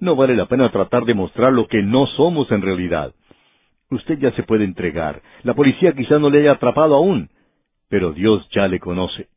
No 0.00 0.16
vale 0.16 0.36
la 0.36 0.46
pena 0.46 0.70
tratar 0.70 1.04
de 1.04 1.14
mostrar 1.14 1.52
lo 1.52 1.66
que 1.66 1.82
no 1.82 2.06
somos 2.06 2.50
en 2.50 2.62
realidad. 2.62 3.12
Usted 3.90 4.18
ya 4.18 4.32
se 4.32 4.42
puede 4.42 4.64
entregar. 4.64 5.22
La 5.42 5.54
policía 5.54 5.92
quizá 5.92 6.18
no 6.18 6.30
le 6.30 6.40
haya 6.40 6.52
atrapado 6.52 6.94
aún, 6.94 7.30
pero 7.88 8.12
Dios 8.12 8.46
ya 8.50 8.68
le 8.68 8.78
conoce. 8.78 9.28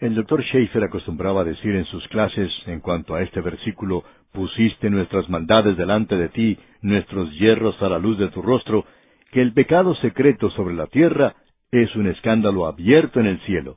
El 0.00 0.14
doctor 0.16 0.42
Schaefer 0.42 0.82
acostumbraba 0.82 1.42
a 1.42 1.44
decir 1.44 1.76
en 1.76 1.84
sus 1.84 2.06
clases, 2.08 2.50
en 2.66 2.80
cuanto 2.80 3.14
a 3.14 3.22
este 3.22 3.40
versículo, 3.40 4.02
pusiste 4.32 4.90
nuestras 4.90 5.28
maldades 5.30 5.76
delante 5.76 6.16
de 6.16 6.28
ti, 6.28 6.58
nuestros 6.80 7.30
hierros 7.38 7.80
a 7.80 7.88
la 7.88 7.98
luz 7.98 8.18
de 8.18 8.28
tu 8.30 8.42
rostro, 8.42 8.84
que 9.30 9.40
el 9.40 9.52
pecado 9.52 9.94
secreto 9.96 10.50
sobre 10.50 10.74
la 10.74 10.88
tierra 10.88 11.36
es 11.70 11.94
un 11.94 12.08
escándalo 12.08 12.66
abierto 12.66 13.20
en 13.20 13.26
el 13.26 13.38
cielo. 13.42 13.76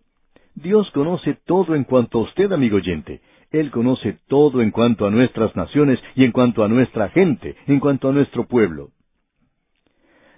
Dios 0.56 0.90
conoce 0.92 1.38
todo 1.46 1.76
en 1.76 1.84
cuanto 1.84 2.20
a 2.20 2.22
usted, 2.22 2.52
amigo 2.54 2.78
oyente. 2.78 3.20
Él 3.52 3.72
conoce 3.72 4.20
todo 4.28 4.62
en 4.62 4.72
cuanto 4.72 5.06
a 5.06 5.12
nuestras 5.12 5.54
naciones 5.56 6.00
y 6.16 6.24
en 6.24 6.32
cuanto 6.32 6.64
a 6.64 6.70
nuestra 6.70 7.10
gente, 7.10 7.56
en 7.68 7.82
cuanto 7.82 8.08
a 8.08 8.14
nuestro 8.14 8.48
pueblo. 8.48 8.90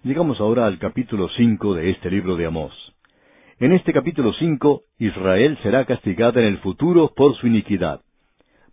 Llegamos 0.04 0.40
ahora 0.40 0.66
al 0.66 0.80
capítulo 0.80 1.30
cinco 1.38 1.76
de 1.76 1.92
este 1.92 2.10
libro 2.10 2.36
de 2.36 2.48
Amós. 2.48 2.74
En 3.60 3.74
este 3.74 3.94
capítulo 3.94 4.34
cinco, 4.34 4.84
Israel 4.98 5.58
será 5.62 5.86
castigada 5.86 6.42
en 6.42 6.48
el 6.48 6.58
futuro 6.60 7.14
por 7.16 7.36
su 7.36 7.48
iniquidad. 7.48 8.02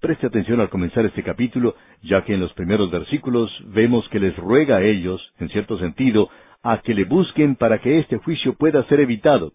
Preste 0.00 0.26
atención 0.26 0.60
al 0.60 0.70
comenzar 0.70 1.04
este 1.04 1.22
capítulo, 1.22 1.76
ya 2.02 2.24
que 2.24 2.34
en 2.34 2.40
los 2.40 2.52
primeros 2.54 2.90
versículos 2.90 3.50
vemos 3.66 4.08
que 4.08 4.20
les 4.20 4.36
ruega 4.36 4.76
a 4.76 4.82
ellos, 4.82 5.32
en 5.38 5.50
cierto 5.50 5.78
sentido, 5.78 6.30
a 6.62 6.78
que 6.78 6.94
le 6.94 7.04
busquen 7.04 7.56
para 7.56 7.80
que 7.80 7.98
este 7.98 8.16
juicio 8.16 8.54
pueda 8.54 8.84
ser 8.84 9.00
evitado. 9.00 9.52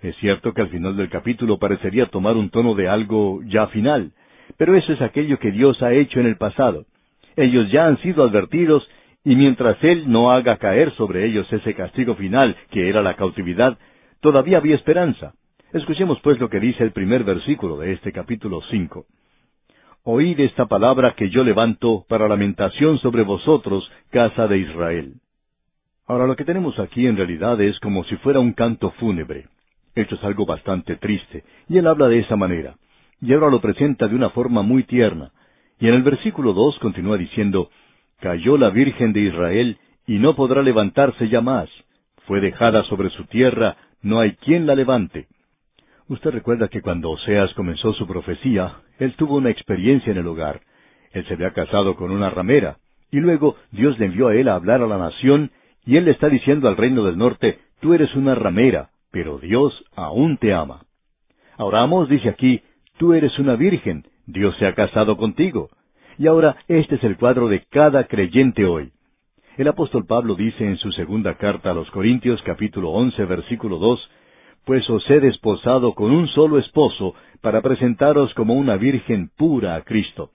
Es 0.00 0.16
cierto 0.16 0.52
que 0.54 0.62
al 0.62 0.68
final 0.68 0.96
del 0.96 1.10
capítulo 1.10 1.58
parecería 1.58 2.06
tomar 2.06 2.36
un 2.36 2.50
tono 2.50 2.74
de 2.74 2.88
algo 2.88 3.40
ya 3.44 3.66
final, 3.68 4.12
pero 4.56 4.76
eso 4.76 4.92
es 4.92 5.00
aquello 5.02 5.38
que 5.38 5.50
Dios 5.50 5.82
ha 5.82 5.92
hecho 5.92 6.20
en 6.20 6.26
el 6.26 6.36
pasado. 6.36 6.86
Ellos 7.36 7.70
ya 7.72 7.86
han 7.86 7.98
sido 7.98 8.22
advertidos 8.22 8.88
y 9.24 9.34
mientras 9.34 9.82
Él 9.82 10.10
no 10.10 10.30
haga 10.30 10.56
caer 10.56 10.92
sobre 10.92 11.26
ellos 11.26 11.52
ese 11.52 11.74
castigo 11.74 12.14
final, 12.14 12.56
que 12.70 12.88
era 12.88 13.02
la 13.02 13.14
cautividad, 13.14 13.76
todavía 14.20 14.58
había 14.58 14.76
esperanza. 14.76 15.34
Escuchemos 15.72 16.18
pues 16.22 16.38
lo 16.38 16.48
que 16.48 16.60
dice 16.60 16.84
el 16.84 16.92
primer 16.92 17.24
versículo 17.24 17.76
de 17.76 17.92
este 17.92 18.12
capítulo 18.12 18.62
cinco. 18.70 19.06
Oíd 20.04 20.38
esta 20.40 20.66
palabra 20.66 21.14
que 21.16 21.28
yo 21.28 21.44
levanto 21.44 22.06
para 22.08 22.28
lamentación 22.28 22.98
sobre 22.98 23.22
vosotros, 23.24 23.90
casa 24.10 24.46
de 24.46 24.58
Israel. 24.58 25.14
Ahora 26.06 26.26
lo 26.26 26.36
que 26.36 26.44
tenemos 26.44 26.78
aquí 26.78 27.06
en 27.06 27.16
realidad 27.16 27.60
es 27.60 27.78
como 27.80 28.04
si 28.04 28.16
fuera 28.16 28.40
un 28.40 28.52
canto 28.54 28.92
fúnebre. 28.92 29.46
Esto 29.98 30.14
es 30.14 30.22
algo 30.22 30.46
bastante 30.46 30.94
triste, 30.94 31.42
y 31.68 31.76
él 31.76 31.88
habla 31.88 32.06
de 32.06 32.20
esa 32.20 32.36
manera. 32.36 32.76
Y 33.20 33.32
ahora 33.32 33.50
lo 33.50 33.60
presenta 33.60 34.06
de 34.06 34.14
una 34.14 34.30
forma 34.30 34.62
muy 34.62 34.84
tierna. 34.84 35.32
Y 35.80 35.88
en 35.88 35.94
el 35.94 36.04
versículo 36.04 36.52
dos 36.52 36.78
continúa 36.78 37.16
diciendo, 37.16 37.68
Cayó 38.20 38.56
la 38.58 38.70
Virgen 38.70 39.12
de 39.12 39.22
Israel, 39.22 39.76
y 40.06 40.20
no 40.20 40.36
podrá 40.36 40.62
levantarse 40.62 41.28
ya 41.28 41.40
más. 41.40 41.68
Fue 42.28 42.40
dejada 42.40 42.84
sobre 42.84 43.10
su 43.10 43.24
tierra, 43.24 43.76
no 44.00 44.20
hay 44.20 44.36
quien 44.36 44.66
la 44.66 44.76
levante. 44.76 45.26
Usted 46.06 46.30
recuerda 46.30 46.68
que 46.68 46.80
cuando 46.80 47.10
Oseas 47.10 47.52
comenzó 47.54 47.92
su 47.94 48.06
profecía, 48.06 48.76
él 49.00 49.16
tuvo 49.16 49.34
una 49.34 49.50
experiencia 49.50 50.12
en 50.12 50.18
el 50.18 50.28
hogar. 50.28 50.60
Él 51.10 51.26
se 51.26 51.34
había 51.34 51.52
casado 51.52 51.96
con 51.96 52.12
una 52.12 52.30
ramera, 52.30 52.76
y 53.10 53.18
luego 53.18 53.56
Dios 53.72 53.98
le 53.98 54.06
envió 54.06 54.28
a 54.28 54.36
él 54.36 54.46
a 54.46 54.54
hablar 54.54 54.80
a 54.80 54.86
la 54.86 54.96
nación, 54.96 55.50
y 55.84 55.96
él 55.96 56.04
le 56.04 56.12
está 56.12 56.28
diciendo 56.28 56.68
al 56.68 56.76
reino 56.76 57.02
del 57.02 57.18
norte, 57.18 57.58
tú 57.80 57.94
eres 57.94 58.14
una 58.14 58.36
ramera, 58.36 58.90
pero 59.10 59.38
Dios 59.38 59.84
aún 59.94 60.36
te 60.38 60.52
ama. 60.52 60.82
Ahora 61.56 61.82
Amos 61.82 62.08
dice 62.08 62.28
aquí, 62.28 62.62
tú 62.98 63.14
eres 63.14 63.38
una 63.38 63.56
virgen, 63.56 64.04
Dios 64.26 64.56
se 64.58 64.66
ha 64.66 64.74
casado 64.74 65.16
contigo. 65.16 65.70
Y 66.18 66.26
ahora 66.26 66.56
este 66.68 66.96
es 66.96 67.04
el 67.04 67.16
cuadro 67.16 67.48
de 67.48 67.64
cada 67.70 68.04
creyente 68.04 68.64
hoy. 68.64 68.92
El 69.56 69.68
apóstol 69.68 70.06
Pablo 70.06 70.34
dice 70.34 70.64
en 70.64 70.76
su 70.76 70.92
segunda 70.92 71.34
carta 71.36 71.70
a 71.70 71.74
los 71.74 71.90
Corintios 71.90 72.40
capítulo 72.42 72.90
once 72.90 73.24
versículo 73.24 73.78
dos, 73.78 74.00
Pues 74.64 74.88
os 74.90 75.08
he 75.10 75.20
desposado 75.20 75.94
con 75.94 76.10
un 76.10 76.28
solo 76.28 76.58
esposo 76.58 77.14
para 77.40 77.62
presentaros 77.62 78.34
como 78.34 78.54
una 78.54 78.76
virgen 78.76 79.30
pura 79.36 79.76
a 79.76 79.82
Cristo. 79.82 80.30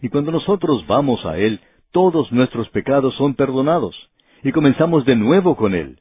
Y 0.00 0.08
cuando 0.08 0.30
nosotros 0.30 0.86
vamos 0.86 1.24
a 1.26 1.38
Él, 1.38 1.60
todos 1.90 2.30
nuestros 2.30 2.68
pecados 2.70 3.14
son 3.16 3.34
perdonados, 3.34 3.96
y 4.42 4.52
comenzamos 4.52 5.04
de 5.04 5.16
nuevo 5.16 5.56
con 5.56 5.74
Él. 5.74 5.98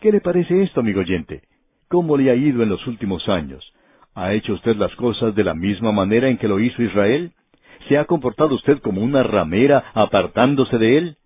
¿Qué 0.00 0.12
le 0.12 0.20
parece 0.20 0.62
esto, 0.62 0.78
amigo 0.78 1.00
oyente? 1.00 1.42
¿Cómo 1.88 2.16
le 2.16 2.30
ha 2.30 2.34
ido 2.36 2.62
en 2.62 2.68
los 2.68 2.86
últimos 2.86 3.28
años? 3.28 3.72
¿Ha 4.14 4.32
hecho 4.32 4.52
usted 4.52 4.76
las 4.76 4.94
cosas 4.94 5.34
de 5.34 5.42
la 5.42 5.54
misma 5.54 5.90
manera 5.90 6.28
en 6.28 6.38
que 6.38 6.46
lo 6.46 6.60
hizo 6.60 6.80
Israel? 6.84 7.32
¿Se 7.88 7.98
ha 7.98 8.04
comportado 8.04 8.54
usted 8.54 8.78
como 8.78 9.02
una 9.02 9.24
ramera 9.24 9.90
apartándose 9.94 10.78
de 10.78 10.98
él? 10.98 11.16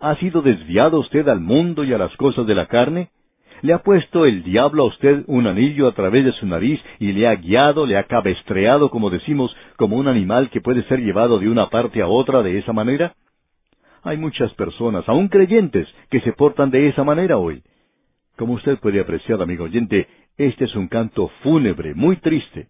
¿Ha 0.00 0.16
sido 0.16 0.40
desviado 0.40 1.00
usted 1.00 1.28
al 1.28 1.40
mundo 1.40 1.84
y 1.84 1.92
a 1.92 1.98
las 1.98 2.16
cosas 2.16 2.46
de 2.46 2.54
la 2.54 2.64
carne? 2.64 3.10
¿Le 3.60 3.74
ha 3.74 3.82
puesto 3.82 4.24
el 4.24 4.42
diablo 4.42 4.84
a 4.84 4.86
usted 4.86 5.24
un 5.26 5.46
anillo 5.46 5.86
a 5.86 5.92
través 5.92 6.24
de 6.24 6.32
su 6.32 6.46
nariz 6.46 6.80
y 7.00 7.12
le 7.12 7.28
ha 7.28 7.34
guiado, 7.34 7.84
le 7.84 7.98
ha 7.98 8.04
cabestreado, 8.04 8.88
como 8.88 9.10
decimos, 9.10 9.54
como 9.76 9.96
un 9.96 10.08
animal 10.08 10.48
que 10.48 10.62
puede 10.62 10.82
ser 10.84 11.00
llevado 11.00 11.38
de 11.38 11.50
una 11.50 11.68
parte 11.68 12.00
a 12.00 12.06
otra 12.06 12.42
de 12.42 12.56
esa 12.56 12.72
manera? 12.72 13.12
Hay 14.02 14.16
muchas 14.16 14.54
personas, 14.54 15.06
aun 15.08 15.28
creyentes, 15.28 15.86
que 16.08 16.20
se 16.20 16.32
portan 16.32 16.70
de 16.70 16.88
esa 16.88 17.04
manera 17.04 17.36
hoy. 17.36 17.62
Como 18.36 18.54
usted 18.54 18.78
puede 18.78 19.00
apreciar, 19.00 19.40
amigo 19.40 19.64
oyente, 19.64 20.08
este 20.36 20.64
es 20.64 20.74
un 20.74 20.88
canto 20.88 21.28
fúnebre, 21.42 21.94
muy 21.94 22.16
triste. 22.16 22.66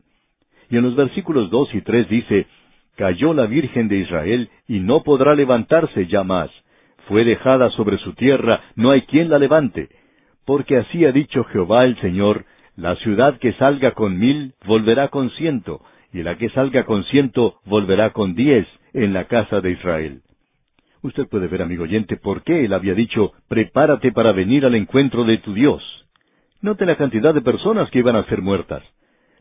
Y 0.71 0.77
en 0.77 0.83
los 0.83 0.97
versículos 0.97 1.51
dos 1.51 1.75
y 1.75 1.81
tres 1.81 2.09
dice, 2.09 2.47
Cayó 2.97 3.35
la 3.35 3.47
Virgen 3.47 3.89
de 3.89 3.99
Israel 3.99 4.51
y 4.69 4.81
no 4.81 5.03
podrá 5.03 5.35
levantarse 5.35 6.07
ya 6.07 6.23
más. 6.23 6.51
Fue 7.09 7.25
dejada 7.25 7.71
sobre 7.71 7.99
su 7.99 8.13
tierra, 8.15 8.61
no 8.77 8.91
hay 8.91 9.03
quien 9.03 9.29
la 9.29 9.39
levante. 9.39 9.89
Porque 10.45 10.77
así 10.77 11.05
ha 11.05 11.13
dicho 11.13 11.45
Jehová 11.45 11.85
el 11.85 11.99
Señor, 12.01 12.45
la 12.77 12.97
ciudad 12.97 13.39
que 13.39 13.53
salga 13.55 13.93
con 13.93 14.19
mil 14.19 14.55
volverá 14.67 15.09
con 15.09 15.31
ciento, 15.31 15.81
y 16.13 16.23
la 16.23 16.37
que 16.37 16.51
salga 16.51 16.85
con 16.85 17.05
ciento 17.05 17.57
volverá 17.65 18.11
con 18.11 18.35
diez 18.35 18.67
en 18.93 19.13
la 19.13 19.25
casa 19.25 19.61
de 19.61 19.73
Israel. 19.73 20.24
Usted 21.05 21.29
puede 21.29 21.49
ver, 21.49 21.61
amigo 21.61 21.83
oyente, 21.83 22.17
por 22.17 22.43
qué 22.45 22.65
él 22.65 22.73
había 22.73 22.95
dicho, 22.95 23.35
prepárate 23.47 24.11
para 24.11 24.33
venir 24.33 24.65
al 24.65 24.75
encuentro 24.75 25.25
de 25.25 25.37
tu 25.37 25.53
Dios. 25.53 25.83
Note 26.63 26.87
la 26.87 26.97
cantidad 26.97 27.35
de 27.35 27.43
personas 27.43 27.91
que 27.91 27.99
iban 27.99 28.17
a 28.17 28.25
ser 28.25 28.41
muertas. 28.41 28.83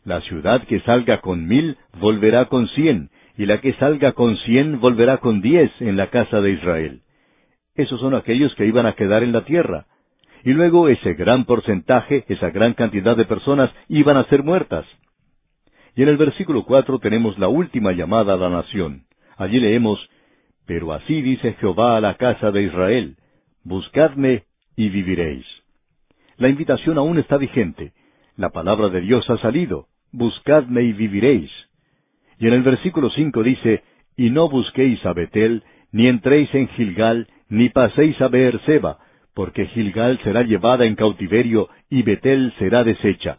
La 0.04 0.20
ciudad 0.20 0.62
que 0.64 0.80
salga 0.80 1.22
con 1.22 1.48
mil 1.48 1.78
volverá 1.98 2.50
con 2.50 2.68
cien, 2.68 3.08
y 3.38 3.46
la 3.46 3.62
que 3.62 3.72
salga 3.76 4.12
con 4.12 4.36
cien 4.44 4.78
volverá 4.78 5.16
con 5.16 5.40
diez 5.40 5.72
en 5.80 5.96
la 5.96 6.10
casa 6.10 6.42
de 6.42 6.50
Israel. 6.50 7.00
Esos 7.74 7.98
son 7.98 8.14
aquellos 8.14 8.54
que 8.56 8.66
iban 8.66 8.84
a 8.84 8.92
quedar 8.92 9.22
en 9.22 9.32
la 9.32 9.46
tierra. 9.46 9.86
Y 10.44 10.50
luego 10.50 10.90
ese 10.90 11.14
gran 11.14 11.46
porcentaje, 11.46 12.26
esa 12.28 12.50
gran 12.50 12.74
cantidad 12.74 13.16
de 13.16 13.24
personas 13.24 13.70
iban 13.88 14.18
a 14.18 14.24
ser 14.24 14.42
muertas. 14.42 14.84
Y 15.96 16.02
en 16.02 16.10
el 16.10 16.18
versículo 16.18 16.64
cuatro 16.64 16.98
tenemos 16.98 17.38
la 17.38 17.48
última 17.48 17.92
llamada 17.92 18.34
a 18.34 18.36
la 18.36 18.50
nación. 18.50 19.04
Allí 19.38 19.58
leemos, 19.60 19.98
Pero 20.66 20.92
así 20.92 21.20
dice 21.22 21.54
Jehová 21.54 21.96
a 21.96 22.00
la 22.00 22.14
casa 22.14 22.50
de 22.50 22.62
Israel, 22.62 23.16
Buscadme 23.64 24.44
y 24.76 24.88
viviréis. 24.88 25.46
La 26.36 26.48
invitación 26.48 26.98
aún 26.98 27.18
está 27.18 27.36
vigente. 27.36 27.92
La 28.36 28.50
palabra 28.50 28.88
de 28.88 29.00
Dios 29.00 29.28
ha 29.30 29.38
salido. 29.38 29.86
Buscadme 30.12 30.82
y 30.82 30.92
viviréis. 30.92 31.50
Y 32.38 32.46
en 32.46 32.54
el 32.54 32.62
versículo 32.62 33.10
cinco 33.10 33.42
dice, 33.42 33.82
Y 34.16 34.30
no 34.30 34.48
busquéis 34.48 35.04
a 35.06 35.12
Betel, 35.12 35.62
ni 35.92 36.08
entréis 36.08 36.52
en 36.54 36.68
Gilgal, 36.68 37.28
ni 37.48 37.68
paséis 37.68 38.20
a 38.20 38.28
Beerseba, 38.28 38.98
porque 39.34 39.66
Gilgal 39.66 40.20
será 40.24 40.42
llevada 40.42 40.86
en 40.86 40.96
cautiverio 40.96 41.68
y 41.88 42.02
Betel 42.02 42.52
será 42.58 42.84
deshecha. 42.84 43.38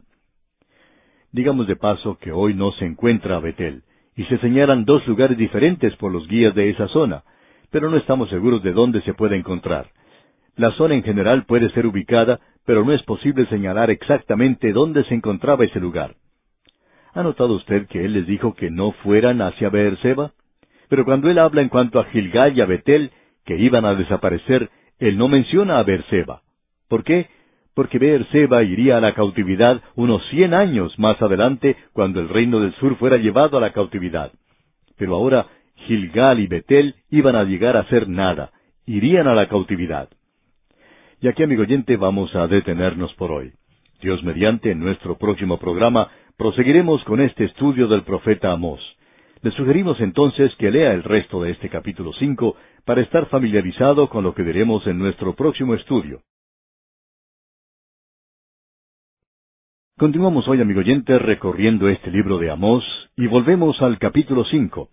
Digamos 1.32 1.68
de 1.68 1.76
paso 1.76 2.18
que 2.18 2.32
hoy 2.32 2.54
no 2.54 2.72
se 2.74 2.86
encuentra 2.86 3.40
Betel, 3.40 3.84
y 4.16 4.24
se 4.26 4.38
señalan 4.38 4.86
dos 4.86 5.06
lugares 5.08 5.38
diferentes 5.38 5.96
por 5.98 6.12
los 6.12 6.28
guías 6.28 6.56
de 6.56 6.70
esa 6.70 6.88
zona, 6.88 7.24
pero 7.70 7.90
no 7.90 7.98
estamos 7.98 8.30
seguros 8.30 8.64
de 8.64 8.72
dónde 8.72 9.02
se 9.02 9.14
puede 9.14 9.36
encontrar. 9.36 9.88
La 10.56 10.72
zona 10.72 10.96
en 10.96 11.04
general 11.04 11.46
puede 11.46 11.70
ser 11.72 11.86
ubicada, 11.86 12.40
pero 12.66 12.86
no 12.86 12.94
es 12.94 13.04
posible 13.04 13.46
señalar 13.48 13.90
exactamente 13.90 14.72
dónde 14.72 15.04
se 15.04 15.14
encontraba 15.14 15.66
ese 15.66 15.80
lugar. 15.80 16.16
¿Ha 17.14 17.24
notado 17.24 17.54
usted 17.56 17.88
que 17.88 18.06
él 18.06 18.14
les 18.14 18.28
dijo 18.28 18.54
que 18.56 18.72
no 18.72 18.92
fueran 18.92 19.42
hacia 19.42 19.70
Beerseba? 19.70 20.32
Pero 20.88 21.04
cuando 21.04 21.30
él 21.30 21.40
habla 21.40 21.62
en 21.62 21.70
cuanto 21.70 22.00
a 22.00 22.06
Gilgal 22.06 22.58
y 22.58 22.62
a 22.62 22.66
Betel, 22.66 23.12
que 23.46 23.58
iban 23.58 23.86
a 23.86 23.96
desaparecer, 23.96 24.70
él 25.00 25.18
no 25.18 25.28
menciona 25.28 25.78
a 25.80 25.84
Beerseba. 25.84 26.42
¿Por 26.88 27.04
qué? 27.04 27.28
Porque 27.76 28.00
Beerseba 28.00 28.64
iría 28.64 28.98
a 28.98 29.02
la 29.02 29.14
cautividad 29.14 29.82
unos 29.96 30.26
cien 30.30 30.54
años 30.54 30.98
más 30.98 31.22
adelante, 31.22 31.76
cuando 31.94 32.20
el 32.22 32.30
reino 32.30 32.60
del 32.60 32.74
sur 32.76 32.96
fuera 32.96 33.18
llevado 33.18 33.58
a 33.58 33.62
la 33.62 33.74
cautividad. 33.74 34.32
Pero 34.98 35.16
ahora 35.16 35.46
Gilgal 35.86 36.40
y 36.40 36.48
Betel 36.48 36.96
iban 37.12 37.36
a 37.36 37.44
llegar 37.44 37.78
a 37.78 37.86
ser 37.90 38.08
nada, 38.08 38.52
irían 38.88 39.28
a 39.28 39.36
la 39.36 39.48
cautividad. 39.48 40.10
Y 41.22 41.28
aquí, 41.28 41.44
amigo 41.44 41.62
oyente, 41.62 41.98
vamos 41.98 42.34
a 42.36 42.48
detenernos 42.48 43.14
por 43.16 43.32
hoy. 43.32 43.52
Dios 44.02 44.24
mediante, 44.24 44.72
en 44.72 44.80
nuestro 44.80 45.18
próximo 45.18 45.58
programa, 45.60 46.10
Proseguiremos 46.38 47.02
con 47.06 47.22
este 47.22 47.46
estudio 47.46 47.88
del 47.88 48.04
profeta 48.04 48.52
Amós. 48.52 48.82
Le 49.42 49.52
sugerimos 49.52 50.02
entonces 50.02 50.54
que 50.56 50.70
lea 50.70 50.92
el 50.92 51.02
resto 51.02 51.42
de 51.42 51.52
este 51.52 51.70
capítulo 51.70 52.12
cinco 52.20 52.58
para 52.84 53.02
estar 53.02 53.28
familiarizado 53.28 54.10
con 54.10 54.26
lo 54.26 54.36
que 54.36 54.44
veremos 54.44 54.86
en 54.86 55.00
nuestro 55.00 55.34
próximo 55.34 55.76
estudio. 55.76 56.20
Continuamos 59.98 60.46
hoy, 60.50 60.60
amigo 60.60 60.82
oyente, 60.82 61.18
recorriendo 61.20 61.88
este 61.88 62.12
libro 62.12 62.38
de 62.38 62.52
Amós 62.52 62.84
y 63.16 63.28
volvemos 63.28 63.82
al 63.82 63.98
capítulo 63.98 64.44
cinco. 64.44 64.90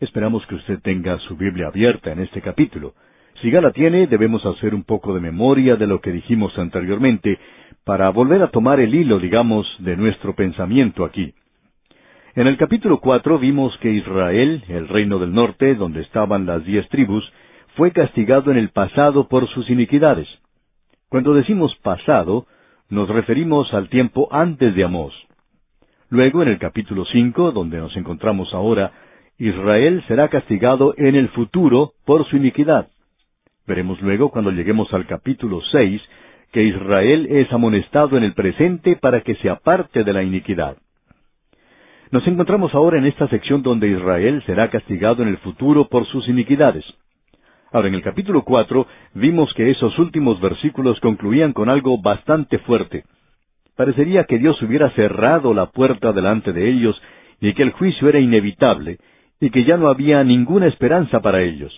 Esperamos 0.00 0.44
que 0.46 0.56
usted 0.56 0.80
tenga 0.80 1.16
su 1.20 1.36
Biblia 1.36 1.68
abierta 1.68 2.10
en 2.10 2.18
este 2.18 2.42
capítulo. 2.42 2.94
Si 3.40 3.48
ya 3.52 3.60
la 3.60 3.70
tiene, 3.70 4.08
debemos 4.08 4.44
hacer 4.44 4.74
un 4.74 4.82
poco 4.82 5.14
de 5.14 5.20
memoria 5.20 5.76
de 5.76 5.86
lo 5.86 6.00
que 6.00 6.10
dijimos 6.10 6.58
anteriormente 6.58 7.38
para 7.84 8.10
volver 8.10 8.42
a 8.42 8.50
tomar 8.50 8.80
el 8.80 8.92
hilo, 8.92 9.20
digamos, 9.20 9.68
de 9.78 9.96
nuestro 9.96 10.34
pensamiento 10.34 11.04
aquí. 11.04 11.32
En 12.34 12.48
el 12.48 12.56
capítulo 12.56 12.98
cuatro 12.98 13.38
vimos 13.38 13.78
que 13.78 13.92
Israel, 13.92 14.64
el 14.66 14.88
reino 14.88 15.20
del 15.20 15.32
norte, 15.32 15.76
donde 15.76 16.00
estaban 16.00 16.46
las 16.46 16.64
diez 16.64 16.88
tribus, 16.88 17.32
fue 17.76 17.92
castigado 17.92 18.50
en 18.50 18.58
el 18.58 18.70
pasado 18.70 19.28
por 19.28 19.48
sus 19.50 19.70
iniquidades. 19.70 20.26
Cuando 21.08 21.34
decimos 21.34 21.72
pasado, 21.84 22.46
nos 22.90 23.08
referimos 23.08 23.72
al 23.72 23.88
tiempo 23.88 24.28
antes 24.30 24.74
de 24.74 24.84
Amós. 24.84 25.14
Luego, 26.08 26.42
en 26.42 26.48
el 26.48 26.58
capítulo 26.58 27.04
cinco, 27.04 27.52
donde 27.52 27.78
nos 27.78 27.96
encontramos 27.96 28.52
ahora, 28.52 28.92
Israel 29.38 30.02
será 30.08 30.28
castigado 30.28 30.94
en 30.98 31.14
el 31.14 31.28
futuro 31.28 31.92
por 32.04 32.26
su 32.26 32.36
iniquidad. 32.36 32.88
Veremos 33.66 34.00
luego, 34.02 34.30
cuando 34.30 34.50
lleguemos 34.50 34.92
al 34.92 35.06
capítulo 35.06 35.60
seis, 35.70 36.02
que 36.52 36.64
Israel 36.64 37.28
es 37.30 37.52
amonestado 37.52 38.16
en 38.16 38.24
el 38.24 38.34
presente 38.34 38.96
para 38.96 39.20
que 39.20 39.36
se 39.36 39.48
aparte 39.48 40.02
de 40.02 40.12
la 40.12 40.24
iniquidad. 40.24 40.76
Nos 42.10 42.26
encontramos 42.26 42.74
ahora 42.74 42.98
en 42.98 43.06
esta 43.06 43.28
sección 43.28 43.62
donde 43.62 43.86
Israel 43.86 44.42
será 44.46 44.68
castigado 44.68 45.22
en 45.22 45.28
el 45.28 45.38
futuro 45.38 45.88
por 45.88 46.06
sus 46.06 46.28
iniquidades. 46.28 46.84
Ahora, 47.72 47.88
en 47.88 47.94
el 47.94 48.02
capítulo 48.02 48.42
cuatro 48.42 48.86
vimos 49.14 49.52
que 49.54 49.70
esos 49.70 49.96
últimos 49.98 50.40
versículos 50.40 50.98
concluían 51.00 51.52
con 51.52 51.68
algo 51.68 52.00
bastante 52.00 52.58
fuerte. 52.58 53.04
Parecería 53.76 54.24
que 54.24 54.38
Dios 54.38 54.60
hubiera 54.62 54.90
cerrado 54.90 55.54
la 55.54 55.66
puerta 55.66 56.12
delante 56.12 56.52
de 56.52 56.68
ellos 56.68 57.00
y 57.40 57.54
que 57.54 57.62
el 57.62 57.70
juicio 57.70 58.08
era 58.08 58.18
inevitable 58.18 58.98
y 59.40 59.50
que 59.50 59.64
ya 59.64 59.76
no 59.76 59.88
había 59.88 60.22
ninguna 60.24 60.66
esperanza 60.66 61.20
para 61.20 61.42
ellos. 61.42 61.72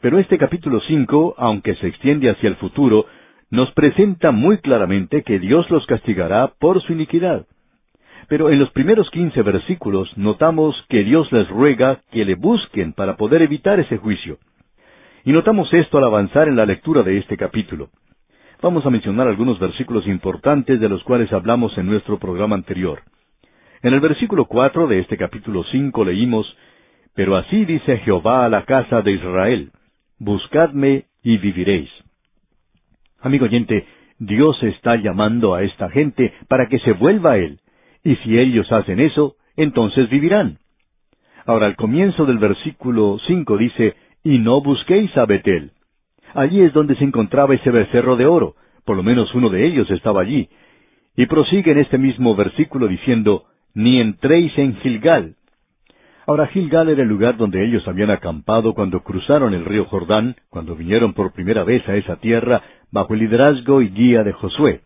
Pero 0.00 0.20
este 0.20 0.38
capítulo 0.38 0.80
cinco, 0.86 1.34
aunque 1.36 1.74
se 1.74 1.88
extiende 1.88 2.30
hacia 2.30 2.48
el 2.48 2.56
futuro, 2.56 3.06
nos 3.50 3.72
presenta 3.72 4.30
muy 4.30 4.58
claramente 4.58 5.22
que 5.24 5.40
Dios 5.40 5.68
los 5.70 5.84
castigará 5.86 6.52
por 6.60 6.80
su 6.82 6.92
iniquidad. 6.92 7.46
Pero 8.28 8.50
en 8.50 8.58
los 8.58 8.70
primeros 8.70 9.10
quince 9.10 9.42
versículos 9.42 10.16
notamos 10.16 10.76
que 10.88 11.02
Dios 11.02 11.32
les 11.32 11.48
ruega 11.48 12.02
que 12.12 12.24
le 12.24 12.36
busquen 12.36 12.92
para 12.92 13.16
poder 13.16 13.42
evitar 13.42 13.80
ese 13.80 13.96
juicio. 13.96 14.38
Y 15.28 15.32
notamos 15.32 15.70
esto 15.74 15.98
al 15.98 16.04
avanzar 16.04 16.48
en 16.48 16.56
la 16.56 16.64
lectura 16.64 17.02
de 17.02 17.18
este 17.18 17.36
capítulo. 17.36 17.90
Vamos 18.62 18.86
a 18.86 18.88
mencionar 18.88 19.28
algunos 19.28 19.58
versículos 19.58 20.06
importantes 20.06 20.80
de 20.80 20.88
los 20.88 21.04
cuales 21.04 21.30
hablamos 21.34 21.76
en 21.76 21.84
nuestro 21.84 22.18
programa 22.18 22.56
anterior. 22.56 23.02
En 23.82 23.92
el 23.92 24.00
versículo 24.00 24.46
cuatro 24.46 24.86
de 24.86 25.00
este 25.00 25.18
capítulo 25.18 25.64
cinco 25.64 26.02
leímos 26.02 26.46
Pero 27.14 27.36
así 27.36 27.66
dice 27.66 27.98
Jehová 27.98 28.46
a 28.46 28.48
la 28.48 28.64
casa 28.64 29.02
de 29.02 29.12
Israel, 29.12 29.70
Buscadme 30.18 31.04
y 31.22 31.36
viviréis. 31.36 31.90
Amigo 33.20 33.44
oyente, 33.44 33.86
Dios 34.18 34.56
está 34.62 34.96
llamando 34.96 35.54
a 35.54 35.62
esta 35.62 35.90
gente 35.90 36.32
para 36.48 36.68
que 36.68 36.78
se 36.78 36.92
vuelva 36.92 37.32
a 37.32 37.36
Él, 37.36 37.60
y 38.02 38.16
si 38.16 38.38
ellos 38.38 38.72
hacen 38.72 38.98
eso, 38.98 39.36
entonces 39.58 40.08
vivirán. 40.08 40.56
Ahora, 41.44 41.66
al 41.66 41.76
comienzo 41.76 42.24
del 42.24 42.38
versículo 42.38 43.18
cinco 43.26 43.58
dice, 43.58 43.94
y 44.24 44.38
no 44.38 44.60
busquéis 44.60 45.16
a 45.16 45.26
Betel. 45.26 45.72
Allí 46.34 46.60
es 46.60 46.72
donde 46.72 46.96
se 46.96 47.04
encontraba 47.04 47.54
ese 47.54 47.70
becerro 47.70 48.16
de 48.16 48.26
oro, 48.26 48.54
por 48.84 48.96
lo 48.96 49.02
menos 49.02 49.34
uno 49.34 49.48
de 49.48 49.66
ellos 49.66 49.90
estaba 49.90 50.20
allí. 50.20 50.48
Y 51.16 51.26
prosigue 51.26 51.72
en 51.72 51.78
este 51.78 51.98
mismo 51.98 52.34
versículo 52.36 52.86
diciendo, 52.88 53.44
ni 53.74 54.00
entréis 54.00 54.56
en 54.58 54.76
Gilgal. 54.76 55.34
Ahora 56.26 56.46
Gilgal 56.48 56.90
era 56.90 57.02
el 57.02 57.08
lugar 57.08 57.36
donde 57.36 57.64
ellos 57.64 57.86
habían 57.88 58.10
acampado 58.10 58.74
cuando 58.74 59.02
cruzaron 59.02 59.54
el 59.54 59.64
río 59.64 59.86
Jordán, 59.86 60.36
cuando 60.50 60.76
vinieron 60.76 61.14
por 61.14 61.32
primera 61.32 61.64
vez 61.64 61.88
a 61.88 61.96
esa 61.96 62.16
tierra 62.16 62.62
bajo 62.92 63.14
el 63.14 63.20
liderazgo 63.20 63.80
y 63.80 63.88
guía 63.88 64.24
de 64.24 64.32
Josué. 64.32 64.82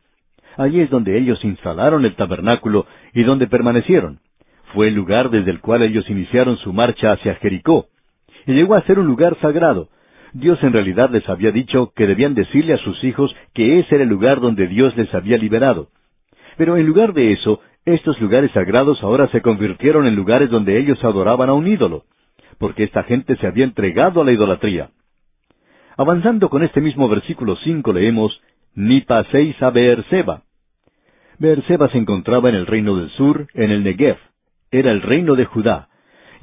Allí 0.56 0.80
es 0.80 0.90
donde 0.90 1.18
ellos 1.18 1.44
instalaron 1.44 2.04
el 2.04 2.14
tabernáculo 2.14 2.86
y 3.12 3.24
donde 3.24 3.48
permanecieron. 3.48 4.20
Fue 4.72 4.88
el 4.88 4.94
lugar 4.94 5.30
desde 5.30 5.50
el 5.50 5.60
cual 5.60 5.82
ellos 5.82 6.08
iniciaron 6.08 6.58
su 6.58 6.72
marcha 6.72 7.12
hacia 7.12 7.34
Jericó 7.36 7.88
y 8.46 8.52
llegó 8.52 8.74
a 8.74 8.82
ser 8.82 8.98
un 8.98 9.06
lugar 9.06 9.36
sagrado. 9.40 9.88
Dios 10.32 10.62
en 10.62 10.72
realidad 10.72 11.10
les 11.10 11.28
había 11.28 11.50
dicho 11.50 11.92
que 11.94 12.06
debían 12.06 12.34
decirle 12.34 12.74
a 12.74 12.78
sus 12.78 13.02
hijos 13.04 13.34
que 13.52 13.80
ese 13.80 13.96
era 13.96 14.04
el 14.04 14.10
lugar 14.10 14.40
donde 14.40 14.66
Dios 14.66 14.96
les 14.96 15.12
había 15.14 15.36
liberado. 15.36 15.88
Pero 16.56 16.76
en 16.76 16.86
lugar 16.86 17.12
de 17.12 17.32
eso, 17.32 17.60
estos 17.84 18.20
lugares 18.20 18.50
sagrados 18.52 19.02
ahora 19.02 19.28
se 19.28 19.42
convirtieron 19.42 20.06
en 20.06 20.16
lugares 20.16 20.50
donde 20.50 20.78
ellos 20.78 21.02
adoraban 21.04 21.50
a 21.50 21.54
un 21.54 21.66
ídolo, 21.66 22.04
porque 22.58 22.84
esta 22.84 23.02
gente 23.02 23.36
se 23.36 23.46
había 23.46 23.64
entregado 23.64 24.22
a 24.22 24.24
la 24.24 24.32
idolatría. 24.32 24.90
Avanzando 25.96 26.48
con 26.48 26.62
este 26.62 26.80
mismo 26.80 27.08
versículo 27.08 27.56
cinco 27.56 27.92
leemos, 27.92 28.40
Ni 28.74 29.02
paséis 29.02 29.60
a 29.62 29.70
Beerseba. 29.70 30.44
Beerseba 31.38 31.90
se 31.90 31.98
encontraba 31.98 32.48
en 32.48 32.54
el 32.54 32.66
reino 32.66 32.96
del 32.96 33.10
sur, 33.10 33.48
en 33.52 33.70
el 33.70 33.82
Negev. 33.82 34.16
Era 34.70 34.92
el 34.92 35.02
reino 35.02 35.34
de 35.34 35.44
Judá 35.44 35.88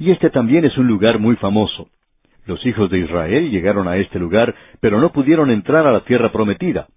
y 0.00 0.10
este 0.10 0.30
también 0.30 0.64
es 0.64 0.76
un 0.78 0.88
lugar 0.88 1.20
muy 1.20 1.36
famoso. 1.36 1.88
Los 2.46 2.64
hijos 2.66 2.90
de 2.90 3.00
Israel 3.00 3.50
llegaron 3.50 3.86
a 3.86 3.98
este 3.98 4.18
lugar, 4.18 4.54
pero 4.80 4.98
no 4.98 5.12
pudieron 5.12 5.50
entrar 5.50 5.86
a 5.86 5.92
la 5.92 6.00
tierra 6.00 6.32
prometida, 6.32 6.88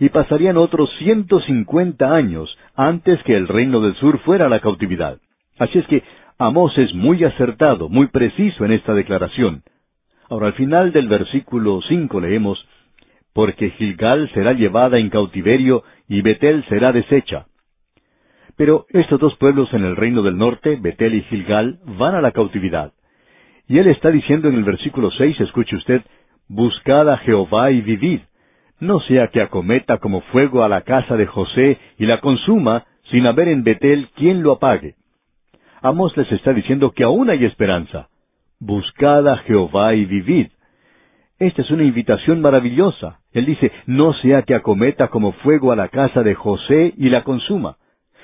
y 0.00 0.08
pasarían 0.08 0.56
otros 0.56 0.90
ciento 0.98 1.38
cincuenta 1.40 2.14
años 2.14 2.58
antes 2.74 3.22
que 3.24 3.36
el 3.36 3.46
reino 3.46 3.80
del 3.82 3.94
sur 3.96 4.18
fuera 4.20 4.46
a 4.46 4.48
la 4.48 4.60
cautividad. 4.60 5.18
Así 5.58 5.78
es 5.78 5.86
que 5.86 6.02
Amós 6.38 6.76
es 6.78 6.94
muy 6.94 7.22
acertado, 7.24 7.88
muy 7.88 8.08
preciso 8.08 8.64
en 8.64 8.72
esta 8.72 8.94
declaración. 8.94 9.62
Ahora 10.28 10.48
al 10.48 10.54
final 10.54 10.92
del 10.92 11.08
versículo 11.08 11.80
cinco 11.88 12.20
leemos, 12.20 12.66
Porque 13.34 13.70
Gilgal 13.70 14.30
será 14.32 14.54
llevada 14.54 14.98
en 14.98 15.10
cautiverio 15.10 15.84
y 16.08 16.22
Betel 16.22 16.64
será 16.70 16.92
deshecha. 16.92 17.46
Pero 18.56 18.86
estos 18.90 19.20
dos 19.20 19.36
pueblos 19.36 19.72
en 19.74 19.84
el 19.84 19.96
reino 19.96 20.22
del 20.22 20.38
norte, 20.38 20.76
Betel 20.80 21.14
y 21.14 21.22
Gilgal, 21.22 21.78
van 21.84 22.14
a 22.14 22.20
la 22.20 22.32
cautividad. 22.32 22.92
Y 23.68 23.78
él 23.78 23.88
está 23.88 24.10
diciendo 24.10 24.48
en 24.48 24.54
el 24.54 24.64
versículo 24.64 25.10
seis, 25.10 25.38
escuche 25.40 25.76
usted, 25.76 26.02
Buscad 26.48 27.10
a 27.10 27.18
Jehová 27.18 27.72
y 27.72 27.80
vivid, 27.80 28.20
no 28.78 29.00
sea 29.00 29.28
que 29.28 29.40
acometa 29.40 29.98
como 29.98 30.20
fuego 30.20 30.62
a 30.62 30.68
la 30.68 30.82
casa 30.82 31.16
de 31.16 31.26
José 31.26 31.78
y 31.98 32.06
la 32.06 32.20
consuma, 32.20 32.84
sin 33.10 33.26
haber 33.26 33.48
en 33.48 33.64
Betel 33.64 34.08
quien 34.14 34.42
lo 34.42 34.52
apague. 34.52 34.94
Amos 35.82 36.16
les 36.16 36.30
está 36.32 36.52
diciendo 36.52 36.92
que 36.92 37.04
aún 37.04 37.30
hay 37.30 37.44
esperanza. 37.44 38.08
Buscad 38.60 39.28
a 39.28 39.38
Jehová 39.38 39.94
y 39.94 40.04
vivid. 40.04 40.48
Esta 41.38 41.62
es 41.62 41.70
una 41.70 41.84
invitación 41.84 42.40
maravillosa. 42.40 43.20
Él 43.32 43.44
dice, 43.44 43.70
no 43.86 44.14
sea 44.14 44.42
que 44.42 44.54
acometa 44.54 45.08
como 45.08 45.32
fuego 45.32 45.72
a 45.72 45.76
la 45.76 45.88
casa 45.88 46.22
de 46.22 46.34
José 46.34 46.94
y 46.96 47.08
la 47.10 47.24
consuma. 47.24 47.76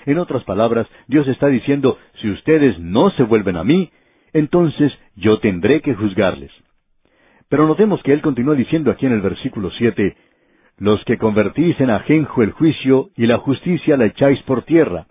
En 0.06 0.18
otras 0.18 0.44
palabras, 0.44 0.86
Dios 1.06 1.26
está 1.28 1.48
diciendo, 1.48 1.98
si 2.20 2.30
ustedes 2.30 2.78
no 2.78 3.10
se 3.10 3.22
vuelven 3.22 3.56
a 3.56 3.64
mí, 3.64 3.90
entonces 4.32 4.92
yo 5.16 5.38
tendré 5.38 5.80
que 5.80 5.94
juzgarles. 5.94 6.50
Pero 7.48 7.66
notemos 7.66 8.02
que 8.02 8.12
Él 8.12 8.22
continúa 8.22 8.54
diciendo 8.54 8.90
aquí 8.90 9.06
en 9.06 9.12
el 9.12 9.20
versículo 9.20 9.70
siete, 9.72 10.16
los 10.78 11.04
que 11.04 11.18
convertís 11.18 11.78
en 11.80 11.90
ajenjo 11.90 12.42
el 12.42 12.52
juicio 12.52 13.10
y 13.16 13.26
la 13.26 13.38
justicia 13.38 13.96
la 13.96 14.06
echáis 14.06 14.42
por 14.42 14.62
tierra. 14.62 15.06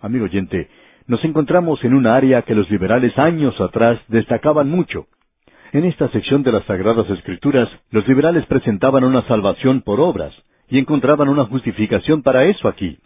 Amigo 0.00 0.24
oyente, 0.24 0.68
nos 1.06 1.22
encontramos 1.24 1.84
en 1.84 1.94
un 1.94 2.06
área 2.06 2.42
que 2.42 2.54
los 2.54 2.70
liberales 2.70 3.16
años 3.18 3.60
atrás 3.60 4.00
destacaban 4.08 4.70
mucho. 4.70 5.06
En 5.72 5.84
esta 5.84 6.08
sección 6.08 6.42
de 6.42 6.52
las 6.52 6.64
Sagradas 6.64 7.08
Escrituras, 7.10 7.68
los 7.90 8.06
liberales 8.08 8.46
presentaban 8.46 9.04
una 9.04 9.22
salvación 9.26 9.82
por 9.82 10.00
obras, 10.00 10.34
y 10.68 10.78
encontraban 10.78 11.28
una 11.28 11.44
justificación 11.44 12.22
para 12.22 12.44
eso 12.44 12.68
aquí. 12.68 12.98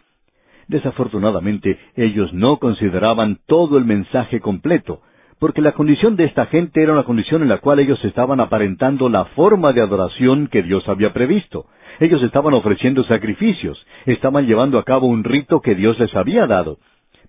Desafortunadamente, 0.69 1.79
ellos 1.95 2.31
no 2.31 2.57
consideraban 2.57 3.39
todo 3.47 3.79
el 3.79 3.85
mensaje 3.85 4.39
completo, 4.39 5.01
porque 5.39 5.63
la 5.63 5.71
condición 5.71 6.15
de 6.15 6.25
esta 6.25 6.45
gente 6.45 6.83
era 6.83 6.93
una 6.93 7.05
condición 7.05 7.41
en 7.41 7.49
la 7.49 7.57
cual 7.57 7.79
ellos 7.79 8.03
estaban 8.05 8.39
aparentando 8.39 9.09
la 9.09 9.25
forma 9.25 9.73
de 9.73 9.81
adoración 9.81 10.47
que 10.47 10.61
Dios 10.61 10.87
había 10.87 11.11
previsto. 11.11 11.65
Ellos 11.99 12.21
estaban 12.21 12.53
ofreciendo 12.53 13.03
sacrificios, 13.05 13.83
estaban 14.05 14.45
llevando 14.45 14.77
a 14.77 14.83
cabo 14.83 15.07
un 15.07 15.23
rito 15.23 15.59
que 15.59 15.73
Dios 15.73 15.97
les 15.97 16.15
había 16.15 16.45
dado. 16.45 16.77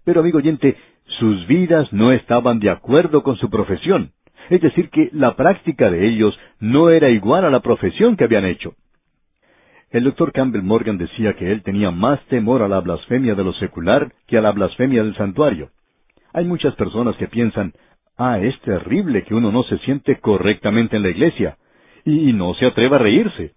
Pero, 0.05 0.21
amigo 0.21 0.37
oyente, 0.37 0.77
sus 1.19 1.47
vidas 1.47 1.91
no 1.95 2.13
estaban 2.13 2.61
de 2.61 2.69
acuerdo 2.69 3.23
con 3.23 3.37
su 3.37 3.49
profesión. 3.49 4.11
Es 4.51 4.61
decir, 4.61 4.91
que 4.91 5.09
la 5.15 5.35
práctica 5.35 5.91
de 5.91 6.07
ellos 6.09 6.39
no 6.59 6.91
era 6.91 7.09
igual 7.09 7.47
a 7.47 7.51
la 7.51 7.61
profesión 7.61 8.17
que 8.17 8.25
habían 8.25 8.45
hecho. 8.45 8.75
El 9.91 10.05
doctor 10.05 10.31
Campbell 10.31 10.63
Morgan 10.63 10.99
decía 10.99 11.35
que 11.35 11.51
él 11.51 11.65
tenía 11.65 11.91
más 11.91 12.25
temor 12.27 12.63
a 12.63 12.69
la 12.69 12.81
blasfemia 12.81 13.35
de 13.35 13.43
lo 13.43 13.53
secular 13.55 14.13
que 14.29 14.39
a 14.39 14.41
la 14.41 14.53
blasfemia 14.53 15.03
del 15.03 15.17
santuario. 15.17 15.71
Hay 16.33 16.45
muchas 16.45 16.77
personas 16.77 17.17
que 17.17 17.27
piensan, 17.27 17.73
ah, 18.17 18.39
es 18.39 18.57
terrible 18.61 19.25
que 19.25 19.35
uno 19.35 19.51
no 19.51 19.65
se 19.65 19.79
siente 19.79 20.21
correctamente 20.21 20.97
en 20.97 21.03
la 21.03 21.09
iglesia, 21.09 21.57
y, 22.05 22.33
no 22.33 22.55
se 22.55 22.67
atreva 22.67 22.97
a 22.97 23.01
reírse, 23.01 23.53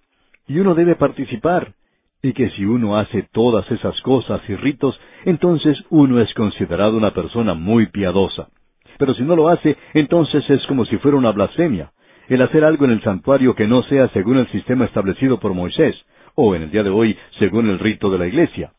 y 0.48 0.58
uno 0.58 0.74
debe 0.74 0.96
participar, 0.96 1.74
y 2.24 2.34
que 2.34 2.50
si 2.52 2.66
uno 2.66 2.98
hace 2.98 3.28
todas 3.32 3.70
esas 3.70 4.02
cosas 4.02 4.42
y 4.50 4.56
ritos, 4.56 5.00
entonces 5.26 5.78
uno 5.92 6.20
es 6.20 6.34
considerado 6.34 6.98
una 6.98 7.14
persona 7.14 7.54
muy 7.54 7.88
piadosa. 7.88 8.48
Pero 8.98 9.14
si 9.14 9.22
no 9.22 9.36
lo 9.36 9.50
hace, 9.50 9.78
entonces 9.94 10.50
es 10.50 10.66
como 10.66 10.86
si 10.86 10.98
fuera 10.98 11.16
una 11.16 11.32
blasfemia, 11.32 11.92
el 12.28 12.42
hacer 12.42 12.64
algo 12.66 12.86
en 12.86 12.92
el 12.92 13.04
santuario 13.04 13.54
que 13.54 13.68
no 13.68 13.84
sea 13.84 14.08
según 14.10 14.38
el 14.38 14.48
sistema 14.52 14.86
establecido 14.86 15.40
por 15.40 15.54
Moisés, 15.54 15.96
o 16.36 16.56
en 16.56 16.64
el 16.64 16.72
día 16.72 16.84
de 16.84 16.90
hoy 16.90 17.18
según 17.40 17.70
el 17.70 17.80
rito 17.80 18.10
de 18.10 18.18
la 18.18 18.28
iglesia. 18.28 18.72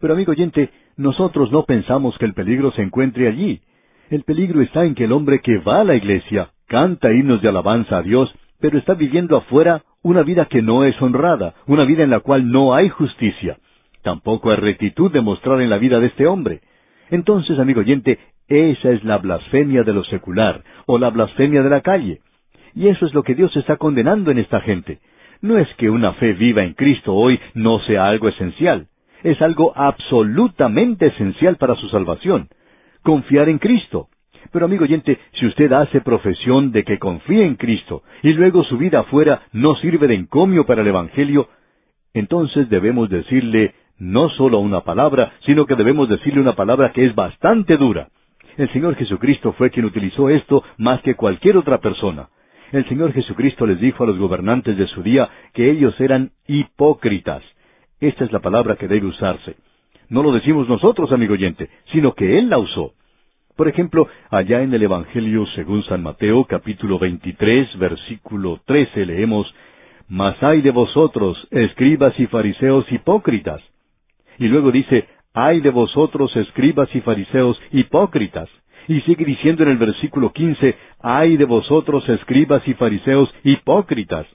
Pero 0.00 0.14
amigo 0.14 0.32
oyente, 0.32 0.70
nosotros 0.96 1.50
no 1.50 1.64
pensamos 1.64 2.16
que 2.18 2.24
el 2.24 2.34
peligro 2.34 2.72
se 2.72 2.82
encuentre 2.82 3.28
allí. 3.28 3.60
El 4.10 4.24
peligro 4.24 4.60
está 4.60 4.84
en 4.84 4.94
que 4.94 5.04
el 5.04 5.12
hombre 5.12 5.40
que 5.40 5.58
va 5.58 5.80
a 5.80 5.84
la 5.84 5.94
iglesia 5.94 6.50
canta 6.66 7.12
himnos 7.12 7.40
de 7.40 7.48
alabanza 7.48 7.98
a 7.98 8.02
Dios, 8.02 8.32
pero 8.60 8.78
está 8.78 8.94
viviendo 8.94 9.36
afuera 9.36 9.82
una 10.02 10.22
vida 10.22 10.46
que 10.46 10.62
no 10.62 10.84
es 10.84 11.00
honrada, 11.00 11.54
una 11.66 11.84
vida 11.84 12.02
en 12.02 12.10
la 12.10 12.20
cual 12.20 12.50
no 12.50 12.74
hay 12.74 12.88
justicia. 12.88 13.58
Tampoco 14.02 14.50
hay 14.50 14.56
rectitud 14.56 15.12
de 15.12 15.20
mostrar 15.20 15.60
en 15.60 15.70
la 15.70 15.78
vida 15.78 16.00
de 16.00 16.08
este 16.08 16.26
hombre. 16.26 16.60
Entonces, 17.10 17.58
amigo 17.58 17.80
oyente, 17.80 18.18
Esa 18.48 18.90
es 18.90 19.02
la 19.04 19.18
blasfemia 19.18 19.82
de 19.82 19.94
lo 19.94 20.04
secular, 20.04 20.62
o 20.86 20.98
la 20.98 21.08
blasfemia 21.10 21.62
de 21.62 21.70
la 21.70 21.80
calle. 21.80 22.20
Y 22.74 22.88
eso 22.88 23.06
es 23.06 23.14
lo 23.14 23.22
que 23.22 23.34
Dios 23.34 23.56
está 23.56 23.76
condenando 23.76 24.30
en 24.30 24.38
esta 24.38 24.60
gente. 24.60 24.98
No 25.42 25.58
es 25.58 25.68
que 25.74 25.90
una 25.90 26.12
fe 26.14 26.34
viva 26.34 26.62
en 26.62 26.74
Cristo 26.74 27.14
hoy 27.14 27.38
no 27.54 27.80
sea 27.80 28.06
algo 28.06 28.28
esencial. 28.28 28.86
Es 29.24 29.42
algo 29.42 29.72
absolutamente 29.76 31.06
esencial 31.06 31.56
para 31.56 31.74
su 31.74 31.88
salvación. 31.88 32.48
Confiar 33.02 33.48
en 33.48 33.58
Cristo. 33.58 34.06
Pero 34.52 34.66
amigo 34.66 34.84
oyente, 34.84 35.18
si 35.32 35.46
usted 35.46 35.72
hace 35.72 36.00
profesión 36.00 36.70
de 36.70 36.84
que 36.84 37.00
confía 37.00 37.44
en 37.44 37.56
Cristo 37.56 38.04
y 38.22 38.32
luego 38.34 38.62
su 38.62 38.78
vida 38.78 39.00
afuera 39.00 39.42
no 39.52 39.74
sirve 39.76 40.06
de 40.06 40.14
encomio 40.14 40.64
para 40.64 40.82
el 40.82 40.88
Evangelio, 40.88 41.48
entonces 42.14 42.68
debemos 42.68 43.10
decirle 43.10 43.74
no 43.98 44.28
solo 44.30 44.60
una 44.60 44.82
palabra, 44.82 45.32
sino 45.44 45.66
que 45.66 45.74
debemos 45.74 46.08
decirle 46.08 46.40
una 46.40 46.54
palabra 46.54 46.92
que 46.92 47.04
es 47.04 47.16
bastante 47.16 47.76
dura. 47.76 48.08
El 48.56 48.70
Señor 48.72 48.94
Jesucristo 48.94 49.52
fue 49.54 49.70
quien 49.70 49.86
utilizó 49.86 50.28
esto 50.28 50.62
más 50.76 51.00
que 51.02 51.16
cualquier 51.16 51.56
otra 51.56 51.78
persona. 51.78 52.28
El 52.72 52.88
Señor 52.88 53.12
Jesucristo 53.12 53.66
les 53.66 53.78
dijo 53.78 54.02
a 54.02 54.06
los 54.06 54.18
gobernantes 54.18 54.78
de 54.78 54.86
su 54.86 55.02
día 55.02 55.28
que 55.52 55.70
ellos 55.70 55.94
eran 56.00 56.30
hipócritas. 56.46 57.42
Esta 58.00 58.24
es 58.24 58.32
la 58.32 58.40
palabra 58.40 58.76
que 58.76 58.88
debe 58.88 59.06
usarse. 59.06 59.56
No 60.08 60.22
lo 60.22 60.32
decimos 60.32 60.66
nosotros, 60.70 61.12
amigo 61.12 61.34
oyente, 61.34 61.68
sino 61.92 62.14
que 62.14 62.38
Él 62.38 62.48
la 62.48 62.56
usó. 62.56 62.94
Por 63.56 63.68
ejemplo, 63.68 64.08
allá 64.30 64.62
en 64.62 64.72
el 64.72 64.82
Evangelio 64.82 65.44
según 65.54 65.84
San 65.84 66.02
Mateo, 66.02 66.46
capítulo 66.46 66.98
23, 66.98 67.78
versículo 67.78 68.58
13, 68.64 69.04
leemos, 69.04 69.54
Mas 70.08 70.42
hay 70.42 70.62
de 70.62 70.70
vosotros, 70.70 71.46
escribas 71.50 72.18
y 72.18 72.26
fariseos 72.26 72.90
hipócritas. 72.90 73.60
Y 74.38 74.48
luego 74.48 74.72
dice, 74.72 75.08
Hay 75.34 75.60
de 75.60 75.70
vosotros, 75.70 76.34
escribas 76.36 76.88
y 76.94 77.02
fariseos 77.02 77.60
hipócritas. 77.70 78.48
Y 78.88 79.00
sigue 79.02 79.24
diciendo 79.24 79.62
en 79.62 79.70
el 79.70 79.78
versículo 79.78 80.32
15, 80.32 80.76
Ay 81.00 81.36
de 81.36 81.44
vosotros, 81.44 82.08
escribas 82.08 82.66
y 82.66 82.74
fariseos 82.74 83.32
hipócritas. 83.44 84.26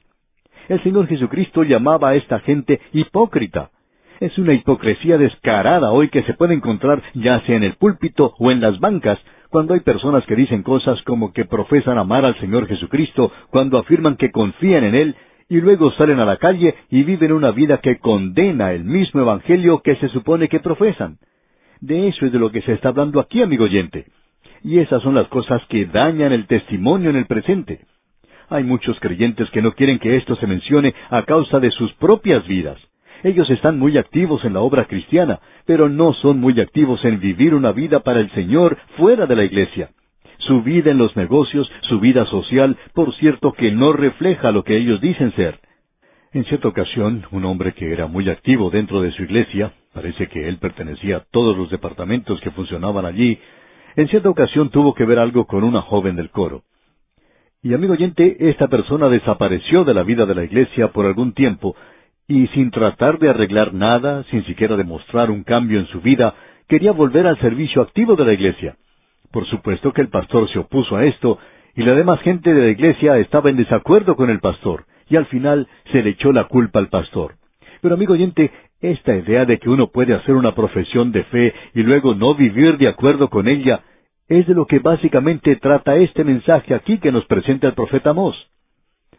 El 0.70 0.82
Señor 0.84 1.08
Jesucristo 1.08 1.64
llamaba 1.64 2.10
a 2.10 2.16
esta 2.16 2.40
gente 2.40 2.80
hipócrita. 2.94 3.72
Es 4.20 4.38
una 4.38 4.54
hipocresía 4.54 5.18
descarada 5.18 5.92
hoy 5.92 6.10
que 6.10 6.24
se 6.24 6.34
puede 6.34 6.56
encontrar 6.56 7.04
ya 7.14 7.40
sea 7.42 7.56
en 7.56 7.64
el 7.64 7.76
púlpito 7.76 8.34
o 8.40 8.52
en 8.52 8.62
las 8.62 8.80
bancas, 8.80 9.20
cuando 9.50 9.74
hay 9.74 9.80
personas 9.82 10.26
que 10.26 10.36
dicen 10.36 10.64
cosas 10.64 11.02
como 11.04 11.32
que 11.32 11.46
profesan 11.46 11.98
amar 11.98 12.26
al 12.26 12.38
Señor 12.40 12.68
Jesucristo, 12.68 13.32
cuando 13.50 13.78
afirman 13.78 14.18
que 14.18 14.32
confían 14.32 14.84
en 14.84 14.96
Él, 14.96 15.16
y 15.50 15.62
luego 15.62 15.92
salen 15.92 16.20
a 16.20 16.26
la 16.26 16.38
calle 16.38 16.76
y 16.90 17.04
viven 17.04 17.32
una 17.32 17.52
vida 17.52 17.78
que 17.78 18.00
condena 18.00 18.74
el 18.74 18.84
mismo 18.84 19.22
Evangelio 19.22 19.82
que 19.82 19.96
se 19.96 20.10
supone 20.10 20.50
que 20.50 20.60
profesan. 20.60 21.20
De 21.80 22.10
eso 22.10 22.26
es 22.26 22.32
de 22.32 22.40
lo 22.40 22.52
que 22.52 22.62
se 22.64 22.74
está 22.74 22.90
hablando 22.90 23.20
aquí, 23.20 23.42
amigo 23.42 23.66
oyente. 23.66 24.08
Y 24.64 24.80
esas 24.80 25.02
son 25.04 25.16
las 25.16 25.28
cosas 25.28 25.62
que 25.70 25.86
dañan 25.86 26.32
el 26.32 26.48
testimonio 26.48 27.10
en 27.10 27.16
el 27.16 27.26
presente. 27.26 27.82
Hay 28.50 28.64
muchos 28.64 29.00
creyentes 29.00 29.50
que 29.52 29.62
no 29.62 29.74
quieren 29.74 30.00
que 30.00 30.16
esto 30.16 30.36
se 30.38 30.48
mencione 30.48 30.94
a 31.10 31.24
causa 31.24 31.60
de 31.60 31.72
sus 31.72 31.92
propias 31.94 32.48
vidas. 32.48 32.78
Ellos 33.24 33.50
están 33.50 33.80
muy 33.80 33.98
activos 33.98 34.46
en 34.46 34.54
la 34.54 34.62
obra 34.62 34.86
cristiana, 34.86 35.40
pero 35.66 35.90
no 35.90 36.14
son 36.14 36.40
muy 36.40 36.60
activos 36.62 37.04
en 37.04 37.20
vivir 37.20 37.56
una 37.56 37.72
vida 37.72 38.02
para 38.02 38.20
el 38.20 38.30
Señor 38.32 38.78
fuera 38.96 39.26
de 39.26 39.36
la 39.36 39.44
iglesia. 39.44 39.90
Su 40.40 40.62
vida 40.62 40.92
en 40.92 40.98
los 40.98 41.16
negocios, 41.18 41.70
su 41.82 42.00
vida 42.00 42.26
social, 42.26 42.78
por 42.94 43.14
cierto 43.16 43.54
que 43.54 43.72
no 43.72 43.92
refleja 43.92 44.52
lo 44.52 44.64
que 44.64 44.78
ellos 44.78 45.02
dicen 45.02 45.34
ser. 45.34 45.60
En 46.32 46.46
cierta 46.46 46.68
ocasión, 46.68 47.26
un 47.32 47.46
hombre 47.46 47.74
que 47.74 47.92
era 47.92 48.08
muy 48.08 48.30
activo 48.30 48.70
dentro 48.70 49.02
de 49.02 49.12
su 49.12 49.24
iglesia, 49.24 49.74
parece 49.94 50.28
que 50.28 50.48
él 50.48 50.58
pertenecía 50.58 51.18
a 51.18 51.24
todos 51.32 51.58
los 51.58 51.72
departamentos 51.72 52.40
que 52.42 52.52
funcionaban 52.52 53.06
allí, 53.06 53.40
en 53.98 54.08
cierta 54.08 54.30
ocasión 54.30 54.70
tuvo 54.70 54.94
que 54.94 55.06
ver 55.06 55.18
algo 55.18 55.46
con 55.48 55.64
una 55.64 55.82
joven 55.82 56.16
del 56.16 56.30
coro. 56.30 56.62
Y 57.64 57.74
amigo 57.74 57.94
oyente, 57.94 58.38
esta 58.50 58.68
persona 58.68 59.10
desapareció 59.10 59.84
de 59.84 59.96
la 59.96 60.04
vida 60.04 60.28
de 60.28 60.36
la 60.36 60.44
iglesia 60.44 60.90
por 60.90 61.08
algún 61.08 61.34
tiempo, 61.34 61.76
y 62.28 62.46
sin 62.50 62.70
tratar 62.70 63.18
de 63.18 63.30
arreglar 63.30 63.74
nada, 63.74 64.24
sin 64.30 64.46
siquiera 64.46 64.78
demostrar 64.78 65.32
un 65.32 65.44
cambio 65.44 65.80
en 65.80 65.88
su 65.88 66.00
vida, 66.00 66.36
quería 66.68 66.92
volver 66.92 67.26
al 67.26 67.40
servicio 67.40 67.82
activo 67.82 68.16
de 68.16 68.26
la 68.26 68.34
iglesia. 68.34 68.76
Por 69.32 69.48
supuesto 69.48 69.92
que 69.92 70.02
el 70.02 70.10
pastor 70.10 70.48
se 70.52 70.60
opuso 70.60 70.96
a 70.96 71.06
esto, 71.06 71.40
y 71.76 71.82
la 71.82 71.96
demás 71.96 72.22
gente 72.22 72.54
de 72.54 72.62
la 72.62 72.70
iglesia 72.70 73.18
estaba 73.18 73.50
en 73.50 73.58
desacuerdo 73.58 74.16
con 74.16 74.30
el 74.30 74.40
pastor, 74.40 74.86
y 75.10 75.16
al 75.16 75.26
final 75.26 75.68
se 75.92 76.04
le 76.04 76.12
echó 76.12 76.32
la 76.32 76.44
culpa 76.44 76.78
al 76.78 76.90
pastor. 76.90 77.34
Pero 77.82 77.96
amigo 77.96 78.14
oyente, 78.14 78.52
esta 78.82 79.16
idea 79.16 79.46
de 79.46 79.58
que 79.58 79.70
uno 79.70 79.88
puede 79.88 80.14
hacer 80.14 80.36
una 80.36 80.54
profesión 80.54 81.12
de 81.12 81.24
fe 81.24 81.54
y 81.74 81.82
luego 81.82 82.14
no 82.14 82.36
vivir 82.36 82.78
de 82.78 82.88
acuerdo 82.88 83.30
con 83.30 83.48
ella 83.48 83.82
es 84.28 84.46
de 84.46 84.54
lo 84.54 84.66
que 84.66 84.80
básicamente 84.80 85.56
trata 85.56 85.96
este 85.96 86.24
mensaje 86.24 86.74
aquí 86.74 87.00
que 87.00 87.12
nos 87.12 87.26
presenta 87.26 87.68
el 87.68 87.74
profeta 87.74 88.14
Mos. 88.14 88.36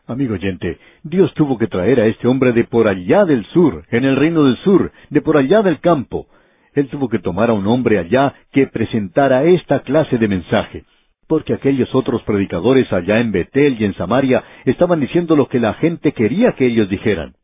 Amigo 0.07 0.35
oyente, 0.35 0.79
Dios 1.03 1.33
tuvo 1.35 1.59
que 1.59 1.67
traer 1.67 2.01
a 2.01 2.07
este 2.07 2.29
hombre 2.29 2.53
de 2.53 2.65
por 2.65 2.89
allá 2.89 3.25
del 3.25 3.45
sur, 3.47 3.85
en 3.91 4.05
el 4.05 4.17
reino 4.17 4.45
del 4.45 4.57
sur, 4.59 4.93
de 5.11 5.21
por 5.21 5.37
allá 5.37 5.63
del 5.63 5.81
campo. 5.81 6.27
Él 6.75 6.89
tuvo 6.89 7.09
que 7.09 7.19
tomar 7.19 7.51
a 7.51 7.55
un 7.55 7.67
hombre 7.67 7.99
allá 7.99 8.35
que 8.53 8.67
presentara 8.69 9.45
esta 9.45 9.81
clase 9.81 10.17
de 10.19 10.29
mensaje, 10.29 10.85
porque 11.27 11.53
aquellos 11.53 11.95
otros 11.95 12.23
predicadores 12.23 12.91
allá 12.93 13.21
en 13.21 13.33
Betel 13.33 13.77
y 13.79 13.85
en 13.85 13.95
Samaria 13.95 14.45
estaban 14.65 15.01
diciendo 15.01 15.37
lo 15.37 15.49
que 15.49 15.61
la 15.61 15.75
gente 15.75 16.13
quería 16.13 16.53
que 16.53 16.67
ellos 16.67 16.89
dijeran. 16.89 17.35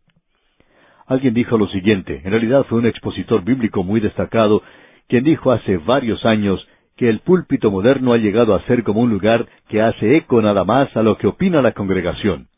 Alguien 1.07 1.35
dijo 1.35 1.59
lo 1.59 1.69
siguiente, 1.69 2.23
en 2.25 2.31
realidad 2.31 2.65
fue 2.69 2.79
un 2.79 2.87
expositor 2.87 3.45
bíblico 3.45 3.85
muy 3.85 4.01
destacado, 4.01 4.63
quien 5.07 5.25
dijo 5.25 5.53
hace 5.53 5.77
varios 5.77 6.25
años 6.25 6.67
que 6.97 7.09
el 7.09 7.21
púlpito 7.21 7.71
moderno 7.71 8.13
ha 8.13 8.19
llegado 8.19 8.55
a 8.55 8.63
ser 8.63 8.85
como 8.85 9.01
un 9.01 9.11
lugar 9.11 9.47
que 9.69 9.83
hace 9.83 10.17
eco 10.17 10.41
nada 10.41 10.65
más 10.65 10.97
a 10.97 11.03
lo 11.03 11.19
que 11.19 11.27
opina 11.27 11.61
la 11.61 11.73
congregación. 11.73 12.49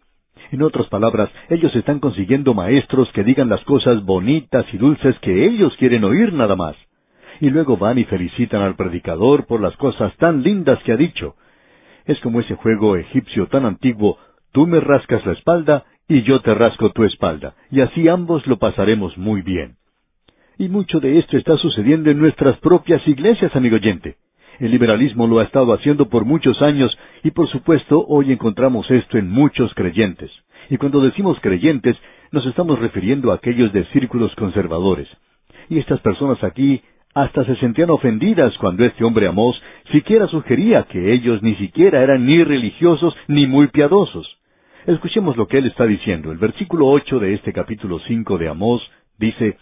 En 0.52 0.62
otras 0.62 0.86
palabras, 0.88 1.28
ellos 1.48 1.74
están 1.74 1.98
consiguiendo 1.98 2.54
maestros 2.54 3.10
que 3.12 3.24
digan 3.24 3.48
las 3.48 3.64
cosas 3.64 4.04
bonitas 4.04 4.64
y 4.72 4.78
dulces 4.78 5.18
que 5.20 5.46
ellos 5.46 5.74
quieren 5.78 6.04
oír 6.04 6.32
nada 6.32 6.54
más. 6.54 6.76
Y 7.40 7.50
luego 7.50 7.76
van 7.76 7.98
y 7.98 8.04
felicitan 8.04 8.62
al 8.62 8.76
predicador 8.76 9.46
por 9.46 9.60
las 9.60 9.76
cosas 9.76 10.14
tan 10.18 10.42
lindas 10.42 10.80
que 10.84 10.92
ha 10.92 10.96
dicho. 10.96 11.34
Es 12.04 12.20
como 12.20 12.40
ese 12.40 12.54
juego 12.54 12.96
egipcio 12.96 13.48
tan 13.48 13.64
antiguo, 13.64 14.18
tú 14.52 14.66
me 14.66 14.78
rascas 14.78 15.26
la 15.26 15.32
espalda 15.32 15.84
y 16.08 16.22
yo 16.22 16.40
te 16.40 16.54
rasco 16.54 16.90
tu 16.90 17.04
espalda, 17.04 17.54
y 17.70 17.80
así 17.80 18.08
ambos 18.08 18.46
lo 18.46 18.58
pasaremos 18.58 19.16
muy 19.18 19.42
bien. 19.42 19.76
Y 20.58 20.68
mucho 20.68 21.00
de 21.00 21.18
esto 21.18 21.36
está 21.36 21.56
sucediendo 21.56 22.10
en 22.10 22.18
nuestras 22.18 22.56
propias 22.58 23.06
iglesias, 23.06 23.54
amigo 23.54 23.76
oyente. 23.76 24.16
El 24.58 24.70
liberalismo 24.70 25.26
lo 25.26 25.40
ha 25.40 25.44
estado 25.44 25.74
haciendo 25.74 26.08
por 26.08 26.24
muchos 26.24 26.62
años 26.62 26.96
y 27.22 27.30
por 27.30 27.48
supuesto 27.48 28.06
hoy 28.08 28.32
encontramos 28.32 28.90
esto 28.90 29.18
en 29.18 29.30
muchos 29.30 29.74
creyentes. 29.74 30.30
Y 30.70 30.78
cuando 30.78 31.00
decimos 31.00 31.38
creyentes, 31.40 31.96
nos 32.32 32.46
estamos 32.46 32.78
refiriendo 32.78 33.30
a 33.30 33.34
aquellos 33.34 33.72
de 33.74 33.84
círculos 33.86 34.34
conservadores. 34.34 35.08
Y 35.68 35.78
estas 35.78 36.00
personas 36.00 36.42
aquí 36.42 36.80
hasta 37.14 37.44
se 37.44 37.56
sentían 37.56 37.90
ofendidas 37.90 38.56
cuando 38.58 38.84
este 38.84 39.04
hombre 39.04 39.26
Amós 39.26 39.60
siquiera 39.92 40.26
sugería 40.28 40.84
que 40.84 41.12
ellos 41.12 41.42
ni 41.42 41.54
siquiera 41.56 42.02
eran 42.02 42.24
ni 42.24 42.42
religiosos 42.42 43.14
ni 43.26 43.46
muy 43.46 43.68
piadosos. 43.68 44.38
Escuchemos 44.86 45.36
lo 45.36 45.48
que 45.48 45.58
él 45.58 45.66
está 45.66 45.84
diciendo. 45.84 46.30
El 46.30 46.38
versículo 46.38 46.86
ocho 46.86 47.18
de 47.18 47.34
este 47.34 47.52
capítulo 47.52 47.98
cinco 48.06 48.38
de 48.38 48.48
Amós 48.48 48.88
dice 49.18 49.56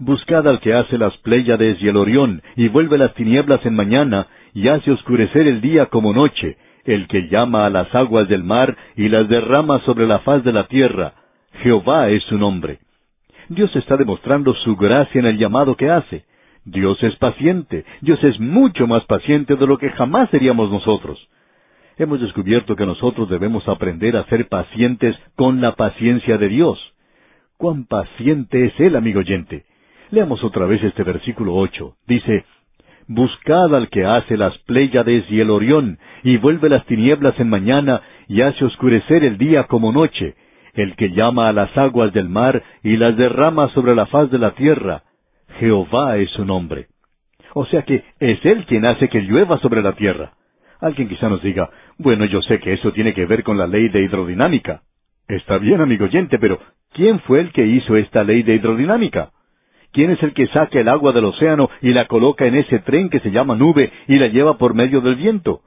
Buscad 0.00 0.48
al 0.48 0.58
que 0.58 0.74
hace 0.74 0.98
las 0.98 1.16
Pléyades 1.18 1.80
y 1.80 1.86
el 1.86 1.96
Orión, 1.96 2.42
y 2.56 2.66
vuelve 2.66 2.98
las 2.98 3.14
tinieblas 3.14 3.64
en 3.64 3.76
mañana, 3.76 4.26
y 4.54 4.66
hace 4.66 4.90
oscurecer 4.90 5.46
el 5.46 5.60
día 5.60 5.86
como 5.86 6.12
noche, 6.12 6.56
el 6.84 7.06
que 7.06 7.28
llama 7.28 7.66
a 7.66 7.70
las 7.70 7.94
aguas 7.94 8.28
del 8.28 8.42
mar 8.42 8.76
y 8.96 9.08
las 9.08 9.28
derrama 9.28 9.78
sobre 9.84 10.08
la 10.08 10.18
faz 10.20 10.42
de 10.42 10.52
la 10.52 10.66
tierra. 10.66 11.12
Jehová 11.62 12.08
es 12.08 12.24
su 12.24 12.36
nombre. 12.36 12.80
Dios 13.48 13.74
está 13.76 13.96
demostrando 13.96 14.54
su 14.54 14.74
gracia 14.74 15.20
en 15.20 15.26
el 15.26 15.38
llamado 15.38 15.76
que 15.76 15.88
hace. 15.88 16.24
Dios 16.64 17.00
es 17.04 17.14
paciente, 17.16 17.84
Dios 18.00 18.22
es 18.24 18.40
mucho 18.40 18.88
más 18.88 19.04
paciente 19.04 19.54
de 19.54 19.66
lo 19.68 19.78
que 19.78 19.90
jamás 19.90 20.28
seríamos 20.30 20.68
nosotros 20.68 21.28
hemos 21.98 22.20
descubierto 22.20 22.76
que 22.76 22.86
nosotros 22.86 23.28
debemos 23.28 23.66
aprender 23.68 24.16
a 24.16 24.24
ser 24.26 24.48
pacientes 24.48 25.16
con 25.36 25.60
la 25.60 25.74
paciencia 25.74 26.38
de 26.38 26.48
Dios. 26.48 26.78
¿Cuán 27.56 27.84
paciente 27.86 28.66
es 28.66 28.80
Él, 28.80 28.96
amigo 28.96 29.20
oyente? 29.20 29.64
Leamos 30.10 30.42
otra 30.44 30.66
vez 30.66 30.82
este 30.82 31.02
versículo 31.02 31.54
ocho. 31.54 31.96
Dice, 32.06 32.44
Buscad 33.08 33.74
al 33.74 33.88
que 33.88 34.04
hace 34.04 34.36
las 34.36 34.56
Pléyades 34.58 35.24
y 35.30 35.40
el 35.40 35.50
Orión, 35.50 35.98
y 36.22 36.36
vuelve 36.36 36.68
las 36.68 36.84
tinieblas 36.86 37.38
en 37.40 37.48
mañana, 37.48 38.02
y 38.28 38.42
hace 38.42 38.64
oscurecer 38.64 39.24
el 39.24 39.38
día 39.38 39.64
como 39.64 39.92
noche, 39.92 40.36
el 40.74 40.94
que 40.94 41.10
llama 41.10 41.48
a 41.48 41.52
las 41.52 41.76
aguas 41.76 42.12
del 42.12 42.28
mar 42.28 42.62
y 42.82 42.96
las 42.96 43.16
derrama 43.16 43.68
sobre 43.70 43.94
la 43.94 44.06
faz 44.06 44.30
de 44.30 44.38
la 44.38 44.52
tierra. 44.52 45.02
Jehová 45.58 46.18
es 46.18 46.30
su 46.30 46.44
nombre. 46.44 46.86
O 47.54 47.64
sea 47.66 47.82
que 47.82 48.04
es 48.20 48.44
Él 48.44 48.66
quien 48.66 48.84
hace 48.84 49.08
que 49.08 49.22
llueva 49.22 49.58
sobre 49.58 49.82
la 49.82 49.94
tierra. 49.94 50.32
Alguien 50.80 51.08
quizá 51.08 51.28
nos 51.28 51.42
diga, 51.42 51.70
bueno, 51.98 52.24
yo 52.26 52.40
sé 52.42 52.60
que 52.60 52.72
eso 52.72 52.92
tiene 52.92 53.12
que 53.12 53.26
ver 53.26 53.42
con 53.42 53.58
la 53.58 53.66
ley 53.66 53.88
de 53.88 54.02
hidrodinámica. 54.02 54.82
Está 55.26 55.58
bien, 55.58 55.80
amigo 55.80 56.04
oyente, 56.04 56.38
pero 56.38 56.58
¿quién 56.92 57.20
fue 57.20 57.40
el 57.40 57.52
que 57.52 57.66
hizo 57.66 57.96
esta 57.96 58.24
ley 58.24 58.42
de 58.42 58.54
hidrodinámica? 58.54 59.32
¿Quién 59.92 60.10
es 60.10 60.22
el 60.22 60.32
que 60.32 60.46
saca 60.48 60.78
el 60.80 60.88
agua 60.88 61.12
del 61.12 61.24
océano 61.24 61.68
y 61.82 61.92
la 61.92 62.06
coloca 62.06 62.46
en 62.46 62.54
ese 62.54 62.78
tren 62.80 63.10
que 63.10 63.20
se 63.20 63.30
llama 63.30 63.56
nube 63.56 63.90
y 64.06 64.16
la 64.18 64.28
lleva 64.28 64.58
por 64.58 64.74
medio 64.74 65.00
del 65.00 65.16
viento? 65.16 65.62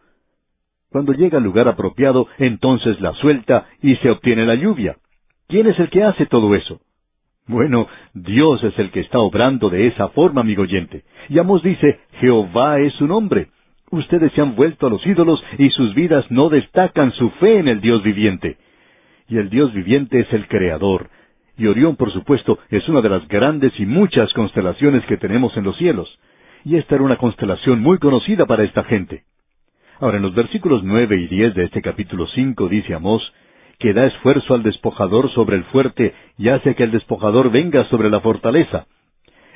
Cuando 0.90 1.14
llega 1.14 1.38
al 1.38 1.44
lugar 1.44 1.68
apropiado, 1.68 2.28
entonces 2.38 3.00
la 3.02 3.14
suelta 3.14 3.68
y 3.82 3.96
se 3.98 4.10
obtiene 4.10 4.46
la 4.46 4.56
lluvia. 4.56 4.98
¿Quién 5.48 5.68
es 5.68 5.80
el 5.80 5.90
que 5.90 6.04
hace 6.04 6.26
todo 6.26 6.56
eso? 6.56 6.80
Bueno, 7.48 7.88
Dios 8.14 8.64
es 8.64 8.78
el 8.80 8.92
que 8.92 9.02
está 9.02 9.20
obrando 9.20 9.70
de 9.70 9.88
esa 9.88 10.08
forma, 10.10 10.42
amigo 10.42 10.64
oyente. 10.64 11.04
Y 11.30 11.40
Amos 11.40 11.64
dice, 11.64 12.00
Jehová 12.20 12.80
es 12.80 12.94
su 12.94 13.08
nombre. 13.08 13.50
Ustedes 13.92 14.32
se 14.32 14.42
han 14.42 14.56
vuelto 14.56 14.88
a 14.88 14.90
los 14.90 15.06
ídolos 15.06 15.44
y 15.58 15.70
sus 15.70 15.94
vidas 15.94 16.26
no 16.32 16.50
destacan 16.50 17.12
su 17.12 17.30
fe 17.32 17.60
en 17.60 17.68
el 17.68 17.82
Dios 17.82 18.02
viviente. 18.02 18.58
Y 19.28 19.38
el 19.38 19.50
Dios 19.50 19.74
viviente 19.74 20.22
es 20.22 20.32
el 20.32 20.48
Creador. 20.48 21.10
Y 21.58 21.68
Orión, 21.68 21.98
por 21.98 22.12
supuesto, 22.12 22.58
es 22.70 22.88
una 22.88 23.02
de 23.02 23.10
las 23.10 23.28
grandes 23.28 23.78
y 23.80 23.86
muchas 23.86 24.32
constelaciones 24.34 25.06
que 25.06 25.18
tenemos 25.18 25.56
en 25.58 25.66
los 25.66 25.78
cielos. 25.78 26.20
Y 26.64 26.78
esta 26.78 26.96
era 26.96 27.04
una 27.04 27.18
constelación 27.18 27.82
muy 27.82 27.98
conocida 27.98 28.46
para 28.46 28.64
esta 28.64 28.84
gente. 28.86 29.24
Ahora, 30.00 30.18
en 30.18 30.24
los 30.24 30.34
versículos 30.34 30.84
nueve 30.84 31.18
y 31.18 31.28
diez 31.28 31.54
de 31.54 31.66
este 31.66 31.82
capítulo 31.82 32.28
cinco 32.28 32.70
dice 32.70 32.94
Amós, 32.94 33.22
que 33.78 33.94
da 33.94 34.06
esfuerzo 34.06 34.54
al 34.54 34.64
despojador 34.64 35.30
sobre 35.32 35.58
el 35.58 35.66
fuerte 35.66 36.14
y 36.38 36.48
hace 36.48 36.76
que 36.76 36.84
el 36.84 36.92
despojador 36.92 37.52
venga 37.52 37.84
sobre 37.90 38.10
la 38.10 38.22
fortaleza. 38.22 38.86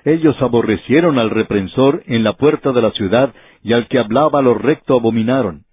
Ellos 0.06 0.40
aborrecieron 0.40 1.18
al 1.18 1.32
reprensor 1.32 2.04
en 2.06 2.24
la 2.24 2.34
puerta 2.34 2.72
de 2.72 2.82
la 2.82 2.92
ciudad 2.92 3.34
y 3.64 3.74
al 3.74 3.88
que 3.88 3.98
hablaba 3.98 4.44
lo 4.44 4.54
recto 4.54 4.96
abominaron. 4.96 5.64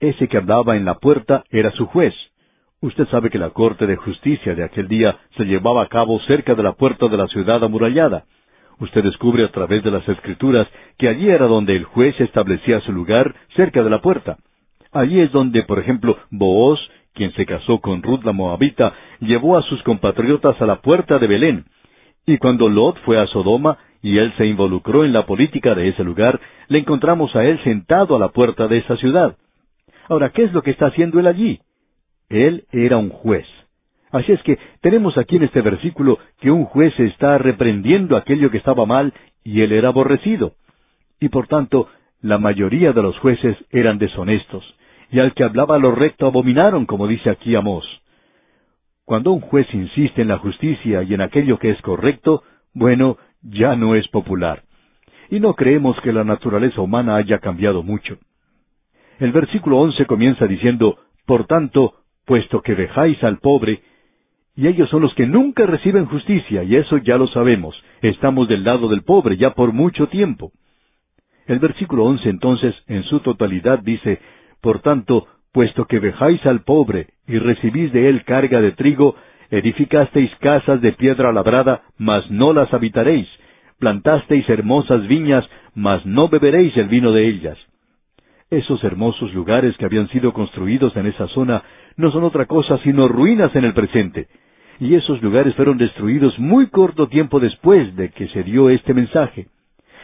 Ese 0.00 0.26
que 0.26 0.38
hablaba 0.38 0.76
en 0.76 0.86
la 0.86 0.94
puerta 0.94 1.44
era 1.50 1.70
su 1.72 1.86
juez. 1.86 2.14
Usted 2.80 3.06
sabe 3.08 3.28
que 3.28 3.38
la 3.38 3.50
corte 3.50 3.86
de 3.86 3.96
justicia 3.96 4.54
de 4.54 4.64
aquel 4.64 4.88
día 4.88 5.18
se 5.36 5.44
llevaba 5.44 5.82
a 5.82 5.88
cabo 5.88 6.18
cerca 6.20 6.54
de 6.54 6.62
la 6.62 6.72
puerta 6.72 7.08
de 7.08 7.16
la 7.18 7.26
ciudad 7.26 7.62
amurallada. 7.62 8.24
Usted 8.78 9.04
descubre 9.04 9.44
a 9.44 9.52
través 9.52 9.84
de 9.84 9.90
las 9.90 10.08
escrituras 10.08 10.66
que 10.96 11.08
allí 11.08 11.28
era 11.28 11.46
donde 11.46 11.76
el 11.76 11.84
juez 11.84 12.18
establecía 12.20 12.80
su 12.80 12.92
lugar 12.92 13.34
cerca 13.54 13.82
de 13.82 13.90
la 13.90 14.00
puerta. 14.00 14.38
Allí 14.92 15.20
es 15.20 15.30
donde, 15.30 15.62
por 15.62 15.78
ejemplo, 15.78 16.16
Booz 16.30 16.80
quien 17.16 17.32
se 17.32 17.46
casó 17.46 17.80
con 17.80 18.02
Ruth 18.02 18.22
la 18.24 18.32
Moabita, 18.32 18.92
llevó 19.20 19.56
a 19.56 19.62
sus 19.62 19.82
compatriotas 19.82 20.60
a 20.60 20.66
la 20.66 20.76
puerta 20.82 21.18
de 21.18 21.26
Belén. 21.26 21.64
Y 22.26 22.38
cuando 22.38 22.68
Lot 22.68 22.98
fue 23.04 23.20
a 23.20 23.26
Sodoma 23.28 23.78
y 24.02 24.18
él 24.18 24.32
se 24.36 24.46
involucró 24.46 25.04
en 25.04 25.12
la 25.12 25.26
política 25.26 25.74
de 25.74 25.88
ese 25.88 26.04
lugar, 26.04 26.40
le 26.68 26.78
encontramos 26.78 27.34
a 27.36 27.44
él 27.44 27.62
sentado 27.62 28.16
a 28.16 28.18
la 28.18 28.28
puerta 28.28 28.66
de 28.66 28.78
esa 28.78 28.96
ciudad. 28.96 29.36
Ahora, 30.08 30.30
¿qué 30.30 30.44
es 30.44 30.52
lo 30.52 30.62
que 30.62 30.72
está 30.72 30.86
haciendo 30.86 31.20
él 31.20 31.26
allí? 31.26 31.60
Él 32.28 32.64
era 32.72 32.96
un 32.96 33.10
juez. 33.10 33.46
Así 34.10 34.32
es 34.32 34.42
que 34.42 34.58
tenemos 34.80 35.16
aquí 35.18 35.36
en 35.36 35.44
este 35.44 35.60
versículo 35.60 36.18
que 36.40 36.50
un 36.50 36.64
juez 36.64 36.98
está 36.98 37.38
reprendiendo 37.38 38.16
aquello 38.16 38.50
que 38.50 38.58
estaba 38.58 38.86
mal 38.86 39.12
y 39.44 39.60
él 39.62 39.72
era 39.72 39.88
aborrecido. 39.88 40.52
Y 41.20 41.28
por 41.28 41.46
tanto, 41.46 41.88
la 42.22 42.38
mayoría 42.38 42.92
de 42.92 43.02
los 43.02 43.18
jueces 43.18 43.56
eran 43.70 43.98
deshonestos 43.98 44.64
y 45.10 45.20
al 45.20 45.34
que 45.34 45.44
hablaba 45.44 45.78
lo 45.78 45.92
recto 45.92 46.26
abominaron, 46.26 46.86
como 46.86 47.06
dice 47.06 47.30
aquí 47.30 47.54
Amós. 47.54 47.84
Cuando 49.06 49.30
un 49.30 49.40
juez 49.40 49.72
insiste 49.72 50.20
en 50.20 50.28
la 50.28 50.38
justicia 50.38 51.04
y 51.04 51.14
en 51.14 51.20
aquello 51.20 51.60
que 51.60 51.70
es 51.70 51.80
correcto, 51.80 52.42
bueno, 52.74 53.18
ya 53.40 53.76
no 53.76 53.94
es 53.94 54.08
popular. 54.08 54.64
Y 55.30 55.38
no 55.38 55.54
creemos 55.54 55.96
que 56.00 56.12
la 56.12 56.24
naturaleza 56.24 56.80
humana 56.80 57.14
haya 57.14 57.38
cambiado 57.38 57.84
mucho. 57.84 58.18
El 59.20 59.30
versículo 59.30 59.78
once 59.78 60.06
comienza 60.06 60.48
diciendo, 60.48 60.98
Por 61.24 61.46
tanto, 61.46 61.94
puesto 62.24 62.62
que 62.62 62.74
dejáis 62.74 63.22
al 63.22 63.38
pobre, 63.38 63.80
y 64.56 64.66
ellos 64.66 64.90
son 64.90 65.02
los 65.02 65.14
que 65.14 65.26
nunca 65.26 65.66
reciben 65.66 66.06
justicia, 66.06 66.64
y 66.64 66.74
eso 66.74 66.96
ya 66.98 67.16
lo 67.16 67.28
sabemos, 67.28 67.80
estamos 68.02 68.48
del 68.48 68.64
lado 68.64 68.88
del 68.88 69.04
pobre 69.04 69.36
ya 69.36 69.54
por 69.54 69.72
mucho 69.72 70.08
tiempo. 70.08 70.50
El 71.46 71.60
versículo 71.60 72.06
once 72.06 72.28
entonces, 72.28 72.74
en 72.88 73.04
su 73.04 73.20
totalidad, 73.20 73.78
dice, 73.78 74.18
por 74.60 74.80
tanto, 74.80 75.28
puesto 75.56 75.86
que 75.86 76.00
vejáis 76.00 76.44
al 76.44 76.64
pobre 76.64 77.06
y 77.26 77.38
recibís 77.38 77.90
de 77.90 78.10
él 78.10 78.24
carga 78.24 78.60
de 78.60 78.72
trigo, 78.72 79.16
edificasteis 79.50 80.30
casas 80.36 80.82
de 80.82 80.92
piedra 80.92 81.32
labrada, 81.32 81.80
mas 81.96 82.30
no 82.30 82.52
las 82.52 82.74
habitaréis, 82.74 83.26
plantasteis 83.78 84.46
hermosas 84.50 85.08
viñas, 85.08 85.48
mas 85.74 86.04
no 86.04 86.28
beberéis 86.28 86.76
el 86.76 86.88
vino 86.88 87.10
de 87.10 87.26
ellas. 87.26 87.56
Esos 88.50 88.84
hermosos 88.84 89.32
lugares 89.32 89.74
que 89.78 89.86
habían 89.86 90.08
sido 90.08 90.34
construidos 90.34 90.94
en 90.94 91.06
esa 91.06 91.26
zona 91.28 91.62
no 91.96 92.10
son 92.10 92.24
otra 92.24 92.44
cosa 92.44 92.76
sino 92.84 93.08
ruinas 93.08 93.56
en 93.56 93.64
el 93.64 93.72
presente. 93.72 94.28
Y 94.78 94.94
esos 94.94 95.22
lugares 95.22 95.54
fueron 95.54 95.78
destruidos 95.78 96.38
muy 96.38 96.66
corto 96.66 97.08
tiempo 97.08 97.40
después 97.40 97.96
de 97.96 98.10
que 98.10 98.28
se 98.28 98.42
dio 98.42 98.68
este 98.68 98.92
mensaje. 98.92 99.46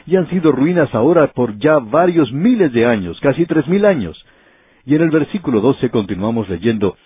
Y 0.07 0.16
han 0.16 0.31
sido 0.31 0.51
ruinas 0.51 0.95
ahora 0.95 1.27
por 1.27 1.59
ya 1.59 1.79
varios 1.79 2.33
miles 2.33 2.73
de 2.73 2.87
años, 2.87 3.20
casi 3.20 3.45
tres 3.45 3.69
mil 3.69 3.85
años. 3.85 4.16
Y 4.84 4.94
en 4.94 5.02
el 5.02 5.10
versículo 5.10 5.60
doce 5.60 5.90
continuamos 5.90 6.48
leyendo, 6.48 6.96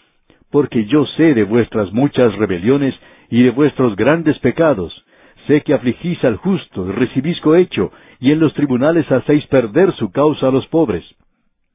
Porque 0.50 0.86
yo 0.86 1.04
sé 1.16 1.34
de 1.34 1.44
vuestras 1.44 1.92
muchas 1.92 2.34
rebeliones 2.36 2.94
y 3.30 3.42
de 3.42 3.50
vuestros 3.50 3.96
grandes 3.96 4.38
pecados. 4.38 5.04
Sé 5.46 5.62
que 5.62 5.74
afligís 5.74 6.22
al 6.24 6.36
justo 6.36 6.86
y 6.86 6.92
recibís 6.92 7.40
cohecho, 7.40 7.92
y 8.20 8.32
en 8.32 8.40
los 8.40 8.54
tribunales 8.54 9.10
hacéis 9.10 9.46
perder 9.46 9.92
su 9.94 10.10
causa 10.10 10.48
a 10.48 10.50
los 10.50 10.66
pobres. 10.68 11.04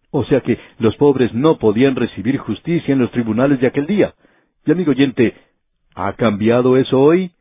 O 0.09 0.23
sea 0.25 0.41
que 0.41 0.59
los 0.79 0.95
pobres 0.97 1.33
no 1.33 1.57
podían 1.57 1.95
recibir 1.95 2.37
justicia 2.37 2.93
en 2.93 2.99
los 2.99 3.11
tribunales 3.11 3.61
de 3.61 3.67
aquel 3.67 3.87
día. 3.87 4.13
Y 4.65 4.71
amigo 4.71 4.91
oyente, 4.91 5.35
¿ha 5.95 6.13
cambiado 6.13 6.77
eso 6.77 6.99
hoy? 6.99 7.31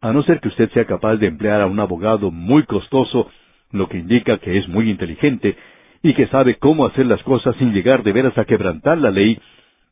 A 0.00 0.12
no 0.12 0.22
ser 0.22 0.40
que 0.40 0.48
usted 0.48 0.70
sea 0.70 0.84
capaz 0.84 1.16
de 1.16 1.26
emplear 1.26 1.62
a 1.62 1.66
un 1.66 1.80
abogado 1.80 2.30
muy 2.30 2.64
costoso, 2.64 3.30
lo 3.72 3.88
que 3.88 3.98
indica 3.98 4.38
que 4.38 4.58
es 4.58 4.68
muy 4.68 4.90
inteligente, 4.90 5.56
y 6.04 6.12
que 6.12 6.26
sabe 6.26 6.56
cómo 6.56 6.84
hacer 6.84 7.06
las 7.06 7.22
cosas 7.22 7.56
sin 7.56 7.72
llegar 7.72 8.02
de 8.02 8.12
veras 8.12 8.36
a 8.36 8.44
quebrantar 8.44 8.98
la 8.98 9.10
ley, 9.10 9.40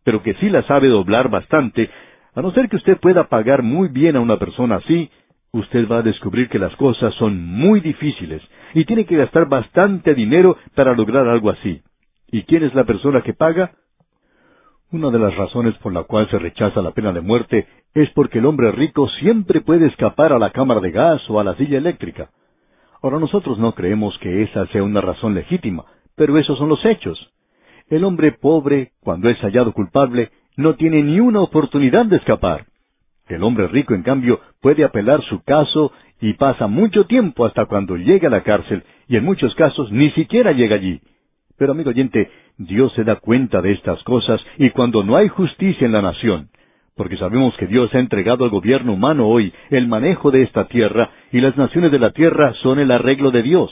pero 0.05 0.23
que 0.23 0.35
sí 0.35 0.51
la 0.51 0.63
sabe 0.65 0.89
doblar 0.89 1.31
bastante, 1.31 1.89
a 2.35 2.43
no 2.43 2.53
ser 2.53 2.69
que 2.69 2.77
usted 2.77 2.99
pueda 2.99 3.29
pagar 3.29 3.63
muy 3.63 3.89
bien 3.89 4.17
a 4.17 4.21
una 4.21 4.37
persona 4.37 4.77
así, 4.77 5.11
usted 5.53 5.89
va 5.89 5.99
a 5.99 6.03
descubrir 6.03 6.51
que 6.51 6.59
las 6.59 6.77
cosas 6.77 7.15
son 7.15 7.43
muy 7.43 7.81
difíciles 7.81 8.43
y 8.75 8.85
tiene 8.85 9.07
que 9.07 9.17
gastar 9.17 9.49
bastante 9.49 10.15
dinero 10.15 10.59
para 10.75 10.95
lograr 10.95 11.27
algo 11.27 11.49
así. 11.49 11.81
¿Y 12.31 12.43
quién 12.43 12.63
es 12.63 12.75
la 12.75 12.85
persona 12.85 13.23
que 13.23 13.33
paga? 13.33 13.73
Una 14.91 15.09
de 15.09 15.19
las 15.19 15.35
razones 15.35 15.75
por 15.79 15.95
la 15.95 16.03
cual 16.03 16.29
se 16.29 16.39
rechaza 16.39 16.83
la 16.83 16.91
pena 16.91 17.15
de 17.15 17.23
muerte 17.23 17.67
es 17.95 18.11
porque 18.11 18.41
el 18.41 18.45
hombre 18.45 18.71
rico 18.73 19.09
siempre 19.19 19.63
puede 19.63 19.87
escapar 19.87 20.35
a 20.35 20.39
la 20.39 20.51
cámara 20.51 20.81
de 20.81 20.91
gas 20.91 21.23
o 21.31 21.41
a 21.41 21.45
la 21.45 21.55
silla 21.55 21.79
eléctrica. 21.79 22.29
Ahora 23.01 23.19
nosotros 23.19 23.59
no 23.59 23.75
creemos 23.75 24.17
que 24.19 24.43
esa 24.43 24.67
sea 24.67 24.83
una 24.83 25.01
razón 25.01 25.35
legítima, 25.35 25.85
pero 26.17 26.39
esos 26.39 26.59
son 26.59 26.69
los 26.69 26.85
hechos. 26.85 27.33
El 27.89 28.05
hombre 28.05 28.33
pobre, 28.33 28.93
cuando 29.01 29.29
es 29.29 29.39
hallado 29.39 29.73
culpable, 29.73 30.31
no 30.57 30.75
tiene 30.75 31.03
ni 31.03 31.21
una 31.21 31.41
oportunidad 31.41 32.07
de 32.07 32.17
escapar. 32.17 32.67
El 33.29 33.43
hombre 33.43 33.69
rico, 33.69 33.95
en 33.95 34.03
cambio, 34.03 34.41
puede 34.61 34.85
apelar 34.85 35.23
su 35.25 35.43
caso 35.43 35.93
y 36.21 36.35
pasa 36.35 36.67
mucho 36.67 37.05
tiempo 37.07 37.45
hasta 37.45 37.67
cuando 37.67 37.97
llega 37.97 38.29
a 38.29 38.31
la 38.31 38.43
cárcel, 38.43 38.83
y 39.09 39.17
en 39.17 39.25
muchos 39.25 39.55
casos 39.55 39.91
ni 39.91 40.11
siquiera 40.13 40.53
llega 40.53 40.77
allí. 40.77 41.01
Pero 41.57 41.73
amigo 41.73 41.91
oyente, 41.91 42.31
Dios 42.59 42.93
se 42.95 43.05
da 43.05 43.17
cuenta 43.17 43.63
de 43.63 43.73
estas 43.73 44.03
cosas 44.05 44.41
y 44.59 44.71
cuando 44.71 45.03
no 45.03 45.17
hay 45.17 45.29
justicia 45.29 45.87
en 45.87 45.93
la 45.93 46.03
nación, 46.03 46.49
porque 46.97 47.17
sabemos 47.17 47.57
que 47.57 47.67
Dios 47.67 47.95
ha 47.95 47.99
entregado 47.99 48.45
al 48.45 48.51
gobierno 48.51 48.93
humano 48.95 49.29
hoy 49.29 49.53
el 49.71 49.89
manejo 49.89 50.31
de 50.31 50.43
esta 50.43 50.67
tierra 50.69 51.11
y 51.31 51.41
las 51.41 51.57
naciones 51.57 51.91
de 51.91 51.99
la 51.99 52.11
tierra 52.11 52.53
son 52.63 52.79
el 52.79 52.91
arreglo 52.91 53.31
de 53.31 53.43
Dios 53.43 53.71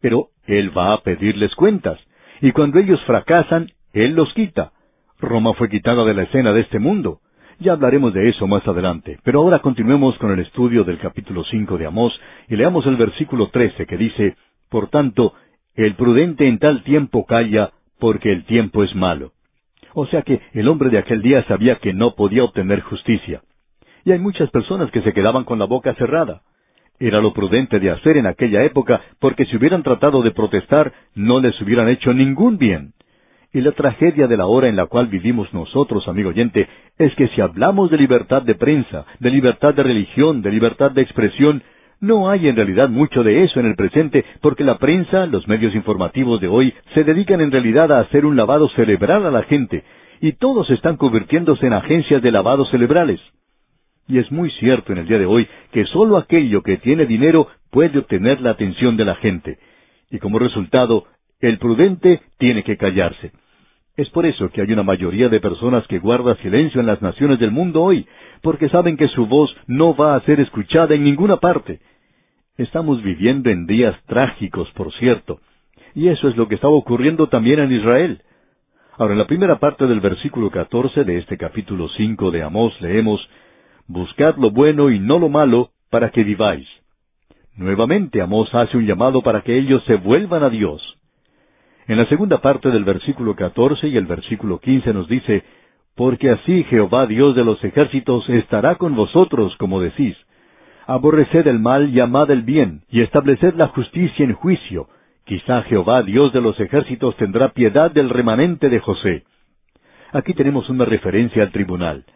pero 0.00 0.28
Él 0.46 0.76
va 0.76 0.92
a 0.92 1.02
pedirles 1.02 1.54
cuentas, 1.54 1.98
y 2.40 2.52
cuando 2.52 2.78
ellos 2.78 3.00
fracasan, 3.04 3.70
Él 3.92 4.14
los 4.14 4.32
quita. 4.34 4.72
Roma 5.18 5.54
fue 5.54 5.68
quitada 5.68 6.04
de 6.04 6.14
la 6.14 6.22
escena 6.22 6.52
de 6.52 6.60
este 6.60 6.78
mundo. 6.78 7.20
Ya 7.60 7.72
hablaremos 7.72 8.14
de 8.14 8.28
eso 8.28 8.46
más 8.46 8.66
adelante, 8.68 9.18
pero 9.24 9.40
ahora 9.40 9.58
continuemos 9.58 10.16
con 10.18 10.30
el 10.30 10.38
estudio 10.38 10.84
del 10.84 10.98
capítulo 10.98 11.42
cinco 11.44 11.76
de 11.76 11.86
Amós 11.86 12.18
y 12.48 12.54
leamos 12.54 12.86
el 12.86 12.96
versículo 12.96 13.48
trece 13.48 13.84
que 13.84 13.96
dice, 13.96 14.36
Por 14.68 14.90
tanto, 14.90 15.34
el 15.74 15.96
prudente 15.96 16.46
en 16.46 16.60
tal 16.60 16.84
tiempo 16.84 17.26
calla, 17.26 17.72
porque 17.98 18.30
el 18.30 18.44
tiempo 18.44 18.84
es 18.84 18.94
malo. 18.94 19.32
O 19.94 20.06
sea 20.06 20.22
que 20.22 20.40
el 20.52 20.68
hombre 20.68 20.90
de 20.90 20.98
aquel 20.98 21.20
día 21.20 21.42
sabía 21.48 21.76
que 21.76 21.92
no 21.92 22.14
podía 22.14 22.44
obtener 22.44 22.80
justicia. 22.82 23.42
Y 24.04 24.12
hay 24.12 24.20
muchas 24.20 24.50
personas 24.50 24.92
que 24.92 25.02
se 25.02 25.12
quedaban 25.12 25.42
con 25.42 25.58
la 25.58 25.64
boca 25.64 25.94
cerrada. 25.94 26.42
Era 27.00 27.20
lo 27.20 27.32
prudente 27.32 27.78
de 27.78 27.90
hacer 27.90 28.16
en 28.16 28.26
aquella 28.26 28.64
época, 28.64 29.00
porque 29.20 29.44
si 29.44 29.56
hubieran 29.56 29.82
tratado 29.82 30.22
de 30.22 30.32
protestar, 30.32 30.92
no 31.14 31.40
les 31.40 31.60
hubieran 31.60 31.88
hecho 31.88 32.12
ningún 32.12 32.58
bien. 32.58 32.92
Y 33.52 33.60
la 33.60 33.72
tragedia 33.72 34.26
de 34.26 34.36
la 34.36 34.46
hora 34.46 34.68
en 34.68 34.76
la 34.76 34.86
cual 34.86 35.06
vivimos 35.06 35.52
nosotros, 35.54 36.06
amigo 36.08 36.30
oyente, 36.30 36.68
es 36.98 37.14
que 37.14 37.28
si 37.28 37.40
hablamos 37.40 37.90
de 37.90 37.96
libertad 37.96 38.42
de 38.42 38.54
prensa, 38.54 39.06
de 39.20 39.30
libertad 39.30 39.74
de 39.74 39.84
religión, 39.84 40.42
de 40.42 40.50
libertad 40.50 40.90
de 40.90 41.02
expresión, 41.02 41.62
no 42.00 42.28
hay 42.28 42.48
en 42.48 42.56
realidad 42.56 42.88
mucho 42.88 43.22
de 43.22 43.44
eso 43.44 43.58
en 43.60 43.66
el 43.66 43.74
presente, 43.74 44.24
porque 44.40 44.64
la 44.64 44.78
prensa, 44.78 45.26
los 45.26 45.48
medios 45.48 45.74
informativos 45.74 46.40
de 46.40 46.48
hoy, 46.48 46.74
se 46.94 47.04
dedican 47.04 47.40
en 47.40 47.50
realidad 47.50 47.90
a 47.90 48.00
hacer 48.00 48.26
un 48.26 48.36
lavado 48.36 48.68
cerebral 48.70 49.24
a 49.24 49.30
la 49.30 49.42
gente, 49.44 49.82
y 50.20 50.32
todos 50.32 50.68
están 50.70 50.96
convirtiéndose 50.96 51.66
en 51.66 51.72
agencias 51.72 52.22
de 52.22 52.32
lavado 52.32 52.66
cerebrales. 52.66 53.20
Y 54.08 54.18
es 54.18 54.32
muy 54.32 54.50
cierto 54.52 54.92
en 54.92 54.98
el 54.98 55.06
día 55.06 55.18
de 55.18 55.26
hoy 55.26 55.46
que 55.70 55.84
sólo 55.84 56.16
aquello 56.16 56.62
que 56.62 56.78
tiene 56.78 57.04
dinero 57.04 57.46
puede 57.70 57.98
obtener 57.98 58.40
la 58.40 58.50
atención 58.50 58.96
de 58.96 59.04
la 59.04 59.16
gente. 59.16 59.58
Y 60.10 60.18
como 60.18 60.38
resultado, 60.38 61.04
el 61.40 61.58
prudente 61.58 62.22
tiene 62.38 62.64
que 62.64 62.78
callarse. 62.78 63.32
Es 63.96 64.08
por 64.10 64.24
eso 64.26 64.48
que 64.50 64.62
hay 64.62 64.72
una 64.72 64.82
mayoría 64.82 65.28
de 65.28 65.40
personas 65.40 65.86
que 65.88 65.98
guarda 65.98 66.36
silencio 66.36 66.80
en 66.80 66.86
las 66.86 67.02
naciones 67.02 67.38
del 67.38 67.50
mundo 67.50 67.82
hoy, 67.82 68.06
porque 68.42 68.68
saben 68.68 68.96
que 68.96 69.08
su 69.08 69.26
voz 69.26 69.54
no 69.66 69.94
va 69.94 70.14
a 70.14 70.20
ser 70.20 70.40
escuchada 70.40 70.94
en 70.94 71.04
ninguna 71.04 71.36
parte. 71.38 71.80
Estamos 72.56 73.02
viviendo 73.02 73.50
en 73.50 73.66
días 73.66 73.96
trágicos, 74.06 74.70
por 74.70 74.92
cierto, 74.94 75.40
y 75.94 76.08
eso 76.08 76.28
es 76.28 76.36
lo 76.36 76.48
que 76.48 76.54
estaba 76.54 76.74
ocurriendo 76.74 77.28
también 77.28 77.58
en 77.58 77.72
Israel. 77.72 78.22
Ahora, 78.96 79.12
en 79.12 79.18
la 79.18 79.26
primera 79.26 79.58
parte 79.58 79.86
del 79.86 80.00
versículo 80.00 80.50
catorce 80.50 81.04
de 81.04 81.18
este 81.18 81.36
capítulo 81.36 81.88
cinco 81.90 82.30
de 82.30 82.42
Amós 82.42 82.80
leemos 82.80 83.20
Buscad 83.88 84.36
lo 84.36 84.50
bueno 84.50 84.90
y 84.90 84.98
no 84.98 85.18
lo 85.18 85.28
malo, 85.28 85.70
para 85.90 86.10
que 86.10 86.22
viváis. 86.22 86.68
Nuevamente 87.56 88.20
Amós 88.20 88.54
hace 88.54 88.76
un 88.76 88.86
llamado 88.86 89.22
para 89.22 89.40
que 89.40 89.58
ellos 89.58 89.82
se 89.86 89.96
vuelvan 89.96 90.42
a 90.42 90.50
Dios. 90.50 90.80
En 91.86 91.96
la 91.96 92.06
segunda 92.06 92.42
parte 92.42 92.70
del 92.70 92.84
versículo 92.84 93.34
catorce 93.34 93.88
y 93.88 93.96
el 93.96 94.06
versículo 94.06 94.60
quince 94.60 94.92
nos 94.92 95.08
dice 95.08 95.42
Porque 95.96 96.30
así 96.30 96.64
Jehová 96.64 97.06
Dios 97.06 97.34
de 97.34 97.44
los 97.44 97.64
ejércitos 97.64 98.28
estará 98.28 98.76
con 98.76 98.94
vosotros, 98.94 99.56
como 99.56 99.80
decís. 99.80 100.16
Aborreced 100.86 101.46
el 101.46 101.58
mal 101.58 101.88
y 101.88 101.98
amad 101.98 102.30
el 102.30 102.42
bien, 102.42 102.82
y 102.90 103.00
estableced 103.00 103.54
la 103.54 103.68
justicia 103.68 104.24
en 104.24 104.34
juicio, 104.34 104.88
Quizá 105.28 105.62
Jehová, 105.64 106.02
Dios 106.02 106.32
de 106.32 106.40
los 106.40 106.58
ejércitos, 106.58 107.14
tendrá 107.16 107.50
piedad 107.50 107.90
del 107.90 108.08
remanente 108.08 108.70
de 108.70 108.80
José. 108.80 109.24
Aquí 110.10 110.32
tenemos 110.32 110.70
una 110.70 110.86
referencia 110.86 111.42
al 111.42 111.52
tribunal. 111.52 112.06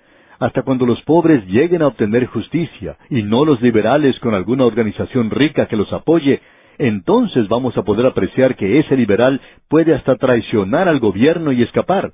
Hasta 0.42 0.62
cuando 0.62 0.86
los 0.86 1.00
pobres 1.02 1.46
lleguen 1.46 1.82
a 1.82 1.86
obtener 1.86 2.26
justicia, 2.26 2.96
y 3.08 3.22
no 3.22 3.44
los 3.44 3.62
liberales 3.62 4.18
con 4.18 4.34
alguna 4.34 4.64
organización 4.64 5.30
rica 5.30 5.66
que 5.66 5.76
los 5.76 5.92
apoye, 5.92 6.40
entonces 6.78 7.46
vamos 7.46 7.78
a 7.78 7.84
poder 7.84 8.06
apreciar 8.06 8.56
que 8.56 8.80
ese 8.80 8.96
liberal 8.96 9.40
puede 9.68 9.94
hasta 9.94 10.16
traicionar 10.16 10.88
al 10.88 10.98
gobierno 10.98 11.52
y 11.52 11.62
escapar. 11.62 12.10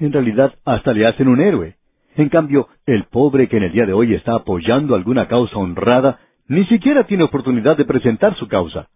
En 0.00 0.12
realidad, 0.12 0.52
hasta 0.64 0.92
le 0.92 1.06
hacen 1.06 1.28
un 1.28 1.40
héroe. 1.40 1.76
En 2.16 2.30
cambio, 2.30 2.66
el 2.84 3.04
pobre 3.04 3.46
que 3.46 3.58
en 3.58 3.62
el 3.62 3.70
día 3.70 3.86
de 3.86 3.92
hoy 3.92 4.12
está 4.12 4.34
apoyando 4.34 4.96
alguna 4.96 5.28
causa 5.28 5.56
honrada, 5.56 6.18
ni 6.48 6.64
siquiera 6.64 7.04
tiene 7.04 7.22
oportunidad 7.22 7.76
de 7.76 7.84
presentar 7.84 8.34
su 8.38 8.48
causa. 8.48 8.88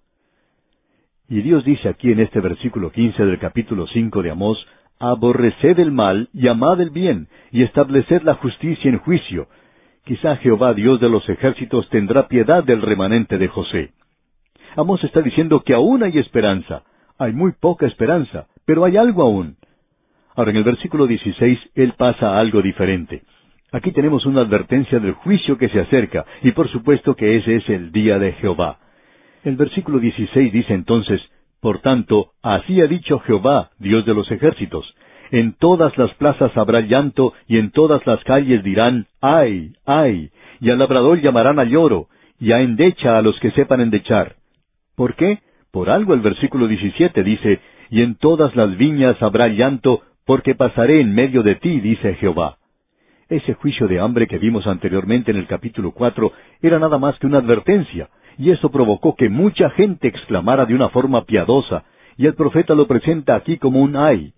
Y 1.28 1.40
Dios 1.40 1.64
dice 1.64 1.88
aquí 1.88 2.10
en 2.10 2.18
este 2.18 2.40
versículo 2.40 2.90
quince 2.90 3.24
del 3.24 3.38
capítulo 3.38 3.86
cinco 3.86 4.22
de 4.22 4.32
Amós, 4.32 4.58
Aborreced 4.98 5.78
el 5.78 5.92
mal 5.92 6.28
y 6.32 6.48
amad 6.48 6.80
el 6.80 6.90
bien, 6.90 7.28
y 7.50 7.62
estableced 7.62 8.22
la 8.22 8.34
justicia 8.34 8.90
en 8.90 8.98
juicio. 8.98 9.48
Quizá 10.04 10.36
Jehová 10.36 10.72
Dios 10.72 11.00
de 11.00 11.10
los 11.10 11.28
ejércitos 11.28 11.88
tendrá 11.90 12.28
piedad 12.28 12.64
del 12.64 12.80
remanente 12.80 13.38
de 13.38 13.48
José. 13.48 13.92
Amós 14.76 15.02
está 15.04 15.20
diciendo 15.20 15.60
que 15.60 15.74
aún 15.74 16.02
hay 16.02 16.18
esperanza. 16.18 16.82
Hay 17.18 17.32
muy 17.32 17.52
poca 17.52 17.86
esperanza, 17.86 18.46
pero 18.64 18.84
hay 18.84 18.96
algo 18.96 19.22
aún. 19.22 19.56
Ahora 20.34 20.50
en 20.50 20.58
el 20.58 20.64
versículo 20.64 21.06
16 21.06 21.58
él 21.74 21.94
pasa 21.96 22.30
a 22.30 22.40
algo 22.40 22.62
diferente. 22.62 23.22
Aquí 23.72 23.90
tenemos 23.92 24.26
una 24.26 24.42
advertencia 24.42 25.00
del 25.00 25.12
juicio 25.12 25.58
que 25.58 25.68
se 25.68 25.80
acerca, 25.80 26.24
y 26.42 26.52
por 26.52 26.68
supuesto 26.70 27.16
que 27.16 27.36
ese 27.36 27.56
es 27.56 27.68
el 27.68 27.90
día 27.90 28.18
de 28.18 28.32
Jehová. 28.34 28.78
El 29.44 29.56
versículo 29.56 29.98
16 29.98 30.52
dice 30.52 30.74
entonces, 30.74 31.20
Por 31.66 31.80
tanto, 31.80 32.30
así 32.44 32.80
ha 32.80 32.86
dicho 32.86 33.18
Jehová, 33.18 33.70
Dios 33.80 34.06
de 34.06 34.14
los 34.14 34.30
ejércitos, 34.30 34.94
en 35.32 35.52
todas 35.54 35.98
las 35.98 36.14
plazas 36.14 36.56
habrá 36.56 36.80
llanto, 36.82 37.32
y 37.48 37.58
en 37.58 37.72
todas 37.72 38.06
las 38.06 38.22
calles 38.22 38.62
dirán, 38.62 39.06
ay, 39.20 39.72
ay, 39.84 40.30
y 40.60 40.70
al 40.70 40.78
labrador 40.78 41.20
llamarán 41.20 41.58
a 41.58 41.64
lloro, 41.64 42.06
y 42.38 42.52
a 42.52 42.60
endecha 42.60 43.18
a 43.18 43.22
los 43.22 43.36
que 43.40 43.50
sepan 43.50 43.80
endechar. 43.80 44.36
¿Por 44.94 45.16
qué? 45.16 45.40
Por 45.72 45.90
algo 45.90 46.14
el 46.14 46.20
versículo 46.20 46.68
17 46.68 47.24
dice, 47.24 47.58
y 47.90 48.02
en 48.02 48.14
todas 48.14 48.54
las 48.54 48.76
viñas 48.76 49.20
habrá 49.20 49.48
llanto, 49.48 50.02
porque 50.24 50.54
pasaré 50.54 51.00
en 51.00 51.16
medio 51.16 51.42
de 51.42 51.56
ti, 51.56 51.80
dice 51.80 52.14
Jehová. 52.14 52.58
Ese 53.28 53.54
juicio 53.54 53.88
de 53.88 53.98
hambre 53.98 54.28
que 54.28 54.38
vimos 54.38 54.68
anteriormente 54.68 55.32
en 55.32 55.36
el 55.36 55.48
capítulo 55.48 55.90
cuatro 55.90 56.30
era 56.62 56.78
nada 56.78 56.98
más 56.98 57.18
que 57.18 57.26
una 57.26 57.38
advertencia, 57.38 58.08
y 58.38 58.50
eso 58.50 58.70
provocó 58.70 59.16
que 59.16 59.28
mucha 59.28 59.70
gente 59.70 60.08
exclamara 60.08 60.66
de 60.66 60.74
una 60.74 60.90
forma 60.90 61.24
piadosa, 61.24 61.84
y 62.16 62.26
el 62.26 62.34
profeta 62.34 62.74
lo 62.74 62.86
presenta 62.86 63.34
aquí 63.34 63.58
como 63.58 63.80
un 63.80 63.96
ay. 63.96 64.32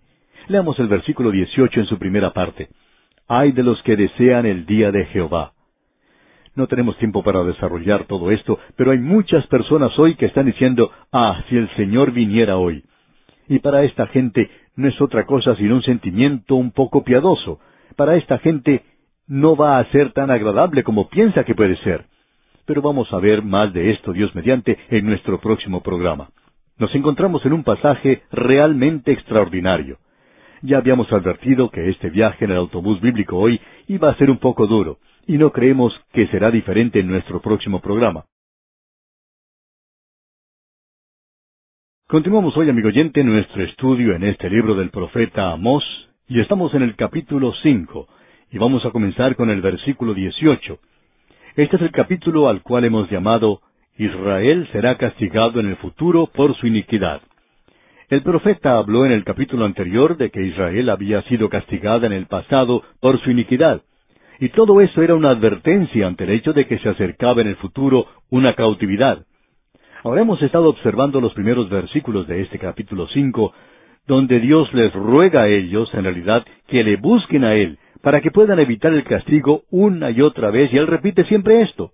Leamos 0.48 0.78
el 0.78 0.88
versículo 0.88 1.30
18 1.30 1.80
en 1.80 1.86
su 1.86 1.98
primera 1.98 2.32
parte. 2.32 2.68
Ay 3.26 3.52
de 3.52 3.62
los 3.62 3.82
que 3.82 3.96
desean 3.96 4.46
el 4.46 4.66
día 4.66 4.90
de 4.90 5.04
Jehová. 5.06 5.52
No 6.54 6.66
tenemos 6.66 6.96
tiempo 6.98 7.22
para 7.22 7.44
desarrollar 7.44 8.04
todo 8.04 8.30
esto, 8.30 8.58
pero 8.76 8.90
hay 8.90 8.98
muchas 8.98 9.46
personas 9.46 9.96
hoy 9.98 10.14
que 10.14 10.26
están 10.26 10.46
diciendo, 10.46 10.90
ah, 11.12 11.44
si 11.48 11.56
el 11.56 11.68
Señor 11.76 12.12
viniera 12.12 12.56
hoy. 12.56 12.84
Y 13.48 13.60
para 13.60 13.84
esta 13.84 14.06
gente 14.08 14.50
no 14.74 14.88
es 14.88 15.00
otra 15.00 15.24
cosa 15.24 15.54
sino 15.56 15.76
un 15.76 15.82
sentimiento 15.82 16.56
un 16.56 16.72
poco 16.72 17.04
piadoso. 17.04 17.60
Para 17.96 18.16
esta 18.16 18.38
gente 18.38 18.82
no 19.26 19.56
va 19.56 19.78
a 19.78 19.84
ser 19.90 20.12
tan 20.12 20.30
agradable 20.30 20.82
como 20.82 21.08
piensa 21.08 21.44
que 21.44 21.54
puede 21.54 21.76
ser 21.78 22.06
pero 22.68 22.82
vamos 22.82 23.10
a 23.14 23.18
ver 23.18 23.42
más 23.42 23.72
de 23.72 23.92
esto, 23.92 24.12
Dios 24.12 24.34
mediante, 24.34 24.78
en 24.90 25.06
nuestro 25.06 25.40
próximo 25.40 25.82
programa. 25.82 26.28
Nos 26.76 26.94
encontramos 26.94 27.44
en 27.46 27.54
un 27.54 27.64
pasaje 27.64 28.24
realmente 28.30 29.10
extraordinario. 29.10 29.96
Ya 30.60 30.76
habíamos 30.76 31.10
advertido 31.10 31.70
que 31.70 31.88
este 31.88 32.10
viaje 32.10 32.44
en 32.44 32.50
el 32.50 32.58
autobús 32.58 33.00
bíblico 33.00 33.38
hoy 33.38 33.58
iba 33.86 34.10
a 34.10 34.16
ser 34.16 34.30
un 34.30 34.36
poco 34.36 34.66
duro, 34.66 34.98
y 35.26 35.38
no 35.38 35.50
creemos 35.50 35.98
que 36.12 36.26
será 36.26 36.50
diferente 36.50 37.00
en 37.00 37.08
nuestro 37.08 37.40
próximo 37.40 37.80
programa. 37.80 38.26
Continuamos 42.06 42.54
hoy, 42.54 42.68
amigo 42.68 42.88
oyente, 42.88 43.24
nuestro 43.24 43.64
estudio 43.64 44.14
en 44.14 44.24
este 44.24 44.50
libro 44.50 44.74
del 44.74 44.90
profeta 44.90 45.52
Amós, 45.52 45.84
y 46.26 46.38
estamos 46.38 46.74
en 46.74 46.82
el 46.82 46.96
capítulo 46.96 47.54
cinco, 47.62 48.08
y 48.50 48.58
vamos 48.58 48.84
a 48.84 48.90
comenzar 48.90 49.36
con 49.36 49.48
el 49.48 49.62
versículo 49.62 50.12
dieciocho. 50.12 50.80
Este 51.58 51.74
es 51.74 51.82
el 51.82 51.90
capítulo 51.90 52.48
al 52.48 52.62
cual 52.62 52.84
hemos 52.84 53.10
llamado 53.10 53.62
Israel 53.96 54.68
será 54.70 54.96
castigado 54.96 55.58
en 55.58 55.66
el 55.66 55.74
futuro 55.78 56.28
por 56.32 56.54
su 56.54 56.68
iniquidad. 56.68 57.20
El 58.08 58.22
profeta 58.22 58.78
habló 58.78 59.04
en 59.04 59.10
el 59.10 59.24
capítulo 59.24 59.64
anterior 59.64 60.16
de 60.16 60.30
que 60.30 60.40
Israel 60.40 60.88
había 60.88 61.20
sido 61.22 61.48
castigada 61.48 62.06
en 62.06 62.12
el 62.12 62.26
pasado 62.26 62.84
por 63.00 63.20
su 63.22 63.32
iniquidad, 63.32 63.82
y 64.38 64.50
todo 64.50 64.80
eso 64.80 65.02
era 65.02 65.16
una 65.16 65.30
advertencia 65.30 66.06
ante 66.06 66.22
el 66.22 66.30
hecho 66.30 66.52
de 66.52 66.68
que 66.68 66.78
se 66.78 66.90
acercaba 66.90 67.40
en 67.40 67.48
el 67.48 67.56
futuro 67.56 68.06
una 68.30 68.54
cautividad. 68.54 69.26
Ahora 70.04 70.22
hemos 70.22 70.40
estado 70.40 70.68
observando 70.68 71.20
los 71.20 71.34
primeros 71.34 71.68
versículos 71.68 72.28
de 72.28 72.42
este 72.42 72.60
capítulo 72.60 73.08
cinco, 73.08 73.52
donde 74.06 74.38
Dios 74.38 74.72
les 74.74 74.92
ruega 74.92 75.42
a 75.42 75.48
ellos, 75.48 75.92
en 75.92 76.04
realidad, 76.04 76.46
que 76.68 76.84
le 76.84 76.94
busquen 76.98 77.42
a 77.42 77.56
Él, 77.56 77.80
para 78.02 78.20
que 78.20 78.30
puedan 78.30 78.58
evitar 78.58 78.92
el 78.92 79.04
castigo 79.04 79.62
una 79.70 80.10
y 80.10 80.20
otra 80.20 80.50
vez, 80.50 80.72
y 80.72 80.78
él 80.78 80.86
repite 80.86 81.24
siempre 81.24 81.62
esto. 81.62 81.92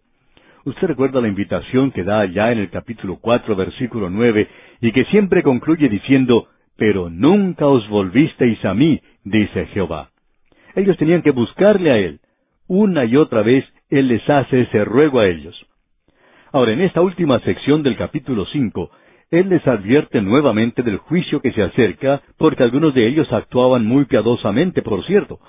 Usted 0.64 0.86
recuerda 0.86 1.20
la 1.20 1.28
invitación 1.28 1.90
que 1.90 2.04
da 2.04 2.20
allá 2.20 2.50
en 2.50 2.58
el 2.58 2.70
capítulo 2.70 3.18
cuatro, 3.20 3.54
versículo 3.54 4.08
nueve, 4.08 4.48
y 4.80 4.92
que 4.92 5.04
siempre 5.06 5.42
concluye 5.42 5.88
diciendo, 5.88 6.48
Pero 6.76 7.10
nunca 7.10 7.66
os 7.66 7.88
volvisteis 7.88 8.64
a 8.64 8.74
mí, 8.74 9.00
dice 9.24 9.66
Jehová. 9.66 10.10
Ellos 10.74 10.96
tenían 10.96 11.22
que 11.22 11.30
buscarle 11.30 11.90
a 11.90 11.98
Él. 11.98 12.20
Una 12.66 13.04
y 13.04 13.16
otra 13.16 13.42
vez 13.42 13.64
Él 13.90 14.08
les 14.08 14.28
hace 14.28 14.62
ese 14.62 14.84
ruego 14.84 15.20
a 15.20 15.26
ellos. 15.26 15.54
Ahora, 16.50 16.72
en 16.72 16.80
esta 16.80 17.00
última 17.00 17.40
sección 17.40 17.82
del 17.82 17.96
capítulo 17.96 18.46
cinco, 18.46 18.90
Él 19.30 19.50
les 19.50 19.66
advierte 19.66 20.22
nuevamente 20.22 20.82
del 20.82 20.96
juicio 20.96 21.40
que 21.40 21.52
se 21.52 21.62
acerca, 21.62 22.22
porque 22.38 22.62
algunos 22.62 22.94
de 22.94 23.06
ellos 23.06 23.30
actuaban 23.32 23.84
muy 23.84 24.06
piadosamente, 24.06 24.80
por 24.80 25.04
cierto, 25.04 25.40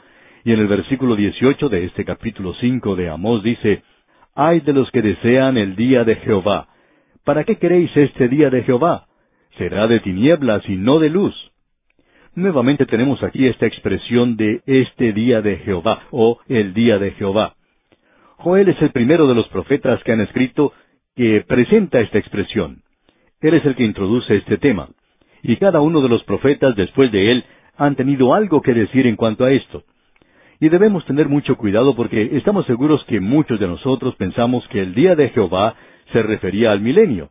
y 0.45 0.53
en 0.53 0.59
el 0.59 0.67
versículo 0.67 1.15
18 1.15 1.69
de 1.69 1.85
este 1.85 2.05
capítulo 2.05 2.53
5 2.53 2.95
de 2.95 3.09
Amós 3.09 3.41
dice, 3.41 3.81
Ay 4.35 4.59
de 4.59 4.73
los 4.73 4.91
que 4.91 5.01
desean 5.01 5.57
el 5.57 5.75
día 5.75 6.03
de 6.03 6.17
Jehová. 6.17 6.67
¿Para 7.23 7.43
qué 7.43 7.57
queréis 7.57 7.89
este 7.97 8.27
día 8.27 8.51
de 8.51 8.61
Jehová? 8.61 9.07
Será 9.57 9.87
de 9.87 10.01
tinieblas 10.01 10.61
y 10.69 10.75
no 10.75 10.99
de 10.99 11.09
luz. 11.09 11.33
Nuevamente 12.35 12.85
tenemos 12.85 13.23
aquí 13.23 13.47
esta 13.47 13.65
expresión 13.65 14.37
de 14.37 14.61
este 14.67 15.13
día 15.13 15.41
de 15.41 15.57
Jehová 15.57 16.03
o 16.11 16.37
el 16.47 16.75
día 16.75 16.99
de 16.99 17.11
Jehová. 17.11 17.55
Joel 18.37 18.69
es 18.69 18.79
el 18.83 18.91
primero 18.91 19.27
de 19.27 19.33
los 19.33 19.47
profetas 19.47 20.03
que 20.03 20.11
han 20.11 20.21
escrito 20.21 20.73
que 21.15 21.43
presenta 21.47 22.01
esta 22.01 22.19
expresión. 22.19 22.83
Él 23.41 23.55
es 23.55 23.65
el 23.65 23.75
que 23.75 23.83
introduce 23.83 24.35
este 24.35 24.59
tema. 24.59 24.89
Y 25.41 25.55
cada 25.57 25.81
uno 25.81 26.01
de 26.01 26.09
los 26.09 26.23
profetas 26.23 26.75
después 26.75 27.11
de 27.11 27.31
él 27.31 27.45
han 27.77 27.95
tenido 27.95 28.35
algo 28.35 28.61
que 28.61 28.75
decir 28.75 29.07
en 29.07 29.15
cuanto 29.15 29.43
a 29.43 29.51
esto. 29.51 29.83
Y 30.59 30.69
debemos 30.69 31.05
tener 31.05 31.27
mucho 31.27 31.57
cuidado 31.57 31.95
porque 31.95 32.37
estamos 32.37 32.65
seguros 32.65 33.03
que 33.05 33.19
muchos 33.19 33.59
de 33.59 33.67
nosotros 33.67 34.15
pensamos 34.15 34.67
que 34.69 34.81
el 34.81 34.93
día 34.93 35.15
de 35.15 35.29
Jehová 35.29 35.75
se 36.13 36.21
refería 36.23 36.71
al 36.71 36.81
milenio. 36.81 37.29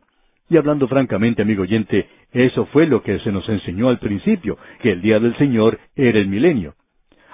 Y 0.49 0.57
hablando 0.57 0.87
francamente, 0.87 1.41
amigo 1.41 1.63
oyente, 1.63 2.07
eso 2.31 2.65
fue 2.67 2.85
lo 2.85 3.01
que 3.01 3.17
se 3.19 3.31
nos 3.31 3.47
enseñó 3.49 3.89
al 3.89 3.97
principio, 3.97 4.57
que 4.81 4.91
el 4.91 5.01
día 5.01 5.19
del 5.19 5.35
Señor 5.37 5.79
era 5.95 6.19
el 6.19 6.27
milenio. 6.27 6.75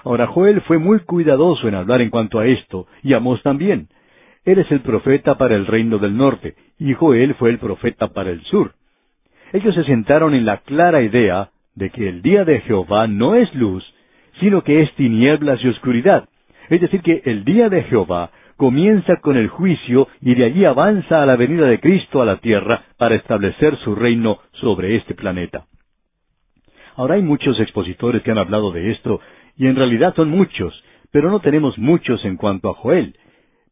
Ahora 0.04 0.26
Joel 0.26 0.62
fue 0.62 0.78
muy 0.78 1.00
cuidadoso 1.00 1.68
en 1.68 1.74
hablar 1.74 2.00
en 2.00 2.10
cuanto 2.10 2.38
a 2.38 2.46
esto, 2.46 2.86
y 3.02 3.12
Amós 3.12 3.42
también. 3.42 3.88
Él 4.44 4.58
es 4.58 4.70
el 4.72 4.80
profeta 4.80 5.36
para 5.36 5.54
el 5.54 5.66
reino 5.66 5.98
del 5.98 6.16
norte, 6.16 6.54
y 6.78 6.94
Joel 6.94 7.34
fue 7.34 7.50
el 7.50 7.58
profeta 7.58 8.08
para 8.08 8.30
el 8.30 8.42
sur. 8.44 8.72
Ellos 9.52 9.74
se 9.74 9.84
sentaron 9.84 10.34
en 10.34 10.46
la 10.46 10.58
clara 10.58 11.02
idea 11.02 11.50
de 11.74 11.90
que 11.90 12.08
el 12.08 12.22
día 12.22 12.44
de 12.44 12.60
Jehová 12.60 13.06
no 13.06 13.34
es 13.34 13.54
luz, 13.54 13.84
sino 14.42 14.64
que 14.64 14.82
es 14.82 14.92
tinieblas 14.96 15.62
y 15.62 15.68
oscuridad. 15.68 16.28
Es 16.68 16.80
decir, 16.80 17.00
que 17.00 17.22
el 17.26 17.44
día 17.44 17.68
de 17.68 17.84
Jehová 17.84 18.30
comienza 18.56 19.16
con 19.20 19.36
el 19.36 19.46
juicio 19.46 20.08
y 20.20 20.34
de 20.34 20.44
allí 20.46 20.64
avanza 20.64 21.22
a 21.22 21.26
la 21.26 21.36
venida 21.36 21.66
de 21.66 21.78
Cristo 21.78 22.20
a 22.20 22.24
la 22.24 22.38
tierra 22.38 22.82
para 22.98 23.14
establecer 23.14 23.76
su 23.84 23.94
reino 23.94 24.40
sobre 24.54 24.96
este 24.96 25.14
planeta. 25.14 25.66
Ahora 26.96 27.14
hay 27.14 27.22
muchos 27.22 27.60
expositores 27.60 28.22
que 28.22 28.32
han 28.32 28.38
hablado 28.38 28.72
de 28.72 28.90
esto, 28.90 29.20
y 29.56 29.68
en 29.68 29.76
realidad 29.76 30.12
son 30.16 30.28
muchos, 30.30 30.74
pero 31.12 31.30
no 31.30 31.38
tenemos 31.38 31.78
muchos 31.78 32.24
en 32.24 32.36
cuanto 32.36 32.68
a 32.68 32.74
Joel. 32.74 33.14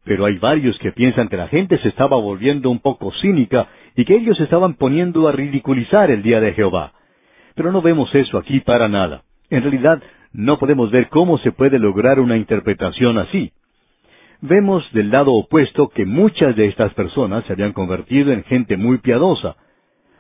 Pero 0.05 0.25
hay 0.25 0.39
varios 0.39 0.79
que 0.79 0.93
piensan 0.93 1.29
que 1.29 1.37
la 1.37 1.49
gente 1.49 1.79
se 1.79 1.89
estaba 1.89 2.17
volviendo 2.17 2.71
un 2.71 2.79
poco 2.79 3.13
cínica 3.21 3.67
y 3.97 4.05
que 4.05 4.15
ellos 4.15 4.39
estaban 4.41 4.75
poniendo 4.75 5.27
a 5.27 5.33
ridiculizar 5.33 6.13
el 6.13 6.23
día 6.23 6.41
de 6.41 6.53
Jehová. 6.53 6.93
Pero 7.57 7.73
no 7.73 7.83
vemos 7.83 8.15
eso 8.15 8.39
aquí 8.39 8.61
para 8.61 8.89
nada. 8.89 9.25
En 9.51 9.63
realidad, 9.63 10.01
no 10.33 10.59
podemos 10.59 10.91
ver 10.91 11.09
cómo 11.09 11.39
se 11.39 11.53
puede 11.53 11.79
lograr 11.79 12.21
una 12.21 12.37
interpretación 12.37 13.19
así. 13.19 13.53
Vemos 14.41 14.91
del 14.93 15.11
lado 15.11 15.33
opuesto 15.33 15.89
que 15.89 16.07
muchas 16.07 16.57
de 16.57 16.67
estas 16.67 16.95
personas 16.95 17.45
se 17.45 17.53
habían 17.53 17.73
convertido 17.73 18.33
en 18.33 18.45
gente 18.45 18.77
muy 18.77 18.99
piadosa. 18.99 19.57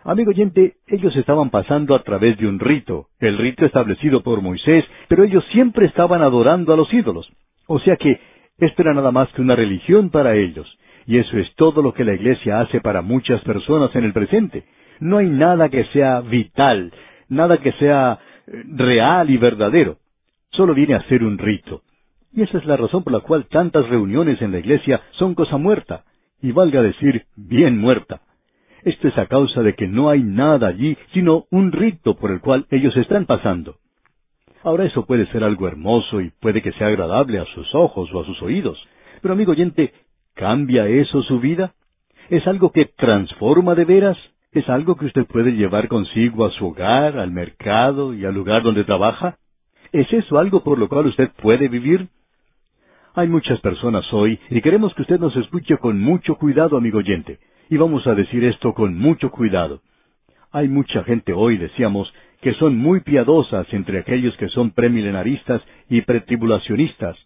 Amigo 0.04 0.30
oyente, 0.30 0.74
ellos 0.86 1.14
estaban 1.16 1.50
pasando 1.50 1.94
a 1.94 2.02
través 2.02 2.36
de 2.38 2.46
un 2.46 2.58
rito, 2.58 3.06
el 3.18 3.38
rito 3.38 3.64
establecido 3.64 4.22
por 4.22 4.40
Moisés, 4.42 4.84
pero 5.08 5.24
ellos 5.24 5.44
siempre 5.52 5.86
estaban 5.86 6.22
adorando 6.22 6.72
a 6.72 6.76
los 6.76 6.92
ídolos. 6.92 7.30
O 7.66 7.78
sea 7.78 7.96
que 7.96 8.20
esto 8.58 8.82
era 8.82 8.94
nada 8.94 9.10
más 9.10 9.28
que 9.32 9.42
una 9.42 9.56
religión 9.56 10.10
para 10.10 10.36
ellos. 10.36 10.66
Y 11.06 11.18
eso 11.18 11.38
es 11.38 11.54
todo 11.54 11.82
lo 11.82 11.94
que 11.94 12.04
la 12.04 12.14
iglesia 12.14 12.60
hace 12.60 12.80
para 12.80 13.02
muchas 13.02 13.40
personas 13.42 13.94
en 13.96 14.04
el 14.04 14.12
presente. 14.12 14.64
No 15.00 15.18
hay 15.18 15.28
nada 15.28 15.68
que 15.70 15.84
sea 15.86 16.20
vital, 16.20 16.92
nada 17.28 17.58
que 17.58 17.72
sea 17.72 18.18
real 18.50 19.30
y 19.30 19.36
verdadero. 19.36 19.98
Solo 20.50 20.74
viene 20.74 20.94
a 20.94 21.02
ser 21.08 21.22
un 21.22 21.38
rito. 21.38 21.82
Y 22.32 22.42
esa 22.42 22.58
es 22.58 22.64
la 22.64 22.76
razón 22.76 23.02
por 23.02 23.12
la 23.12 23.20
cual 23.20 23.46
tantas 23.46 23.88
reuniones 23.88 24.40
en 24.42 24.52
la 24.52 24.58
iglesia 24.58 25.00
son 25.12 25.34
cosa 25.34 25.56
muerta, 25.56 26.04
y 26.42 26.52
valga 26.52 26.82
decir, 26.82 27.26
bien 27.36 27.78
muerta. 27.78 28.20
Esto 28.82 29.08
es 29.08 29.18
a 29.18 29.26
causa 29.26 29.62
de 29.62 29.74
que 29.74 29.86
no 29.86 30.08
hay 30.08 30.22
nada 30.22 30.68
allí, 30.68 30.96
sino 31.12 31.44
un 31.50 31.72
rito 31.72 32.16
por 32.16 32.30
el 32.30 32.40
cual 32.40 32.66
ellos 32.70 32.96
están 32.96 33.26
pasando. 33.26 33.76
Ahora 34.62 34.84
eso 34.84 35.06
puede 35.06 35.26
ser 35.26 35.44
algo 35.44 35.68
hermoso 35.68 36.20
y 36.20 36.30
puede 36.30 36.62
que 36.62 36.72
sea 36.72 36.88
agradable 36.88 37.38
a 37.38 37.46
sus 37.46 37.74
ojos 37.74 38.12
o 38.12 38.20
a 38.20 38.26
sus 38.26 38.40
oídos. 38.42 38.78
Pero 39.20 39.34
amigo 39.34 39.52
oyente, 39.52 39.92
¿cambia 40.34 40.86
eso 40.86 41.22
su 41.22 41.40
vida? 41.40 41.74
¿Es 42.28 42.46
algo 42.46 42.70
que 42.70 42.86
transforma 42.86 43.74
de 43.74 43.84
veras? 43.84 44.18
¿Es 44.52 44.68
algo 44.68 44.96
que 44.96 45.06
usted 45.06 45.26
puede 45.26 45.52
llevar 45.52 45.86
consigo 45.86 46.44
a 46.44 46.50
su 46.50 46.66
hogar, 46.66 47.18
al 47.18 47.30
mercado 47.30 48.14
y 48.14 48.24
al 48.24 48.34
lugar 48.34 48.64
donde 48.64 48.82
trabaja? 48.82 49.38
¿Es 49.92 50.12
eso 50.12 50.40
algo 50.40 50.64
por 50.64 50.76
lo 50.76 50.88
cual 50.88 51.06
usted 51.06 51.30
puede 51.40 51.68
vivir? 51.68 52.08
Hay 53.14 53.28
muchas 53.28 53.60
personas 53.60 54.12
hoy 54.12 54.40
y 54.50 54.60
queremos 54.60 54.92
que 54.94 55.02
usted 55.02 55.20
nos 55.20 55.36
escuche 55.36 55.76
con 55.78 56.00
mucho 56.00 56.34
cuidado, 56.34 56.76
amigo 56.76 56.98
oyente. 56.98 57.38
Y 57.68 57.76
vamos 57.76 58.04
a 58.08 58.16
decir 58.16 58.42
esto 58.42 58.74
con 58.74 58.98
mucho 58.98 59.30
cuidado. 59.30 59.82
Hay 60.50 60.66
mucha 60.66 61.04
gente 61.04 61.32
hoy, 61.32 61.56
decíamos, 61.56 62.12
que 62.40 62.52
son 62.54 62.76
muy 62.76 63.02
piadosas 63.02 63.72
entre 63.72 64.00
aquellos 64.00 64.36
que 64.36 64.48
son 64.48 64.72
premilenaristas 64.72 65.62
y 65.88 66.00
pretribulacionistas. 66.00 67.16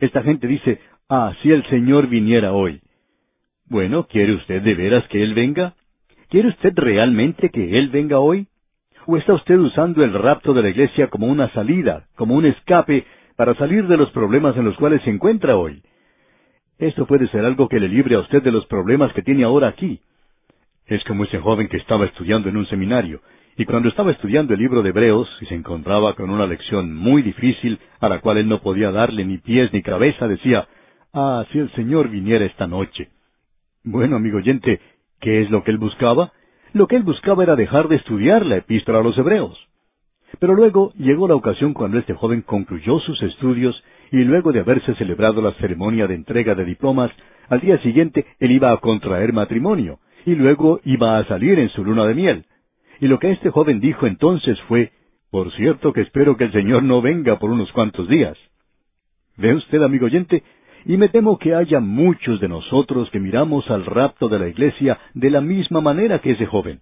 Esta 0.00 0.24
gente 0.24 0.48
dice, 0.48 0.80
ah, 1.08 1.34
si 1.40 1.52
el 1.52 1.64
Señor 1.68 2.08
viniera 2.08 2.52
hoy. 2.52 2.80
Bueno, 3.66 4.08
¿quiere 4.08 4.34
usted 4.34 4.60
de 4.60 4.74
veras 4.74 5.06
que 5.06 5.22
Él 5.22 5.34
venga? 5.34 5.74
¿Quiere 6.34 6.48
usted 6.48 6.72
realmente 6.74 7.48
que 7.50 7.78
Él 7.78 7.90
venga 7.90 8.18
hoy? 8.18 8.48
¿O 9.06 9.16
está 9.16 9.34
usted 9.34 9.56
usando 9.56 10.02
el 10.02 10.12
rapto 10.12 10.52
de 10.52 10.62
la 10.62 10.70
iglesia 10.70 11.06
como 11.06 11.28
una 11.28 11.48
salida, 11.52 12.08
como 12.16 12.34
un 12.34 12.44
escape, 12.44 13.04
para 13.36 13.54
salir 13.54 13.86
de 13.86 13.96
los 13.96 14.10
problemas 14.10 14.56
en 14.56 14.64
los 14.64 14.76
cuales 14.76 15.00
se 15.02 15.10
encuentra 15.10 15.56
hoy? 15.56 15.80
Esto 16.76 17.06
puede 17.06 17.28
ser 17.28 17.44
algo 17.44 17.68
que 17.68 17.78
le 17.78 17.86
libre 17.86 18.16
a 18.16 18.18
usted 18.18 18.42
de 18.42 18.50
los 18.50 18.66
problemas 18.66 19.12
que 19.12 19.22
tiene 19.22 19.44
ahora 19.44 19.68
aquí. 19.68 20.00
Es 20.86 21.04
como 21.04 21.22
ese 21.22 21.38
joven 21.38 21.68
que 21.68 21.76
estaba 21.76 22.04
estudiando 22.04 22.48
en 22.48 22.56
un 22.56 22.66
seminario, 22.66 23.20
y 23.56 23.64
cuando 23.64 23.88
estaba 23.88 24.10
estudiando 24.10 24.54
el 24.54 24.58
libro 24.58 24.82
de 24.82 24.88
Hebreos 24.88 25.28
y 25.40 25.46
se 25.46 25.54
encontraba 25.54 26.14
con 26.14 26.30
una 26.30 26.48
lección 26.48 26.96
muy 26.96 27.22
difícil 27.22 27.78
a 28.00 28.08
la 28.08 28.20
cual 28.20 28.38
él 28.38 28.48
no 28.48 28.60
podía 28.60 28.90
darle 28.90 29.24
ni 29.24 29.38
pies 29.38 29.72
ni 29.72 29.82
cabeza, 29.82 30.26
decía, 30.26 30.66
Ah, 31.12 31.46
si 31.52 31.60
el 31.60 31.70
Señor 31.74 32.08
viniera 32.08 32.44
esta 32.44 32.66
noche. 32.66 33.10
Bueno, 33.84 34.16
amigo 34.16 34.38
oyente, 34.38 34.80
¿qué 35.20 35.42
es 35.42 35.50
lo 35.50 35.64
que 35.64 35.70
él 35.70 35.78
buscaba? 35.78 36.32
Lo 36.72 36.86
que 36.86 36.96
él 36.96 37.02
buscaba 37.02 37.42
era 37.42 37.56
dejar 37.56 37.88
de 37.88 37.96
estudiar 37.96 38.44
la 38.44 38.56
epístola 38.56 38.98
a 38.98 39.02
los 39.02 39.16
Hebreos. 39.16 39.58
Pero 40.38 40.54
luego 40.54 40.92
llegó 40.96 41.28
la 41.28 41.36
ocasión 41.36 41.74
cuando 41.74 41.98
este 41.98 42.14
joven 42.14 42.42
concluyó 42.42 42.98
sus 43.00 43.22
estudios 43.22 43.82
y 44.10 44.18
luego 44.18 44.52
de 44.52 44.60
haberse 44.60 44.94
celebrado 44.96 45.40
la 45.40 45.52
ceremonia 45.54 46.06
de 46.06 46.14
entrega 46.14 46.54
de 46.54 46.64
diplomas, 46.64 47.10
al 47.48 47.60
día 47.60 47.78
siguiente 47.78 48.26
él 48.40 48.52
iba 48.52 48.72
a 48.72 48.78
contraer 48.78 49.32
matrimonio 49.32 49.98
y 50.26 50.34
luego 50.34 50.80
iba 50.84 51.18
a 51.18 51.24
salir 51.26 51.58
en 51.58 51.68
su 51.70 51.84
luna 51.84 52.06
de 52.06 52.14
miel. 52.14 52.44
Y 53.00 53.08
lo 53.08 53.18
que 53.18 53.30
este 53.30 53.50
joven 53.50 53.80
dijo 53.80 54.06
entonces 54.06 54.60
fue, 54.62 54.92
por 55.30 55.52
cierto 55.52 55.92
que 55.92 56.00
espero 56.00 56.36
que 56.36 56.44
el 56.44 56.52
Señor 56.52 56.82
no 56.82 57.02
venga 57.02 57.38
por 57.38 57.50
unos 57.50 57.70
cuantos 57.72 58.08
días. 58.08 58.38
¿Ve 59.36 59.54
usted, 59.54 59.82
amigo 59.82 60.06
oyente? 60.06 60.42
Y 60.86 60.96
me 60.96 61.08
temo 61.08 61.38
que 61.38 61.54
haya 61.54 61.80
muchos 61.80 62.40
de 62.40 62.48
nosotros 62.48 63.10
que 63.10 63.20
miramos 63.20 63.70
al 63.70 63.86
rapto 63.86 64.28
de 64.28 64.38
la 64.38 64.48
iglesia 64.48 64.98
de 65.14 65.30
la 65.30 65.40
misma 65.40 65.80
manera 65.80 66.18
que 66.18 66.32
ese 66.32 66.46
joven. 66.46 66.80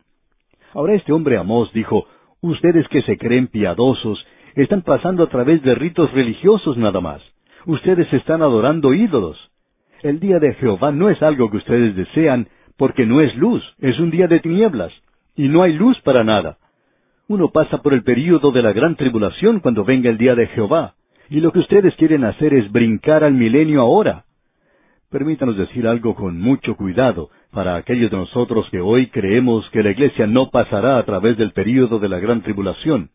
Ahora 0.74 0.94
este 0.94 1.12
hombre 1.12 1.36
Amós 1.36 1.72
dijo, 1.72 2.06
ustedes 2.40 2.88
que 2.88 3.02
se 3.02 3.16
creen 3.16 3.46
piadosos, 3.46 4.24
están 4.54 4.82
pasando 4.82 5.22
a 5.22 5.28
través 5.28 5.62
de 5.62 5.74
ritos 5.74 6.12
religiosos 6.12 6.76
nada 6.76 7.00
más. 7.00 7.22
Ustedes 7.64 8.12
están 8.12 8.42
adorando 8.42 8.92
ídolos. 8.92 9.38
El 10.02 10.18
día 10.18 10.40
de 10.40 10.54
Jehová 10.54 10.90
no 10.90 11.10
es 11.10 11.22
algo 11.22 11.50
que 11.50 11.58
ustedes 11.58 11.94
desean, 11.94 12.48
porque 12.76 13.06
no 13.06 13.20
es 13.20 13.36
luz, 13.36 13.62
es 13.78 13.98
un 14.00 14.10
día 14.10 14.26
de 14.26 14.40
tinieblas 14.40 14.92
y 15.36 15.48
no 15.48 15.62
hay 15.62 15.72
luz 15.72 16.00
para 16.00 16.24
nada. 16.24 16.58
Uno 17.28 17.50
pasa 17.50 17.78
por 17.78 17.94
el 17.94 18.02
período 18.02 18.50
de 18.50 18.62
la 18.62 18.72
gran 18.72 18.96
tribulación 18.96 19.60
cuando 19.60 19.84
venga 19.84 20.10
el 20.10 20.18
día 20.18 20.34
de 20.34 20.48
Jehová, 20.48 20.94
y 21.30 21.40
lo 21.40 21.52
que 21.52 21.60
ustedes 21.60 21.94
quieren 21.96 22.24
hacer 22.24 22.54
es 22.54 22.70
brincar 22.70 23.24
al 23.24 23.34
milenio 23.34 23.80
ahora. 23.80 24.24
Permítanos 25.10 25.56
decir 25.56 25.86
algo 25.86 26.14
con 26.14 26.40
mucho 26.40 26.76
cuidado 26.76 27.30
para 27.52 27.76
aquellos 27.76 28.10
de 28.10 28.16
nosotros 28.16 28.66
que 28.70 28.80
hoy 28.80 29.08
creemos 29.08 29.68
que 29.70 29.82
la 29.82 29.90
iglesia 29.90 30.26
no 30.26 30.50
pasará 30.50 30.98
a 30.98 31.04
través 31.04 31.36
del 31.36 31.52
período 31.52 31.98
de 31.98 32.08
la 32.08 32.18
gran 32.18 32.42
tribulación. 32.42 33.10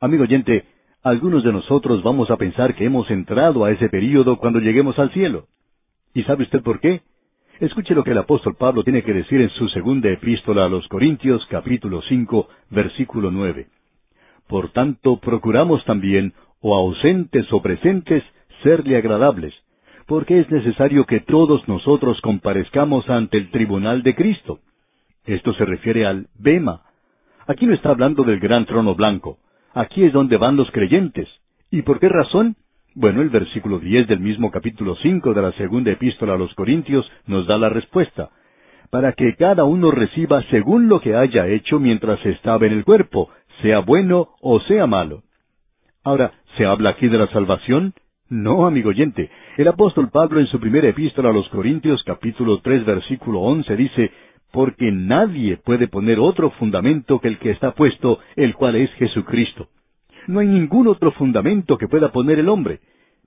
Amigo 0.00 0.22
oyente, 0.22 0.64
algunos 1.02 1.42
de 1.42 1.52
nosotros 1.52 2.02
vamos 2.02 2.30
a 2.30 2.36
pensar 2.36 2.74
que 2.74 2.84
hemos 2.84 3.10
entrado 3.10 3.64
a 3.64 3.72
ese 3.72 3.88
período 3.88 4.36
cuando 4.36 4.60
lleguemos 4.60 4.98
al 4.98 5.10
cielo. 5.12 5.46
¿Y 6.14 6.22
sabe 6.22 6.44
usted 6.44 6.62
por 6.62 6.78
qué? 6.78 7.02
Escuche 7.58 7.94
lo 7.94 8.04
que 8.04 8.12
el 8.12 8.18
apóstol 8.18 8.54
Pablo 8.54 8.84
tiene 8.84 9.02
que 9.02 9.12
decir 9.12 9.40
en 9.40 9.50
su 9.50 9.68
segunda 9.68 10.08
epístola 10.10 10.64
a 10.64 10.68
los 10.68 10.86
Corintios 10.88 11.44
capítulo 11.50 12.02
cinco 12.02 12.48
versículo 12.70 13.30
nueve. 13.30 13.66
Por 14.46 14.70
tanto, 14.70 15.18
procuramos 15.18 15.84
también, 15.84 16.34
o 16.60 16.74
ausentes 16.74 17.52
o 17.52 17.62
presentes, 17.62 18.22
serle 18.62 18.96
agradables, 18.96 19.54
porque 20.06 20.40
es 20.40 20.50
necesario 20.50 21.06
que 21.06 21.20
todos 21.20 21.66
nosotros 21.68 22.20
comparezcamos 22.20 23.08
ante 23.08 23.38
el 23.38 23.50
tribunal 23.50 24.02
de 24.02 24.14
Cristo. 24.14 24.60
Esto 25.24 25.52
se 25.54 25.64
refiere 25.64 26.06
al 26.06 26.28
Bema. 26.38 26.82
Aquí 27.46 27.66
no 27.66 27.74
está 27.74 27.90
hablando 27.90 28.24
del 28.24 28.40
gran 28.40 28.66
trono 28.66 28.94
blanco. 28.94 29.38
Aquí 29.74 30.04
es 30.04 30.12
donde 30.12 30.36
van 30.36 30.56
los 30.56 30.70
creyentes. 30.70 31.28
¿Y 31.70 31.82
por 31.82 32.00
qué 32.00 32.08
razón? 32.08 32.56
Bueno, 32.94 33.22
el 33.22 33.28
versículo 33.28 33.78
diez 33.78 34.08
del 34.08 34.18
mismo 34.18 34.50
capítulo 34.50 34.96
cinco 34.96 35.32
de 35.32 35.42
la 35.42 35.52
segunda 35.52 35.92
epístola 35.92 36.34
a 36.34 36.38
los 36.38 36.52
Corintios 36.54 37.10
nos 37.26 37.46
da 37.46 37.56
la 37.56 37.68
respuesta. 37.68 38.30
Para 38.90 39.12
que 39.12 39.36
cada 39.36 39.62
uno 39.62 39.92
reciba 39.92 40.42
según 40.50 40.88
lo 40.88 41.00
que 41.00 41.14
haya 41.14 41.46
hecho 41.46 41.78
mientras 41.78 42.24
estaba 42.26 42.66
en 42.66 42.72
el 42.72 42.84
cuerpo, 42.84 43.30
sea 43.62 43.78
bueno 43.78 44.30
o 44.40 44.58
sea 44.60 44.88
malo. 44.88 45.22
Ahora, 46.02 46.32
¿se 46.56 46.66
habla 46.66 46.90
aquí 46.90 47.08
de 47.08 47.18
la 47.18 47.28
salvación? 47.28 47.94
No, 48.28 48.66
amigo 48.66 48.90
oyente. 48.90 49.30
El 49.56 49.68
apóstol 49.68 50.10
Pablo 50.10 50.40
en 50.40 50.46
su 50.46 50.60
primera 50.60 50.88
epístola 50.88 51.30
a 51.30 51.32
los 51.32 51.48
Corintios 51.48 52.02
capítulo 52.04 52.60
tres 52.60 52.84
versículo 52.84 53.40
once 53.40 53.74
dice, 53.76 54.12
porque 54.52 54.90
nadie 54.92 55.56
puede 55.56 55.88
poner 55.88 56.18
otro 56.18 56.50
fundamento 56.50 57.20
que 57.20 57.28
el 57.28 57.38
que 57.38 57.50
está 57.50 57.72
puesto, 57.72 58.20
el 58.36 58.54
cual 58.54 58.76
es 58.76 58.90
Jesucristo. 58.94 59.68
No 60.26 60.40
hay 60.40 60.46
ningún 60.46 60.88
otro 60.88 61.12
fundamento 61.12 61.78
que 61.78 61.88
pueda 61.88 62.12
poner 62.12 62.38
el 62.38 62.48
hombre. 62.48 62.80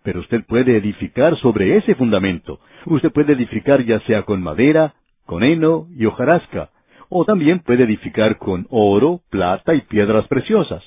Pero 0.03 0.19
usted 0.19 0.43
puede 0.45 0.77
edificar 0.77 1.37
sobre 1.37 1.77
ese 1.77 1.95
fundamento. 1.95 2.59
Usted 2.85 3.11
puede 3.11 3.33
edificar 3.33 3.83
ya 3.85 3.99
sea 4.01 4.23
con 4.23 4.41
madera, 4.41 4.93
con 5.25 5.43
heno 5.43 5.87
y 5.95 6.05
hojarasca, 6.05 6.69
o 7.09 7.25
también 7.25 7.59
puede 7.59 7.83
edificar 7.83 8.37
con 8.37 8.67
oro, 8.69 9.21
plata 9.29 9.73
y 9.73 9.81
piedras 9.81 10.27
preciosas. 10.27 10.83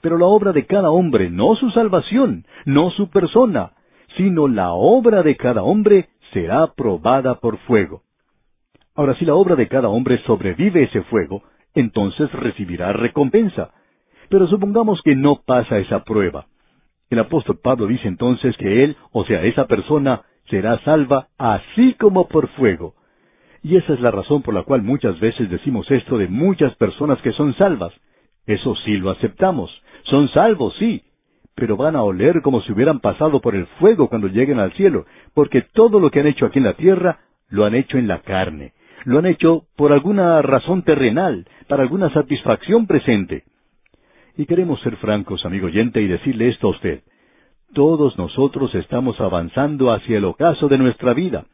Pero 0.00 0.18
la 0.18 0.26
obra 0.26 0.52
de 0.52 0.66
cada 0.66 0.90
hombre, 0.90 1.30
no 1.30 1.54
su 1.56 1.70
salvación, 1.70 2.44
no 2.64 2.90
su 2.90 3.10
persona, 3.10 3.72
sino 4.16 4.48
la 4.48 4.72
obra 4.72 5.22
de 5.22 5.36
cada 5.36 5.62
hombre 5.62 6.08
será 6.32 6.72
probada 6.74 7.40
por 7.40 7.58
fuego. 7.58 8.02
Ahora, 8.94 9.14
si 9.14 9.24
la 9.24 9.34
obra 9.34 9.54
de 9.54 9.68
cada 9.68 9.88
hombre 9.88 10.18
sobrevive 10.26 10.84
ese 10.84 11.02
fuego, 11.02 11.42
entonces 11.74 12.30
recibirá 12.32 12.92
recompensa. 12.92 13.70
Pero 14.28 14.46
supongamos 14.48 15.00
que 15.02 15.14
no 15.14 15.42
pasa 15.46 15.78
esa 15.78 16.04
prueba. 16.04 16.46
El 17.10 17.20
apóstol 17.20 17.58
Pablo 17.62 17.86
dice 17.86 18.08
entonces 18.08 18.56
que 18.56 18.84
él, 18.84 18.96
o 19.12 19.24
sea, 19.24 19.42
esa 19.44 19.66
persona, 19.66 20.22
será 20.50 20.78
salva 20.84 21.28
así 21.38 21.94
como 21.94 22.28
por 22.28 22.48
fuego. 22.48 22.94
Y 23.62 23.76
esa 23.76 23.94
es 23.94 24.00
la 24.00 24.10
razón 24.10 24.42
por 24.42 24.54
la 24.54 24.62
cual 24.62 24.82
muchas 24.82 25.18
veces 25.20 25.48
decimos 25.50 25.90
esto 25.90 26.18
de 26.18 26.28
muchas 26.28 26.74
personas 26.76 27.20
que 27.22 27.32
son 27.32 27.54
salvas. 27.54 27.92
Eso 28.48 28.74
sí 28.76 28.96
lo 28.96 29.10
aceptamos. 29.10 29.70
Son 30.04 30.26
salvos, 30.30 30.74
sí. 30.78 31.02
Pero 31.54 31.76
van 31.76 31.96
a 31.96 32.02
oler 32.02 32.40
como 32.40 32.62
si 32.62 32.72
hubieran 32.72 32.98
pasado 32.98 33.40
por 33.42 33.54
el 33.54 33.66
fuego 33.78 34.08
cuando 34.08 34.26
lleguen 34.26 34.58
al 34.58 34.72
cielo, 34.72 35.04
porque 35.34 35.60
todo 35.60 36.00
lo 36.00 36.10
que 36.10 36.20
han 36.20 36.26
hecho 36.26 36.46
aquí 36.46 36.58
en 36.58 36.64
la 36.64 36.72
tierra 36.72 37.18
lo 37.50 37.66
han 37.66 37.74
hecho 37.74 37.98
en 37.98 38.08
la 38.08 38.20
carne. 38.20 38.72
Lo 39.04 39.18
han 39.18 39.26
hecho 39.26 39.64
por 39.76 39.92
alguna 39.92 40.40
razón 40.40 40.82
terrenal, 40.82 41.46
para 41.68 41.82
alguna 41.82 42.10
satisfacción 42.10 42.86
presente. 42.86 43.44
Y 44.38 44.46
queremos 44.46 44.80
ser 44.80 44.96
francos, 44.96 45.44
amigo 45.44 45.66
oyente, 45.66 46.00
y 46.00 46.06
decirle 46.06 46.48
esto 46.48 46.68
a 46.68 46.70
usted. 46.70 47.02
Todos 47.74 48.16
nosotros 48.16 48.74
estamos 48.74 49.20
avanzando 49.20 49.92
hacia 49.92 50.16
el 50.16 50.24
ocaso 50.24 50.68
de 50.68 50.78
nuestra 50.78 51.12
vida. 51.12 51.44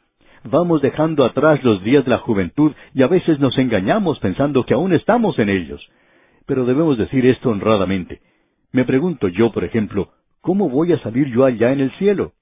Vamos 0.44 0.80
dejando 0.80 1.24
atrás 1.24 1.64
los 1.64 1.82
días 1.82 2.04
de 2.04 2.10
la 2.10 2.18
juventud 2.18 2.72
y 2.94 3.02
a 3.02 3.08
veces 3.08 3.40
nos 3.40 3.58
engañamos 3.58 4.20
pensando 4.20 4.64
que 4.64 4.74
aún 4.74 4.92
estamos 4.92 5.40
en 5.40 5.48
ellos. 5.48 5.84
Pero 6.46 6.64
debemos 6.64 6.98
decir 6.98 7.24
esto 7.26 7.50
honradamente. 7.50 8.20
Me 8.72 8.84
pregunto 8.84 9.28
yo, 9.28 9.52
por 9.52 9.64
ejemplo, 9.64 10.10
¿cómo 10.40 10.68
voy 10.68 10.92
a 10.92 10.98
salir 10.98 11.28
yo 11.28 11.44
allá 11.44 11.72
en 11.72 11.80
el 11.80 11.90
cielo? 11.92 12.32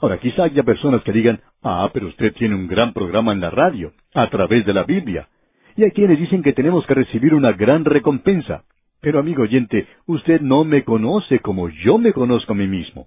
Ahora, 0.00 0.18
quizá 0.18 0.44
haya 0.44 0.62
personas 0.62 1.02
que 1.02 1.12
digan, 1.12 1.40
ah, 1.62 1.90
pero 1.92 2.06
usted 2.08 2.32
tiene 2.34 2.54
un 2.54 2.68
gran 2.68 2.92
programa 2.92 3.32
en 3.32 3.40
la 3.40 3.50
radio, 3.50 3.92
a 4.14 4.28
través 4.30 4.64
de 4.64 4.74
la 4.74 4.84
Biblia. 4.84 5.28
Y 5.76 5.84
hay 5.84 5.90
quienes 5.90 6.18
dicen 6.18 6.42
que 6.42 6.52
tenemos 6.52 6.86
que 6.86 6.94
recibir 6.94 7.34
una 7.34 7.52
gran 7.52 7.84
recompensa. 7.84 8.64
Pero 9.00 9.20
amigo 9.20 9.42
oyente, 9.42 9.86
usted 10.06 10.40
no 10.40 10.64
me 10.64 10.84
conoce 10.84 11.40
como 11.40 11.68
yo 11.68 11.98
me 11.98 12.12
conozco 12.12 12.52
a 12.52 12.56
mí 12.56 12.66
mismo. 12.66 13.06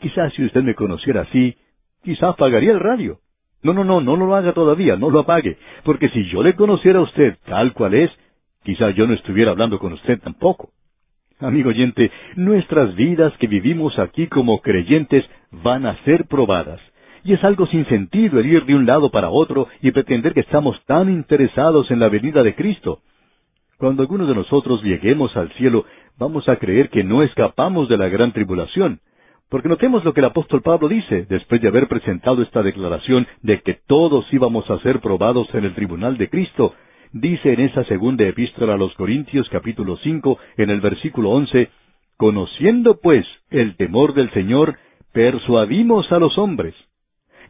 Quizás 0.00 0.32
si 0.34 0.44
usted 0.44 0.62
me 0.62 0.74
conociera 0.74 1.22
así, 1.22 1.56
quizá 2.02 2.28
apagaría 2.30 2.72
el 2.72 2.80
radio. 2.80 3.18
No, 3.62 3.72
no, 3.72 3.84
no, 3.84 4.00
no 4.00 4.16
lo 4.16 4.34
haga 4.34 4.52
todavía, 4.52 4.96
no 4.96 5.10
lo 5.10 5.20
apague, 5.20 5.58
porque 5.84 6.08
si 6.10 6.24
yo 6.28 6.42
le 6.42 6.54
conociera 6.54 7.00
a 7.00 7.02
usted 7.02 7.36
tal 7.46 7.72
cual 7.72 7.94
es, 7.94 8.10
quizá 8.68 8.90
yo 8.90 9.06
no 9.06 9.14
estuviera 9.14 9.52
hablando 9.52 9.78
con 9.78 9.94
usted 9.94 10.20
tampoco. 10.20 10.68
Amigo 11.40 11.70
oyente, 11.70 12.10
nuestras 12.36 12.94
vidas 12.96 13.32
que 13.38 13.46
vivimos 13.46 13.98
aquí 13.98 14.26
como 14.26 14.60
creyentes 14.60 15.24
van 15.50 15.86
a 15.86 15.96
ser 16.04 16.26
probadas. 16.26 16.78
Y 17.24 17.32
es 17.32 17.42
algo 17.44 17.66
sin 17.68 17.86
sentido 17.86 18.38
el 18.38 18.44
ir 18.44 18.66
de 18.66 18.74
un 18.74 18.84
lado 18.84 19.10
para 19.10 19.30
otro 19.30 19.68
y 19.80 19.90
pretender 19.90 20.34
que 20.34 20.40
estamos 20.40 20.76
tan 20.84 21.08
interesados 21.08 21.90
en 21.90 21.98
la 21.98 22.10
venida 22.10 22.42
de 22.42 22.54
Cristo. 22.54 23.00
Cuando 23.78 24.02
algunos 24.02 24.28
de 24.28 24.34
nosotros 24.34 24.82
lleguemos 24.82 25.34
al 25.34 25.50
cielo, 25.52 25.86
vamos 26.18 26.46
a 26.46 26.56
creer 26.56 26.90
que 26.90 27.02
no 27.02 27.22
escapamos 27.22 27.88
de 27.88 27.96
la 27.96 28.10
gran 28.10 28.32
tribulación. 28.32 29.00
Porque 29.48 29.70
notemos 29.70 30.04
lo 30.04 30.12
que 30.12 30.20
el 30.20 30.26
apóstol 30.26 30.60
Pablo 30.60 30.88
dice, 30.88 31.24
después 31.26 31.62
de 31.62 31.68
haber 31.68 31.88
presentado 31.88 32.42
esta 32.42 32.62
declaración 32.62 33.26
de 33.40 33.62
que 33.62 33.78
todos 33.86 34.30
íbamos 34.30 34.68
a 34.68 34.78
ser 34.80 35.00
probados 35.00 35.48
en 35.54 35.64
el 35.64 35.74
tribunal 35.74 36.18
de 36.18 36.28
Cristo, 36.28 36.74
dice 37.12 37.52
en 37.52 37.60
esa 37.60 37.84
segunda 37.84 38.24
epístola 38.26 38.74
a 38.74 38.78
los 38.78 38.94
Corintios 38.94 39.48
capítulo 39.48 39.96
cinco, 39.98 40.38
en 40.56 40.70
el 40.70 40.80
versículo 40.80 41.30
once, 41.30 41.70
Conociendo 42.16 42.98
pues 43.00 43.24
el 43.50 43.76
temor 43.76 44.12
del 44.12 44.30
Señor, 44.32 44.76
persuadimos 45.12 46.10
a 46.10 46.18
los 46.18 46.36
hombres. 46.36 46.74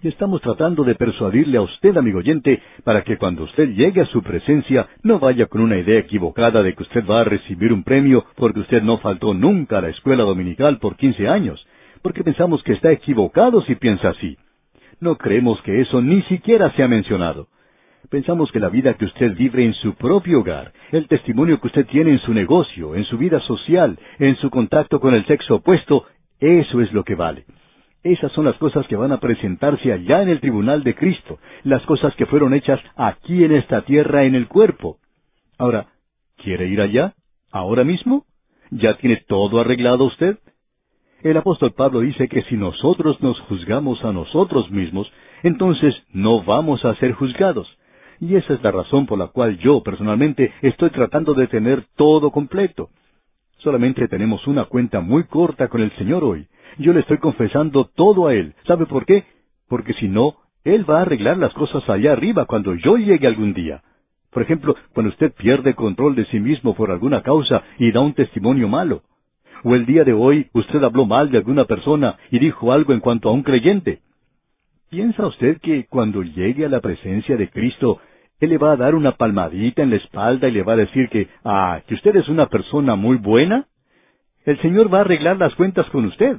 Y 0.03 0.09
estamos 0.09 0.43
tratando 0.43 0.85
de 0.85 0.95
persuadirle 0.95 1.57
a 1.57 1.63
usted, 1.63 1.97
amigo 1.97 2.19
oyente, 2.19 2.63
para 2.85 3.03
que 3.03 3.17
cuando 3.17 3.45
usted 3.45 3.71
llegue 3.71 4.03
a 4.03 4.07
su 4.07 4.23
presencia 4.23 4.87
no 5.03 5.19
vaya 5.19 5.47
con 5.47 5.63
una 5.63 5.79
idea 5.79 5.99
equivocada 5.99 6.63
de 6.63 6.75
que 6.75 6.83
usted 6.83 7.05
va 7.05 7.23
a 7.23 7.25
recibir 7.25 7.73
un 7.73 7.83
premio 7.83 8.27
porque 8.37 8.61
usted 8.61 8.83
no 8.83 8.99
faltó 8.99 9.33
nunca 9.33 9.79
a 9.79 9.81
la 9.81 9.89
escuela 9.89 10.23
dominical 10.23 10.79
por 10.79 10.97
quince 10.97 11.27
años, 11.27 11.67
porque 12.03 12.23
pensamos 12.23 12.63
que 12.63 12.75
está 12.75 12.93
equivocado 12.93 13.63
si 13.63 13.75
piensa 13.75 14.11
así. 14.11 14.37
No 15.01 15.17
creemos 15.17 15.61
que 15.63 15.81
eso 15.81 16.03
ni 16.03 16.23
siquiera 16.23 16.71
se 16.73 16.83
ha 16.83 16.89
mencionado. 16.89 17.49
Pensamos 18.11 18.51
que 18.53 18.61
la 18.61 18.71
vida 18.71 18.95
que 18.95 19.05
usted 19.05 19.37
vive 19.37 19.65
en 19.65 19.75
su 19.75 19.95
propio 19.95 20.41
hogar, 20.41 20.73
el 20.93 21.07
testimonio 21.09 21.61
que 21.61 21.67
usted 21.67 21.87
tiene 21.87 22.13
en 22.13 22.19
su 22.21 22.33
negocio, 22.33 22.95
en 22.95 23.05
su 23.05 23.19
vida 23.19 23.39
social, 23.41 23.99
en 24.19 24.37
su 24.37 24.49
contacto 24.49 24.99
con 24.99 25.15
el 25.15 25.27
sexo 25.27 25.57
opuesto, 25.57 26.07
eso 26.41 26.81
es 26.81 26.91
lo 26.95 27.05
que 27.05 27.15
vale. 27.15 27.45
Esas 28.03 28.33
son 28.33 28.47
las 28.47 28.57
cosas 28.57 28.87
que 28.87 28.97
van 28.97 29.13
a 29.13 29.21
presentarse 29.21 29.93
allá 29.93 30.23
en 30.23 30.31
el 30.31 30.41
tribunal 30.41 30.85
de 30.85 30.95
Cristo, 30.95 31.39
las 31.65 31.83
cosas 31.83 32.15
que 32.15 32.25
fueron 32.25 32.55
hechas 32.55 32.81
aquí 32.97 33.45
en 33.45 33.53
esta 33.53 33.83
tierra 33.83 34.25
en 34.25 34.35
el 34.35 34.49
cuerpo. 34.49 34.97
Ahora, 35.59 35.89
¿quiere 36.39 36.69
ir 36.69 36.81
allá? 36.81 37.13
¿Ahora 37.53 37.85
mismo? 37.85 38.25
¿Ya 38.71 38.97
tiene 38.97 39.23
todo 39.29 39.61
arreglado 39.61 40.05
usted? 40.05 40.39
El 41.23 41.37
apóstol 41.37 41.73
Pablo 41.73 42.01
dice 42.01 42.29
que 42.29 42.43
si 42.45 42.57
nosotros 42.57 43.21
nos 43.21 43.39
juzgamos 43.41 44.03
a 44.05 44.13
nosotros 44.13 44.71
mismos, 44.71 45.13
entonces 45.43 45.95
no 46.13 46.43
vamos 46.43 46.85
a 46.87 46.95
ser 46.95 47.13
juzgados. 47.13 47.69
Y 48.21 48.35
esa 48.37 48.55
es 48.55 48.63
la 48.63 48.73
razón 48.73 49.07
por 49.07 49.19
la 49.19 49.29
cual 49.29 49.59
yo 49.59 49.83
personalmente 49.83 50.53
estoy 50.63 50.91
tratando 50.91 51.35
de 51.35 51.47
tener 51.47 51.85
todo 51.97 52.31
completo. 52.31 52.91
Solamente 53.59 54.09
tenemos 54.09 54.47
una 54.47 54.65
cuenta 54.65 55.01
muy 55.01 55.25
corta 55.25 55.69
con 55.69 55.81
el 55.81 55.91
Señor 55.97 56.25
hoy, 56.25 56.47
yo 56.79 56.93
le 56.93 57.01
estoy 57.01 57.19
confesando 57.19 57.91
todo 57.95 58.29
a 58.29 58.35
Él. 58.35 58.55
¿Sabe 58.67 58.87
por 58.87 59.05
qué? 59.05 59.25
Porque 59.69 59.95
si 59.95 60.09
no, 60.09 60.37
Él 60.65 60.89
va 60.89 60.99
a 60.99 61.03
arreglar 61.03 61.37
las 61.37 61.53
cosas 61.55 61.89
allá 61.89 62.13
arriba 62.13 62.47
cuando 62.47 62.75
yo 62.75 62.97
llegue 62.97 63.27
algún 63.27 63.53
día. 63.53 63.83
Por 64.31 64.43
ejemplo, 64.43 64.77
cuando 64.93 65.11
usted 65.11 65.33
pierde 65.33 65.75
control 65.75 66.15
de 66.15 66.27
sí 66.27 66.39
mismo 66.39 66.75
por 66.75 66.91
alguna 66.91 67.23
causa 67.23 67.63
y 67.79 67.91
da 67.91 68.01
un 68.01 68.15
testimonio 68.15 68.69
malo. 68.69 69.03
O 69.65 69.75
el 69.75 69.87
día 69.87 70.05
de 70.05 70.13
hoy 70.13 70.49
usted 70.53 70.83
habló 70.85 71.07
mal 71.07 71.31
de 71.31 71.39
alguna 71.39 71.65
persona 71.65 72.17
y 72.31 72.39
dijo 72.39 72.73
algo 72.73 72.93
en 72.93 73.01
cuanto 73.01 73.29
a 73.29 73.33
un 73.33 73.43
creyente. 73.43 74.01
¿Piensa 74.91 75.27
usted 75.27 75.59
que 75.61 75.87
cuando 75.87 76.23
llegue 76.23 76.65
a 76.65 76.69
la 76.69 76.81
presencia 76.81 77.37
de 77.37 77.51
Cristo, 77.51 78.01
Él 78.41 78.51
le 78.51 78.59
va 78.59 78.73
a 78.73 78.77
dar 78.77 78.95
una 78.95 79.13
palmadita 79.13 79.83
en 79.83 79.91
la 79.91 79.97
espalda 79.97 80.49
y 80.49 80.53
le 80.53 80.63
va 80.63 80.75
a 80.75 80.77
decir 80.77 81.09
que, 81.09 81.29
ah, 81.45 81.81
que 81.87 81.95
usted 81.95 82.15
es 82.17 82.29
una 82.29 82.47
persona 82.47 82.95
muy 82.95 83.17
buena? 83.17 83.67
El 84.45 84.61
Señor 84.61 84.93
va 84.93 84.99
a 84.99 85.01
arreglar 85.03 85.37
las 85.39 85.55
cuentas 85.55 85.87
con 85.91 86.05
usted. 86.05 86.37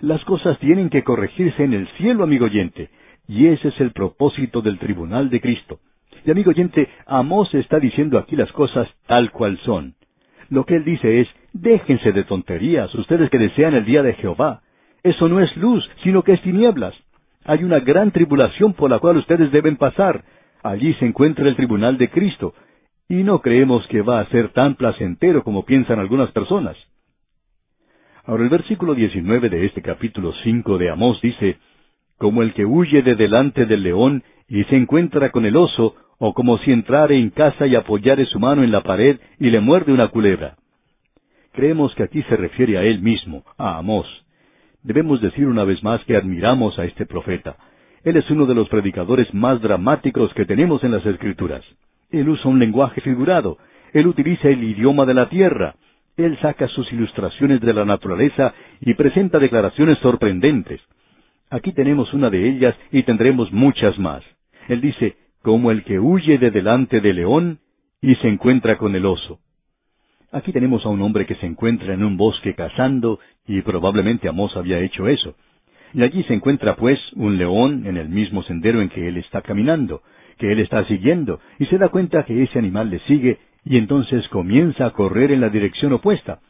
Las 0.00 0.24
cosas 0.24 0.58
tienen 0.58 0.90
que 0.90 1.02
corregirse 1.02 1.64
en 1.64 1.74
el 1.74 1.88
cielo, 1.96 2.24
amigo 2.24 2.46
oyente, 2.46 2.90
y 3.26 3.46
ese 3.46 3.68
es 3.68 3.80
el 3.80 3.92
propósito 3.92 4.62
del 4.62 4.78
tribunal 4.78 5.30
de 5.30 5.40
Cristo. 5.40 5.78
Y 6.24 6.30
amigo 6.30 6.50
oyente, 6.50 6.88
Amós 7.06 7.52
está 7.54 7.78
diciendo 7.78 8.18
aquí 8.18 8.36
las 8.36 8.50
cosas 8.52 8.88
tal 9.06 9.30
cual 9.30 9.58
son. 9.64 9.94
Lo 10.50 10.64
que 10.64 10.76
él 10.76 10.84
dice 10.84 11.20
es, 11.20 11.28
déjense 11.52 12.12
de 12.12 12.24
tonterías, 12.24 12.94
ustedes 12.94 13.30
que 13.30 13.38
desean 13.38 13.74
el 13.74 13.84
día 13.84 14.02
de 14.02 14.14
Jehová. 14.14 14.62
Eso 15.02 15.28
no 15.28 15.40
es 15.40 15.56
luz, 15.56 15.88
sino 16.02 16.22
que 16.22 16.32
es 16.32 16.42
tinieblas. 16.42 16.94
Hay 17.44 17.64
una 17.64 17.80
gran 17.80 18.10
tribulación 18.10 18.74
por 18.74 18.90
la 18.90 18.98
cual 18.98 19.18
ustedes 19.18 19.50
deben 19.52 19.76
pasar. 19.76 20.22
Allí 20.68 20.92
se 20.94 21.06
encuentra 21.06 21.48
el 21.48 21.56
tribunal 21.56 21.96
de 21.96 22.10
Cristo. 22.10 22.52
Y 23.08 23.22
no 23.22 23.40
creemos 23.40 23.86
que 23.86 24.02
va 24.02 24.20
a 24.20 24.26
ser 24.26 24.50
tan 24.50 24.74
placentero 24.74 25.42
como 25.42 25.64
piensan 25.64 25.98
algunas 25.98 26.30
personas. 26.32 26.76
Ahora 28.26 28.42
el 28.42 28.50
versículo 28.50 28.94
19 28.94 29.48
de 29.48 29.64
este 29.64 29.80
capítulo 29.80 30.34
5 30.44 30.76
de 30.76 30.90
Amós 30.90 31.18
dice, 31.22 31.56
como 32.18 32.42
el 32.42 32.52
que 32.52 32.66
huye 32.66 33.00
de 33.00 33.14
delante 33.14 33.64
del 33.64 33.82
león 33.82 34.22
y 34.46 34.62
se 34.64 34.76
encuentra 34.76 35.30
con 35.30 35.46
el 35.46 35.56
oso, 35.56 35.94
o 36.18 36.34
como 36.34 36.58
si 36.58 36.70
entrare 36.70 37.16
en 37.16 37.30
casa 37.30 37.66
y 37.66 37.74
apoyare 37.74 38.26
su 38.26 38.38
mano 38.38 38.62
en 38.62 38.70
la 38.70 38.82
pared 38.82 39.18
y 39.38 39.48
le 39.48 39.60
muerde 39.60 39.92
una 39.92 40.08
culebra. 40.08 40.56
Creemos 41.52 41.94
que 41.94 42.02
aquí 42.02 42.22
se 42.24 42.36
refiere 42.36 42.76
a 42.76 42.82
él 42.82 43.00
mismo, 43.00 43.42
a 43.56 43.78
Amós. 43.78 44.06
Debemos 44.82 45.22
decir 45.22 45.46
una 45.46 45.64
vez 45.64 45.82
más 45.82 46.04
que 46.04 46.14
admiramos 46.14 46.78
a 46.78 46.84
este 46.84 47.06
profeta. 47.06 47.56
Él 48.04 48.16
es 48.16 48.30
uno 48.30 48.46
de 48.46 48.54
los 48.54 48.68
predicadores 48.68 49.32
más 49.34 49.60
dramáticos 49.60 50.32
que 50.34 50.44
tenemos 50.44 50.82
en 50.84 50.92
las 50.92 51.04
Escrituras. 51.04 51.64
Él 52.10 52.28
usa 52.28 52.50
un 52.50 52.58
lenguaje 52.58 53.00
figurado. 53.00 53.58
Él 53.92 54.06
utiliza 54.06 54.48
el 54.48 54.62
idioma 54.62 55.04
de 55.04 55.14
la 55.14 55.28
tierra. 55.28 55.74
Él 56.16 56.38
saca 56.40 56.68
sus 56.68 56.92
ilustraciones 56.92 57.60
de 57.60 57.72
la 57.72 57.84
naturaleza 57.84 58.54
y 58.80 58.94
presenta 58.94 59.38
declaraciones 59.38 59.98
sorprendentes. 59.98 60.80
Aquí 61.50 61.72
tenemos 61.72 62.12
una 62.12 62.30
de 62.30 62.48
ellas 62.48 62.76
y 62.92 63.02
tendremos 63.04 63.52
muchas 63.52 63.98
más. 63.98 64.22
Él 64.68 64.80
dice, 64.80 65.16
como 65.42 65.70
el 65.70 65.84
que 65.84 65.98
huye 65.98 66.38
de 66.38 66.50
delante 66.50 67.00
del 67.00 67.16
león 67.16 67.58
y 68.02 68.14
se 68.16 68.28
encuentra 68.28 68.76
con 68.76 68.94
el 68.94 69.06
oso. 69.06 69.38
Aquí 70.30 70.52
tenemos 70.52 70.84
a 70.84 70.90
un 70.90 71.00
hombre 71.00 71.24
que 71.24 71.36
se 71.36 71.46
encuentra 71.46 71.94
en 71.94 72.04
un 72.04 72.18
bosque 72.18 72.54
cazando, 72.54 73.18
y 73.46 73.62
probablemente 73.62 74.28
Amós 74.28 74.54
había 74.56 74.78
hecho 74.80 75.08
eso. 75.08 75.36
Y 75.94 76.02
allí 76.02 76.22
se 76.24 76.34
encuentra 76.34 76.76
pues 76.76 76.98
un 77.14 77.38
león 77.38 77.86
en 77.86 77.96
el 77.96 78.08
mismo 78.08 78.42
sendero 78.42 78.80
en 78.82 78.88
que 78.88 79.08
él 79.08 79.16
está 79.16 79.42
caminando, 79.42 80.02
que 80.38 80.52
él 80.52 80.60
está 80.60 80.84
siguiendo, 80.84 81.40
y 81.58 81.66
se 81.66 81.78
da 81.78 81.88
cuenta 81.88 82.24
que 82.24 82.42
ese 82.42 82.58
animal 82.58 82.90
le 82.90 83.00
sigue 83.00 83.38
y 83.64 83.76
entonces 83.76 84.26
comienza 84.28 84.86
a 84.86 84.90
correr 84.90 85.30
en 85.32 85.40
la 85.40 85.50
dirección 85.50 85.92
opuesta. 85.92 86.40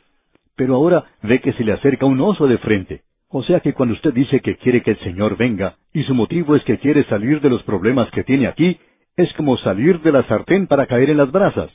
pero 0.56 0.74
ahora 0.74 1.04
ve 1.22 1.40
que 1.40 1.52
se 1.52 1.62
le 1.62 1.72
acerca 1.72 2.04
un 2.04 2.20
oso 2.20 2.48
de 2.48 2.58
frente. 2.58 3.02
O 3.30 3.44
sea 3.44 3.60
que 3.60 3.74
cuando 3.74 3.94
usted 3.94 4.12
dice 4.12 4.40
que 4.40 4.56
quiere 4.56 4.82
que 4.82 4.92
el 4.92 4.98
Señor 5.00 5.36
venga, 5.36 5.76
y 5.92 6.02
su 6.02 6.14
motivo 6.14 6.56
es 6.56 6.64
que 6.64 6.78
quiere 6.78 7.04
salir 7.04 7.40
de 7.40 7.48
los 7.48 7.62
problemas 7.62 8.10
que 8.10 8.24
tiene 8.24 8.48
aquí, 8.48 8.76
es 9.16 9.32
como 9.34 9.56
salir 9.58 10.00
de 10.00 10.12
la 10.12 10.24
sartén 10.24 10.66
para 10.66 10.86
caer 10.86 11.10
en 11.10 11.18
las 11.18 11.30
brasas. 11.30 11.70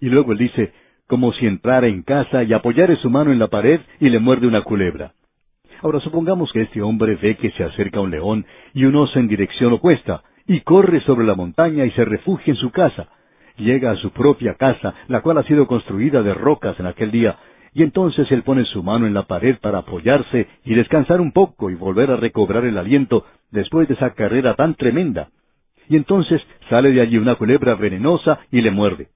Y 0.00 0.08
luego 0.08 0.32
él 0.32 0.38
dice, 0.38 0.72
como 1.06 1.32
si 1.32 1.46
entrara 1.46 1.86
en 1.86 2.02
casa 2.02 2.44
y 2.44 2.52
apoyara 2.52 2.96
su 2.96 3.10
mano 3.10 3.32
en 3.32 3.38
la 3.38 3.48
pared 3.48 3.80
y 4.00 4.08
le 4.08 4.18
muerde 4.20 4.46
una 4.46 4.62
culebra. 4.62 5.12
Ahora 5.84 6.00
supongamos 6.00 6.50
que 6.50 6.62
este 6.62 6.80
hombre 6.80 7.14
ve 7.16 7.36
que 7.36 7.50
se 7.50 7.62
acerca 7.62 8.00
un 8.00 8.10
león 8.10 8.46
y 8.72 8.86
un 8.86 8.96
oso 8.96 9.18
en 9.18 9.28
dirección 9.28 9.70
opuesta, 9.74 10.22
y 10.46 10.60
corre 10.60 11.02
sobre 11.02 11.26
la 11.26 11.34
montaña 11.34 11.84
y 11.84 11.90
se 11.90 12.06
refugia 12.06 12.52
en 12.52 12.56
su 12.56 12.70
casa. 12.70 13.08
Llega 13.58 13.90
a 13.90 13.96
su 13.96 14.10
propia 14.10 14.54
casa, 14.54 14.94
la 15.08 15.20
cual 15.20 15.36
ha 15.36 15.42
sido 15.42 15.66
construida 15.66 16.22
de 16.22 16.32
rocas 16.32 16.80
en 16.80 16.86
aquel 16.86 17.10
día, 17.10 17.36
y 17.74 17.82
entonces 17.82 18.32
él 18.32 18.44
pone 18.44 18.64
su 18.64 18.82
mano 18.82 19.06
en 19.06 19.12
la 19.12 19.24
pared 19.24 19.58
para 19.60 19.80
apoyarse 19.80 20.48
y 20.64 20.74
descansar 20.74 21.20
un 21.20 21.32
poco 21.32 21.68
y 21.68 21.74
volver 21.74 22.10
a 22.10 22.16
recobrar 22.16 22.64
el 22.64 22.78
aliento 22.78 23.26
después 23.50 23.86
de 23.86 23.92
esa 23.92 24.14
carrera 24.14 24.54
tan 24.54 24.76
tremenda. 24.76 25.28
Y 25.90 25.96
entonces 25.96 26.40
sale 26.70 26.92
de 26.92 27.02
allí 27.02 27.18
una 27.18 27.34
culebra 27.34 27.74
venenosa 27.74 28.38
y 28.50 28.62
le 28.62 28.70
muerde. 28.70 29.08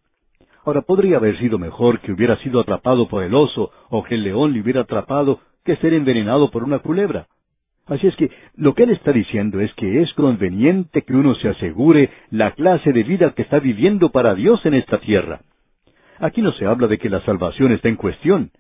Ahora 0.66 0.82
podría 0.82 1.16
haber 1.16 1.39
sido 1.39 1.57
mejor 1.59 2.01
que 2.01 2.12
hubiera 2.12 2.36
sido 2.40 2.61
atrapado 2.61 3.09
por 3.09 3.24
el 3.24 3.35
oso 3.35 3.70
o 3.89 4.03
que 4.03 4.16
el 4.16 4.24
león 4.24 4.53
le 4.53 4.61
hubiera 4.61 4.82
atrapado 4.82 5.40
que 5.64 5.76
ser 5.76 5.94
envenenado 5.94 6.51
por 6.51 6.64
una 6.64 6.78
culebra. 6.80 7.26
Así 7.86 8.06
es 8.06 8.14
que 8.16 8.30
lo 8.56 8.74
que 8.74 8.82
él 8.82 8.90
está 8.90 9.12
diciendo 9.12 9.60
es 9.60 9.72
que 9.74 10.02
es 10.02 10.12
conveniente 10.12 11.02
que 11.02 11.14
uno 11.14 11.35
se 11.36 11.48
asegure 11.48 12.10
la 12.30 12.52
clase 12.52 12.93
de 12.93 13.02
vida 13.02 13.32
que 13.35 13.43
está 13.43 13.60
viviendo 13.60 14.10
para 14.10 14.35
Dios 14.35 14.64
en 14.66 14.74
esta 14.74 14.98
tierra. 14.98 15.40
Aquí 16.20 16.43
no 16.43 16.52
se 16.52 16.66
habla 16.66 16.86
de 16.86 16.98
que 16.98 17.09
la 17.09 17.24
salvación 17.24 17.72
está 17.72 17.89
en 17.89 17.97
cuestión. 17.97 18.51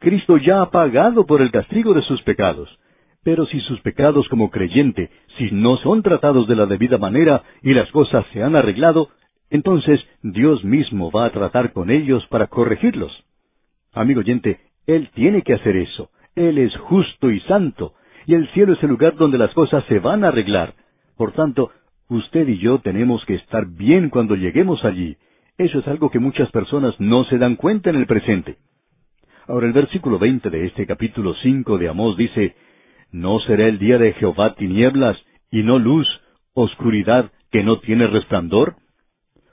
Cristo 0.00 0.36
ya 0.36 0.60
ha 0.60 0.70
pagado 0.70 1.24
por 1.24 1.40
el 1.40 1.50
castigo 1.50 1.94
de 1.94 2.02
sus 2.02 2.20
pecados. 2.22 2.78
Pero 3.22 3.46
si 3.46 3.58
sus 3.60 3.80
pecados 3.80 4.28
como 4.28 4.50
creyente, 4.50 5.10
si 5.38 5.50
no 5.50 5.78
son 5.78 6.02
tratados 6.02 6.46
de 6.46 6.56
la 6.56 6.66
debida 6.66 6.98
manera 6.98 7.42
y 7.62 7.72
las 7.72 7.90
cosas 7.90 8.26
se 8.34 8.42
han 8.42 8.54
arreglado, 8.54 9.08
entonces 9.48 10.00
Dios 10.22 10.62
mismo 10.62 11.10
va 11.10 11.24
a 11.24 11.30
tratar 11.30 11.72
con 11.72 11.90
ellos 11.90 12.26
para 12.26 12.48
corregirlos. 12.48 13.24
Amigo 13.94 14.20
oyente, 14.20 14.60
Él 14.86 15.08
tiene 15.14 15.40
que 15.40 15.54
hacer 15.54 15.76
eso. 15.76 16.10
Él 16.34 16.58
es 16.58 16.76
justo 16.76 17.30
y 17.30 17.40
santo, 17.40 17.94
y 18.26 18.34
el 18.34 18.48
cielo 18.48 18.72
es 18.72 18.82
el 18.82 18.90
lugar 18.90 19.16
donde 19.16 19.38
las 19.38 19.52
cosas 19.54 19.84
se 19.86 19.98
van 19.98 20.24
a 20.24 20.28
arreglar. 20.28 20.74
Por 21.16 21.32
tanto, 21.32 21.70
usted 22.08 22.48
y 22.48 22.58
yo 22.58 22.78
tenemos 22.80 23.24
que 23.24 23.34
estar 23.34 23.66
bien 23.66 24.10
cuando 24.10 24.34
lleguemos 24.34 24.84
allí. 24.84 25.16
Eso 25.56 25.78
es 25.78 25.86
algo 25.86 26.10
que 26.10 26.18
muchas 26.18 26.50
personas 26.50 26.98
no 26.98 27.24
se 27.24 27.38
dan 27.38 27.56
cuenta 27.56 27.90
en 27.90 27.96
el 27.96 28.06
presente. 28.06 28.56
Ahora 29.46 29.66
el 29.66 29.72
versículo 29.72 30.18
veinte 30.18 30.50
de 30.50 30.66
este 30.66 30.86
capítulo 30.86 31.34
cinco 31.42 31.78
de 31.78 31.88
Amós 31.88 32.16
dice, 32.16 32.56
¿No 33.12 33.38
será 33.40 33.68
el 33.68 33.78
día 33.78 33.98
de 33.98 34.14
Jehová 34.14 34.54
tinieblas 34.56 35.16
y 35.50 35.62
no 35.62 35.78
luz, 35.78 36.08
oscuridad 36.54 37.30
que 37.52 37.62
no 37.62 37.78
tiene 37.78 38.06
resplandor? 38.08 38.76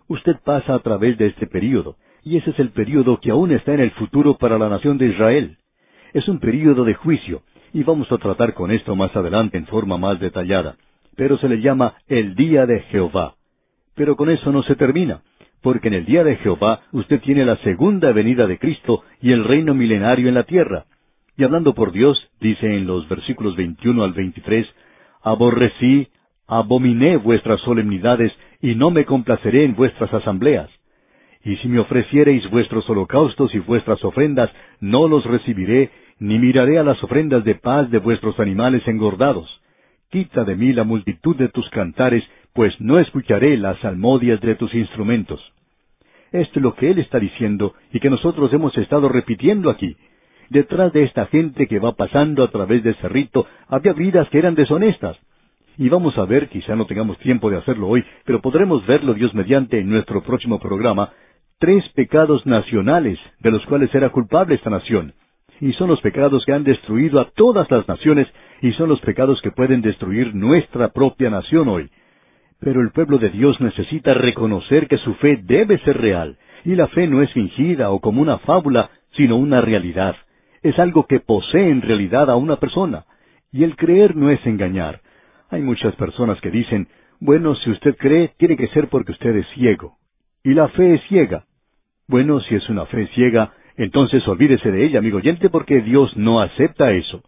Usted 0.07 0.37
pasa 0.43 0.73
a 0.73 0.79
través 0.79 1.17
de 1.17 1.27
este 1.27 1.45
período, 1.45 1.97
y 2.23 2.37
ese 2.37 2.51
es 2.51 2.59
el 2.59 2.69
período 2.69 3.19
que 3.19 3.31
aún 3.31 3.51
está 3.51 3.73
en 3.73 3.81
el 3.81 3.91
futuro 3.91 4.37
para 4.37 4.57
la 4.57 4.69
nación 4.69 4.97
de 4.97 5.07
Israel. 5.07 5.57
Es 6.13 6.27
un 6.27 6.39
período 6.39 6.83
de 6.83 6.93
juicio, 6.93 7.41
y 7.73 7.83
vamos 7.83 8.11
a 8.11 8.17
tratar 8.17 8.53
con 8.53 8.71
esto 8.71 8.95
más 8.95 9.15
adelante 9.15 9.57
en 9.57 9.65
forma 9.65 9.97
más 9.97 10.19
detallada. 10.19 10.75
Pero 11.15 11.37
se 11.37 11.47
le 11.47 11.61
llama 11.61 11.95
el 12.07 12.35
día 12.35 12.65
de 12.65 12.81
Jehová. 12.91 13.35
Pero 13.95 14.15
con 14.15 14.29
eso 14.29 14.51
no 14.51 14.63
se 14.63 14.75
termina, 14.75 15.21
porque 15.61 15.87
en 15.87 15.93
el 15.93 16.05
día 16.05 16.23
de 16.23 16.35
Jehová 16.37 16.81
usted 16.91 17.21
tiene 17.21 17.45
la 17.45 17.57
segunda 17.57 18.11
venida 18.11 18.47
de 18.47 18.57
Cristo 18.57 19.03
y 19.21 19.31
el 19.31 19.43
reino 19.43 19.73
milenario 19.73 20.27
en 20.27 20.35
la 20.35 20.43
tierra. 20.43 20.85
Y 21.37 21.43
hablando 21.43 21.73
por 21.73 21.91
Dios, 21.91 22.29
dice 22.39 22.65
en 22.75 22.87
los 22.87 23.07
versículos 23.07 23.55
21 23.55 24.03
al 24.03 24.13
23, 24.13 24.67
Aborrecí, 25.23 26.07
abominé 26.47 27.17
vuestras 27.17 27.61
solemnidades, 27.61 28.33
y 28.61 28.75
no 28.75 28.91
me 28.91 29.05
complaceré 29.05 29.63
en 29.63 29.75
vuestras 29.75 30.13
asambleas. 30.13 30.69
Y 31.43 31.55
si 31.57 31.67
me 31.67 31.79
ofreciereis 31.79 32.49
vuestros 32.49 32.87
holocaustos 32.89 33.53
y 33.55 33.59
vuestras 33.59 34.03
ofrendas, 34.03 34.51
no 34.79 35.07
los 35.07 35.25
recibiré, 35.25 35.89
ni 36.19 36.37
miraré 36.37 36.77
a 36.77 36.83
las 36.83 37.03
ofrendas 37.03 37.43
de 37.43 37.55
paz 37.55 37.89
de 37.89 37.97
vuestros 37.97 38.39
animales 38.39 38.87
engordados. 38.87 39.61
Quita 40.11 40.43
de 40.43 40.55
mí 40.55 40.71
la 40.73 40.83
multitud 40.83 41.35
de 41.35 41.49
tus 41.49 41.67
cantares, 41.69 42.23
pues 42.53 42.79
no 42.79 42.99
escucharé 42.99 43.57
las 43.57 43.79
salmodias 43.79 44.39
de 44.41 44.55
tus 44.55 44.73
instrumentos. 44.75 45.41
Esto 46.31 46.59
es 46.59 46.63
lo 46.63 46.75
que 46.75 46.91
él 46.91 46.99
está 46.99 47.19
diciendo 47.19 47.73
y 47.91 47.99
que 47.99 48.09
nosotros 48.09 48.53
hemos 48.53 48.77
estado 48.77 49.09
repitiendo 49.09 49.69
aquí. 49.69 49.95
Detrás 50.49 50.93
de 50.93 51.03
esta 51.03 51.25
gente 51.27 51.65
que 51.65 51.79
va 51.79 51.93
pasando 51.93 52.43
a 52.43 52.51
través 52.51 52.83
de 52.83 52.91
ese 52.91 53.07
rito, 53.09 53.47
había 53.67 53.93
vidas 53.93 54.29
que 54.29 54.37
eran 54.37 54.53
deshonestas. 54.53 55.17
Y 55.77 55.89
vamos 55.89 56.17
a 56.17 56.25
ver, 56.25 56.49
quizá 56.49 56.75
no 56.75 56.85
tengamos 56.85 57.17
tiempo 57.19 57.49
de 57.49 57.57
hacerlo 57.57 57.87
hoy, 57.87 58.03
pero 58.25 58.41
podremos 58.41 58.85
verlo 58.85 59.13
Dios 59.13 59.33
mediante 59.33 59.79
en 59.79 59.89
nuestro 59.89 60.21
próximo 60.21 60.59
programa, 60.59 61.11
tres 61.61 61.87
pecados 61.89 62.43
nacionales 62.47 63.19
de 63.39 63.51
los 63.51 63.63
cuales 63.67 63.93
era 63.93 64.09
culpable 64.09 64.55
esta 64.55 64.71
nación 64.71 65.13
y 65.59 65.73
son 65.73 65.89
los 65.89 66.01
pecados 66.01 66.43
que 66.43 66.53
han 66.53 66.63
destruido 66.63 67.19
a 67.19 67.29
todas 67.35 67.69
las 67.69 67.87
naciones 67.87 68.27
y 68.63 68.71
son 68.73 68.89
los 68.89 68.99
pecados 69.01 69.39
que 69.43 69.51
pueden 69.51 69.83
destruir 69.83 70.33
nuestra 70.33 70.87
propia 70.87 71.29
nación 71.29 71.69
hoy. 71.69 71.91
Pero 72.59 72.81
el 72.81 72.89
pueblo 72.89 73.19
de 73.19 73.29
Dios 73.29 73.61
necesita 73.61 74.15
reconocer 74.15 74.87
que 74.87 74.97
su 74.97 75.13
fe 75.15 75.39
debe 75.43 75.77
ser 75.79 76.01
real, 76.01 76.37
y 76.65 76.75
la 76.75 76.87
fe 76.87 77.05
no 77.05 77.21
es 77.21 77.31
fingida 77.31 77.91
o 77.91 77.99
como 77.99 78.23
una 78.23 78.39
fábula, 78.39 78.89
sino 79.15 79.35
una 79.35 79.61
realidad. 79.61 80.15
Es 80.63 80.77
algo 80.79 81.05
que 81.05 81.19
posee 81.19 81.69
en 81.69 81.83
realidad 81.83 82.29
a 82.31 82.37
una 82.37 82.55
persona. 82.55 83.05
Y 83.51 83.63
el 83.63 83.75
creer 83.75 84.15
no 84.15 84.31
es 84.31 84.43
engañar. 84.47 85.01
Hay 85.51 85.61
muchas 85.61 85.95
personas 85.95 86.41
que 86.41 86.49
dicen, 86.49 86.87
bueno, 87.19 87.53
si 87.55 87.69
usted 87.69 87.95
cree, 87.97 88.31
tiene 88.37 88.57
que 88.57 88.67
ser 88.69 88.87
porque 88.87 89.11
usted 89.11 89.35
es 89.35 89.47
ciego. 89.53 89.97
Y 90.43 90.55
la 90.55 90.69
fe 90.69 90.95
es 90.95 91.01
ciega. 91.07 91.45
Bueno, 92.11 92.41
si 92.41 92.55
es 92.55 92.67
una 92.67 92.85
fe 92.87 93.07
ciega, 93.15 93.53
entonces 93.77 94.27
olvídese 94.27 94.69
de 94.69 94.83
ella, 94.83 94.99
amigo 94.99 95.19
oyente, 95.19 95.49
porque 95.49 95.79
Dios 95.79 96.17
no 96.17 96.41
acepta 96.41 96.91
eso. 96.91 97.23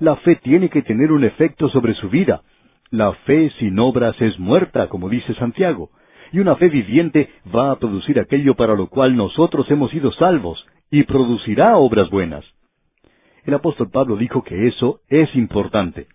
La 0.00 0.16
fe 0.16 0.34
tiene 0.34 0.70
que 0.70 0.82
tener 0.82 1.12
un 1.12 1.22
efecto 1.22 1.68
sobre 1.68 1.94
su 1.94 2.10
vida. 2.10 2.42
La 2.90 3.12
fe 3.12 3.52
sin 3.60 3.78
obras 3.78 4.20
es 4.20 4.36
muerta, 4.40 4.88
como 4.88 5.08
dice 5.08 5.34
Santiago. 5.34 5.90
Y 6.32 6.40
una 6.40 6.56
fe 6.56 6.68
viviente 6.68 7.30
va 7.54 7.70
a 7.70 7.78
producir 7.78 8.18
aquello 8.18 8.56
para 8.56 8.74
lo 8.74 8.88
cual 8.88 9.14
nosotros 9.14 9.70
hemos 9.70 9.92
sido 9.92 10.10
salvos, 10.10 10.66
y 10.90 11.04
producirá 11.04 11.76
obras 11.76 12.10
buenas. 12.10 12.44
El 13.44 13.54
apóstol 13.54 13.88
Pablo 13.92 14.16
dijo 14.16 14.42
que 14.42 14.66
eso 14.66 14.98
es 15.08 15.32
importante. 15.36 16.08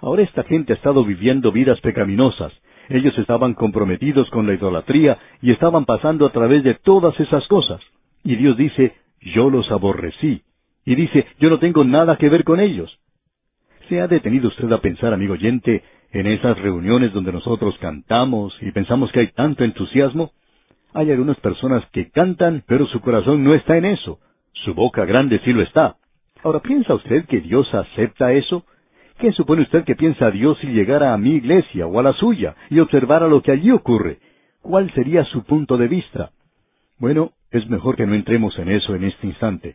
Ahora 0.00 0.22
esta 0.22 0.44
gente 0.44 0.74
ha 0.74 0.76
estado 0.76 1.04
viviendo 1.04 1.50
vidas 1.50 1.80
pecaminosas. 1.80 2.52
Ellos 2.88 3.16
estaban 3.18 3.54
comprometidos 3.54 4.30
con 4.30 4.46
la 4.46 4.54
idolatría 4.54 5.18
y 5.42 5.52
estaban 5.52 5.84
pasando 5.84 6.26
a 6.26 6.32
través 6.32 6.64
de 6.64 6.74
todas 6.74 7.18
esas 7.20 7.46
cosas. 7.48 7.80
Y 8.24 8.36
Dios 8.36 8.56
dice, 8.56 8.94
yo 9.20 9.50
los 9.50 9.70
aborrecí. 9.70 10.42
Y 10.84 10.94
dice, 10.94 11.26
yo 11.38 11.50
no 11.50 11.58
tengo 11.58 11.84
nada 11.84 12.16
que 12.16 12.28
ver 12.28 12.44
con 12.44 12.60
ellos. 12.60 12.98
¿Se 13.88 14.00
ha 14.00 14.06
detenido 14.06 14.48
usted 14.48 14.70
a 14.72 14.80
pensar, 14.80 15.12
amigo 15.12 15.34
oyente, 15.34 15.82
en 16.12 16.26
esas 16.26 16.58
reuniones 16.58 17.12
donde 17.12 17.32
nosotros 17.32 17.76
cantamos 17.78 18.56
y 18.62 18.70
pensamos 18.70 19.12
que 19.12 19.20
hay 19.20 19.28
tanto 19.28 19.64
entusiasmo? 19.64 20.32
Hay 20.94 21.10
algunas 21.10 21.38
personas 21.40 21.84
que 21.92 22.10
cantan, 22.10 22.64
pero 22.66 22.86
su 22.86 23.00
corazón 23.00 23.44
no 23.44 23.54
está 23.54 23.76
en 23.76 23.84
eso. 23.84 24.18
Su 24.52 24.74
boca 24.74 25.04
grande 25.04 25.40
sí 25.44 25.52
lo 25.52 25.62
está. 25.62 25.96
Ahora, 26.42 26.60
¿piensa 26.60 26.94
usted 26.94 27.26
que 27.26 27.40
Dios 27.40 27.72
acepta 27.74 28.32
eso? 28.32 28.64
¿Qué 29.18 29.32
supone 29.32 29.62
usted 29.62 29.84
que 29.84 29.96
piensa 29.96 30.30
Dios 30.30 30.58
si 30.60 30.68
llegara 30.68 31.12
a 31.12 31.18
mi 31.18 31.34
iglesia 31.34 31.88
o 31.88 31.98
a 31.98 32.04
la 32.04 32.12
suya 32.12 32.54
y 32.70 32.78
observara 32.78 33.26
lo 33.26 33.42
que 33.42 33.50
allí 33.50 33.72
ocurre? 33.72 34.18
¿Cuál 34.62 34.92
sería 34.92 35.24
su 35.24 35.42
punto 35.42 35.76
de 35.76 35.88
vista? 35.88 36.30
Bueno, 36.98 37.32
es 37.50 37.68
mejor 37.68 37.96
que 37.96 38.06
no 38.06 38.14
entremos 38.14 38.56
en 38.60 38.68
eso 38.68 38.94
en 38.94 39.02
este 39.02 39.26
instante. 39.26 39.74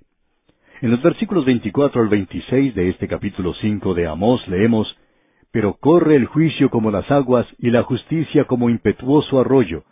En 0.81 0.91
los 0.91 1.01
versículos 1.01 1.45
24 1.45 2.01
al 2.01 2.07
26 2.07 2.73
de 2.73 2.89
este 2.89 3.09
capítulo 3.09 3.53
5 3.53 3.93
de 3.93 4.07
Amós 4.07 4.47
leemos, 4.47 4.97
Pero 5.51 5.73
corre 5.73 6.15
el 6.15 6.25
juicio 6.25 6.69
como 6.69 6.89
las 6.89 7.11
aguas 7.11 7.45
y 7.59 7.69
la 7.69 7.83
justicia 7.83 8.45
como 8.45 8.69
impetuoso 8.69 9.41
arroyo. 9.41 9.83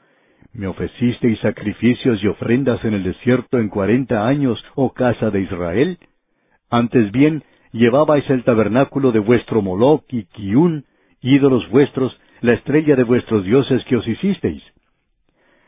¿Me 0.53 0.68
ofrecisteis 0.68 1.40
sacrificios 1.40 2.23
y 2.23 2.28
ofrendas 2.28 2.84
en 2.86 2.94
el 2.94 3.03
desierto 3.03 3.60
en 3.60 3.68
cuarenta 3.68 4.26
años, 4.26 4.64
oh 4.76 4.94
casa 4.94 5.30
de 5.30 5.41
Israel? 5.41 5.98
Antes 6.69 7.11
bien, 7.11 7.44
llevabais 7.72 8.30
el 8.30 8.43
tabernáculo 8.43 9.11
de 9.11 9.19
vuestro 9.19 9.61
Moloch 9.61 10.03
y 10.10 10.26
Kiún, 10.26 10.85
ídolos 11.22 11.69
vuestros, 11.69 12.18
la 12.41 12.53
estrella 12.53 12.95
de 12.95 13.03
vuestros 13.03 13.43
dioses 13.43 13.84
que 13.85 13.98
os 13.98 14.07
hicisteis. 14.07 14.64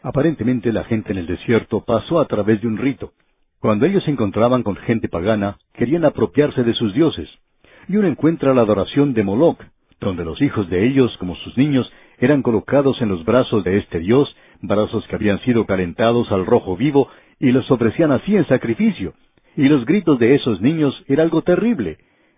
Aparentemente 0.02 0.74
la 0.74 0.84
gente 0.84 1.12
en 1.12 1.20
el 1.20 1.28
desierto 1.28 1.82
pasó 1.86 2.20
a 2.20 2.26
través 2.26 2.62
de 2.62 2.68
un 2.68 2.78
rito. 2.78 3.12
Cuando 3.60 3.86
ellos 3.86 4.04
se 4.04 4.12
encontraban 4.12 4.64
con 4.64 4.76
gente 4.76 5.08
pagana, 5.08 5.58
querían 5.74 6.04
apropiarse 6.04 6.64
de 6.64 6.74
sus 6.74 6.94
dioses. 6.94 7.30
Y 7.88 7.96
uno 7.96 8.08
encuentra 8.08 8.54
la 8.54 8.62
adoración 8.62 9.14
de 9.14 9.24
Moloch, 9.24 9.64
donde 10.02 10.26
los 10.26 10.42
hijos 10.42 10.70
de 10.70 10.86
ellos, 10.86 11.16
como 11.18 11.36
sus 11.36 11.58
niños, 11.58 11.90
eran 12.18 12.42
colocados 12.42 13.02
en 13.02 13.10
los 13.10 13.24
brazos 13.24 13.64
de 13.64 13.78
este 13.78 14.00
dios, 14.00 14.36
brazos 14.62 15.06
que 15.08 15.16
habían 15.16 15.40
sido 15.42 15.66
calentados 15.66 16.30
al 16.32 16.46
rojo 16.46 16.76
vivo, 16.76 17.08
y 17.40 17.52
los 17.52 17.70
ofrecían 17.72 18.12
así 18.12 18.36
en 18.36 18.46
sacrificio. 18.48 19.14
Y 19.56 19.68
los 19.70 19.86
gritos 19.86 20.20
de 20.20 20.36
esos 20.36 20.62
niños 20.62 20.94
era 21.08 21.24
algo 21.24 21.42
terrible, 21.42 21.98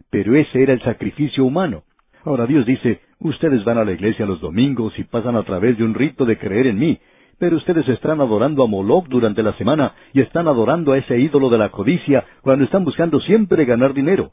pero 0.10 0.36
ese 0.36 0.62
era 0.62 0.74
el 0.74 0.82
sacrificio 0.82 1.46
humano. 1.46 1.84
Ahora 2.24 2.46
Dios 2.46 2.66
dice, 2.66 3.02
ustedes 3.20 3.64
van 3.64 3.78
a 3.78 3.86
la 3.86 3.92
iglesia 3.92 4.26
los 4.26 4.42
domingos 4.42 4.98
y 4.98 5.04
pasan 5.04 5.36
a 5.36 5.44
través 5.44 5.78
de 5.78 5.84
un 5.84 5.94
rito 5.94 6.26
de 6.26 6.38
creer 6.38 6.68
en 6.68 6.80
mí, 6.80 7.00
pero 7.38 7.58
ustedes 7.58 7.88
están 7.90 8.22
adorando 8.22 8.64
a 8.64 8.68
Moloch 8.68 9.08
durante 9.08 9.44
la 9.44 9.54
semana 9.54 9.94
y 10.14 10.22
están 10.22 10.48
adorando 10.48 10.94
a 10.94 10.98
ese 10.98 11.20
ídolo 11.20 11.50
de 11.50 11.58
la 11.58 11.70
codicia 11.70 12.26
cuando 12.42 12.66
están 12.66 12.84
buscando 12.84 13.20
siempre 13.22 13.66
ganar 13.66 13.94
dinero. 13.94 14.32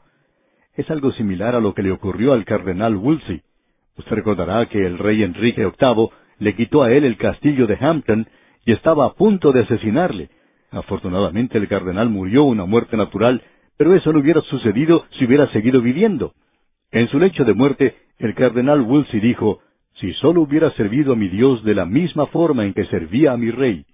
Es 0.75 0.89
algo 0.89 1.11
similar 1.11 1.55
a 1.55 1.59
lo 1.59 1.73
que 1.73 1.83
le 1.83 1.91
ocurrió 1.91 2.33
al 2.33 2.45
cardenal 2.45 2.95
Wolsey. 2.95 3.41
Usted 3.97 4.15
recordará 4.15 4.65
que 4.67 4.85
el 4.85 4.97
rey 4.97 5.21
Enrique 5.21 5.63
VIII 5.63 6.09
le 6.39 6.55
quitó 6.55 6.83
a 6.83 6.91
él 6.91 7.03
el 7.03 7.17
castillo 7.17 7.67
de 7.67 7.77
Hampton 7.79 8.27
y 8.65 8.71
estaba 8.71 9.05
a 9.05 9.13
punto 9.13 9.51
de 9.51 9.61
asesinarle. 9.61 10.29
Afortunadamente 10.73 11.59
el 11.59 11.67
cardenal 11.67 12.09
murió 12.09 12.43
una 12.45 12.65
muerte 12.65 12.97
natural, 12.97 13.43
pero 13.77 13.93
eso 13.95 14.11
no 14.11 14.19
hubiera 14.19 14.41
sucedido 14.41 15.05
si 15.17 15.25
hubiera 15.25 15.47
seguido 15.51 15.81
viviendo. 15.81 16.33
En 16.91 17.07
su 17.09 17.19
lecho 17.19 17.45
de 17.45 17.53
muerte, 17.53 17.95
el 18.17 18.33
cardenal 18.33 18.81
Wolsey 18.81 19.19
dijo, 19.19 19.59
si 19.99 20.11
solo 20.13 20.41
hubiera 20.41 20.71
servido 20.71 21.13
a 21.13 21.15
mi 21.15 21.27
Dios 21.27 21.63
de 21.63 21.75
la 21.75 21.85
misma 21.85 22.25
forma 22.27 22.65
en 22.65 22.73
que 22.73 22.85
servía 22.85 23.33
a 23.33 23.37
mi 23.37 23.51
rey. 23.51 23.85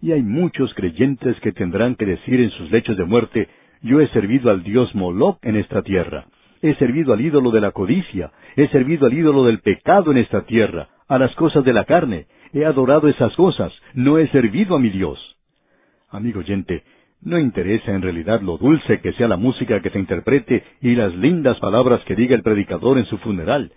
Y 0.00 0.12
hay 0.12 0.22
muchos 0.22 0.72
creyentes 0.74 1.38
que 1.40 1.52
tendrán 1.52 1.96
que 1.96 2.06
decir 2.06 2.40
en 2.40 2.50
sus 2.50 2.70
lechos 2.70 2.96
de 2.96 3.04
muerte, 3.04 3.48
yo 3.82 4.00
he 4.00 4.08
servido 4.08 4.50
al 4.50 4.62
Dios 4.62 4.94
Moloch 4.94 5.38
en 5.42 5.56
esta 5.56 5.82
tierra, 5.82 6.26
he 6.62 6.74
servido 6.76 7.14
al 7.14 7.20
ídolo 7.20 7.50
de 7.50 7.60
la 7.60 7.72
codicia, 7.72 8.30
he 8.54 8.68
servido 8.68 9.06
al 9.06 9.14
ídolo 9.14 9.44
del 9.44 9.58
pecado 9.60 10.12
en 10.12 10.18
esta 10.18 10.42
tierra, 10.42 10.88
a 11.08 11.18
las 11.18 11.34
cosas 11.34 11.64
de 11.64 11.72
la 11.72 11.84
carne, 11.84 12.26
he 12.52 12.64
adorado 12.64 13.08
esas 13.08 13.34
cosas, 13.34 13.72
no 13.94 14.18
he 14.18 14.28
servido 14.28 14.76
a 14.76 14.78
mi 14.78 14.90
Dios. 14.90 15.35
Amigo 16.08 16.40
oyente, 16.40 16.84
no 17.20 17.38
interesa 17.38 17.92
en 17.92 18.02
realidad 18.02 18.40
lo 18.40 18.58
dulce 18.58 19.00
que 19.00 19.12
sea 19.14 19.26
la 19.26 19.36
música 19.36 19.80
que 19.80 19.90
se 19.90 19.98
interprete 19.98 20.62
y 20.80 20.94
las 20.94 21.14
lindas 21.16 21.58
palabras 21.58 22.00
que 22.04 22.14
diga 22.14 22.36
el 22.36 22.42
predicador 22.42 22.98
en 22.98 23.06
su 23.06 23.18
funeral, 23.18 23.72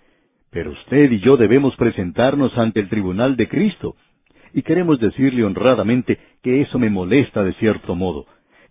pero 0.50 0.70
usted 0.70 1.10
y 1.10 1.20
yo 1.20 1.36
debemos 1.36 1.74
presentarnos 1.76 2.56
ante 2.56 2.80
el 2.80 2.88
tribunal 2.88 3.36
de 3.36 3.48
Cristo. 3.48 3.96
Y 4.52 4.62
queremos 4.62 5.00
decirle 5.00 5.44
honradamente 5.44 6.18
que 6.42 6.60
eso 6.60 6.78
me 6.78 6.90
molesta 6.90 7.42
de 7.42 7.52
cierto 7.54 7.94
modo. 7.96 8.26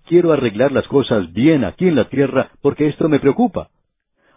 Quiero 0.06 0.32
arreglar 0.32 0.72
las 0.72 0.88
cosas 0.88 1.32
bien 1.34 1.66
aquí 1.66 1.88
en 1.88 1.96
la 1.96 2.10
tierra 2.10 2.52
porque 2.62 2.88
esto 2.88 3.10
me 3.10 3.20
preocupa. 3.20 3.70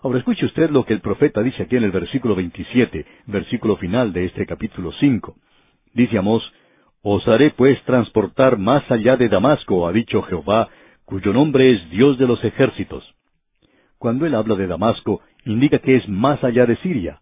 Ahora 0.03 0.19
escuche 0.19 0.47
usted 0.47 0.71
lo 0.71 0.85
que 0.85 0.95
el 0.95 1.01
profeta 1.01 1.43
dice 1.43 1.63
aquí 1.63 1.77
en 1.77 1.85
el 1.85 1.93
versículo 1.93 2.35
27, 2.35 3.07
versículo 3.27 3.77
final 3.77 4.13
de 4.13 4.25
este 4.25 4.47
capítulo 4.47 4.91
5. 4.93 5.37
Dice 5.95 6.19
Amós, 6.19 6.43
Os 7.03 7.27
haré 7.27 7.51
pues 7.51 7.83
transportar 7.83 8.59
más 8.59 8.89
allá 8.89 9.17
de 9.17 9.29
Damasco, 9.29 9.89
ha 9.89 9.93
dicho 9.93 10.23
Jehová, 10.23 10.69
cuyo 11.05 11.33
nombre 11.33 11.73
es 11.73 11.91
Dios 11.91 12.17
de 12.17 12.29
los 12.29 12.43
ejércitos. 12.45 13.05
Cuando 13.99 14.25
él 14.25 14.35
habla 14.37 14.55
de 14.55 14.69
Damasco, 14.69 15.21
indica 15.45 15.81
que 15.81 15.97
es 15.97 16.09
más 16.09 16.43
allá 16.45 16.65
de 16.65 16.77
Siria. 16.77 17.19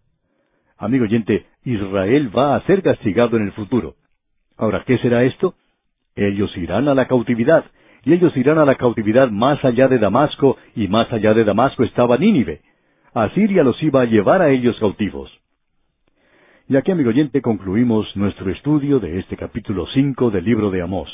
Amigo 0.76 1.04
oyente, 1.04 1.46
Israel 1.64 2.30
va 2.36 2.56
a 2.56 2.62
ser 2.66 2.82
castigado 2.82 3.38
en 3.38 3.44
el 3.44 3.52
futuro. 3.52 3.94
Ahora, 4.58 4.84
¿qué 4.86 4.98
será 4.98 5.24
esto? 5.24 5.54
Ellos 6.14 6.54
irán 6.58 6.88
a 6.88 6.94
la 6.94 7.08
cautividad, 7.08 7.64
y 8.04 8.12
ellos 8.12 8.36
irán 8.36 8.58
a 8.58 8.66
la 8.66 8.74
cautividad 8.74 9.30
más 9.30 9.64
allá 9.64 9.88
de 9.88 9.98
Damasco, 9.98 10.58
y 10.74 10.88
más 10.88 11.10
allá 11.10 11.32
de 11.32 11.44
Damasco 11.44 11.84
estaba 11.84 12.18
Nínive. 12.18 12.60
Asiria 13.14 13.62
los 13.62 13.82
iba 13.82 14.02
a 14.02 14.06
llevar 14.06 14.42
a 14.42 14.50
ellos 14.50 14.78
cautivos. 14.78 15.39
Y 16.70 16.76
aquí, 16.76 16.92
amigo 16.92 17.10
oyente, 17.10 17.42
concluimos 17.42 18.06
nuestro 18.14 18.48
estudio 18.48 19.00
de 19.00 19.18
este 19.18 19.36
capítulo 19.36 19.88
cinco 19.92 20.30
del 20.30 20.44
libro 20.44 20.70
de 20.70 20.82
Amós. 20.82 21.10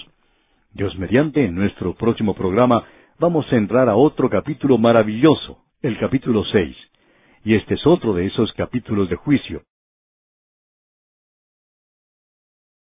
Dios 0.75 0.99
mediante, 0.99 1.47
en 1.47 1.55
nuestro 1.55 1.95
próximo 1.95 2.35
programa 2.35 2.85
vamos 3.19 3.51
a 3.51 3.57
entrar 3.57 3.89
a 3.89 3.97
otro 3.97 4.29
capítulo 4.29 4.77
maravilloso, 4.77 5.65
el 5.81 5.99
capítulo 5.99 6.45
seis 6.53 6.77
y 7.43 7.55
este 7.55 7.73
es 7.73 7.87
otro 7.87 8.13
de 8.13 8.27
esos 8.27 8.53
capítulos 8.53 9.09
de 9.09 9.17
juicio. 9.17 9.63